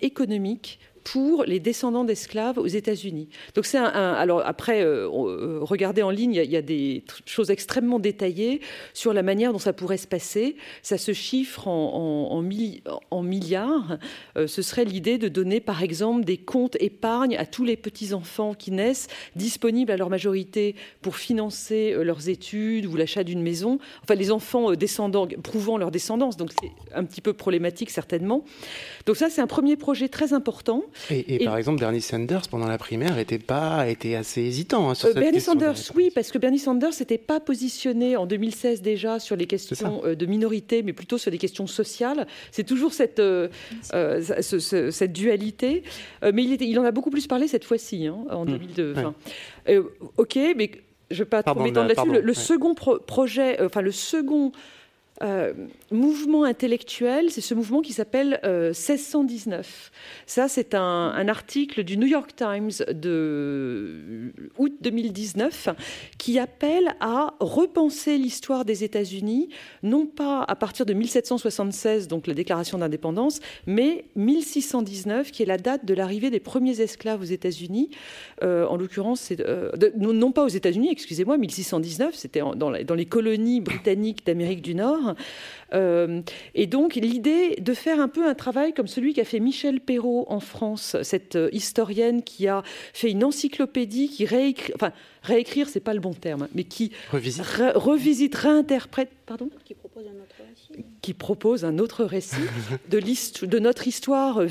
économique 0.00 0.78
pour 1.04 1.44
les 1.44 1.60
descendants 1.60 2.04
d'esclaves 2.04 2.58
aux 2.58 2.66
États-Unis. 2.66 3.28
Donc 3.54 3.66
c'est 3.66 3.78
un, 3.78 3.84
alors 3.84 4.42
après 4.44 4.82
euh, 4.82 5.08
euh, 5.08 5.58
regardez 5.62 6.02
en 6.02 6.10
ligne, 6.10 6.34
il 6.34 6.50
y, 6.50 6.56
a, 6.56 6.62
des 6.62 7.04
choses 7.26 7.50
extrêmement 7.50 7.98
détaillées 7.98 8.60
sur 8.94 9.12
la 9.12 9.22
manière 9.22 9.52
dont 9.52 9.58
ça 9.58 9.72
pourrait 9.72 9.96
se 9.96 10.06
passer. 10.06 10.56
Ça 10.82 10.98
se 10.98 11.12
chiffre 11.12 11.68
en, 11.68 12.42
milliards. 13.22 13.98
Euh, 14.36 14.46
ce 14.46 14.62
serait 14.62 14.84
l'idée 14.84 15.18
de 15.18 15.28
donner 15.28 15.60
par 15.60 15.82
exemple 15.82 16.24
des 16.24 16.38
comptes 16.38 16.76
épargne 16.80 17.36
à 17.36 17.46
tous 17.46 17.64
les 17.64 17.76
petits 17.76 18.14
enfants 18.14 18.54
qui 18.54 18.70
naissent, 18.70 19.08
disponibles 19.36 19.92
à 19.92 19.96
leur 19.96 20.10
majorité 20.10 20.74
pour 21.00 21.16
financer 21.16 21.94
leurs 22.02 22.28
études 22.28 22.86
ou 22.86 22.96
l'achat 22.96 23.24
d'une 23.24 23.42
maison. 23.42 23.78
Enfin 24.02 24.14
les 24.14 24.30
enfants 24.30 24.72
descendants 24.72 25.26
prouvant 25.42 25.78
leur 25.78 25.90
descendance. 25.90 26.36
Donc 26.36 26.50
c'est 26.60 26.70
un 26.94 27.04
petit 27.04 27.20
peu 27.20 27.32
problématique 27.32 27.90
certainement. 27.90 28.44
Donc 29.06 29.16
ça 29.16 29.30
c'est 29.30 29.40
un 29.40 29.46
premier 29.46 29.76
projet 29.76 30.08
très 30.08 30.32
important. 30.32 30.84
Et, 31.10 31.44
par 31.44 31.56
exemple, 31.56 31.80
Bernie 31.80 32.00
Sanders, 32.00 32.48
pendant 32.50 32.66
la 32.66 32.78
primaire, 32.78 33.18
était, 33.18 33.38
pas, 33.38 33.88
était 33.88 34.14
assez 34.14 34.42
hésitant 34.42 34.90
hein, 34.90 34.94
sur 34.94 35.08
euh, 35.08 35.12
cette 35.12 35.22
Bernie 35.22 35.40
Sanders, 35.40 35.74
oui, 35.94 36.10
parce 36.14 36.30
que 36.30 36.38
Bernie 36.38 36.58
Sanders 36.58 36.92
n'était 37.00 37.18
pas 37.18 37.40
positionné 37.40 38.16
en 38.16 38.26
2016 38.26 38.82
déjà 38.82 39.18
sur 39.18 39.36
les 39.36 39.46
questions 39.46 40.02
euh, 40.04 40.14
de 40.14 40.26
minorité, 40.26 40.82
mais 40.82 40.92
plutôt 40.92 41.18
sur 41.18 41.30
les 41.30 41.38
questions 41.38 41.66
sociales. 41.66 42.26
C'est 42.50 42.64
toujours 42.64 42.92
cette, 42.92 43.20
euh, 43.20 43.48
cette 43.90 45.12
dualité. 45.12 45.82
mais 46.22 46.44
il, 46.44 46.52
était, 46.52 46.66
il 46.66 46.78
en 46.78 46.84
a 46.84 46.90
beaucoup 46.90 47.10
plus 47.10 47.26
parlé 47.26 47.48
cette 47.48 47.64
fois-ci, 47.64 48.06
hein, 48.06 48.18
en 48.30 48.44
2002. 48.44 48.94
Hmm. 48.94 49.12
ok, 50.16 50.38
mais 50.56 50.70
je 51.10 51.16
ne 51.16 51.18
vais 51.24 51.24
pas 51.24 51.42
trop 51.42 51.60
m'étendre 51.60 51.88
là-dessus. 51.88 52.22
Le, 52.22 52.34
second 52.34 52.74
projet, 52.74 53.60
enfin 53.62 53.82
le 53.82 53.92
second 53.92 54.52
euh, 55.22 55.52
mouvement 55.90 56.44
intellectuel, 56.44 57.30
c'est 57.30 57.40
ce 57.40 57.54
mouvement 57.54 57.80
qui 57.80 57.92
s'appelle 57.92 58.40
1619. 58.42 59.58
Euh, 59.58 59.98
Ça, 60.26 60.48
c'est 60.48 60.74
un, 60.74 61.28
article 61.28 61.84
du 61.84 61.96
New 61.96 62.08
York 62.08 62.34
Times 62.34 62.70
de 62.92 64.32
août 64.58 64.72
2019 64.80 65.68
qui 66.18 66.38
appelle 66.38 66.94
à 67.00 67.34
repenser 67.38 68.18
l'histoire 68.18 68.64
des 68.64 68.82
États-Unis, 68.82 69.48
non 69.82 70.06
pas 70.06 70.42
à 70.42 70.56
partir 70.56 70.84
de 70.84 70.92
1776, 70.92 72.08
donc 72.08 72.26
la 72.26 72.34
déclaration 72.34 72.78
d'indépendance, 72.78 73.38
mais 73.66 74.06
1619, 74.16 75.30
qui 75.30 75.44
est 75.44 75.46
la 75.46 75.58
date 75.58 75.84
de 75.84 75.94
l'arrivée 75.94 76.30
des 76.30 76.40
premiers 76.40 76.80
esclaves 76.80 77.20
aux 77.20 77.24
États-Unis. 77.24 77.90
Euh, 78.42 78.66
en 78.66 78.76
l'occurrence, 78.76 79.32
non, 79.96 80.32
pas 80.32 80.44
aux 80.44 80.48
États-Unis, 80.48 80.88
excusez-moi, 80.90 81.38
1619, 81.38 82.14
c'était 82.14 82.42
dans 82.56 82.70
les 82.70 83.06
colonies 83.06 83.60
britanniques 83.60 84.26
d'Amérique 84.26 84.62
du 84.62 84.74
Nord. 84.74 85.11
Euh, 85.74 86.22
et 86.54 86.66
donc 86.66 86.94
l'idée 86.94 87.56
de 87.60 87.74
faire 87.74 88.00
un 88.00 88.08
peu 88.08 88.26
un 88.26 88.34
travail 88.34 88.74
comme 88.74 88.86
celui 88.86 89.14
qu'a 89.14 89.24
fait 89.24 89.40
Michel 89.40 89.80
Perrault 89.80 90.26
en 90.28 90.40
France, 90.40 90.96
cette 91.02 91.36
euh, 91.36 91.48
historienne 91.52 92.22
qui 92.22 92.48
a 92.48 92.62
fait 92.92 93.10
une 93.10 93.24
encyclopédie, 93.24 94.08
qui 94.08 94.26
réécrit, 94.26 94.72
enfin 94.74 94.92
réécrire, 95.22 95.68
c'est 95.68 95.80
pas 95.80 95.94
le 95.94 96.00
bon 96.00 96.14
terme, 96.14 96.48
mais 96.54 96.64
qui 96.64 96.92
revisite, 97.10 97.44
revisite 97.74 98.34
réinterprète, 98.34 99.10
pardon, 99.26 99.48
qui 101.02 101.14
propose 101.14 101.64
un 101.64 101.78
autre 101.78 102.04
récit 102.04 102.36
de, 102.88 103.58
notre 103.58 103.86
histoire 103.88 104.40
euh, 104.40 104.46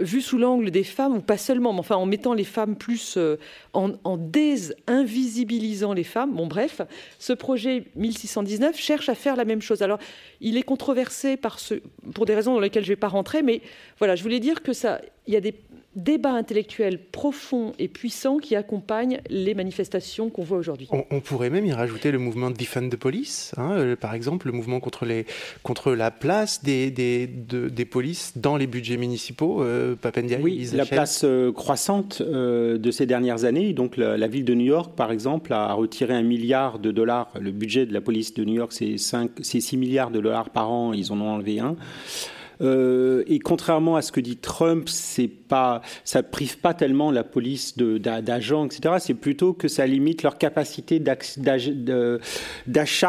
vue 0.00 0.20
sous 0.20 0.38
l'angle 0.38 0.70
des 0.70 0.84
femmes 0.84 1.16
ou 1.16 1.20
pas 1.20 1.36
seulement, 1.36 1.72
mais 1.72 1.92
en 1.92 2.06
mettant 2.06 2.34
les 2.34 2.44
femmes 2.44 2.76
plus 2.76 3.16
euh, 3.16 3.36
en, 3.72 4.16
désinvisibilisant 4.16 5.92
les 5.92 6.04
femmes. 6.04 6.34
Bon, 6.34 6.46
bref, 6.46 6.80
ce 7.18 7.32
projet 7.32 7.84
1619 7.96 8.78
cherche 8.78 9.08
à 9.08 9.14
faire 9.14 9.36
la 9.36 9.44
même 9.44 9.62
chose. 9.62 9.82
Alors, 9.82 9.98
il 10.40 10.56
est 10.56 10.62
controversé 10.62 11.38
pour 12.14 12.26
des 12.26 12.34
raisons 12.34 12.54
dans 12.54 12.60
lesquelles 12.60 12.84
je 12.84 12.90
ne 12.90 12.94
vais 12.94 13.00
pas 13.00 13.08
rentrer, 13.08 13.42
mais 13.42 13.60
voilà, 13.98 14.16
je 14.16 14.22
voulais 14.22 14.40
dire 14.40 14.62
que 14.62 14.72
ça, 14.72 15.00
il 15.26 15.34
y 15.34 15.36
a 15.36 15.40
des 15.40 15.54
débat 15.98 16.32
intellectuel 16.32 16.98
profond 16.98 17.72
et 17.78 17.88
puissant 17.88 18.38
qui 18.38 18.56
accompagne 18.56 19.20
les 19.28 19.54
manifestations 19.54 20.30
qu'on 20.30 20.44
voit 20.44 20.58
aujourd'hui. 20.58 20.88
On, 20.90 21.20
pourrait 21.20 21.50
même 21.50 21.66
y 21.66 21.72
rajouter 21.72 22.10
le 22.10 22.18
mouvement 22.18 22.50
Defend 22.50 22.88
the 22.88 22.96
Police, 22.96 23.52
hein, 23.56 23.72
euh, 23.72 23.96
par 23.96 24.14
exemple, 24.14 24.46
le 24.46 24.52
mouvement 24.52 24.80
contre, 24.80 25.04
les, 25.04 25.26
contre 25.62 25.92
la 25.92 26.10
place 26.10 26.62
des, 26.62 26.90
des, 26.90 27.26
des 27.26 27.84
polices 27.84 28.32
dans 28.36 28.56
les 28.56 28.66
budgets 28.66 28.96
municipaux. 28.96 29.62
Euh, 29.62 29.96
oui, 30.40 30.68
la 30.72 30.86
place 30.86 31.22
euh, 31.24 31.52
croissante 31.52 32.20
euh, 32.20 32.78
de 32.78 32.90
ces 32.90 33.06
dernières 33.06 33.44
années. 33.44 33.72
Donc 33.72 33.96
la, 33.96 34.26
ville 34.26 34.44
de 34.44 34.54
New 34.54 34.66
York, 34.66 34.92
par 34.96 35.10
exemple, 35.10 35.52
a 35.52 35.72
retiré 35.72 36.14
un 36.14 36.22
milliard 36.22 36.78
de 36.78 36.90
dollars. 36.90 37.32
Le 37.40 37.50
budget 37.50 37.86
de 37.86 37.92
la 37.92 38.00
police 38.00 38.34
de 38.34 38.44
New 38.44 38.54
York, 38.54 38.72
c'est 38.72 38.96
6 38.98 39.76
milliards 39.76 40.10
de 40.10 40.20
dollars 40.20 40.50
par 40.50 40.70
an. 40.70 40.92
Ils 40.92 41.12
en 41.12 41.20
ont 41.20 41.30
enlevé 41.30 41.60
un. 41.60 41.76
Euh, 42.60 43.22
et 43.26 43.38
contrairement 43.38 43.96
à 43.96 44.02
ce 44.02 44.12
que 44.12 44.20
dit 44.20 44.36
Trump, 44.36 44.88
c'est 44.88 45.28
pas, 45.28 45.82
ça 46.04 46.22
prive 46.22 46.58
pas 46.58 46.74
tellement 46.74 47.10
la 47.10 47.24
police 47.24 47.76
d'agents, 47.78 48.66
etc. 48.66 48.96
C'est 48.98 49.14
plutôt 49.14 49.52
que 49.52 49.68
ça 49.68 49.86
limite 49.86 50.22
leur 50.22 50.38
capacité 50.38 51.00
d'achat 51.00 51.72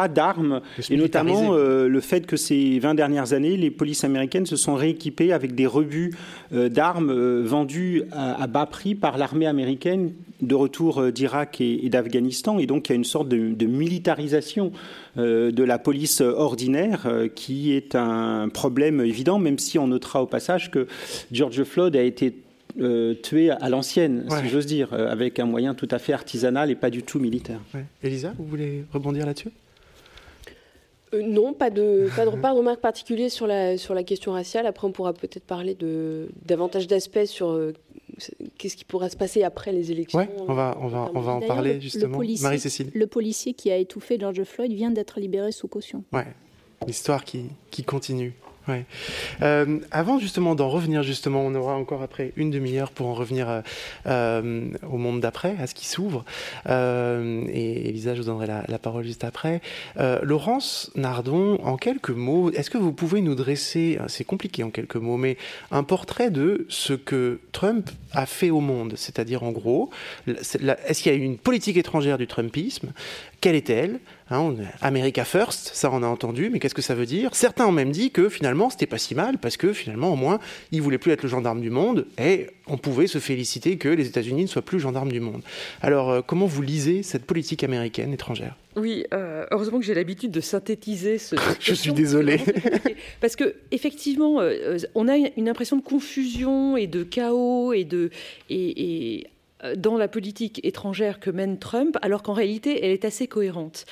d'armes, 0.08 0.62
et 0.90 0.98
notamment 0.98 1.54
euh, 1.54 1.88
le 1.88 2.00
fait 2.00 2.26
que 2.26 2.38
ces 2.38 2.80
20 2.80 2.96
dernières 2.96 3.34
années, 3.34 3.58
les 3.58 3.72
polices 3.72 4.04
américaines 4.04 4.46
se 4.46 4.56
sont 4.56 4.76
rééquipées 4.76 5.34
avec 5.34 5.56
des 5.56 5.68
rebuts 5.68 6.16
euh, 6.54 6.70
d'armes 6.70 7.42
vendus 7.42 8.04
à, 8.12 8.48
bas 8.48 8.66
prix 8.66 8.96
par 8.96 9.18
l'armée 9.18 9.48
américaine 9.48 10.14
de 10.42 10.56
retour 10.56 11.12
d'Irak 11.12 11.62
et, 11.62 11.90
d'Afghanistan. 11.90 12.60
Et 12.60 12.66
donc, 12.66 12.88
il 12.88 12.92
y 12.92 12.94
a 12.94 12.96
une 12.96 13.04
sorte 13.04 13.28
de, 13.28 13.54
de 13.54 13.66
militarisation 13.66 14.72
de 15.18 15.64
la 15.64 15.80
police 15.80 16.22
ordinaire 16.22 17.08
qui 17.36 17.74
est 17.74 17.96
un 17.96 18.48
problème 18.50 19.02
évident 19.02 19.40
même 19.40 19.60
si 19.60 19.78
on 19.78 19.88
notera 19.88 20.24
au 20.24 20.26
passage 20.26 20.72
que 20.72 20.88
George 21.32 21.64
Floyd 21.64 21.96
a 21.96 22.04
été 22.04 22.36
euh, 22.80 23.16
tué 23.16 23.50
à 23.50 23.70
l'ancienne, 23.70 24.26
si 24.30 24.48
j'ose 24.48 24.66
dire, 24.66 24.94
euh, 24.94 25.12
avec 25.12 25.40
un 25.40 25.46
moyen 25.46 25.74
tout 25.74 25.88
à 25.92 26.00
fait 26.00 26.14
artisanal 26.14 26.70
et 26.70 26.76
pas 26.76 26.90
du 26.90 27.04
tout 27.04 27.20
militaire. 27.20 27.60
Elisa, 28.04 28.34
vous 28.38 28.46
voulez 28.46 28.86
rebondir 28.94 29.26
là-dessus? 29.26 29.50
Euh, 31.16 31.24
non, 31.24 31.54
pas 31.54 31.72
de, 31.72 32.08
pas 32.16 32.26
de, 32.26 32.38
pas 32.38 32.54
de 32.54 32.58
remarque 32.58 32.80
particulière 32.80 33.32
sur 33.32 33.48
la, 33.48 33.78
sur 33.78 33.96
la 33.96 34.04
question 34.04 34.34
raciale. 34.34 34.68
Après, 34.68 34.88
on 34.88 34.92
pourra 34.92 35.14
peut-être 35.14 35.46
parler 35.46 35.74
de, 35.74 36.30
davantage 36.46 36.86
d'aspects 36.86 37.26
sur 37.26 37.60
qu'est-ce 38.58 38.76
qui 38.78 38.86
pourra 38.86 39.10
se 39.10 39.18
passer 39.18 39.44
après 39.44 39.72
les 39.72 39.92
élections. 39.92 40.28
on 40.48 40.54
va, 40.54 40.78
on 40.82 40.88
va, 40.88 41.12
on 41.14 41.22
va 41.22 41.32
en 41.34 41.42
parler 41.42 41.80
justement. 41.82 42.20
Marie-Cécile. 42.42 42.92
Le 42.94 43.08
policier 43.08 43.54
qui 43.54 43.72
a 43.72 43.78
étouffé 43.78 44.18
George 44.20 44.44
Floyd 44.44 44.72
vient 44.72 44.92
d'être 44.92 45.20
libéré 45.20 45.52
sous 45.52 45.68
caution. 45.68 46.04
Ouais, 46.12 46.28
l'histoire 46.86 47.24
qui, 47.24 47.46
qui 47.72 47.84
continue. 47.84 48.34
Euh, 49.42 49.80
avant 49.92 50.20
justement 50.20 50.56
d'en 50.56 50.70
revenir 50.70 51.04
justement, 51.04 51.42
on 51.42 51.56
aura 51.56 51.76
encore 51.76 52.02
après 52.02 52.34
une 52.36 52.52
demi-heure 52.52 52.92
pour 52.92 53.08
en 53.08 53.14
revenir 53.14 53.50
euh, 53.50 53.62
euh, 54.08 54.70
au 54.90 54.98
monde 54.98 55.22
d'après, 55.22 55.56
à 55.60 55.68
ce 55.68 55.76
qui 55.76 55.88
s'ouvre. 55.88 56.26
et 56.68 57.90
Elisa, 57.90 58.16
je 58.16 58.22
vous 58.22 58.28
donnerai 58.28 58.48
la, 58.48 58.80
parole 58.80 59.04
juste 59.04 59.24
après. 59.24 59.62
Laurence 60.22 60.92
Nardon, 60.96 61.60
en 61.64 61.78
quelques 61.78 62.10
mots, 62.10 62.52
est-ce 62.52 62.70
que 62.70 62.78
vous 62.78 62.94
pouvez 62.94 63.22
nous 63.22 63.36
dresser, 63.36 64.00
c'est 64.08 64.24
compliqué 64.24 64.64
en 64.64 64.70
quelques 64.70 64.96
mots, 64.96 65.18
mais 65.18 65.38
un 65.72 65.84
portrait 65.84 66.32
de 66.32 66.66
ce 66.70 66.94
que 66.94 67.40
Trump 67.52 67.90
a 68.14 68.26
fait 68.26 68.50
au 68.50 68.62
monde, 68.62 68.94
c'est-à-dire 68.96 69.44
en 69.44 69.52
gros, 69.52 69.90
est-ce 70.28 71.04
qu'il 71.04 71.12
y 71.12 71.16
a 71.16 71.18
une 71.18 71.38
politique 71.38 71.78
étrangère 71.78 72.18
du 72.18 72.28
Trumpisme 72.28 72.94
Quelle 73.42 73.56
est-elle 73.56 74.00
Hein, 74.32 74.54
America 74.82 75.26
First, 75.26 75.72
ça 75.74 75.90
on 75.92 76.04
a 76.04 76.08
entendu, 76.08 76.52
mais 76.52 76.60
qu'est-ce 76.60 76.76
que 76.76 76.84
ça 76.84 76.94
veut 76.94 77.08
dire? 77.08 77.34
Certains 77.34 77.66
ont 77.66 77.72
même 77.72 77.90
dit 77.90 78.12
que 78.12 78.30
finalement 78.30 78.70
c'était 78.70 78.86
pas 78.86 79.00
si 79.00 79.16
mal 79.16 79.40
parce 79.40 79.58
que 79.58 79.74
finalement 79.74 80.14
au 80.14 80.16
moins 80.16 80.40
il 80.72 80.84
voulait 80.84 81.00
plus 81.00 81.12
être 81.12 81.24
le 81.24 81.30
gendarme 81.30 81.62
du 81.62 81.72
monde 81.72 82.06
et 82.20 82.48
on 82.68 82.78
pouvait 82.78 83.08
se 83.08 83.18
féliciter 83.18 83.78
que 83.78 83.90
les 83.90 84.06
États-Unis 84.06 84.44
ne 84.44 84.48
soient 84.48 84.62
plus 84.62 84.80
gendarmes 84.80 85.12
du 85.12 85.20
monde. 85.20 85.42
Alors 85.82 86.12
euh, 86.12 86.22
comment 86.22 86.46
vous 86.46 86.62
lisez 86.62 87.02
cette 87.02 87.26
politique 87.26 87.64
américaine 87.64 88.14
étrangère? 88.14 88.56
Oui, 88.76 89.06
euh, 89.16 89.48
heureusement 89.50 89.80
que 89.80 89.86
j'ai 89.86 89.96
l'habitude 89.96 90.30
de 90.30 90.42
synthétiser 90.42 91.18
ce. 91.18 91.36
Je 91.60 91.74
suis 91.74 91.92
désolé. 91.92 92.40
parce 93.22 93.36
que 93.36 93.56
effectivement, 93.72 94.42
euh, 94.42 94.78
on 94.94 95.08
a 95.08 95.16
une 95.16 95.50
impression 95.50 95.76
de 95.76 95.82
confusion 95.82 96.78
et 96.78 96.86
de 96.86 97.02
chaos 97.02 97.74
et 97.74 97.84
de 97.84 98.12
et 98.52 99.26
dans 99.76 99.98
la 99.98 100.08
politique 100.08 100.60
étrangère 100.64 101.20
que 101.20 101.30
mène 101.30 101.60
Trump, 101.60 101.98
alors 102.02 102.24
qu'en 102.24 102.34
réalité, 102.34 102.84
elle 102.84 102.92
est 102.92 103.06
assez 103.06 103.28
cohérente. 103.28 103.86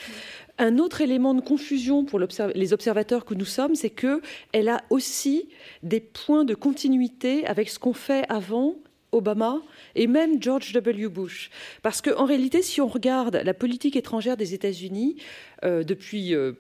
Un 0.60 0.80
autre 0.80 1.02
élément 1.02 1.36
de 1.36 1.42
confusion 1.42 2.04
pour 2.04 2.20
les 2.20 2.74
observateurs 2.74 3.26
que 3.26 3.36
nous 3.36 3.46
sommes, 3.46 3.76
c'est 3.76 3.92
qu'elle 3.92 4.70
a 4.70 4.82
aussi 4.90 5.50
des 5.84 6.00
points 6.00 6.46
de 6.46 6.56
continuité 6.56 7.46
avec 7.46 7.70
ce 7.70 7.78
qu'on 7.78 7.94
fait 7.94 8.26
avant 8.28 8.76
Obama 9.12 9.62
et 9.96 10.08
même 10.08 10.42
George 10.42 10.74
W. 10.74 11.10
Bush. 11.10 11.52
Parce 11.84 12.02
qu'en 12.02 12.26
réalité, 12.26 12.62
si 12.62 12.82
on 12.82 12.88
regarde 12.88 13.36
la 13.44 13.54
politique 13.54 13.96
étrangère 13.96 14.36
des 14.36 14.54
États-Unis 14.54 15.18
euh, 15.64 15.84
depuis 15.84 16.34
euh, 16.34 16.54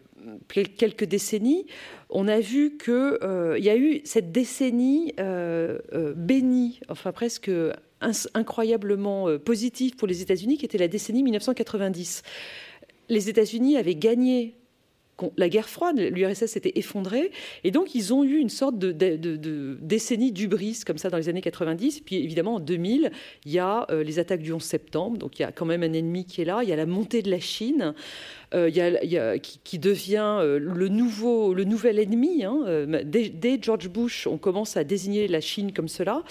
quelques 0.58 1.04
décennies, 1.06 1.66
on 2.10 2.28
a 2.28 2.40
vu 2.40 2.78
qu'il 2.78 3.64
y 3.64 3.70
a 3.70 3.76
eu 3.76 4.02
cette 4.04 4.32
décennie 4.32 5.14
bénie, 6.16 6.80
enfin 6.90 7.12
presque 7.12 7.52
incroyablement 8.34 9.28
euh, 9.28 9.40
positif 9.40 9.96
pour 9.96 10.08
les 10.08 10.22
États-Unis, 10.22 10.58
qui 10.58 10.66
était 10.66 10.78
la 10.78 10.88
décennie 10.88 11.24
1990. 11.24 12.24
Les 13.10 13.30
États-Unis 13.30 13.78
avaient 13.78 13.96
gagné 13.96 14.56
la 15.36 15.50
guerre 15.50 15.68
froide, 15.68 16.00
l'URSS 16.00 16.46
s'était 16.46 16.74
effondrée, 16.76 17.32
et 17.64 17.72
donc 17.72 17.96
ils 17.96 18.14
ont 18.14 18.24
eu 18.24 18.38
une 18.38 18.50
sorte 18.50 18.78
de, 18.78 18.92
décennie 19.82 20.32
d'ubris 20.32 20.82
comme 20.86 20.98
ça 20.98 21.10
dans 21.10 21.18
les 21.18 21.30
années 21.30 21.42
90. 21.42 22.02
Puis 22.02 22.18
évidemment 22.18 22.56
en 22.56 22.60
2000, 22.60 23.12
il 23.46 23.52
y 23.52 23.60
a 23.60 23.88
euh, 23.90 24.04
les 24.04 24.20
attaques 24.20 24.42
du 24.42 24.54
11 24.54 24.62
septembre, 24.62 25.18
donc 25.18 25.40
il 25.40 25.42
y 25.42 25.46
a 25.46 25.52
quand 25.52 25.66
même 25.66 25.84
un 25.84 25.94
ennemi 25.94 26.26
qui 26.26 26.42
est 26.42 26.46
là. 26.46 26.60
Il 26.62 26.70
y 26.70 26.74
a 26.74 26.76
la 26.76 26.86
montée 26.86 27.22
de 27.22 27.32
la 27.32 27.40
Chine, 27.40 27.96
euh, 28.54 29.38
qui, 29.40 29.80
devient 29.80 30.40
le 30.42 30.88
nouvel 30.88 32.00
ennemi. 32.00 32.44
Hein. 32.44 32.88
Dès, 33.04 33.60
George 33.62 33.90
Bush, 33.90 34.28
on 34.28 34.38
commence 34.38 34.78
à 34.78 34.84
désigner 34.84 35.28
la 35.28 35.42
Chine 35.42 35.74
comme 35.74 35.88
cela. 35.88 36.24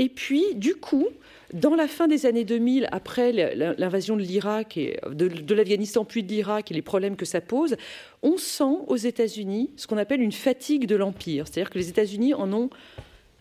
Et 0.00 0.08
puis, 0.08 0.54
du 0.54 0.76
coup, 0.76 1.08
dans 1.52 1.74
la 1.74 1.86
fin 1.86 2.08
des 2.08 2.24
années 2.24 2.44
2000, 2.44 2.88
après 2.90 3.32
l'invasion 3.76 4.16
de 4.16 4.22
l'Irak 4.22 4.78
et 4.78 4.98
de, 5.12 5.54
l'Afghanistan 5.54 6.06
puis 6.06 6.22
de 6.22 6.28
l'Irak 6.28 6.70
et 6.70 6.74
les 6.74 6.80
problèmes 6.80 7.16
que 7.16 7.26
ça 7.26 7.42
pose, 7.42 7.76
on 8.22 8.38
sent 8.38 8.78
aux 8.86 8.96
États-Unis 8.96 9.68
ce 9.76 9.86
qu'on 9.86 9.98
appelle 9.98 10.22
une 10.22 10.32
fatigue 10.32 10.86
de 10.86 10.96
l'empire, 10.96 11.46
c'est-à-dire 11.46 11.68
que 11.68 11.78
les 11.78 11.90
États-Unis 11.90 12.32
en 12.32 12.50
ont 12.54 12.70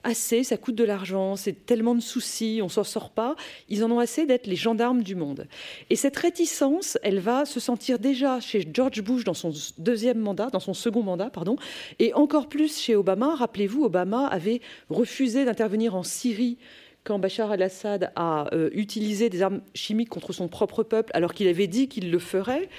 assez, 0.04 0.44
ça 0.44 0.58
coûte 0.58 0.76
de 0.76 0.84
l'argent, 0.84 1.36
c'est 1.36 1.66
tellement 1.66 1.96
de 1.96 2.00
soucis, 2.02 2.60
on 2.64 2.70
s'en 2.70 2.84
sort 2.84 3.10
pas. 3.10 3.36
Ils 3.68 3.84
en 3.84 3.92
ont 3.92 4.00
assez 4.00 4.26
d'être 4.26 4.48
les 4.48 4.56
gendarmes 4.56 5.04
du 5.04 5.16
monde. 5.16 5.48
Et 5.90 5.96
cette 5.96 6.18
réticence, 6.18 6.98
elle 7.04 7.20
va 7.20 7.46
se 7.46 7.60
sentir 7.60 8.00
déjà 8.00 8.40
chez 8.40 8.68
George 8.74 9.02
Bush 9.02 9.24
dans 9.24 9.34
son 9.34 9.52
deuxième 9.78 10.20
mandat, 10.20 10.48
dans 10.48 10.60
son 10.60 10.74
second 10.74 11.04
mandat, 11.04 11.30
pardon, 11.30 11.58
et 12.00 12.14
encore 12.14 12.50
plus 12.50 12.80
chez 12.80 12.96
Obama. 12.96 13.36
Rappelez-vous, 13.36 13.84
Obama 13.84 14.28
avait 14.28 14.62
refusé 14.90 15.46
d'intervenir 15.46 15.96
en 15.96 16.04
Syrie 16.04 16.58
quand 17.04 17.18
Bachar 17.18 17.52
al-Assad 17.52 18.12
a 18.16 18.54
euh, 18.54 18.70
utilisé 18.74 19.30
des 19.30 19.42
armes 19.42 19.62
chimiques 19.74 20.10
contre 20.10 20.34
son 20.34 20.48
propre 20.48 20.84
peuple, 20.84 21.12
alors 21.16 21.34
qu'il 21.34 21.48
avait 21.48 21.68
dit 21.68 21.88
qu'il 21.88 22.12
le 22.12 22.20
ferait. 22.20 22.70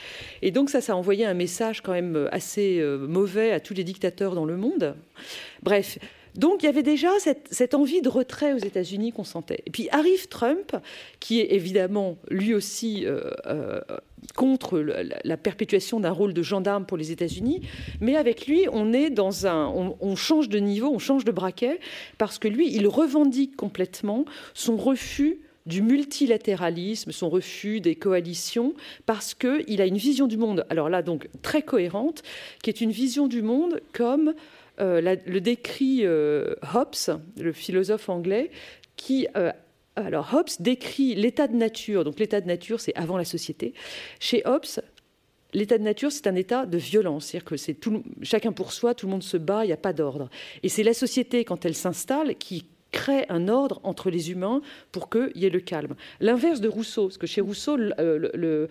Et 0.42 0.50
donc 0.50 0.70
ça, 0.70 0.80
ça 0.80 0.92
a 0.92 0.96
envoyé 0.96 1.24
un 1.24 1.34
message 1.34 1.80
quand 1.80 1.92
même 1.92 2.28
assez 2.30 2.78
euh, 2.80 3.06
mauvais 3.08 3.50
à 3.50 3.60
tous 3.60 3.74
les 3.74 3.82
dictateurs 3.82 4.34
dans 4.34 4.44
le 4.44 4.56
monde. 4.56 4.94
Bref, 5.62 5.98
donc 6.36 6.62
il 6.62 6.66
y 6.66 6.68
avait 6.68 6.82
déjà 6.82 7.10
cette, 7.18 7.74
envie 7.74 8.02
de 8.02 8.08
retrait 8.08 8.52
aux 8.52 8.58
États-Unis 8.58 9.12
qu'on 9.12 9.24
sentait. 9.24 9.62
Et 9.66 9.70
puis 9.70 9.88
arrive 9.90 10.28
Trump, 10.28 10.76
qui 11.18 11.40
est 11.40 11.52
évidemment 11.52 12.16
lui 12.30 12.54
aussi 12.54 13.06
euh, 13.06 13.30
euh, 13.46 13.80
contre 14.36 14.78
la, 14.78 15.36
perpétuation 15.36 16.00
d'un 16.00 16.10
rôle 16.10 16.34
de 16.34 16.42
gendarme 16.42 16.86
pour 16.86 16.96
les 16.96 17.10
États-Unis, 17.12 17.62
mais 18.00 18.16
avec 18.16 18.46
lui, 18.46 18.66
on 18.72 18.92
est 18.92 19.10
dans 19.10 19.46
un, 19.46 19.66
on, 19.66 20.16
change 20.16 20.48
de 20.48 20.58
niveau, 20.58 20.88
on 20.88 20.98
change 20.98 21.24
de 21.24 21.32
braquet, 21.32 21.80
parce 22.18 22.38
que 22.38 22.48
lui, 22.48 22.72
il 22.72 22.86
revendique 22.86 23.56
complètement 23.56 24.24
son 24.54 24.76
refus 24.76 25.40
du 25.66 25.82
multilatéralisme, 25.82 27.12
son 27.12 27.28
refus 27.28 27.80
des 27.80 27.94
coalitions, 27.94 28.74
parce 29.06 29.34
qu'il 29.34 29.80
a 29.80 29.86
une 29.86 29.96
vision 29.96 30.26
du 30.26 30.36
monde, 30.36 30.64
alors 30.68 30.88
là 30.88 31.02
donc 31.02 31.28
très 31.42 31.62
cohérente, 31.62 32.22
qui 32.62 32.70
est 32.70 32.80
une 32.80 32.90
vision 32.90 33.28
du 33.28 33.42
monde 33.42 33.80
comme 33.92 34.34
euh, 34.80 35.16
le 35.26 35.40
décrit 35.40 36.00
euh, 36.04 36.54
Hobbes, 36.74 37.20
le 37.38 37.52
philosophe 37.52 38.08
anglais, 38.08 38.50
qui 38.96 39.26
euh, 39.36 39.52
alors 39.96 40.32
Hobbes 40.34 40.50
décrit 40.60 41.14
l'état 41.14 41.48
de 41.48 41.56
nature, 41.56 42.04
donc 42.04 42.18
l'état 42.18 42.40
de 42.40 42.46
nature 42.46 42.80
c'est 42.80 42.94
avant 42.94 43.16
la 43.16 43.24
société. 43.24 43.74
Chez 44.20 44.42
Hobbes, 44.46 44.80
l'état 45.52 45.78
de 45.78 45.82
nature 45.82 46.12
c'est 46.12 46.26
un 46.26 46.34
état 46.34 46.66
de 46.66 46.78
violence, 46.78 47.26
c'est-à-dire 47.26 47.44
que 47.44 47.56
c'est 47.56 47.74
tout, 47.74 48.02
chacun 48.22 48.52
pour 48.52 48.72
soi, 48.72 48.94
tout 48.94 49.06
le 49.06 49.12
monde 49.12 49.22
se 49.22 49.36
bat, 49.36 49.64
il 49.64 49.68
n'y 49.68 49.72
a 49.72 49.78
pas 49.78 49.92
d'ordre. 49.92 50.30
Et 50.62 50.68
c'est 50.68 50.84
la 50.84 50.94
société 50.94 51.44
quand 51.44 51.64
elle 51.64 51.74
s'installe 51.74 52.36
qui 52.36 52.64
crée 52.92 53.26
un 53.28 53.48
ordre 53.48 53.80
entre 53.84 54.10
les 54.10 54.30
humains 54.30 54.62
pour 54.92 55.10
qu'il 55.10 55.32
y 55.34 55.46
ait 55.46 55.50
le 55.50 55.60
calme. 55.60 55.94
L'inverse 56.20 56.60
de 56.60 56.68
Rousseau, 56.68 57.06
parce 57.06 57.18
que 57.18 57.26
chez 57.26 57.40
Rousseau, 57.40 57.76
euh, 57.78 58.66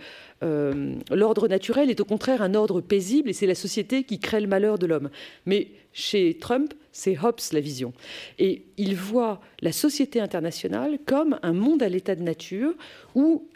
l'ordre 1.12 1.48
naturel 1.48 1.90
est 1.90 2.00
au 2.00 2.06
contraire 2.06 2.41
un 2.41 2.54
ordre 2.56 2.82
paisible 2.82 3.30
et 3.30 3.34
c'est 3.34 3.48
la 3.48 3.56
société 3.56 4.04
qui 4.04 4.20
crée 4.20 4.41
le 4.41 4.48
malheur 4.48 4.78
de 4.78 4.86
l'homme. 4.86 5.10
Mais 5.46 5.68
chez 5.94 6.38
Trump, 6.40 6.74
c'est 6.91 7.18
Hobbes 7.18 7.40
la 7.52 7.60
vision. 7.60 7.94
Et 8.38 8.64
il 8.78 8.96
voit 8.96 9.41
la 9.62 9.72
société 9.72 10.20
internationale 10.20 11.00
comme 11.06 11.40
un 11.44 11.54
monde 11.54 11.84
à 11.84 11.90
l'état 11.90 12.16
de 12.16 12.24
nature 12.24 12.74
où 13.16 13.48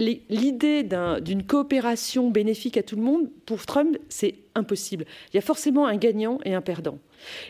l'idée 0.00 0.82
d'une 1.20 1.44
coopération 1.44 2.30
bénéfique 2.30 2.76
à 2.76 2.82
tout 2.82 2.96
le 2.96 3.02
monde, 3.02 3.28
pour 3.46 3.64
Trump, 3.66 3.96
c'est 4.08 4.34
impossible. 4.54 5.04
Il 5.32 5.36
y 5.36 5.38
a 5.38 5.42
forcément 5.42 5.86
un 5.86 5.96
gagnant 5.96 6.38
et 6.44 6.54
un 6.54 6.60
perdant. 6.60 6.98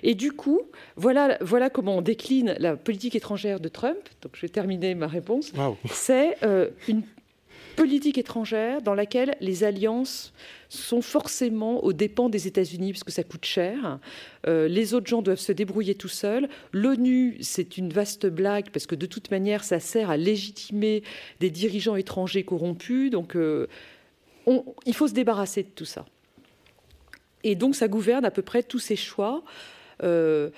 Et 0.02 0.14
du 0.14 0.32
coup, 0.32 0.60
voilà, 0.96 1.38
voilà 1.40 1.70
comment 1.70 1.96
on 1.98 2.02
décline 2.02 2.54
la 2.58 2.76
politique 2.76 3.14
étrangère 3.14 3.60
de 3.60 3.68
Trump. 3.68 3.98
Donc, 4.22 4.32
je 4.34 4.42
vais 4.42 4.48
terminer 4.48 4.94
ma 4.94 5.06
réponse. 5.06 5.52
C'est 5.90 6.36
euh, 6.42 6.68
une 6.88 7.02
politique 7.76 8.18
étrangère 8.18 8.82
dans 8.82 8.94
laquelle 8.94 9.36
les 9.40 9.64
alliances 9.64 10.32
sont 10.68 11.02
forcément 11.02 11.82
aux 11.82 11.92
dépens 11.92 12.28
des 12.28 12.46
États-Unis, 12.46 12.92
parce 12.92 13.04
que 13.04 13.12
ça 13.12 13.24
coûte 13.24 13.44
cher. 13.44 13.98
Euh, 14.46 14.68
les 14.68 14.94
autres 14.94 15.08
gens 15.08 15.22
doivent 15.22 15.40
se 15.40 15.52
débrouiller 15.52 15.94
tout 15.94 16.08
seuls. 16.08 16.48
L'ONU, 16.72 17.36
c'est 17.40 17.76
une 17.76 17.92
vaste 17.92 18.26
blague, 18.26 18.70
parce 18.70 18.86
que 18.86 18.94
de 18.94 19.06
toute 19.06 19.30
manière, 19.30 19.64
ça 19.64 19.80
sert 19.80 20.10
à 20.10 20.16
légitimer 20.16 21.02
des 21.40 21.50
dirigeants 21.50 21.96
étrangers 21.96 22.44
corrompus. 22.44 23.10
Donc, 23.10 23.36
euh, 23.36 23.66
il 24.86 24.94
faut 24.94 25.08
se 25.08 25.14
débarrasser 25.14 25.64
de 25.64 25.70
tout 25.74 25.84
ça. 25.84 26.06
Et 27.42 27.54
donc, 27.54 27.74
ça 27.74 27.88
gouverne 27.88 28.24
à 28.24 28.30
peu 28.30 28.42
près 28.42 28.62
tous 28.62 28.78
ces 28.78 28.96
choix. 28.96 29.42
Euh, 30.02 30.50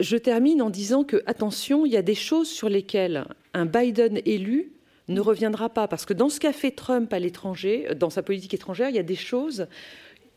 je 0.00 0.16
termine 0.16 0.60
en 0.60 0.70
disant 0.70 1.04
que, 1.04 1.22
attention, 1.26 1.86
il 1.86 1.92
y 1.92 1.96
a 1.96 2.02
des 2.02 2.14
choses 2.14 2.48
sur 2.48 2.68
lesquelles 2.68 3.26
un 3.52 3.66
Biden 3.66 4.20
élu 4.24 4.72
ne 5.08 5.20
reviendra 5.20 5.68
pas. 5.68 5.88
Parce 5.88 6.06
que 6.06 6.14
dans 6.14 6.28
ce 6.28 6.40
qu'a 6.40 6.52
fait 6.52 6.70
Trump 6.70 7.12
à 7.12 7.18
l'étranger, 7.18 7.88
dans 7.96 8.10
sa 8.10 8.22
politique 8.22 8.54
étrangère, 8.54 8.88
il 8.88 8.96
y 8.96 9.00
a 9.00 9.04
des 9.04 9.16
choses 9.16 9.66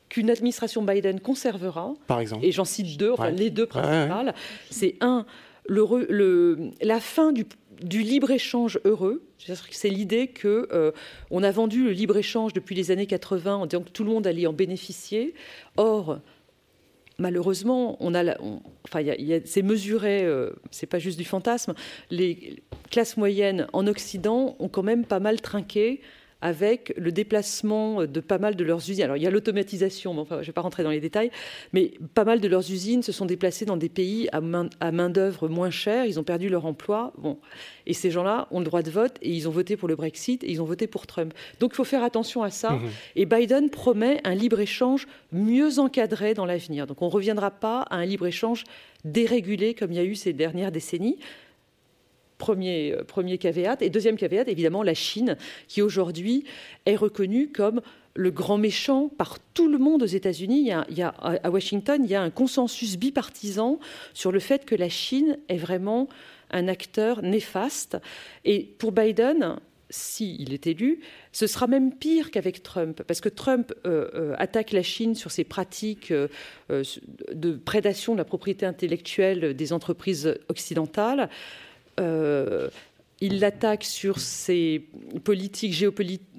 qu'une 0.09 0.29
administration 0.29 0.83
Biden 0.83 1.19
conservera. 1.19 1.93
Par 2.07 2.19
exemple. 2.19 2.45
Et 2.45 2.51
j'en 2.51 2.65
cite 2.65 2.97
deux, 2.97 3.11
enfin 3.11 3.29
les 3.29 3.49
deux 3.49 3.65
principales. 3.65 4.33
C'est 4.69 4.95
un, 5.01 5.25
le, 5.67 6.71
la 6.81 6.99
fin 6.99 7.31
du, 7.31 7.45
libre-échange 7.81 8.79
heureux. 8.85 9.23
C'est 9.71 9.89
l'idée 9.89 10.27
que 10.27 10.67
euh, 10.71 10.91
on 11.29 11.43
a 11.43 11.51
vendu 11.51 11.83
le 11.83 11.91
libre-échange 11.91 12.53
depuis 12.53 12.75
les 12.75 12.91
années 12.91 13.05
80 13.05 13.55
en 13.55 13.65
disant 13.65 13.83
que 13.83 13.89
tout 13.89 14.03
le 14.03 14.09
monde 14.09 14.27
allait 14.27 14.47
en 14.47 14.53
bénéficier. 14.53 15.33
Or, 15.75 16.19
malheureusement, 17.17 17.97
on 17.99 18.13
a, 18.15 18.35
c'est 19.45 19.61
mesuré, 19.61 20.23
euh, 20.23 20.51
c'est 20.71 20.87
pas 20.87 20.99
juste 20.99 21.17
du 21.17 21.25
fantasme. 21.25 21.73
Les 22.09 22.63
classes 22.89 23.17
moyennes 23.17 23.67
en 23.73 23.87
Occident 23.87 24.55
ont 24.59 24.69
quand 24.69 24.83
même 24.83 25.05
pas 25.05 25.19
mal 25.19 25.41
trinqué 25.41 26.01
avec 26.41 26.93
le 26.97 27.11
déplacement 27.11 28.05
de 28.05 28.19
pas 28.19 28.37
mal 28.37 28.55
de 28.55 28.63
leurs 28.63 28.89
usines. 28.89 29.03
Alors 29.03 29.17
il 29.17 29.23
y 29.23 29.27
a 29.27 29.31
l'automatisation, 29.31 30.17
enfin, 30.19 30.35
je 30.35 30.41
ne 30.41 30.45
vais 30.45 30.51
pas 30.51 30.61
rentrer 30.61 30.83
dans 30.83 30.91
les 30.91 30.99
détails, 30.99 31.31
mais 31.73 31.93
pas 32.13 32.23
mal 32.23 32.39
de 32.39 32.47
leurs 32.47 32.71
usines 32.71 33.03
se 33.03 33.11
sont 33.11 33.25
déplacées 33.25 33.65
dans 33.65 33.77
des 33.77 33.89
pays 33.89 34.29
à 34.31 34.41
main, 34.41 34.69
à 34.79 34.91
main 34.91 35.09
d'œuvre 35.09 35.49
moins 35.49 35.69
chère, 35.69 36.05
ils 36.05 36.19
ont 36.19 36.23
perdu 36.23 36.49
leur 36.49 36.65
emploi. 36.65 37.13
Bon. 37.17 37.37
Et 37.85 37.93
ces 37.93 38.11
gens-là 38.11 38.47
ont 38.51 38.59
le 38.59 38.65
droit 38.65 38.81
de 38.81 38.91
vote 38.91 39.15
et 39.21 39.31
ils 39.31 39.47
ont 39.47 39.51
voté 39.51 39.77
pour 39.77 39.87
le 39.87 39.95
Brexit 39.95 40.43
et 40.43 40.51
ils 40.51 40.61
ont 40.61 40.65
voté 40.65 40.87
pour 40.87 41.07
Trump. 41.07 41.33
Donc 41.59 41.71
il 41.73 41.75
faut 41.75 41.83
faire 41.83 42.03
attention 42.03 42.43
à 42.43 42.49
ça. 42.49 42.71
Mmh. 42.71 42.89
Et 43.15 43.25
Biden 43.25 43.69
promet 43.69 44.21
un 44.23 44.35
libre-échange 44.35 45.07
mieux 45.31 45.79
encadré 45.79 46.33
dans 46.33 46.45
l'avenir. 46.45 46.87
Donc 46.87 47.01
on 47.01 47.07
ne 47.07 47.11
reviendra 47.11 47.51
pas 47.51 47.81
à 47.81 47.95
un 47.95 48.05
libre-échange 48.05 48.63
dérégulé 49.05 49.73
comme 49.73 49.91
il 49.91 49.95
y 49.95 50.01
a 50.01 50.03
eu 50.03 50.15
ces 50.15 50.33
dernières 50.33 50.71
décennies. 50.71 51.17
Premier, 52.37 52.93
euh, 52.93 53.03
premier 53.03 53.37
caveat. 53.37 53.77
Et 53.81 53.89
deuxième 53.89 54.15
caveat, 54.15 54.47
évidemment, 54.47 54.83
la 54.83 54.93
Chine, 54.93 55.37
qui 55.67 55.81
aujourd'hui 55.81 56.43
est 56.85 56.95
reconnue 56.95 57.51
comme 57.51 57.81
le 58.17 58.31
grand 58.31 58.57
méchant 58.57 59.09
par 59.09 59.37
tout 59.53 59.67
le 59.67 59.77
monde 59.77 60.03
aux 60.03 60.07
États-Unis. 60.07 60.71
Il, 60.89 60.97
y 60.97 61.01
a, 61.01 61.09
à 61.09 61.49
Washington, 61.49 62.01
il 62.03 62.09
y 62.09 62.15
a 62.15 62.21
un 62.21 62.31
consensus 62.31 62.97
bipartisan 62.97 63.79
sur 64.13 64.31
le 64.31 64.39
fait 64.39 64.65
que 64.65 64.75
la 64.75 64.89
Chine 64.89 65.37
est 65.49 65.57
vraiment 65.57 66.07
un 66.49 66.67
acteur 66.67 67.21
néfaste. 67.21 67.97
Et 68.43 68.63
pour 68.79 68.91
Biden, 68.91 69.57
s'il 69.89 70.53
est 70.53 70.67
élu, 70.67 70.99
ce 71.31 71.47
sera 71.47 71.67
même 71.67 71.93
pire 71.93 72.31
qu'avec 72.31 72.63
Trump, 72.63 73.03
parce 73.03 73.21
que 73.21 73.29
Trump 73.29 73.73
euh, 73.85 74.09
euh, 74.15 74.35
attaque 74.37 74.71
la 74.71 74.83
Chine 74.83 75.15
sur 75.15 75.31
ses 75.31 75.43
pratiques 75.43 76.11
de 76.11 77.51
prédation 77.55 78.13
de 78.13 78.17
la 78.17 78.25
propriété 78.25 78.65
intellectuelle 78.65 79.55
des 79.55 79.73
entreprises 79.73 80.37
occidentales. 80.49 81.29
Euh, 81.99 82.69
il 83.19 83.39
l'attaque 83.39 83.83
sur 83.83 84.19
ses 84.19 84.89
politiques 85.23 85.73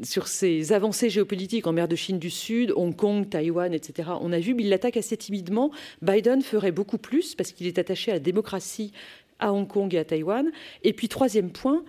sur 0.02 0.28
ses 0.28 0.72
avancées 0.72 1.10
géopolitiques 1.10 1.66
en 1.66 1.72
mer 1.72 1.89
de 1.89 1.97
Chine 1.97 2.20
du 2.20 2.30
Sud, 2.30 2.72
Hong 2.76 2.94
Kong, 2.94 3.28
Taïwan, 3.28 3.74
etc. 3.74 4.10
On 4.20 4.32
a 4.32 4.39
vu, 4.39 4.55
mais 4.55 4.62
il 4.62 4.68
l'attaque 4.68 4.97
assez 4.97 5.16
timidement. 5.16 5.72
Biden 6.02 6.40
ferait 6.40 6.70
beaucoup 6.70 6.98
plus 6.98 7.35
parce 7.35 7.51
qu'il 7.51 7.66
est 7.66 7.78
attaché 7.78 8.12
à 8.12 8.14
la 8.14 8.20
démocratie 8.20 8.93
à 9.40 9.52
Hong 9.52 9.66
Kong 9.66 9.93
et 9.93 9.98
à 9.98 10.05
Taïwan. 10.05 10.51
Et 10.85 10.93
puis 10.93 11.09
troisième 11.09 11.51
point, 11.51 11.85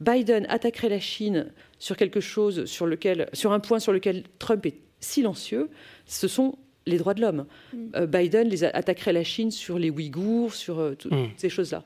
Biden 0.00 0.46
attaquerait 0.48 0.88
la 0.88 1.00
Chine 1.00 1.52
sur 1.78 1.96
quelque 1.96 2.20
chose 2.20 2.64
sur 2.64 2.86
lequel, 2.86 3.28
sur 3.32 3.52
un 3.52 3.60
point 3.60 3.78
sur 3.78 3.92
lequel 3.92 4.24
Trump 4.40 4.66
est 4.66 4.78
silencieux. 4.98 5.70
Ce 6.06 6.26
sont 6.26 6.58
les 6.86 6.98
droits 6.98 7.14
de 7.14 7.20
l'homme. 7.20 7.46
Mm. 7.72 7.78
Euh, 7.94 8.06
Biden 8.06 8.48
les 8.48 8.64
attaquerait 8.64 9.12
la 9.12 9.24
Chine 9.24 9.52
sur 9.52 9.78
les 9.78 9.90
Ouïghours, 9.90 10.54
sur 10.54 10.80
euh, 10.80 10.94
toutes 10.94 11.12
mm. 11.12 11.30
ces 11.36 11.48
choses-là. 11.48 11.84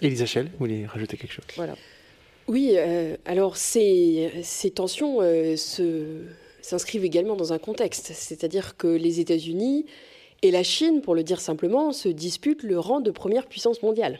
Elisa 0.00 0.26
Schell, 0.26 0.46
vous 0.46 0.58
voulez 0.58 0.86
rajouter 0.86 1.16
quelque 1.16 1.32
chose? 1.32 1.44
Voilà. 1.56 1.74
Oui, 2.48 2.72
euh, 2.76 3.16
alors 3.26 3.56
ces, 3.58 4.30
ces 4.42 4.70
tensions 4.70 5.18
euh, 5.20 5.54
s'inscrivent 6.62 7.04
également 7.04 7.36
dans 7.36 7.52
un 7.52 7.58
contexte, 7.58 8.12
c'est-à-dire 8.14 8.76
que 8.76 8.88
les 8.88 9.20
États-Unis 9.20 9.84
et 10.40 10.50
la 10.50 10.62
Chine, 10.62 11.02
pour 11.02 11.14
le 11.14 11.22
dire 11.22 11.40
simplement, 11.40 11.92
se 11.92 12.08
disputent 12.08 12.62
le 12.62 12.78
rang 12.78 13.00
de 13.00 13.10
première 13.10 13.46
puissance 13.46 13.82
mondiale. 13.82 14.18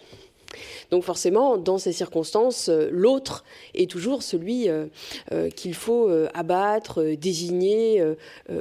Donc 0.90 1.04
forcément, 1.04 1.56
dans 1.56 1.78
ces 1.78 1.92
circonstances, 1.92 2.68
euh, 2.68 2.88
l'autre 2.90 3.44
est 3.74 3.90
toujours 3.90 4.22
celui 4.22 4.68
qu'il 5.56 5.74
faut 5.74 6.10
abattre, 6.34 7.02
désigner, 7.02 8.02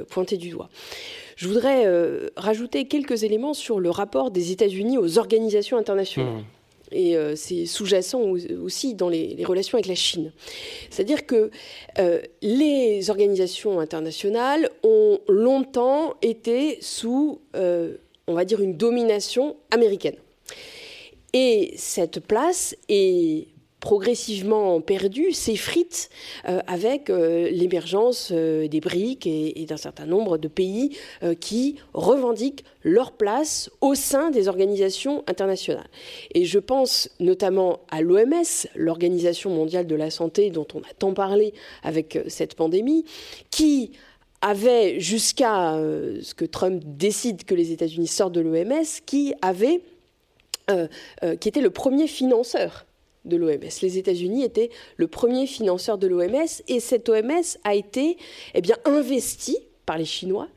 pointer 0.08 0.38
du 0.38 0.50
doigt. 0.50 0.70
Je 1.36 1.46
voudrais 1.46 1.86
rajouter 2.36 2.86
quelques 2.86 3.22
éléments 3.22 3.54
sur 3.54 3.80
le 3.80 3.90
rapport 3.90 4.30
des 4.30 4.52
États-Unis 4.52 4.96
aux 4.96 5.18
organisations 5.18 5.76
internationales. 5.76 6.32
Mmh 6.32 6.57
et 6.92 7.16
euh, 7.16 7.36
c'est 7.36 7.66
sous-jacent 7.66 8.20
aussi 8.20 8.94
dans 8.94 9.08
les, 9.08 9.36
relations 9.44 9.76
avec 9.76 9.86
la 9.86 9.94
Chine. 9.94 10.32
C'est-à-dire 10.90 11.26
que 11.26 11.50
euh, 11.98 12.20
les 12.42 13.10
organisations 13.10 13.80
internationales 13.80 14.70
ont 14.82 15.18
longtemps 15.28 16.14
été 16.22 16.78
sous, 16.80 17.40
euh, 17.56 17.96
on 18.26 18.34
va 18.34 18.44
dire, 18.44 18.60
une 18.60 18.76
domination 18.76 19.56
américaine. 19.70 20.16
Et 21.32 21.74
cette 21.76 22.20
place 22.20 22.74
est 22.88 23.48
progressivement 23.80 24.80
perdu 24.80 25.32
s'effrite 25.32 26.10
euh, 26.48 26.60
avec 26.66 27.10
euh, 27.10 27.48
l'émergence 27.50 28.30
euh, 28.32 28.66
des 28.68 28.80
BRIC 28.80 29.26
et, 29.26 29.64
d'un 29.68 29.76
certain 29.76 30.06
nombre 30.06 30.38
de 30.38 30.48
pays 30.48 30.96
qui 31.40 31.76
revendiquent 31.92 32.64
leur 32.82 33.12
place 33.12 33.70
au 33.80 33.94
sein 33.94 34.30
des 34.30 34.48
organisations 34.48 35.22
internationales. 35.26 35.88
Et 36.34 36.44
je 36.46 36.58
pense 36.58 37.10
notamment 37.20 37.80
à 37.90 38.00
l'OMS, 38.00 38.66
l'Organisation 38.74 39.50
mondiale 39.50 39.86
de 39.86 39.94
la 39.94 40.10
santé 40.10 40.50
dont 40.50 40.66
on 40.74 40.80
a 40.80 40.94
tant 40.98 41.12
parlé 41.12 41.52
avec 41.82 42.18
cette 42.28 42.54
pandémie, 42.54 43.04
qui 43.50 43.92
avait 44.40 45.00
jusqu'à 45.00 45.74
ce 46.22 46.34
que 46.34 46.46
Trump 46.46 46.82
décide 46.86 47.44
que 47.44 47.54
les 47.54 47.72
États-Unis 47.72 48.06
sortent 48.06 48.32
de 48.32 48.40
l'OMS, 48.40 48.86
qui 49.04 49.34
était 50.68 51.60
le 51.60 51.70
premier 51.70 52.06
financeur 52.06 52.86
de 53.24 53.36
l'OMS. 53.36 53.68
Les 53.82 53.98
États-Unis 53.98 54.44
étaient 54.44 54.70
le 54.96 55.06
premier 55.06 55.46
financeur 55.46 55.98
de 55.98 56.06
l'OMS 56.06 56.62
et 56.68 56.80
cette 56.80 57.08
OMS 57.08 57.58
a 57.64 57.74
été 57.74 58.16
eh 58.54 58.62
investie 58.84 59.58
par 59.86 59.98
les 59.98 60.04
Chinois 60.04 60.48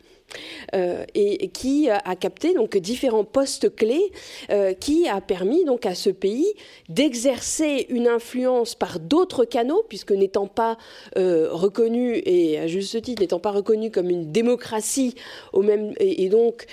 Euh, 0.73 1.05
et, 1.15 1.49
qui 1.49 1.89
a 1.89 2.15
capté 2.15 2.53
donc 2.53 2.77
différents 2.77 3.23
postes 3.23 3.75
clés, 3.75 4.11
euh, 4.51 4.73
qui 4.73 5.07
a 5.07 5.19
permis 5.21 5.65
donc 5.65 5.85
à 5.85 5.95
ce 5.95 6.09
pays 6.09 6.47
d'exercer 6.87 7.87
une 7.89 8.07
influence 8.07 8.75
par 8.75 8.99
d'autres 8.99 9.43
canaux, 9.43 9.83
puisque 9.89 10.11
n'étant 10.11 10.47
pas 10.47 10.77
euh, 11.17 11.49
reconnu 11.51 12.21
et 12.25 12.59
à 12.59 12.67
juste 12.67 13.01
titre 13.01 13.21
n'étant 13.21 13.39
pas 13.39 13.51
reconnu 13.51 13.91
comme 13.91 14.09
une 14.09 14.31
démocratie 14.31 15.15
au 15.53 15.61
même 15.61 15.93
et, 15.99 16.29
donc 16.29 16.65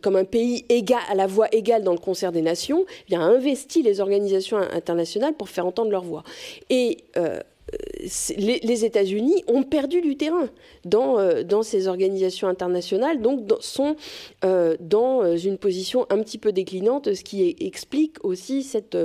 comme 0.00 0.16
un 0.16 0.24
pays 0.24 0.64
égal 0.68 1.00
à 1.10 1.14
la 1.14 1.26
voix 1.26 1.48
égale 1.52 1.82
dans 1.82 1.92
le 1.92 1.98
concert 1.98 2.32
des 2.32 2.42
nations, 2.42 2.84
il 3.08 3.14
a 3.14 3.20
investi 3.20 3.82
les 3.82 4.00
organisations 4.00 4.58
internationales 4.58 5.34
pour 5.34 5.48
faire 5.48 5.66
entendre 5.66 5.90
leur 5.90 6.04
voix. 6.04 6.22
Et 6.70 6.98
les, 8.36 8.84
États-Unis 8.84 9.44
ont 9.46 9.62
perdu 9.62 10.00
du 10.00 10.16
terrain 10.16 10.48
dans, 10.84 11.18
euh, 11.18 11.42
dans 11.42 11.62
ces 11.62 11.88
organisations 11.88 12.48
internationales, 12.48 13.20
donc 13.20 13.40
sont 13.60 13.96
euh, 14.44 14.76
dans 14.80 15.22
euh, 15.22 15.36
une 15.36 15.58
position 15.58 16.06
un 16.10 16.18
petit 16.18 16.38
peu 16.38 16.52
déclinante, 16.52 17.14
ce 17.14 17.22
qui 17.22 17.56
explique 17.60 18.22
aussi 18.24 18.62
cette, 18.62 18.96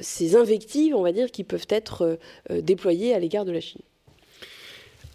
ces 0.00 0.36
invectives, 0.36 0.94
on 0.94 1.02
va 1.02 1.12
dire, 1.12 1.30
qui 1.30 1.44
peuvent 1.44 1.66
être 1.68 2.18
déployées 2.50 3.14
à 3.14 3.18
l'égard 3.18 3.44
de 3.44 3.52
la 3.52 3.60
Chine. 3.60 3.82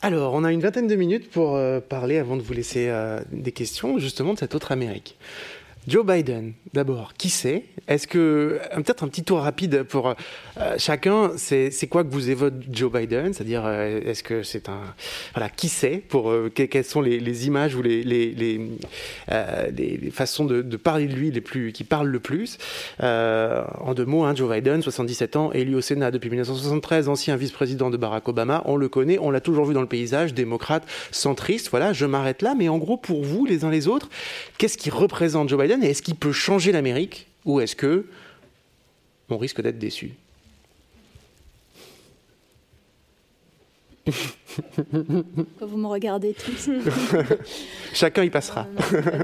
Alors, 0.02 0.34
on 0.34 0.44
a 0.44 0.52
une 0.52 0.60
vingtaine 0.60 0.88
de 0.88 0.96
minutes 0.96 1.30
pour 1.30 1.60
parler, 1.90 2.18
avant 2.18 2.38
de 2.38 2.42
vous 2.42 2.54
laisser 2.54 2.92
des 3.32 3.52
questions, 3.52 3.98
justement 3.98 4.34
de 4.34 4.40
cette 4.40 4.56
autre 4.56 4.72
Amérique. 4.72 5.18
Joe 5.88 6.04
Biden, 6.04 6.54
d'abord, 6.74 7.14
qui 7.14 7.30
c'est? 7.30 7.64
Est-ce 7.88 8.08
que 8.08 8.60
euh, 8.60 8.76
peut-être 8.78 9.04
un 9.04 9.08
petit 9.08 9.24
tour 9.24 9.40
rapide 9.40 9.84
pour 9.84 10.08
euh, 10.10 10.76
chacun, 10.80 11.32
c'est 11.38 11.88
quoi 11.88 12.04
que 12.04 12.10
vous 12.10 12.32
évoque 12.32 12.54
Joe 12.72 12.92
Biden? 12.92 13.34
C'est-à-dire, 13.34 13.64
euh, 13.66 14.02
est-ce 14.04 14.24
que 14.24 14.42
c'est 14.42 14.68
un 14.70 14.82
voilà, 15.36 15.50
qui 15.50 15.70
c'est 15.70 15.98
Pour 15.98 16.34
quelles 16.56 16.84
sont 16.84 17.02
les, 17.02 17.48
images 17.48 17.76
ou 17.76 17.84
les 17.84 18.04
les, 18.04 18.34
les, 18.34 20.12
façons 20.12 20.46
de, 20.46 20.62
parler 20.78 21.06
de 21.06 21.14
lui 21.14 21.30
les 21.30 21.42
plus 21.42 21.72
qui 21.72 21.84
parlent 21.84 22.08
le 22.08 22.20
plus? 22.20 22.58
En 23.00 23.94
deux 23.94 24.06
mots, 24.06 24.24
hein, 24.24 24.34
Joe 24.36 24.52
Biden, 24.52 24.82
77 24.82 25.36
ans, 25.36 25.52
élu 25.52 25.76
au 25.76 25.82
Sénat 25.82 26.10
depuis 26.10 26.30
1973, 26.30 27.10
ancien 27.10 27.36
vice-président 27.36 27.92
de 27.92 27.98
Barack 27.98 28.28
Obama. 28.28 28.64
On 28.66 28.78
le 28.78 28.90
connaît, 28.90 29.20
on 29.20 29.30
l'a 29.30 29.42
toujours 29.42 29.66
vu 29.66 29.74
dans 29.74 29.82
le 29.82 29.88
paysage, 29.88 30.34
démocrate, 30.34 30.84
centriste. 31.12 31.70
Voilà, 31.70 31.94
je 31.94 32.06
m'arrête 32.06 32.42
là. 32.42 32.56
Mais 32.58 32.70
en 32.70 32.80
gros, 32.80 32.98
pour 32.98 33.24
vous, 33.24 33.46
les 33.46 33.64
uns 33.64 33.70
les 33.70 33.88
autres, 33.88 34.10
qu'est-ce 34.58 34.78
qui 34.78 34.90
représente 34.90 35.50
Joe 35.50 35.62
Biden? 35.62 35.75
Et 35.84 35.90
est-ce 35.92 36.02
qu'il 36.02 36.16
peut 36.16 36.32
changer 36.32 36.72
l'Amérique 36.72 37.28
ou 37.46 37.60
est-ce 37.60 37.76
que 37.76 38.06
on 39.30 39.38
risque 39.38 39.62
d'être 39.62 39.80
déçu? 39.80 40.14
Vous 45.62 45.78
me 45.78 45.88
regardez 45.88 46.34
tous? 46.34 46.70
Chacun 47.94 48.24
y 48.24 48.30
passera. 48.30 48.68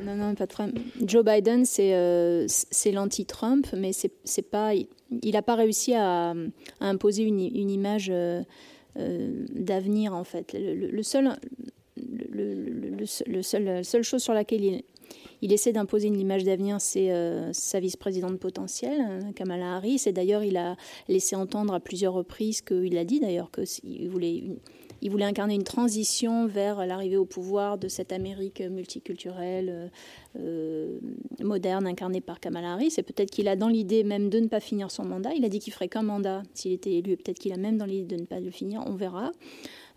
Non, 0.03 0.15
non, 0.15 0.36
pas 0.36 0.48
de 0.48 0.52
problème. 0.52 0.76
Joe 1.06 1.23
Biden, 1.23 1.65
c'est 1.65 1.94
euh, 1.94 2.48
l'anti-Trump, 2.91 3.68
mais 3.78 3.91
c'est 3.94 4.41
pas, 4.41 4.73
il 4.73 5.32
n'a 5.34 5.41
pas 5.41 5.56
réussi 5.56 5.94
à, 5.94 6.34
imposer 6.80 7.23
une, 7.23 7.69
image 7.69 8.10
euh, 8.10 8.41
euh, 8.98 9.45
d'avenir, 9.53 10.14
en 10.14 10.23
fait. 10.23 10.56
Le, 10.57 11.03
seul, 11.03 11.36
le, 11.98 13.41
seul, 13.44 13.64
la 13.64 13.84
seule 13.84 14.03
chose 14.03 14.23
sur 14.23 14.34
laquelle 14.34 14.64
il, 14.64 14.84
il 15.41 15.51
essaie 15.51 15.73
d'imposer 15.73 16.07
une 16.07 16.19
image 16.19 16.43
d'avenir, 16.43 16.80
c'est 16.80 17.11
euh, 17.11 17.51
sa 17.53 17.80
vice-présidente 17.80 18.39
potentielle, 18.39 19.01
euh, 19.09 19.31
Kamala 19.34 19.76
Harris. 19.76 20.03
Et 20.05 20.11
d'ailleurs, 20.11 20.43
il 20.43 20.57
a 20.57 20.76
laissé 21.09 21.35
entendre 21.35 21.73
à 21.73 21.80
plusieurs 21.80 22.13
reprises 22.13 22.61
qu'il 22.61 22.97
a 22.97 23.05
dit 23.05 23.19
d'ailleurs 23.19 23.49
qu'il 23.51 24.07
voulait, 24.09 24.43
il 25.01 25.09
voulait 25.09 25.26
incarner 25.26 25.55
une 25.55 25.63
transition 25.63 26.45
vers 26.45 26.85
l'arrivée 26.85 27.18
au 27.18 27.26
pouvoir 27.26 27.80
de 27.80 27.88
cette 27.88 28.11
Amérique 28.11 28.61
multiculturelle, 28.61 29.91
euh, 30.39 30.99
moderne, 31.41 31.88
incarnée 31.88 32.22
par 32.22 32.39
Kamala 32.39 32.73
Harris. 32.73 32.93
Et 32.97 33.03
peut-être 33.03 33.31
qu'il 33.31 33.47
a 33.47 33.55
dans 33.55 33.68
l'idée 33.68 34.03
même 34.03 34.30
de 34.30 34.39
ne 34.39 34.47
pas 34.47 34.59
finir 34.59 34.91
son 34.91 35.05
mandat. 35.05 35.34
Il 35.34 35.43
a 35.43 35.49
dit 35.49 35.59
qu'il 35.59 35.73
ferait 35.73 35.89
qu'un 35.89 36.03
mandat 36.03 36.43
s'il 36.53 36.72
était 36.72 36.93
élu. 36.93 37.18
Peut-être 37.18 37.39
qu'il 37.39 37.51
a 37.51 37.57
même 37.57 37.77
dans 37.77 37.85
l'idée 37.85 38.15
de 38.15 38.22
ne 38.22 38.27
pas 38.27 38.39
le 38.39 38.51
finir. 38.51 38.84
On 38.85 38.93
verra. 38.93 39.31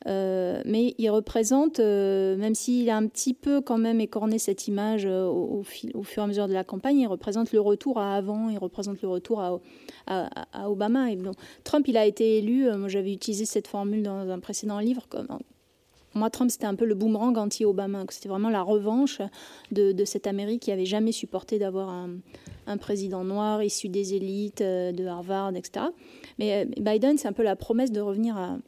Euh, 0.06 0.62
mais 0.64 0.94
il 0.98 1.10
représente, 1.10 1.80
euh, 1.80 2.36
même 2.36 2.54
s'il 2.54 2.90
a 2.90 2.96
un 2.96 3.06
petit 3.06 3.34
peu 3.34 3.60
quand 3.60 3.78
même 3.78 4.00
écorné 4.00 4.38
cette 4.38 4.68
image 4.68 5.06
euh, 5.06 5.26
au, 5.26 5.62
fur 5.62 5.92
et 5.94 6.20
à 6.20 6.26
mesure 6.26 6.48
de 6.48 6.52
la 6.52 6.64
campagne, 6.64 6.98
il 6.98 7.06
représente 7.06 7.52
le 7.52 7.60
retour 7.60 7.98
à 7.98 8.14
avant, 8.14 8.50
il 8.50 8.58
représente 8.58 9.00
le 9.02 9.08
retour 9.08 9.40
à, 9.40 10.68
Obama. 10.68 11.06
Trump, 11.64 11.88
il 11.88 11.96
a 11.96 12.04
été 12.04 12.38
élu, 12.38 12.70
moi 12.76 12.88
j'avais 12.88 13.12
utilisé 13.12 13.44
cette 13.44 13.66
formule 13.66 14.02
dans 14.02 14.28
un 14.28 14.38
précédent 14.38 14.78
livre, 14.78 15.06
comme, 15.08 15.26
moi, 16.16 16.30
Trump, 16.30 16.48
c'était 16.48 16.66
un 16.66 16.76
peu 16.76 16.84
le 16.84 16.94
boomerang 16.94 17.36
anti-Obama. 17.36 18.04
C'était 18.10 18.28
vraiment 18.28 18.48
la 18.48 18.62
revanche 18.62 19.20
de, 19.72 20.04
cette 20.04 20.28
Amérique 20.28 20.62
qui 20.62 20.70
avait 20.70 20.84
jamais 20.84 21.10
supporté 21.10 21.58
d'avoir 21.58 21.88
un, 21.88 22.76
président 22.78 23.24
noir 23.24 23.64
issu 23.64 23.88
des 23.88 24.14
élites 24.14 24.62
de 24.62 25.06
Harvard, 25.06 25.56
etc. 25.56 25.86
Mais 26.38 26.66
Biden, 26.78 27.18
c'est 27.18 27.26
un 27.26 27.32
peu 27.32 27.42
la 27.42 27.56
promesse 27.56 27.90
de 27.90 28.00
revenir 28.00 28.36
à, 28.36 28.58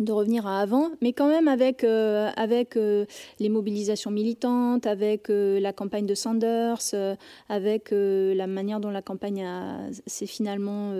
de 0.00 0.12
revenir 0.12 0.46
à 0.46 0.60
avant, 0.60 0.90
mais 1.00 1.12
quand 1.12 1.28
même 1.28 1.46
avec, 1.46 1.84
euh, 1.84 2.30
avec 2.36 2.76
euh, 2.76 3.04
les 3.38 3.48
mobilisations 3.48 4.10
militantes, 4.10 4.86
avec 4.86 5.30
euh, 5.30 5.60
la 5.60 5.72
campagne 5.72 6.06
de 6.06 6.14
Sanders, 6.14 6.94
avec 7.48 7.88
la 7.90 8.46
manière 8.46 8.80
dont 8.80 8.90
la 8.90 9.02
campagne 9.02 9.46
s'est 10.06 10.26
finalement, 10.26 10.92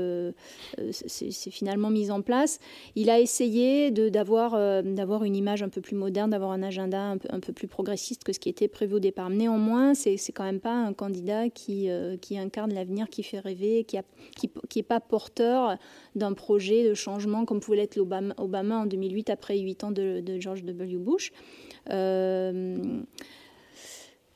finalement 1.50 1.90
mise 1.90 2.10
en 2.10 2.22
place. 2.22 2.58
Il 2.94 3.10
a 3.10 3.20
essayé 3.20 3.90
d'avoir 3.90 4.82
d'avoir 4.82 5.24
une 5.24 5.36
image 5.36 5.62
un 5.62 5.68
peu 5.68 5.80
plus 5.80 5.96
moderne, 5.96 6.30
d'avoir 6.30 6.52
un 6.52 6.62
agenda 6.62 7.00
un 7.00 7.18
peu, 7.18 7.28
un 7.30 7.40
peu, 7.40 7.52
plus 7.52 7.68
progressiste 7.68 8.24
que 8.24 8.32
ce 8.32 8.38
qui 8.38 8.48
était 8.48 8.68
prévu 8.68 8.94
au 8.94 9.00
départ. 9.00 9.30
Néanmoins, 9.30 9.94
c'est 9.94 10.16
quand 10.32 10.44
même 10.44 10.60
pas 10.60 10.74
un 10.74 10.92
candidat 10.92 11.48
qui, 11.48 11.88
qui 12.20 12.38
incarne 12.38 12.72
l'avenir, 12.72 13.08
qui 13.08 13.22
fait 13.22 13.40
rêver, 13.40 13.84
qui 13.84 13.96
n'est 13.96 14.04
qui, 14.36 14.50
qui 14.68 14.82
pas 14.82 15.00
porteur 15.00 15.76
d'un 16.14 16.32
projet 16.32 16.88
de 16.88 16.94
changement 16.94 17.44
comme 17.44 17.60
pouvait 17.60 17.78
l'être 17.78 17.98
Obama, 17.98 18.34
Obama 18.38 18.83
en 18.84 18.86
2008 18.86 19.30
après 19.30 19.58
8 19.58 19.84
ans 19.84 19.90
de, 19.90 20.22
George 20.38 20.62
W. 20.64 20.96
Bush. 20.96 21.32
Euh, 21.90 23.02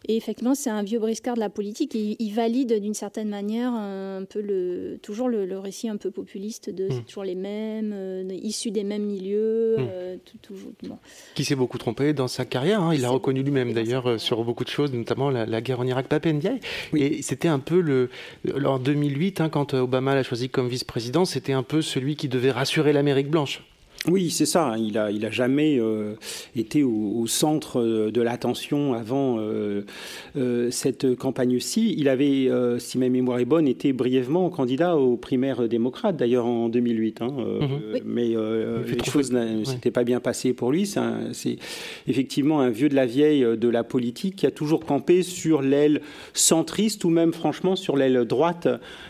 et 0.07 0.17
effectivement, 0.17 0.55
c'est 0.55 0.71
un 0.71 0.83
vieux 0.83 0.99
briscard 1.01 1.35
de 1.35 1.41
la 1.41 1.51
politique. 1.51 1.95
il 1.95 2.33
valide 2.33 2.81
d'une 2.81 2.95
certaine 2.95 3.29
manière 3.29 3.73
un 3.73 4.25
peu 4.25 4.41
le, 4.41 4.99
toujours 5.03 5.29
le, 5.29 5.59
récit 5.59 5.89
un 5.89 5.97
peu 5.97 6.11
populiste 6.11 6.71
de 6.71 6.89
c'est 6.89 7.01
hmm. 7.01 7.05
toujours 7.05 7.25
les 7.25 7.35
mêmes, 7.35 7.93
euh, 7.93 8.25
issus 8.31 8.71
des 8.71 8.85
mêmes 8.85 9.03
milieux. 9.03 9.77
Hmm. 9.77 9.87
Euh, 9.91 10.17
toujours, 10.41 10.71
Qui 11.35 11.45
s'est 11.45 11.57
beaucoup 11.57 11.79
trompé 11.79 12.13
dans 12.13 12.29
sa 12.29 12.45
carrière. 12.45 12.81
Hein. 12.81 12.95
Il 12.95 13.03
l'a 13.03 13.11
reconnu 13.11 13.43
lui-même 13.43 13.73
d'ailleurs 13.73 14.09
euh, 14.09 14.19
sur 14.19 14.45
beaucoup 14.45 14.65
de 14.65 14.71
choses, 14.71 14.93
notamment 14.93 15.31
la, 15.31 15.61
guerre 15.61 15.81
en 15.81 15.87
Irak, 15.87 16.07
Papendiaï. 16.07 16.61
Et 16.95 17.23
c'était 17.23 17.49
un 17.49 17.59
peu 17.59 17.81
le. 17.81 18.09
En 18.65 18.79
2008, 18.79 19.41
hein, 19.41 19.49
quand 19.49 19.75
Obama 19.75 20.15
l'a 20.15 20.23
choisi 20.23 20.49
comme 20.49 20.69
vice-président, 20.69 21.25
c'était 21.25 21.53
un 21.53 21.65
peu 21.65 21.83
celui 21.83 22.17
qui 22.17 22.29
devait 22.29 22.53
rassurer 22.53 22.93
l'Amérique 22.93 23.29
blanche. 23.29 23.63
Oui, 24.07 24.31
c'est 24.31 24.47
ça. 24.47 24.77
Il 24.79 24.97
a, 24.97 25.11
il 25.11 25.25
a 25.27 25.31
jamais 25.31 25.79
euh, 25.81 26.15
été 26.55 26.85
au, 26.85 27.27
centre 27.27 27.81
euh, 27.81 28.11
de 28.11 28.23
l'attention 28.23 28.95
avant 28.95 29.39
euh, 29.41 29.83
cette 30.71 31.17
campagne-ci. 31.17 31.95
Il 31.99 32.09
avait, 32.09 32.49
si 32.79 32.99
ma 32.99 33.09
mémoire 33.09 33.41
est 33.41 33.45
bonne, 33.45 33.67
été 33.67 33.93
brièvement 33.93 34.49
candidat 34.51 34.97
aux 34.97 35.17
primaires 35.17 35.69
démocrates, 35.69 36.17
d'ailleurs 36.17 36.47
en 36.47 36.69
2008. 36.69 37.23
Hein, 37.23 37.29
mhm. 37.31 38.01
Mais 38.05 38.29
les 38.29 39.05
choses 39.05 39.33
ne 39.33 39.65
s'étaient 39.65 39.91
pas 39.91 40.05
bien 40.05 40.21
passées 40.21 40.53
pour 40.53 40.71
lui. 40.71 40.87
C'est 41.33 41.59
effectivement 42.07 42.61
un 42.61 42.71
vieux 42.71 42.89
de 42.89 42.95
la 42.95 43.07
vieille 43.07 43.45
de 43.57 43.69
la 43.69 43.85
politique 43.85 44.37
qui 44.37 44.47
a 44.47 44.51
toujours 44.51 44.85
campé 44.85 45.23
sur 45.23 45.63
l'aile 45.63 46.01
centriste 46.35 47.05
ou 47.05 47.11
même 47.11 47.33
franchement 47.33 47.77
sur 47.77 47.97
l'aile 47.97 48.25
droite 48.25 48.69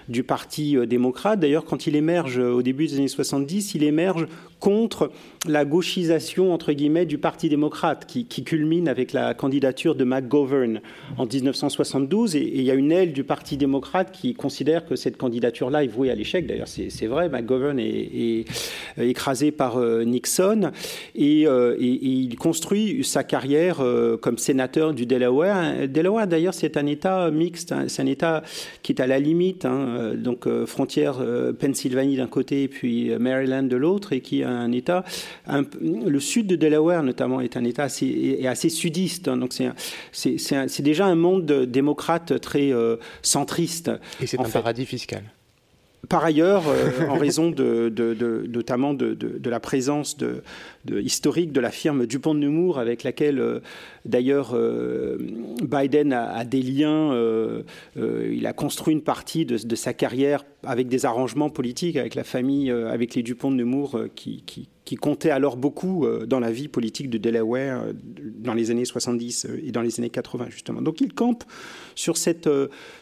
du 0.09 0.23
Parti 0.23 0.77
démocrate. 0.87 1.41
D'ailleurs, 1.41 1.65
quand 1.65 1.87
il 1.87 1.97
émerge 1.97 2.39
au 2.39 2.63
début 2.63 2.87
des 2.87 2.97
années 2.97 3.09
70, 3.09 3.75
il 3.75 3.85
émerge 3.85 4.27
contre 4.61 5.11
la 5.47 5.65
gauchisation 5.65 6.53
entre 6.53 6.73
guillemets 6.73 7.07
du 7.07 7.19
Parti 7.19 7.49
démocrate 7.49 8.07
qui, 8.07 8.27
culmine 8.45 8.89
avec 8.89 9.13
la 9.13 9.35
candidature 9.35 9.95
de 9.95 10.05
McGovern 10.05 10.81
en 11.17 11.27
1972 11.27 12.37
et, 12.37 12.59
il 12.59 12.63
y 12.63 12.71
a 12.71 12.75
une 12.75 12.93
aile 12.93 13.13
du 13.13 13.25
Parti 13.25 13.57
démocrate 13.57 14.11
qui 14.13 14.35
considère 14.35 14.87
que 14.87 14.97
cette 14.97 15.17
candidature-là 15.17 15.85
est 15.85 15.89
vouée 15.89 16.11
à 16.11 16.15
l'échec. 16.15 16.47
D'ailleurs, 16.47 16.69
c'est 16.69 17.07
vrai, 17.07 17.29
McGovern 17.29 17.79
est, 17.79 18.45
écrasé 18.99 19.51
par 19.51 19.77
euh, 19.77 20.05
Nixon 20.05 20.71
euh, 21.19 21.77
et, 21.79 21.87
il 21.87 22.37
construit 22.37 23.05
sa 23.05 23.23
carrière 23.23 23.81
euh, 23.81 24.17
comme 24.17 24.39
sénateur 24.39 24.95
du 24.95 25.07
Delaware. 25.07 25.89
Delaware, 25.89 26.27
d'ailleurs, 26.27 26.55
c'est 26.55 26.77
un 26.77 26.87
État 26.87 27.31
mixte, 27.31 27.73
hein. 27.73 27.85
c'est 27.89 28.03
un 28.03 28.07
État 28.07 28.43
qui 28.83 28.93
est 28.93 29.01
à 29.01 29.07
la 29.07 29.19
limite, 29.19 29.65
hein, 29.65 30.15
donc 30.17 30.49
frontière 30.67 31.17
Pennsylvanie 31.59 32.17
d'un 32.17 32.27
côté 32.27 32.65
et 32.65 32.69
puis 32.69 33.11
Maryland 33.19 33.65
de 33.65 33.77
l'autre 33.77 34.13
et 34.13 34.21
qui 34.21 34.41
est 34.41 34.45
un 34.45 34.73
État 34.73 35.05
le 35.81 36.21
sud 36.21 36.47
de 36.47 36.57
Delaware, 36.57 37.03
notamment, 37.03 37.41
est 37.41 37.57
un 37.57 37.65
État 37.65 37.85
assez, 37.85 38.47
assez 38.47 38.69
sudiste. 38.69 39.29
Hein, 39.29 39.37
donc, 39.37 39.55
c'est 40.13 40.83
déjà 40.83 41.07
un 41.07 41.15
monde 41.15 41.47
démocrate 41.47 42.41
très 42.41 42.73
euh, 42.73 42.97
centriste. 43.23 43.91
Et 44.21 44.27
c'est 44.27 44.41
un 44.41 44.45
paradis 44.45 44.87
fiscal. 44.87 45.23
par 46.09 46.25
ailleurs, 46.25 46.65
en 47.09 47.17
raison 47.17 47.51
de, 47.51 47.93
notamment 48.49 48.95
de, 48.95 49.49
la 49.49 49.61
présence 49.61 50.17
historique 50.89 51.53
de 51.53 51.61
la 51.61 51.71
firme 51.71 52.07
Dupont 52.07 52.35
de 52.35 52.41
Nemours, 52.41 52.79
avec 52.79 53.03
laquelle 53.03 53.61
d'ailleurs 54.05 54.57
Biden 55.61 56.13
a, 56.13 56.45
des 56.45 56.63
liens, 56.63 57.15
il 57.97 58.47
a 58.47 58.53
construit 58.53 58.95
une 58.95 59.03
partie 59.03 59.45
de, 59.45 59.77
sa 59.77 59.93
carrière 59.93 60.45
avec 60.65 60.89
des 60.89 61.05
arrangements 61.07 61.51
politiques 61.51 61.97
avec 61.97 62.15
la 62.15 62.25
famille, 62.25 62.71
avec 62.71 63.15
les 63.15 63.23
Dupont 63.23 63.51
de 63.51 63.57
Nemours 63.57 63.99
qui, 64.15 64.43
qui 64.47 64.69
qui 64.89 64.97
comptait 64.97 65.29
alors 65.29 65.59
beaucoup 65.59 66.07
euh, 66.07 66.25
dans 66.25 66.41
la 66.41 66.51
vie 66.51 66.67
politique 66.67 67.11
de 67.11 67.19
Delaware 67.19 67.83
euh, 67.83 67.93
dans 68.39 68.55
les 68.55 68.71
années 68.71 68.87
70 68.87 69.45
euh, 69.45 69.61
et 69.63 69.71
dans 69.71 69.83
les 69.83 70.01
années 70.01 70.09
80 70.09 70.47
justement. 70.49 70.81
Donc 70.81 71.03
il 71.03 71.13
campe 71.13 71.45
sur 71.95 72.17
cette, 72.17 72.49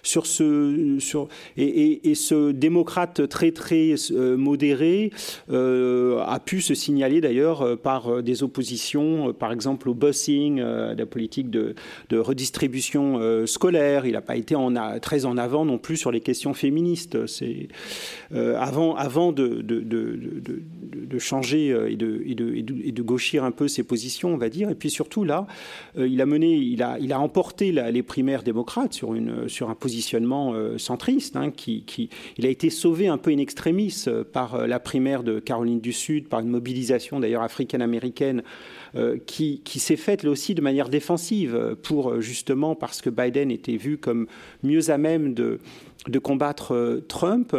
sur 0.03 0.27
ce, 0.27 0.97
sur 0.99 1.29
et, 1.57 2.15
ce 2.17 2.51
démocrate 2.51 3.29
très 3.29 3.53
très 3.53 3.95
modéré 4.17 5.13
a 5.51 6.41
pu 6.43 6.63
se 6.63 6.75
signaler 6.75 7.21
d'ailleurs 7.21 7.79
par 7.79 8.23
des 8.23 8.43
oppositions, 8.43 9.35
par 9.35 9.53
exemple 9.53 9.91
au 9.91 9.95
busing, 9.95 10.61
la 10.61 11.05
politique 11.05 11.51
de, 11.51 11.75
redistribution 12.11 13.47
scolaire. 13.47 14.07
Il 14.07 14.13
n'a 14.13 14.23
pas 14.23 14.37
été 14.37 14.57
très 15.03 15.27
en 15.27 15.37
avant 15.37 15.67
non 15.67 15.77
plus 15.77 15.99
sur 15.99 16.11
les 16.11 16.21
questions 16.21 16.55
féministes. 16.55 17.27
C'est 17.27 17.69
avant 18.35 18.97
avant 18.97 19.33
de, 19.33 19.61
de, 19.61 19.83
de 19.83 21.19
changer 21.19 21.76
euh, 21.77 21.90
et 21.90 21.97
de, 21.97 22.55
et, 22.55 22.93
gauchir 23.07 23.44
un 23.44 23.53
peu 23.53 23.69
ses 23.69 23.85
positions, 23.85 24.35
on 24.35 24.36
va 24.36 24.48
dire. 24.48 24.70
Et 24.70 24.74
puis 24.74 24.90
surtout, 24.90 25.23
là, 25.23 25.47
euh, 25.97 26.09
il 26.09 26.20
a 26.20 26.27
mené, 26.27 26.55
il 26.55 26.82
a, 26.82 26.98
il 26.98 27.12
a 27.12 27.20
emporté 27.20 27.73
les 27.73 28.03
primaires 28.03 28.43
démocrates 28.43 28.94
sur, 28.94 29.15
une, 29.15 29.48
sur 29.48 29.70
un 29.70 29.74
positionnement 29.74 30.55
euh, 30.55 30.78
centriste. 30.78 31.36
Hein, 31.36 31.51
qui, 31.51 31.82
qui, 31.85 32.09
il 32.39 32.47
a 32.47 32.48
été 32.48 32.70
sauvé 32.70 33.09
un 33.09 33.19
peu 33.19 33.31
in 33.31 33.39
extremis 33.39 34.05
par 34.32 34.66
la 34.66 34.81
primaire 34.81 35.23
de 35.23 35.39
Caroline 35.39 35.81
du 35.81 35.93
Sud, 35.93 36.28
par 36.28 36.40
une 36.40 36.48
mobilisation 36.48 37.20
d'ailleurs 37.20 37.43
africaine-américaine 37.43 38.43
qui, 39.27 39.61
qui 39.65 39.78
s'est 39.78 39.97
faite 39.97 40.23
là 40.23 40.31
aussi 40.31 40.55
de 40.55 40.62
manière 40.62 40.89
défensive 40.89 41.77
pour 41.82 42.20
justement 42.20 42.74
parce 42.74 43.03
que 43.03 43.11
Biden 43.11 43.51
était 43.51 43.77
vu 43.77 43.98
comme 43.98 44.27
mieux 44.62 44.90
à 44.90 44.98
même 44.98 45.35
de 45.35 45.59
de 46.09 46.19
combattre 46.20 47.03
Trump 47.09 47.57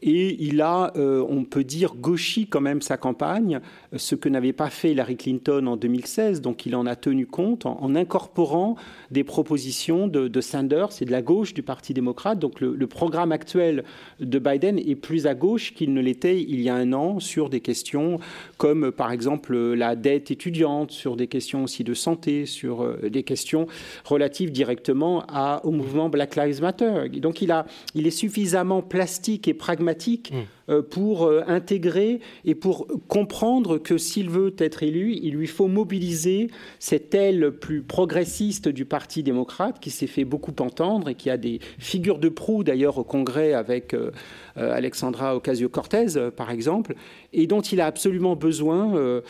et 0.00 0.42
il 0.42 0.62
a, 0.62 0.92
on 0.96 1.44
peut 1.44 1.64
dire, 1.64 1.94
gauchi 1.94 2.46
quand 2.46 2.60
même 2.60 2.80
sa 2.80 2.96
campagne, 2.96 3.59
ce 3.96 4.14
que 4.14 4.28
n'avait 4.28 4.52
pas 4.52 4.70
fait 4.70 4.92
Hillary 4.92 5.16
Clinton 5.16 5.66
en 5.66 5.76
2016. 5.76 6.40
Donc 6.40 6.66
il 6.66 6.76
en 6.76 6.86
a 6.86 6.96
tenu 6.96 7.26
compte 7.26 7.66
en, 7.66 7.94
incorporant 7.94 8.76
des 9.10 9.24
propositions 9.24 10.06
de, 10.06 10.40
Sanders 10.40 10.90
et 11.00 11.04
de 11.04 11.10
la 11.10 11.22
gauche 11.22 11.54
du 11.54 11.62
Parti 11.62 11.94
démocrate. 11.94 12.38
Donc 12.38 12.60
le, 12.60 12.86
programme 12.86 13.30
actuel 13.30 13.84
de 14.18 14.38
Biden 14.38 14.78
est 14.78 14.96
plus 14.96 15.26
à 15.26 15.34
gauche 15.34 15.74
qu'il 15.74 15.94
ne 15.94 16.00
l'était 16.00 16.40
il 16.42 16.60
y 16.60 16.68
a 16.68 16.74
un 16.74 16.92
an 16.92 17.20
sur 17.20 17.48
des 17.48 17.60
questions 17.60 18.18
comme 18.56 18.90
par 18.90 19.12
exemple 19.12 19.56
la 19.56 19.94
dette 19.94 20.30
étudiante, 20.30 20.90
sur 20.90 21.16
des 21.16 21.28
questions 21.28 21.64
aussi 21.64 21.84
de 21.84 21.94
santé, 21.94 22.46
sur 22.46 22.82
euh, 22.82 23.08
des 23.08 23.22
questions 23.22 23.66
relatives 24.04 24.50
directement 24.50 25.24
à, 25.28 25.60
au 25.64 25.70
mouvement 25.70 26.08
Black 26.08 26.36
Lives 26.36 26.60
Matter. 26.60 27.08
Donc 27.20 27.42
il 27.42 27.52
a 27.52 27.66
il 27.94 28.06
est 28.06 28.10
suffisamment 28.10 28.82
plastique 28.82 29.46
et 29.46 29.54
pragmatique 29.54 30.32
mmh. 30.32 30.36
Euh, 30.70 30.82
pour 30.82 31.24
euh, 31.24 31.42
intégrer 31.48 32.20
et 32.44 32.54
pour 32.54 32.86
comprendre 33.08 33.49
que 33.82 33.98
s'il 33.98 34.30
veut 34.30 34.54
être 34.58 34.82
élu, 34.82 35.18
il 35.22 35.34
lui 35.34 35.46
faut 35.46 35.66
mobiliser 35.66 36.48
cette 36.78 37.14
aile 37.14 37.50
plus 37.50 37.82
progressiste 37.82 38.68
du 38.68 38.84
Parti 38.84 39.22
démocrate 39.22 39.80
qui 39.80 39.90
s'est 39.90 40.06
fait 40.06 40.24
beaucoup 40.24 40.54
entendre 40.60 41.08
et 41.08 41.14
qui 41.14 41.30
a 41.30 41.36
des 41.36 41.60
figures 41.78 42.18
de 42.18 42.28
proue 42.28 42.62
d'ailleurs 42.64 42.98
au 42.98 43.04
Congrès 43.04 43.52
avec 43.52 43.94
euh, 43.94 44.10
Alexandra 44.56 45.36
Ocasio-Cortez 45.36 46.30
par 46.36 46.50
exemple, 46.50 46.94
et 47.32 47.46
dont 47.46 47.60
il 47.60 47.80
a 47.80 47.86
absolument 47.86 48.36
besoin 48.36 49.20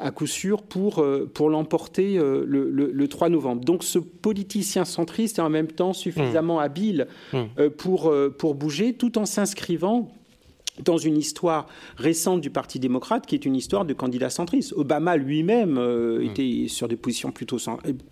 à 0.00 0.10
coup 0.10 0.26
sûr 0.26 0.62
pour, 0.62 1.04
pour 1.34 1.50
l'emporter 1.50 2.16
le, 2.16 3.06
3 3.06 3.28
novembre. 3.28 3.64
Donc 3.64 3.84
ce 3.84 3.98
politicien 3.98 4.84
centriste 4.84 5.38
est 5.38 5.42
en 5.42 5.50
même 5.50 5.68
temps 5.68 5.92
suffisamment 5.92 6.56
mmh. 6.56 6.64
habile 6.64 7.06
mmh. 7.32 7.68
pour, 7.76 8.12
pour 8.38 8.54
bouger 8.54 8.94
tout 8.94 9.18
en 9.18 9.26
s'inscrivant 9.26 10.10
dans 10.84 10.96
une 10.96 11.18
histoire 11.18 11.66
récente 11.96 12.40
du 12.40 12.50
Parti 12.50 12.78
démocrate 12.78 13.26
qui 13.26 13.34
est 13.34 13.44
une 13.44 13.56
histoire 13.56 13.84
de 13.84 13.92
candidat 13.92 14.30
centriste. 14.30 14.72
Obama 14.74 15.16
lui-même 15.16 15.76
euh, 15.78 16.18
hmm. 16.18 16.30
était 16.30 16.68
sur 16.68 16.88
des 16.88 16.96
positions 16.96 17.30
plutôt 17.30 17.58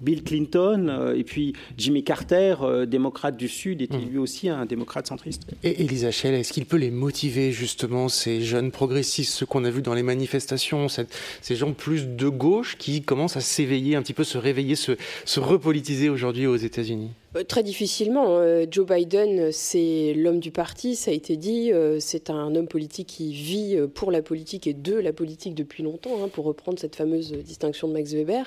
Bill 0.01 0.23
Clinton 0.23 0.89
euh, 0.89 1.15
et 1.15 1.25
puis 1.25 1.55
Jimmy 1.79 2.05
Carter, 2.05 2.57
euh, 2.63 2.87
démocrate 2.87 3.37
du 3.37 3.49
Sud, 3.49 3.81
était 3.81 3.97
hmm. 3.97 4.11
lui 4.11 4.19
aussi 4.19 4.49
un 4.49 4.67
démocrate 4.67 5.07
centriste. 5.07 5.47
Et 5.63 5.83
Elisa 5.83 6.11
Schell, 6.11 6.35
est-ce 6.35 6.53
qu'il 6.53 6.67
peut 6.67 6.77
les 6.77 6.91
motiver 6.91 7.53
justement 7.53 8.09
ces 8.09 8.43
jeunes 8.43 8.71
progressistes, 8.71 9.33
ceux 9.33 9.47
qu'on 9.47 9.65
a 9.65 9.71
vus 9.71 9.83
dans 9.83 9.95
les 9.95 10.03
manifestations, 10.03 10.89
ces 10.89 11.57
gens 11.57 11.73
plus 11.73 12.07
de 12.07 12.29
gauche 12.29 12.77
qui 12.77 13.03
commencent 13.03 13.37
à 13.37 13.41
s'éveiller 13.41 13.97
un 13.97 14.03
petit 14.03 14.15
peu, 14.15 14.25
se 14.25 14.39
réveiller, 14.39 14.77
se, 14.77 14.93
se 15.25 15.41
repolitiser 15.41 16.09
aujourd'hui 16.09 16.47
aux 16.47 16.57
États-Unis? 16.57 17.11
euh, 17.11 17.20
très 17.47 17.63
difficilement. 17.63 18.39
Euh, 18.39 18.67
Joe 18.71 18.87
Biden, 18.87 19.53
c'est 19.53 20.15
l'homme 20.15 20.41
du 20.41 20.51
parti, 20.51 20.97
ça 20.97 21.11
a 21.11 21.15
été 21.15 21.37
dit. 21.37 21.73
Euh, 21.73 21.99
c'est 22.01 22.31
un 22.31 22.55
homme 22.55 22.67
politique 22.67 23.09
qui 23.09 23.33
vit 23.33 23.79
pour 23.95 24.11
la 24.11 24.23
politique 24.23 24.67
et 24.67 24.75
de 24.75 24.95
la 24.95 25.13
politique 25.13 25.55
depuis 25.55 25.83
longtemps, 25.83 26.23
hein, 26.23 26.29
pour 26.29 26.45
reprendre 26.45 26.79
cette 26.79 26.97
fameuse 26.97 27.33
distinction 27.33 27.89
de 27.89 27.93
Max 27.93 28.13
Weber. 28.13 28.47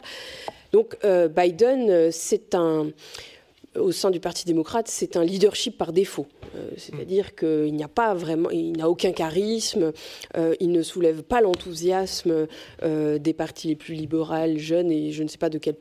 Donc 0.72 0.98
Biden, 1.36 2.12
c'est 2.12 2.56
un 2.56 2.88
au 3.76 3.92
sein 3.92 4.12
du 4.12 4.20
Parti 4.20 4.46
démocrate, 4.46 4.88
c'est 4.88 5.18
un 5.18 5.24
leadership 5.24 5.78
par 5.78 5.94
défaut. 5.94 6.26
C'est-à-dire 6.78 7.36
qu'il 7.36 7.74
n'y 7.74 7.84
a 7.84 7.88
pas 7.88 8.14
vraiment, 8.14 8.50
il 8.50 8.74
n'a 8.74 8.90
aucun 8.90 9.12
charisme, 9.12 9.92
il 10.60 10.72
ne 10.72 10.82
soulève 10.82 11.22
pas 11.22 11.42
l'enthousiasme 11.42 12.48
des 12.84 13.34
partis 13.34 13.68
les 13.68 13.76
plus 13.76 13.94
libéraux, 13.94 14.58
jeunes, 14.58 14.92
et 14.92 15.12
je 15.12 15.22
ne 15.22 15.28
sais 15.28 15.38
pas 15.38 15.50
de 15.50 15.60
quel 15.60 15.76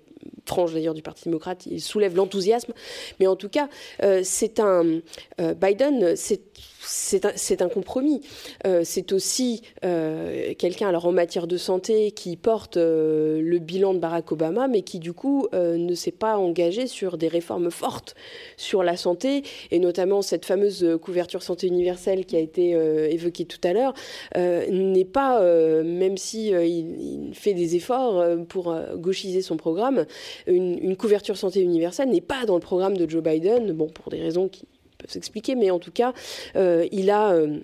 frange 0.46 0.74
d'ailleurs 0.74 0.94
du 0.94 1.02
Parti 1.02 1.24
démocrate, 1.24 1.66
il 1.66 1.80
soulève 1.80 2.16
l'enthousiasme. 2.16 2.72
Mais 3.20 3.26
en 3.26 3.36
tout 3.36 3.48
cas, 3.48 3.68
euh, 4.02 4.20
c'est 4.24 4.60
un 4.60 5.00
euh, 5.40 5.54
Biden, 5.54 6.16
c'est 6.16 6.40
c'est 6.84 7.62
un, 7.62 7.68
compromis. 7.68 8.20
Euh, 8.66 8.82
c'est 8.84 9.12
aussi 9.12 9.62
euh, 9.84 10.54
quelqu'un, 10.58 10.88
alors 10.88 11.06
en 11.06 11.12
matière 11.12 11.46
de 11.46 11.56
santé, 11.56 12.10
qui 12.10 12.36
porte 12.36 12.76
euh, 12.76 13.40
le 13.40 13.58
bilan 13.58 13.94
de 13.94 13.98
Barack 13.98 14.32
Obama, 14.32 14.68
mais 14.68 14.82
qui 14.82 14.98
du 14.98 15.12
coup 15.12 15.48
ne 15.52 15.94
s'est 15.94 16.10
pas 16.10 16.38
engagé 16.38 16.86
sur 16.86 17.16
des 17.16 17.28
réformes 17.28 17.70
fortes 17.70 18.14
sur 18.56 18.82
la 18.82 18.96
santé, 18.96 19.42
et 19.70 19.78
notamment 19.78 20.22
cette 20.22 20.44
fameuse 20.44 20.98
couverture 21.00 21.42
santé 21.42 21.66
universelle 21.66 22.26
qui 22.26 22.36
a 22.36 22.40
été 22.40 22.70
évoquée 23.10 23.44
tout 23.44 23.60
à 23.64 23.72
l'heure, 23.72 23.94
n'est 24.34 25.04
pas, 25.04 25.40
même 25.82 26.16
si 26.16 26.48
il, 26.48 27.30
fait 27.34 27.54
des 27.54 27.76
efforts 27.76 28.24
pour 28.48 28.74
gauchiser 28.96 29.42
son 29.42 29.56
programme, 29.56 30.06
une, 30.46 30.96
couverture 30.96 31.36
santé 31.36 31.60
universelle 31.60 32.10
n'est 32.10 32.20
pas 32.20 32.44
dans 32.46 32.54
le 32.54 32.60
programme 32.60 32.96
de 32.96 33.08
Joe 33.08 33.22
Biden, 33.22 33.72
bon, 33.72 33.88
pour 33.88 34.10
des 34.10 34.20
raisons 34.20 34.48
qui 34.48 34.66
s'expliquer, 35.10 35.54
mais 35.54 35.70
en 35.70 35.78
tout 35.78 35.92
cas, 35.92 36.12
euh, 36.56 36.86
il 36.92 37.10
a 37.10 37.32
euh, 37.32 37.58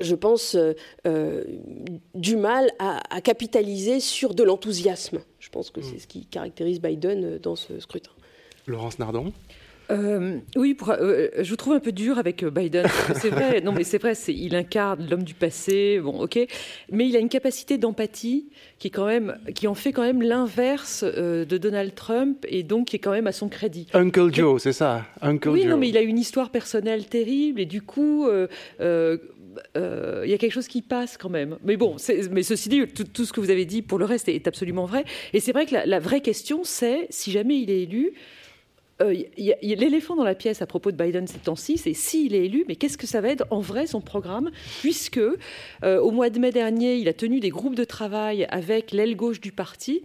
je 0.00 0.14
pense, 0.14 0.56
euh, 1.06 1.44
du 2.14 2.36
mal 2.36 2.70
à, 2.78 3.20
capitaliser 3.20 4.00
sur 4.00 4.34
de 4.34 4.42
l'enthousiasme. 4.42 5.20
Je 5.38 5.50
pense 5.50 5.70
que 5.70 5.82
c'est 5.82 5.96
mm. 5.96 6.00
ce 6.00 6.06
qui 6.06 6.24
caractérise 6.24 6.80
Biden 6.80 7.38
dans 7.38 7.54
ce 7.54 7.78
scrutin. 7.80 8.10
Laurence 8.66 8.98
Nardon 8.98 9.32
euh, 9.90 10.38
oui, 10.56 10.76
euh, 10.88 11.28
je 11.38 11.50
vous 11.50 11.56
trouve 11.56 11.74
un 11.74 11.80
peu 11.80 11.92
dur 11.92 12.18
avec 12.18 12.42
euh, 12.42 12.50
Biden. 12.50 12.86
C'est 13.14 13.30
vrai, 13.30 13.60
non 13.64 13.72
mais 13.72 13.84
c'est 13.84 13.98
vrai, 13.98 14.14
il 14.28 14.54
incarne 14.54 15.06
l'homme 15.08 15.24
du 15.24 15.34
passé, 15.34 16.00
bon, 16.00 16.22
ok, 16.22 16.38
mais 16.90 17.08
il 17.08 17.16
a 17.16 17.18
une 17.18 17.28
capacité 17.28 17.78
d'empathie 17.78 18.48
qui 18.78 18.90
quand 18.90 19.06
même, 19.06 19.38
qui 19.54 19.66
en 19.66 19.74
fait 19.74 19.92
quand 19.92 20.02
même 20.02 20.22
l'inverse 20.22 21.04
de 21.04 21.58
Donald 21.58 21.94
Trump 21.94 22.44
et 22.48 22.62
donc 22.62 22.88
qui 22.88 22.96
est 22.96 23.00
quand 23.00 23.12
même 23.12 23.26
à 23.26 23.32
son 23.32 23.48
crédit. 23.48 23.86
Uncle 23.92 24.32
Joe, 24.32 24.62
c'est 24.62 24.72
ça, 24.72 25.04
Uncle 25.20 25.50
oui, 25.50 25.62
Joe. 25.62 25.70
non 25.70 25.76
mais 25.76 25.88
il 25.88 25.96
a 25.96 26.02
une 26.02 26.18
histoire 26.18 26.50
personnelle 26.50 27.06
terrible 27.06 27.60
et 27.60 27.66
du 27.66 27.82
coup. 27.82 28.28
il 28.30 30.28
y 30.30 30.34
a 30.34 30.38
quelque 30.38 30.52
chose 30.52 30.68
qui 30.68 30.82
passe 30.82 31.16
quand 31.16 31.30
même. 31.30 31.56
Mais 31.64 31.76
bon, 31.76 31.96
mais 32.30 32.42
ceci 32.42 32.68
dit, 32.68 32.86
tout, 32.86 33.24
ce 33.24 33.32
que 33.32 33.40
vous 33.40 33.50
avez 33.50 33.64
dit 33.64 33.82
pour 33.82 33.98
le 33.98 34.04
reste 34.04 34.28
est, 34.28 34.46
absolument 34.46 34.86
vrai. 34.86 35.04
Et 35.32 35.40
c'est 35.40 35.52
vrai 35.52 35.66
que 35.66 35.74
la 35.84 35.98
vraie 35.98 36.20
question, 36.20 36.60
c'est 36.64 37.06
si 37.10 37.32
jamais 37.32 37.58
il 37.58 37.70
est 37.70 37.82
élu, 37.82 38.12
euh, 39.00 39.14
l'éléphant 39.62 40.16
dans 40.16 40.24
la 40.24 40.34
pièce 40.34 40.62
à 40.62 40.66
propos 40.66 40.90
de 40.90 40.96
Biden 40.96 41.26
ces 41.26 41.38
temps-ci, 41.38 41.78
c'est 41.78 41.94
s'il 41.94 42.34
est 42.34 42.44
élu, 42.44 42.64
mais 42.68 42.76
qu'est-ce 42.76 42.98
que 42.98 43.06
ça 43.06 43.20
va 43.20 43.28
être 43.28 43.46
en 43.50 43.60
vrai 43.60 43.86
son 43.86 44.00
programme 44.00 44.50
Puisque 44.80 45.18
euh, 45.18 46.00
au 46.00 46.10
mois 46.10 46.30
de 46.30 46.38
mai 46.38 46.52
dernier, 46.52 46.96
il 46.96 47.08
a 47.08 47.12
tenu 47.12 47.40
des 47.40 47.50
groupes 47.50 47.74
de 47.74 47.84
travail 47.84 48.46
avec 48.50 48.92
l'aile 48.92 49.16
gauche 49.16 49.40
du 49.40 49.52
parti 49.52 50.02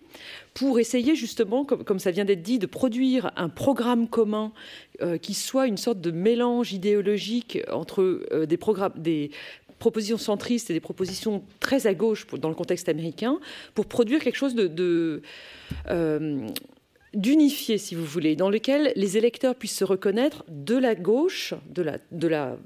pour 0.53 0.79
essayer 0.79 1.15
justement, 1.15 1.65
comme, 1.65 1.99
ça 1.99 2.11
vient 2.11 2.25
d'être 2.25 2.41
dit, 2.41 2.59
de 2.59 2.65
produire 2.65 3.31
un 3.35 3.49
programme 3.49 4.07
commun 4.07 4.53
euh, 5.01 5.17
qui 5.17 5.33
soit 5.33 5.67
une 5.67 5.77
sorte 5.77 5.99
de 5.99 6.11
mélange 6.11 6.71
idéologique 6.71 7.59
entre 7.71 8.23
des, 8.45 8.57
programmes, 8.57 8.93
des 8.95 9.31
propositions 9.79 10.17
centristes 10.17 10.69
et 10.69 10.73
des 10.73 10.79
propositions 10.79 11.43
très 11.59 11.87
à 11.87 11.93
gauche 11.93 12.25
dans 12.39 12.49
le 12.49 12.55
contexte 12.55 12.87
américain, 12.87 13.39
pour 13.73 13.87
produire 13.87 14.21
quelque 14.21 14.37
chose 14.37 14.55
de, 14.55 15.21
d'unifier, 17.15 17.77
si 17.77 17.95
vous 17.95 18.05
voulez, 18.05 18.35
dans 18.35 18.49
lequel 18.49 18.91
les 18.95 19.17
électeurs 19.17 19.55
puissent 19.55 19.77
se 19.77 19.83
reconnaître 19.83 20.43
de 20.47 20.75
la 20.75 20.95
gauche, 20.95 21.53
de 21.69 21.81
la, 21.81 21.97
de 22.11 22.27
la 22.27 22.57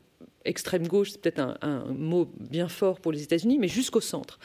extrême 0.45 0.87
gauche, 0.87 1.11
c'est 1.11 1.21
peut-être 1.21 1.57
un, 1.61 1.85
mot 1.93 2.27
bien 2.37 2.67
fort 2.67 2.99
pour 2.99 3.11
les 3.11 3.23
États-Unis, 3.23 3.57
mais 3.59 3.67
jusqu'au 3.67 4.01
centre. 4.01 4.39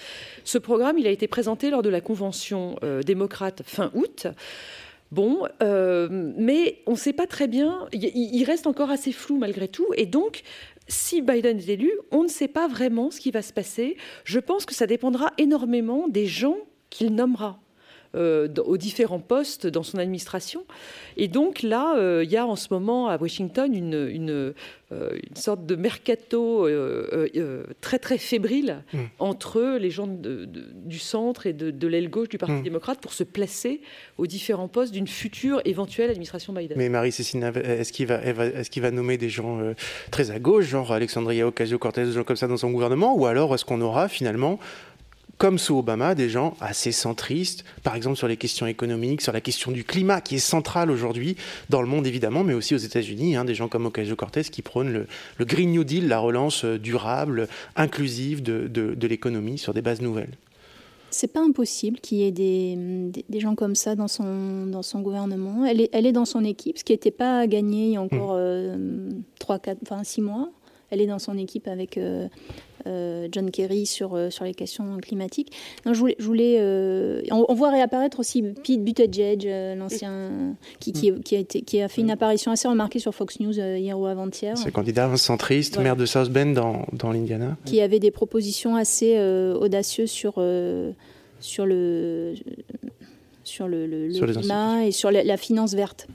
Ce 0.45 0.59
programme, 0.59 0.99
il 0.99 1.07
a 1.07 1.11
été 1.11 1.27
présenté 1.27 1.71
lors 1.71 1.83
de 1.83 1.89
la 1.89 2.01
convention 2.01 2.77
euh, 2.83 3.03
démocrate 3.03 3.63
fin 3.65 3.91
août. 3.95 4.27
Bon, 5.11 5.47
euh, 5.63 6.09
mais 6.11 6.83
on 6.87 6.93
ne 6.93 6.97
sait 6.97 7.13
pas 7.13 7.27
très 7.27 7.47
bien, 7.47 7.89
il, 7.93 8.43
reste 8.45 8.67
encore 8.67 8.91
assez 8.91 9.13
flou 9.13 9.37
malgré 9.37 9.69
tout, 9.69 9.87
et 9.97 10.07
donc 10.07 10.43
si 10.89 11.23
Biden 11.23 11.59
est 11.59 11.69
élu, 11.69 11.93
on 12.11 12.25
ne 12.25 12.29
sait 12.29 12.49
pas 12.49 12.67
vraiment 12.69 13.11
ce 13.11 13.21
qui 13.21 13.31
va 13.31 13.41
se 13.41 13.53
passer. 13.53 13.97
Je 14.25 14.41
pense 14.41 14.67
que 14.67 14.75
ça 14.75 14.87
dépendra 14.87 15.33
énormément 15.39 16.09
des 16.09 16.27
gens 16.27 16.57
qu'il 16.91 17.15
nommera. 17.15 17.61
Euh, 18.15 18.49
aux 18.65 18.77
différents 18.77 19.19
postes 19.19 19.67
dans 19.67 19.83
son 19.83 19.99
administration. 19.99 20.65
Et 21.17 21.27
donc 21.27 21.63
là, 21.63 21.97
euh, 21.97 22.23
il 22.25 22.31
y 22.31 22.37
a 22.37 22.47
en 22.47 22.55
ce 22.55 22.69
moment 22.71 23.09
à 23.09 23.17
Washington 23.17 23.75
une, 23.75 24.09
une, 24.09 24.55
euh, 24.93 25.19
sorte 25.35 25.67
de 25.67 25.75
mercato 25.75 26.69
très 27.81 27.99
très 27.99 28.19
fébrile 28.19 28.85
mm. 28.93 28.99
entre 29.19 29.79
les 29.81 29.91
gens 29.91 30.07
du 30.07 30.99
centre 31.01 31.47
et 31.47 31.53
de, 31.53 31.89
l'aile 31.89 32.09
gauche 32.09 32.29
du 32.29 32.39
Parti 32.39 32.55
mm. 32.55 32.63
démocrate 32.63 33.01
pour 33.01 33.13
se 33.13 33.25
placer 33.25 33.81
aux 34.17 34.29
différents 34.29 34.69
postes 34.69 34.93
d'une 34.93 35.09
future 35.09 35.61
éventuelle 35.65 36.11
administration 36.11 36.53
Biden. 36.53 36.79
Mais 36.79 36.89
Marie-Cécile, 36.89 37.43
est-ce 37.65 37.93
qu'il 37.93 38.07
va, 38.07 38.23
est 38.23 38.79
va 38.79 38.91
nommer 38.93 39.19
des 39.19 39.29
gens 39.29 39.61
très 40.13 40.31
à 40.31 40.39
gauche, 40.39 40.67
genre 40.67 40.93
Alexandria 40.93 41.49
Ocasio-Cortez, 41.49 42.05
des 42.05 42.13
gens 42.13 42.23
comme 42.23 42.37
ça 42.37 42.47
dans 42.47 42.57
son 42.57 42.71
gouvernement, 42.71 43.17
ou 43.17 43.27
alors 43.27 43.53
est-ce 43.55 43.65
qu'on 43.65 43.81
aura 43.81 44.09
finalement 44.09 44.61
comme 45.39 45.59
sous 45.59 45.79
Obama, 45.79 46.15
des 46.15 46.29
gens 46.29 46.57
assez 46.61 46.93
centristes, 46.93 47.65
par 47.83 47.95
exemple 47.97 48.17
sur 48.17 48.29
les 48.29 48.37
questions 48.37 48.67
économiques, 48.67 49.21
sur 49.21 49.33
la 49.33 49.41
question 49.41 49.71
du 49.73 49.85
climat, 49.85 50.21
qui 50.21 50.37
est 50.37 50.39
centrale 50.39 50.91
aujourd'hui 50.91 51.37
dans 51.71 51.83
le 51.83 51.89
monde 51.89 52.07
évidemment, 52.07 52.45
mais 52.45 52.55
aussi 52.55 52.75
aux 52.75 52.79
États-Unis, 52.79 53.37
hein, 53.37 53.45
des 53.45 53.55
gens 53.55 53.69
comme 53.69 53.87
Ocasio-Cortez 53.87 54.45
qui 54.45 54.63
prônent 54.63 54.93
le, 55.39 55.45
Green 55.45 55.73
New 55.73 55.85
Deal, 55.85 56.09
la 56.09 56.19
relance 56.19 56.65
euh, 56.65 56.79
durable, 56.79 57.49
inclusive 57.77 58.43
de, 58.43 59.07
l'économie 59.07 59.59
sur 59.59 59.75
des 59.75 59.83
bases 59.83 60.01
nouvelles. 60.01 60.37
C'est 61.11 61.33
pas 61.33 61.43
impossible 61.43 62.01
qu'il 62.01 62.19
y 62.19 62.25
ait 62.25 62.33
des, 62.33 63.41
gens 63.41 63.55
comme 63.55 63.75
ça 63.75 63.95
dans 63.95 64.09
son, 64.09 64.67
dans 64.67 64.83
son 64.83 65.01
gouvernement. 65.01 65.65
Elle 65.65 65.83
est, 65.83 65.91
elle 65.93 66.07
est 66.07 66.13
dans 66.13 66.25
son 66.25 66.45
équipe, 66.45 66.79
ce 66.79 66.85
qui 66.85 66.93
n'était 66.93 67.13
pas 67.13 67.47
gagné 67.47 67.87
il 67.87 67.93
y 67.93 67.97
a 67.97 68.03
encore 68.03 68.35
mmh. 68.35 68.41
euh, 68.41 69.11
trois, 69.39 69.59
3, 69.59 69.75
4, 69.75 69.79
enfin 69.83 70.05
6 70.05 70.23
mois. 70.23 70.51
Elle 70.91 71.01
est 71.01 71.07
dans 71.07 71.19
son 71.19 71.37
équipe 71.39 71.69
avec 71.69 71.99
euh, 71.99 72.29
John 73.31 73.51
Kerry 73.51 73.87
sur, 73.87 74.15
euh, 74.15 74.31
sur 74.31 74.45
les 74.45 74.55
questions 74.55 74.99
climatiques. 75.01 75.53
je 75.87 75.99
voulais, 75.99 76.17
je 76.19 76.25
voulais 76.25 77.25
on, 77.31 77.55
voit 77.55 77.71
réapparaître 77.71 78.21
aussi 78.21 78.43
Pete 78.43 78.83
Buttigieg, 78.83 79.49
l'ancien, 79.77 80.57
qui, 80.81 80.93
qui, 80.93 81.37
a 81.37 81.39
été, 81.39 81.63
qui 81.63 81.81
a 81.81 81.89
fait 81.89 82.01
une 82.01 82.11
apparition 82.11 82.53
assez 82.53 82.69
remarquée 82.69 82.99
sur 82.99 83.15
Fox 83.15 83.41
News 83.41 83.59
hier 83.59 83.99
ou 83.99 84.07
avant-hier. 84.07 84.57
C'est 84.57 84.73
candidat 84.73 85.17
centriste, 85.17 85.79
maire 85.79 85.97
de 85.97 86.07
South 86.07 86.31
Bend 86.31 86.53
dans, 86.53 86.87
dans 86.93 87.13
l'Indiana. 87.13 87.57
Qui 87.65 87.81
avait 87.81 88.01
des 88.01 88.11
propositions 88.11 88.77
assez 88.77 89.19
audacieuses 89.19 90.11
sur, 90.11 90.43
sur 91.41 91.67
le 91.67 92.35
sur 93.45 93.69
le, 93.69 94.09
climat 94.11 94.87
et 94.87 94.93
sur 94.93 95.11
la, 95.11 95.37
finance 95.37 95.75
verte. 95.75 96.07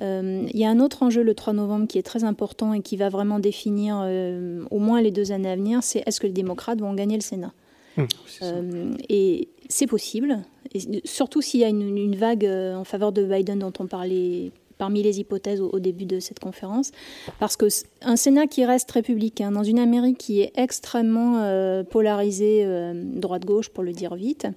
Euh, 0.00 0.46
il 0.52 0.58
y 0.58 0.64
a 0.64 0.70
un 0.70 0.80
autre 0.80 1.02
enjeu 1.02 1.22
le 1.22 1.34
3 1.34 1.52
novembre 1.52 1.86
qui 1.86 1.98
est 1.98 2.02
très 2.02 2.24
important 2.24 2.72
et 2.72 2.80
qui 2.80 2.96
va 2.96 3.08
vraiment 3.08 3.38
définir 3.38 4.00
euh, 4.02 4.62
au 4.70 4.78
moins 4.78 5.02
les 5.02 5.10
deux 5.10 5.32
années 5.32 5.50
à 5.50 5.56
venir, 5.56 5.82
c'est 5.82 6.02
est-ce 6.06 6.20
que 6.20 6.26
les 6.26 6.32
démocrates 6.32 6.80
vont 6.80 6.94
gagner 6.94 7.16
le 7.16 7.22
Sénat 7.22 7.52
hum, 7.98 8.06
euh, 8.42 8.92
Et 9.08 9.48
c'est 9.68 9.86
possible, 9.86 10.40
et 10.74 11.02
surtout 11.04 11.42
s'il 11.42 11.60
y 11.60 11.64
a 11.64 11.68
une, 11.68 12.16
vague 12.16 12.44
en 12.46 12.84
faveur 12.84 13.12
de 13.12 13.24
Biden 13.24 13.58
dont 13.58 13.72
on 13.78 13.86
parlait 13.86 14.52
parmi 14.78 15.02
les 15.02 15.20
hypothèses 15.20 15.60
au, 15.60 15.78
début 15.78 16.06
de 16.06 16.20
cette 16.20 16.40
conférence, 16.40 16.90
parce 17.38 17.56
que 17.56 17.66
un 18.00 18.16
Sénat 18.16 18.46
qui 18.46 18.64
reste 18.64 18.90
républicain 18.90 19.52
dans 19.52 19.62
une 19.62 19.78
Amérique 19.78 20.16
qui 20.16 20.40
est 20.40 20.52
extrêmement 20.56 21.84
polarisée 21.90 22.66
droite-gauche 22.94 23.68
pour 23.68 23.84
le 23.84 23.92
dire 23.92 24.14
vite, 24.14 24.46
euh, 24.46 24.50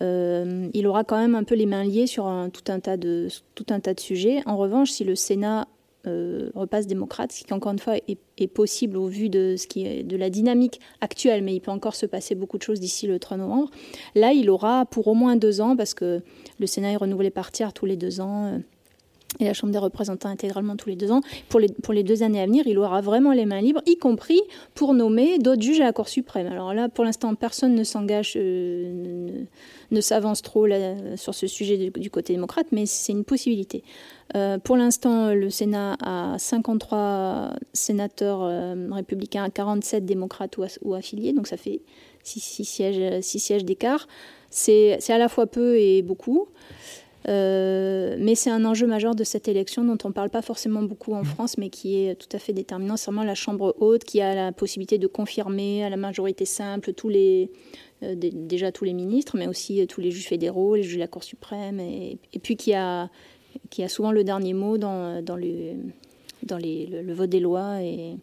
il 0.00 0.86
aura 0.86 1.04
quand 1.04 1.18
même 1.18 1.34
un 1.34 1.44
peu 1.44 1.54
les 1.54 1.66
mains 1.66 1.84
liées 1.84 2.06
sur 2.06 2.30
tout, 2.52 2.72
un 2.72 2.80
tas 2.80 2.96
de, 2.96 3.28
tout 3.54 3.66
un 3.70 3.80
tas 3.80 3.94
de 3.94 4.00
sujets. 4.00 4.42
En 4.46 4.56
revanche, 4.56 4.90
si 4.90 5.04
le 5.04 5.14
Sénat 5.14 5.66
euh, 6.06 6.50
repasse 6.54 6.86
démocrate, 6.86 7.30
ce 7.30 7.44
qui 7.44 7.52
encore 7.52 7.72
une 7.72 7.78
fois 7.78 7.96
est, 8.08 8.46
possible 8.46 8.96
au 8.96 9.06
vu 9.06 9.28
de, 9.28 9.56
ce 9.58 9.66
qui 9.66 9.86
est, 9.86 10.02
de 10.02 10.16
la 10.16 10.30
dynamique 10.30 10.80
actuelle, 11.02 11.44
mais 11.44 11.54
il 11.54 11.60
peut 11.60 11.70
encore 11.70 11.94
se 11.94 12.06
passer 12.06 12.34
beaucoup 12.34 12.56
de 12.56 12.62
choses 12.62 12.80
d'ici 12.80 13.06
le 13.06 13.18
3 13.18 13.36
novembre. 13.36 13.70
Là, 14.14 14.32
il 14.32 14.48
aura 14.48 14.86
pour 14.86 15.08
au 15.08 15.14
moins 15.14 15.36
deux 15.36 15.60
ans, 15.60 15.76
parce 15.76 15.92
que 15.92 16.22
le 16.58 16.66
Sénat 16.66 16.92
est 16.92 16.96
renouvelé 16.96 17.28
par 17.28 17.52
tiers 17.52 17.74
tous 17.74 17.84
les 17.84 17.98
deux 17.98 18.22
ans. 18.22 18.46
Euh, 18.46 18.58
et 19.38 19.44
la 19.44 19.54
Chambre 19.54 19.72
des 19.72 19.78
représentants 19.78 20.28
intégralement 20.28 20.76
tous 20.76 20.88
les 20.88 20.96
deux 20.96 21.12
ans. 21.12 21.20
Pour 21.48 21.60
les, 21.60 21.68
pour 21.68 21.94
les 21.94 22.02
deux 22.02 22.22
années 22.22 22.40
à 22.40 22.46
venir, 22.46 22.66
il 22.66 22.78
aura 22.78 23.00
vraiment 23.00 23.32
les 23.32 23.46
mains 23.46 23.60
libres, 23.60 23.80
y 23.86 23.96
compris 23.96 24.40
pour 24.74 24.92
nommer 24.92 25.38
d'autres 25.38 25.62
juges 25.62 25.80
à 25.80 25.84
la 25.84 25.92
Cour 25.92 26.08
suprême. 26.08 26.46
Alors 26.48 26.74
là, 26.74 26.88
pour 26.88 27.04
l'instant, 27.04 27.34
personne 27.34 27.74
ne 27.74 27.84
s'engage, 27.84 28.34
euh, 28.36 29.44
ne, 29.90 30.00
s'avance 30.00 30.42
trop 30.42 30.66
sur 31.16 31.34
ce 31.34 31.46
sujet 31.46 31.90
du, 31.90 32.10
côté 32.10 32.32
démocrate, 32.32 32.66
mais 32.72 32.86
c'est 32.86 33.12
une 33.12 33.24
possibilité. 33.24 33.84
Euh, 34.36 34.58
pour 34.58 34.76
l'instant, 34.76 35.32
le 35.32 35.50
Sénat 35.50 35.96
a 36.02 36.36
53 36.38 37.54
sénateurs 37.72 38.42
euh, 38.42 38.88
républicains, 38.90 39.48
47 39.48 40.04
démocrates 40.04 40.56
ou, 40.82 40.94
affiliés, 40.94 41.32
donc 41.32 41.46
ça 41.46 41.56
fait 41.56 41.80
6, 42.24 42.64
sièges, 42.64 43.22
six 43.22 43.38
sièges 43.38 43.64
d'écart. 43.64 44.06
C'est 44.50 44.98
à 45.08 45.18
la 45.18 45.28
fois 45.28 45.46
peu 45.46 45.78
et 45.78 46.02
beaucoup. 46.02 46.48
Euh, 47.28 48.16
mais 48.18 48.34
c'est 48.34 48.50
un 48.50 48.64
enjeu 48.64 48.86
majeur 48.86 49.14
de 49.14 49.24
cette 49.24 49.46
élection 49.48 49.84
dont 49.84 49.98
on 50.04 50.08
ne 50.08 50.12
parle 50.12 50.30
pas 50.30 50.42
forcément 50.42 50.82
beaucoup 50.82 51.14
en. 51.14 51.24
France, 51.24 51.58
mais 51.58 51.68
qui 51.68 51.96
est 51.96 52.14
tout 52.14 52.34
à 52.34 52.38
fait 52.38 52.52
déterminant. 52.52 52.96
C'est 52.96 53.06
vraiment 53.06 53.24
la 53.24 53.34
Chambre 53.34 53.76
haute 53.78 54.04
qui 54.04 54.20
a 54.20 54.34
la 54.34 54.52
possibilité 54.52 54.98
de 54.98 55.06
confirmer 55.06 55.84
à 55.84 55.90
la 55.90 55.96
majorité 55.96 56.44
simple 56.44 56.92
tous 56.94 57.08
les, 57.08 57.50
euh, 58.02 58.14
déjà 58.16 58.72
tous 58.72 58.84
les 58.84 58.94
ministres, 58.94 59.36
mais 59.36 59.46
aussi 59.46 59.86
tous 59.86 60.00
les 60.00 60.10
juges 60.10 60.26
fédéraux, 60.26 60.76
les 60.76 60.82
juges 60.82 60.94
de 60.94 61.00
la 61.00 61.08
Cour 61.08 61.22
suprême, 61.22 61.78
et, 61.78 62.18
puis 62.42 62.56
qui 62.56 62.72
a, 62.72 63.10
qui 63.68 63.82
a 63.82 63.88
souvent 63.88 64.12
le 64.12 64.24
dernier 64.24 64.54
mot 64.54 64.78
dans, 64.78 65.22
dans, 65.22 65.36
le, 65.36 65.74
dans 66.42 66.58
le, 66.58 67.12
vote 67.12 67.30
des 67.30 67.40
lois 67.40 67.82
et, 67.82 68.16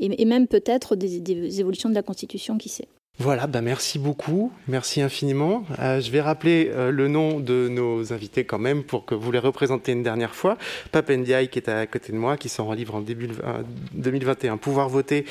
et, 0.00 0.24
même 0.24 0.48
peut-être 0.48 0.96
des 0.96 1.60
évolutions 1.60 1.88
de 1.88 1.94
la 1.94 2.02
Constitution, 2.02 2.58
qui 2.58 2.68
sait. 2.68 2.88
Voilà, 3.20 3.46
bah 3.46 3.60
merci 3.60 4.00
beaucoup, 4.00 4.50
merci 4.66 5.00
infiniment. 5.00 5.64
Euh, 5.78 6.00
je 6.00 6.10
vais 6.10 6.20
rappeler 6.20 6.72
euh, 6.72 6.90
le 6.90 7.06
nom 7.06 7.38
de 7.38 7.68
nos 7.68 8.12
invités 8.12 8.44
quand 8.44 8.58
même 8.58 8.82
pour 8.82 9.04
que 9.04 9.14
vous 9.14 9.30
les 9.30 9.38
représentez 9.38 9.92
une 9.92 10.02
dernière 10.02 10.34
fois. 10.34 10.58
Papendiaï 10.90 11.48
qui 11.48 11.60
est 11.60 11.68
à 11.68 11.86
côté 11.86 12.12
de 12.12 12.18
moi, 12.18 12.36
qui 12.36 12.48
sort 12.48 12.68
en 12.68 12.72
livre 12.72 12.96
en 12.96 13.00
début 13.00 13.28
2021, 13.92 14.56
Pouvoir 14.56 14.88
voter, 14.88 15.26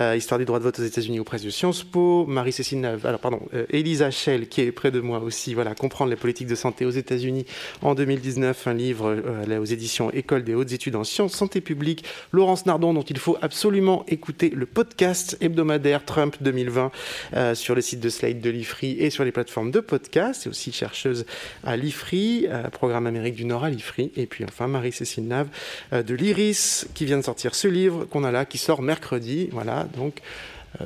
euh, 0.00 0.16
histoire 0.16 0.38
du 0.38 0.46
droit 0.46 0.58
de 0.58 0.64
vote 0.64 0.78
aux 0.78 0.82
États-Unis 0.82 1.20
auprès 1.20 1.38
de 1.38 1.50
Sciences 1.50 1.84
Po. 1.84 2.24
Marie-Cécile 2.24 2.82
alors 3.04 3.20
pardon, 3.20 3.42
Elisa 3.68 4.10
Schell 4.10 4.48
qui 4.48 4.62
est 4.62 4.72
près 4.72 4.90
de 4.90 5.00
moi 5.00 5.18
aussi. 5.18 5.52
Voilà, 5.52 5.74
comprendre 5.74 6.10
les 6.10 6.16
politiques 6.16 6.48
de 6.48 6.54
santé 6.54 6.86
aux 6.86 6.90
États-Unis 6.90 7.44
en 7.82 7.94
2019, 7.94 8.66
un 8.66 8.74
livre 8.74 9.14
aux 9.60 9.64
éditions 9.66 10.10
École 10.10 10.42
des 10.42 10.54
hautes 10.54 10.72
études 10.72 10.96
en 10.96 11.04
sciences, 11.04 11.34
santé 11.34 11.60
publique. 11.60 12.02
Laurence 12.32 12.64
Nardon 12.64 12.94
dont 12.94 13.02
il 13.02 13.18
faut 13.18 13.36
absolument 13.42 14.06
écouter 14.08 14.48
le 14.48 14.64
podcast 14.64 15.36
hebdomadaire 15.42 16.02
Trump 16.06 16.36
2020. 16.40 16.90
Euh, 17.34 17.54
sur 17.54 17.74
le 17.74 17.80
site 17.80 18.00
de 18.00 18.08
Slide 18.08 18.40
de 18.40 18.50
l'IFRI 18.50 18.96
et 19.00 19.10
sur 19.10 19.24
les 19.24 19.32
plateformes 19.32 19.70
de 19.70 19.80
podcast. 19.80 20.42
C'est 20.42 20.48
aussi 20.48 20.72
chercheuse 20.72 21.26
à 21.64 21.76
l'IFRI, 21.76 22.46
euh, 22.48 22.68
programme 22.70 23.06
Amérique 23.06 23.34
du 23.34 23.44
Nord 23.44 23.64
à 23.64 23.70
l'IFRI. 23.70 24.12
Et 24.16 24.26
puis 24.26 24.44
enfin 24.44 24.66
Marie-Cécile 24.66 25.26
Nave 25.26 25.48
euh, 25.92 26.02
de 26.02 26.14
l'IRIS 26.14 26.86
qui 26.94 27.04
vient 27.04 27.18
de 27.18 27.24
sortir 27.24 27.54
ce 27.54 27.68
livre 27.68 28.04
qu'on 28.04 28.24
a 28.24 28.30
là, 28.30 28.44
qui 28.44 28.58
sort 28.58 28.82
mercredi. 28.82 29.48
Voilà, 29.52 29.88
donc 29.96 30.18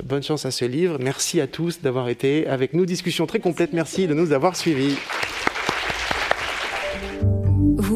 bonne 0.03 0.23
chance 0.23 0.45
à 0.45 0.51
ce 0.51 0.65
livre. 0.65 0.97
Merci 0.99 1.41
à 1.41 1.47
tous 1.47 1.81
d'avoir 1.81 2.09
été 2.09 2.47
avec 2.47 2.73
nous. 2.73 2.85
Discussion 2.85 3.27
très 3.27 3.39
complète. 3.39 3.73
Merci 3.73 4.07
de 4.07 4.13
nous 4.13 4.31
avoir 4.31 4.55
suivis. 4.55 4.95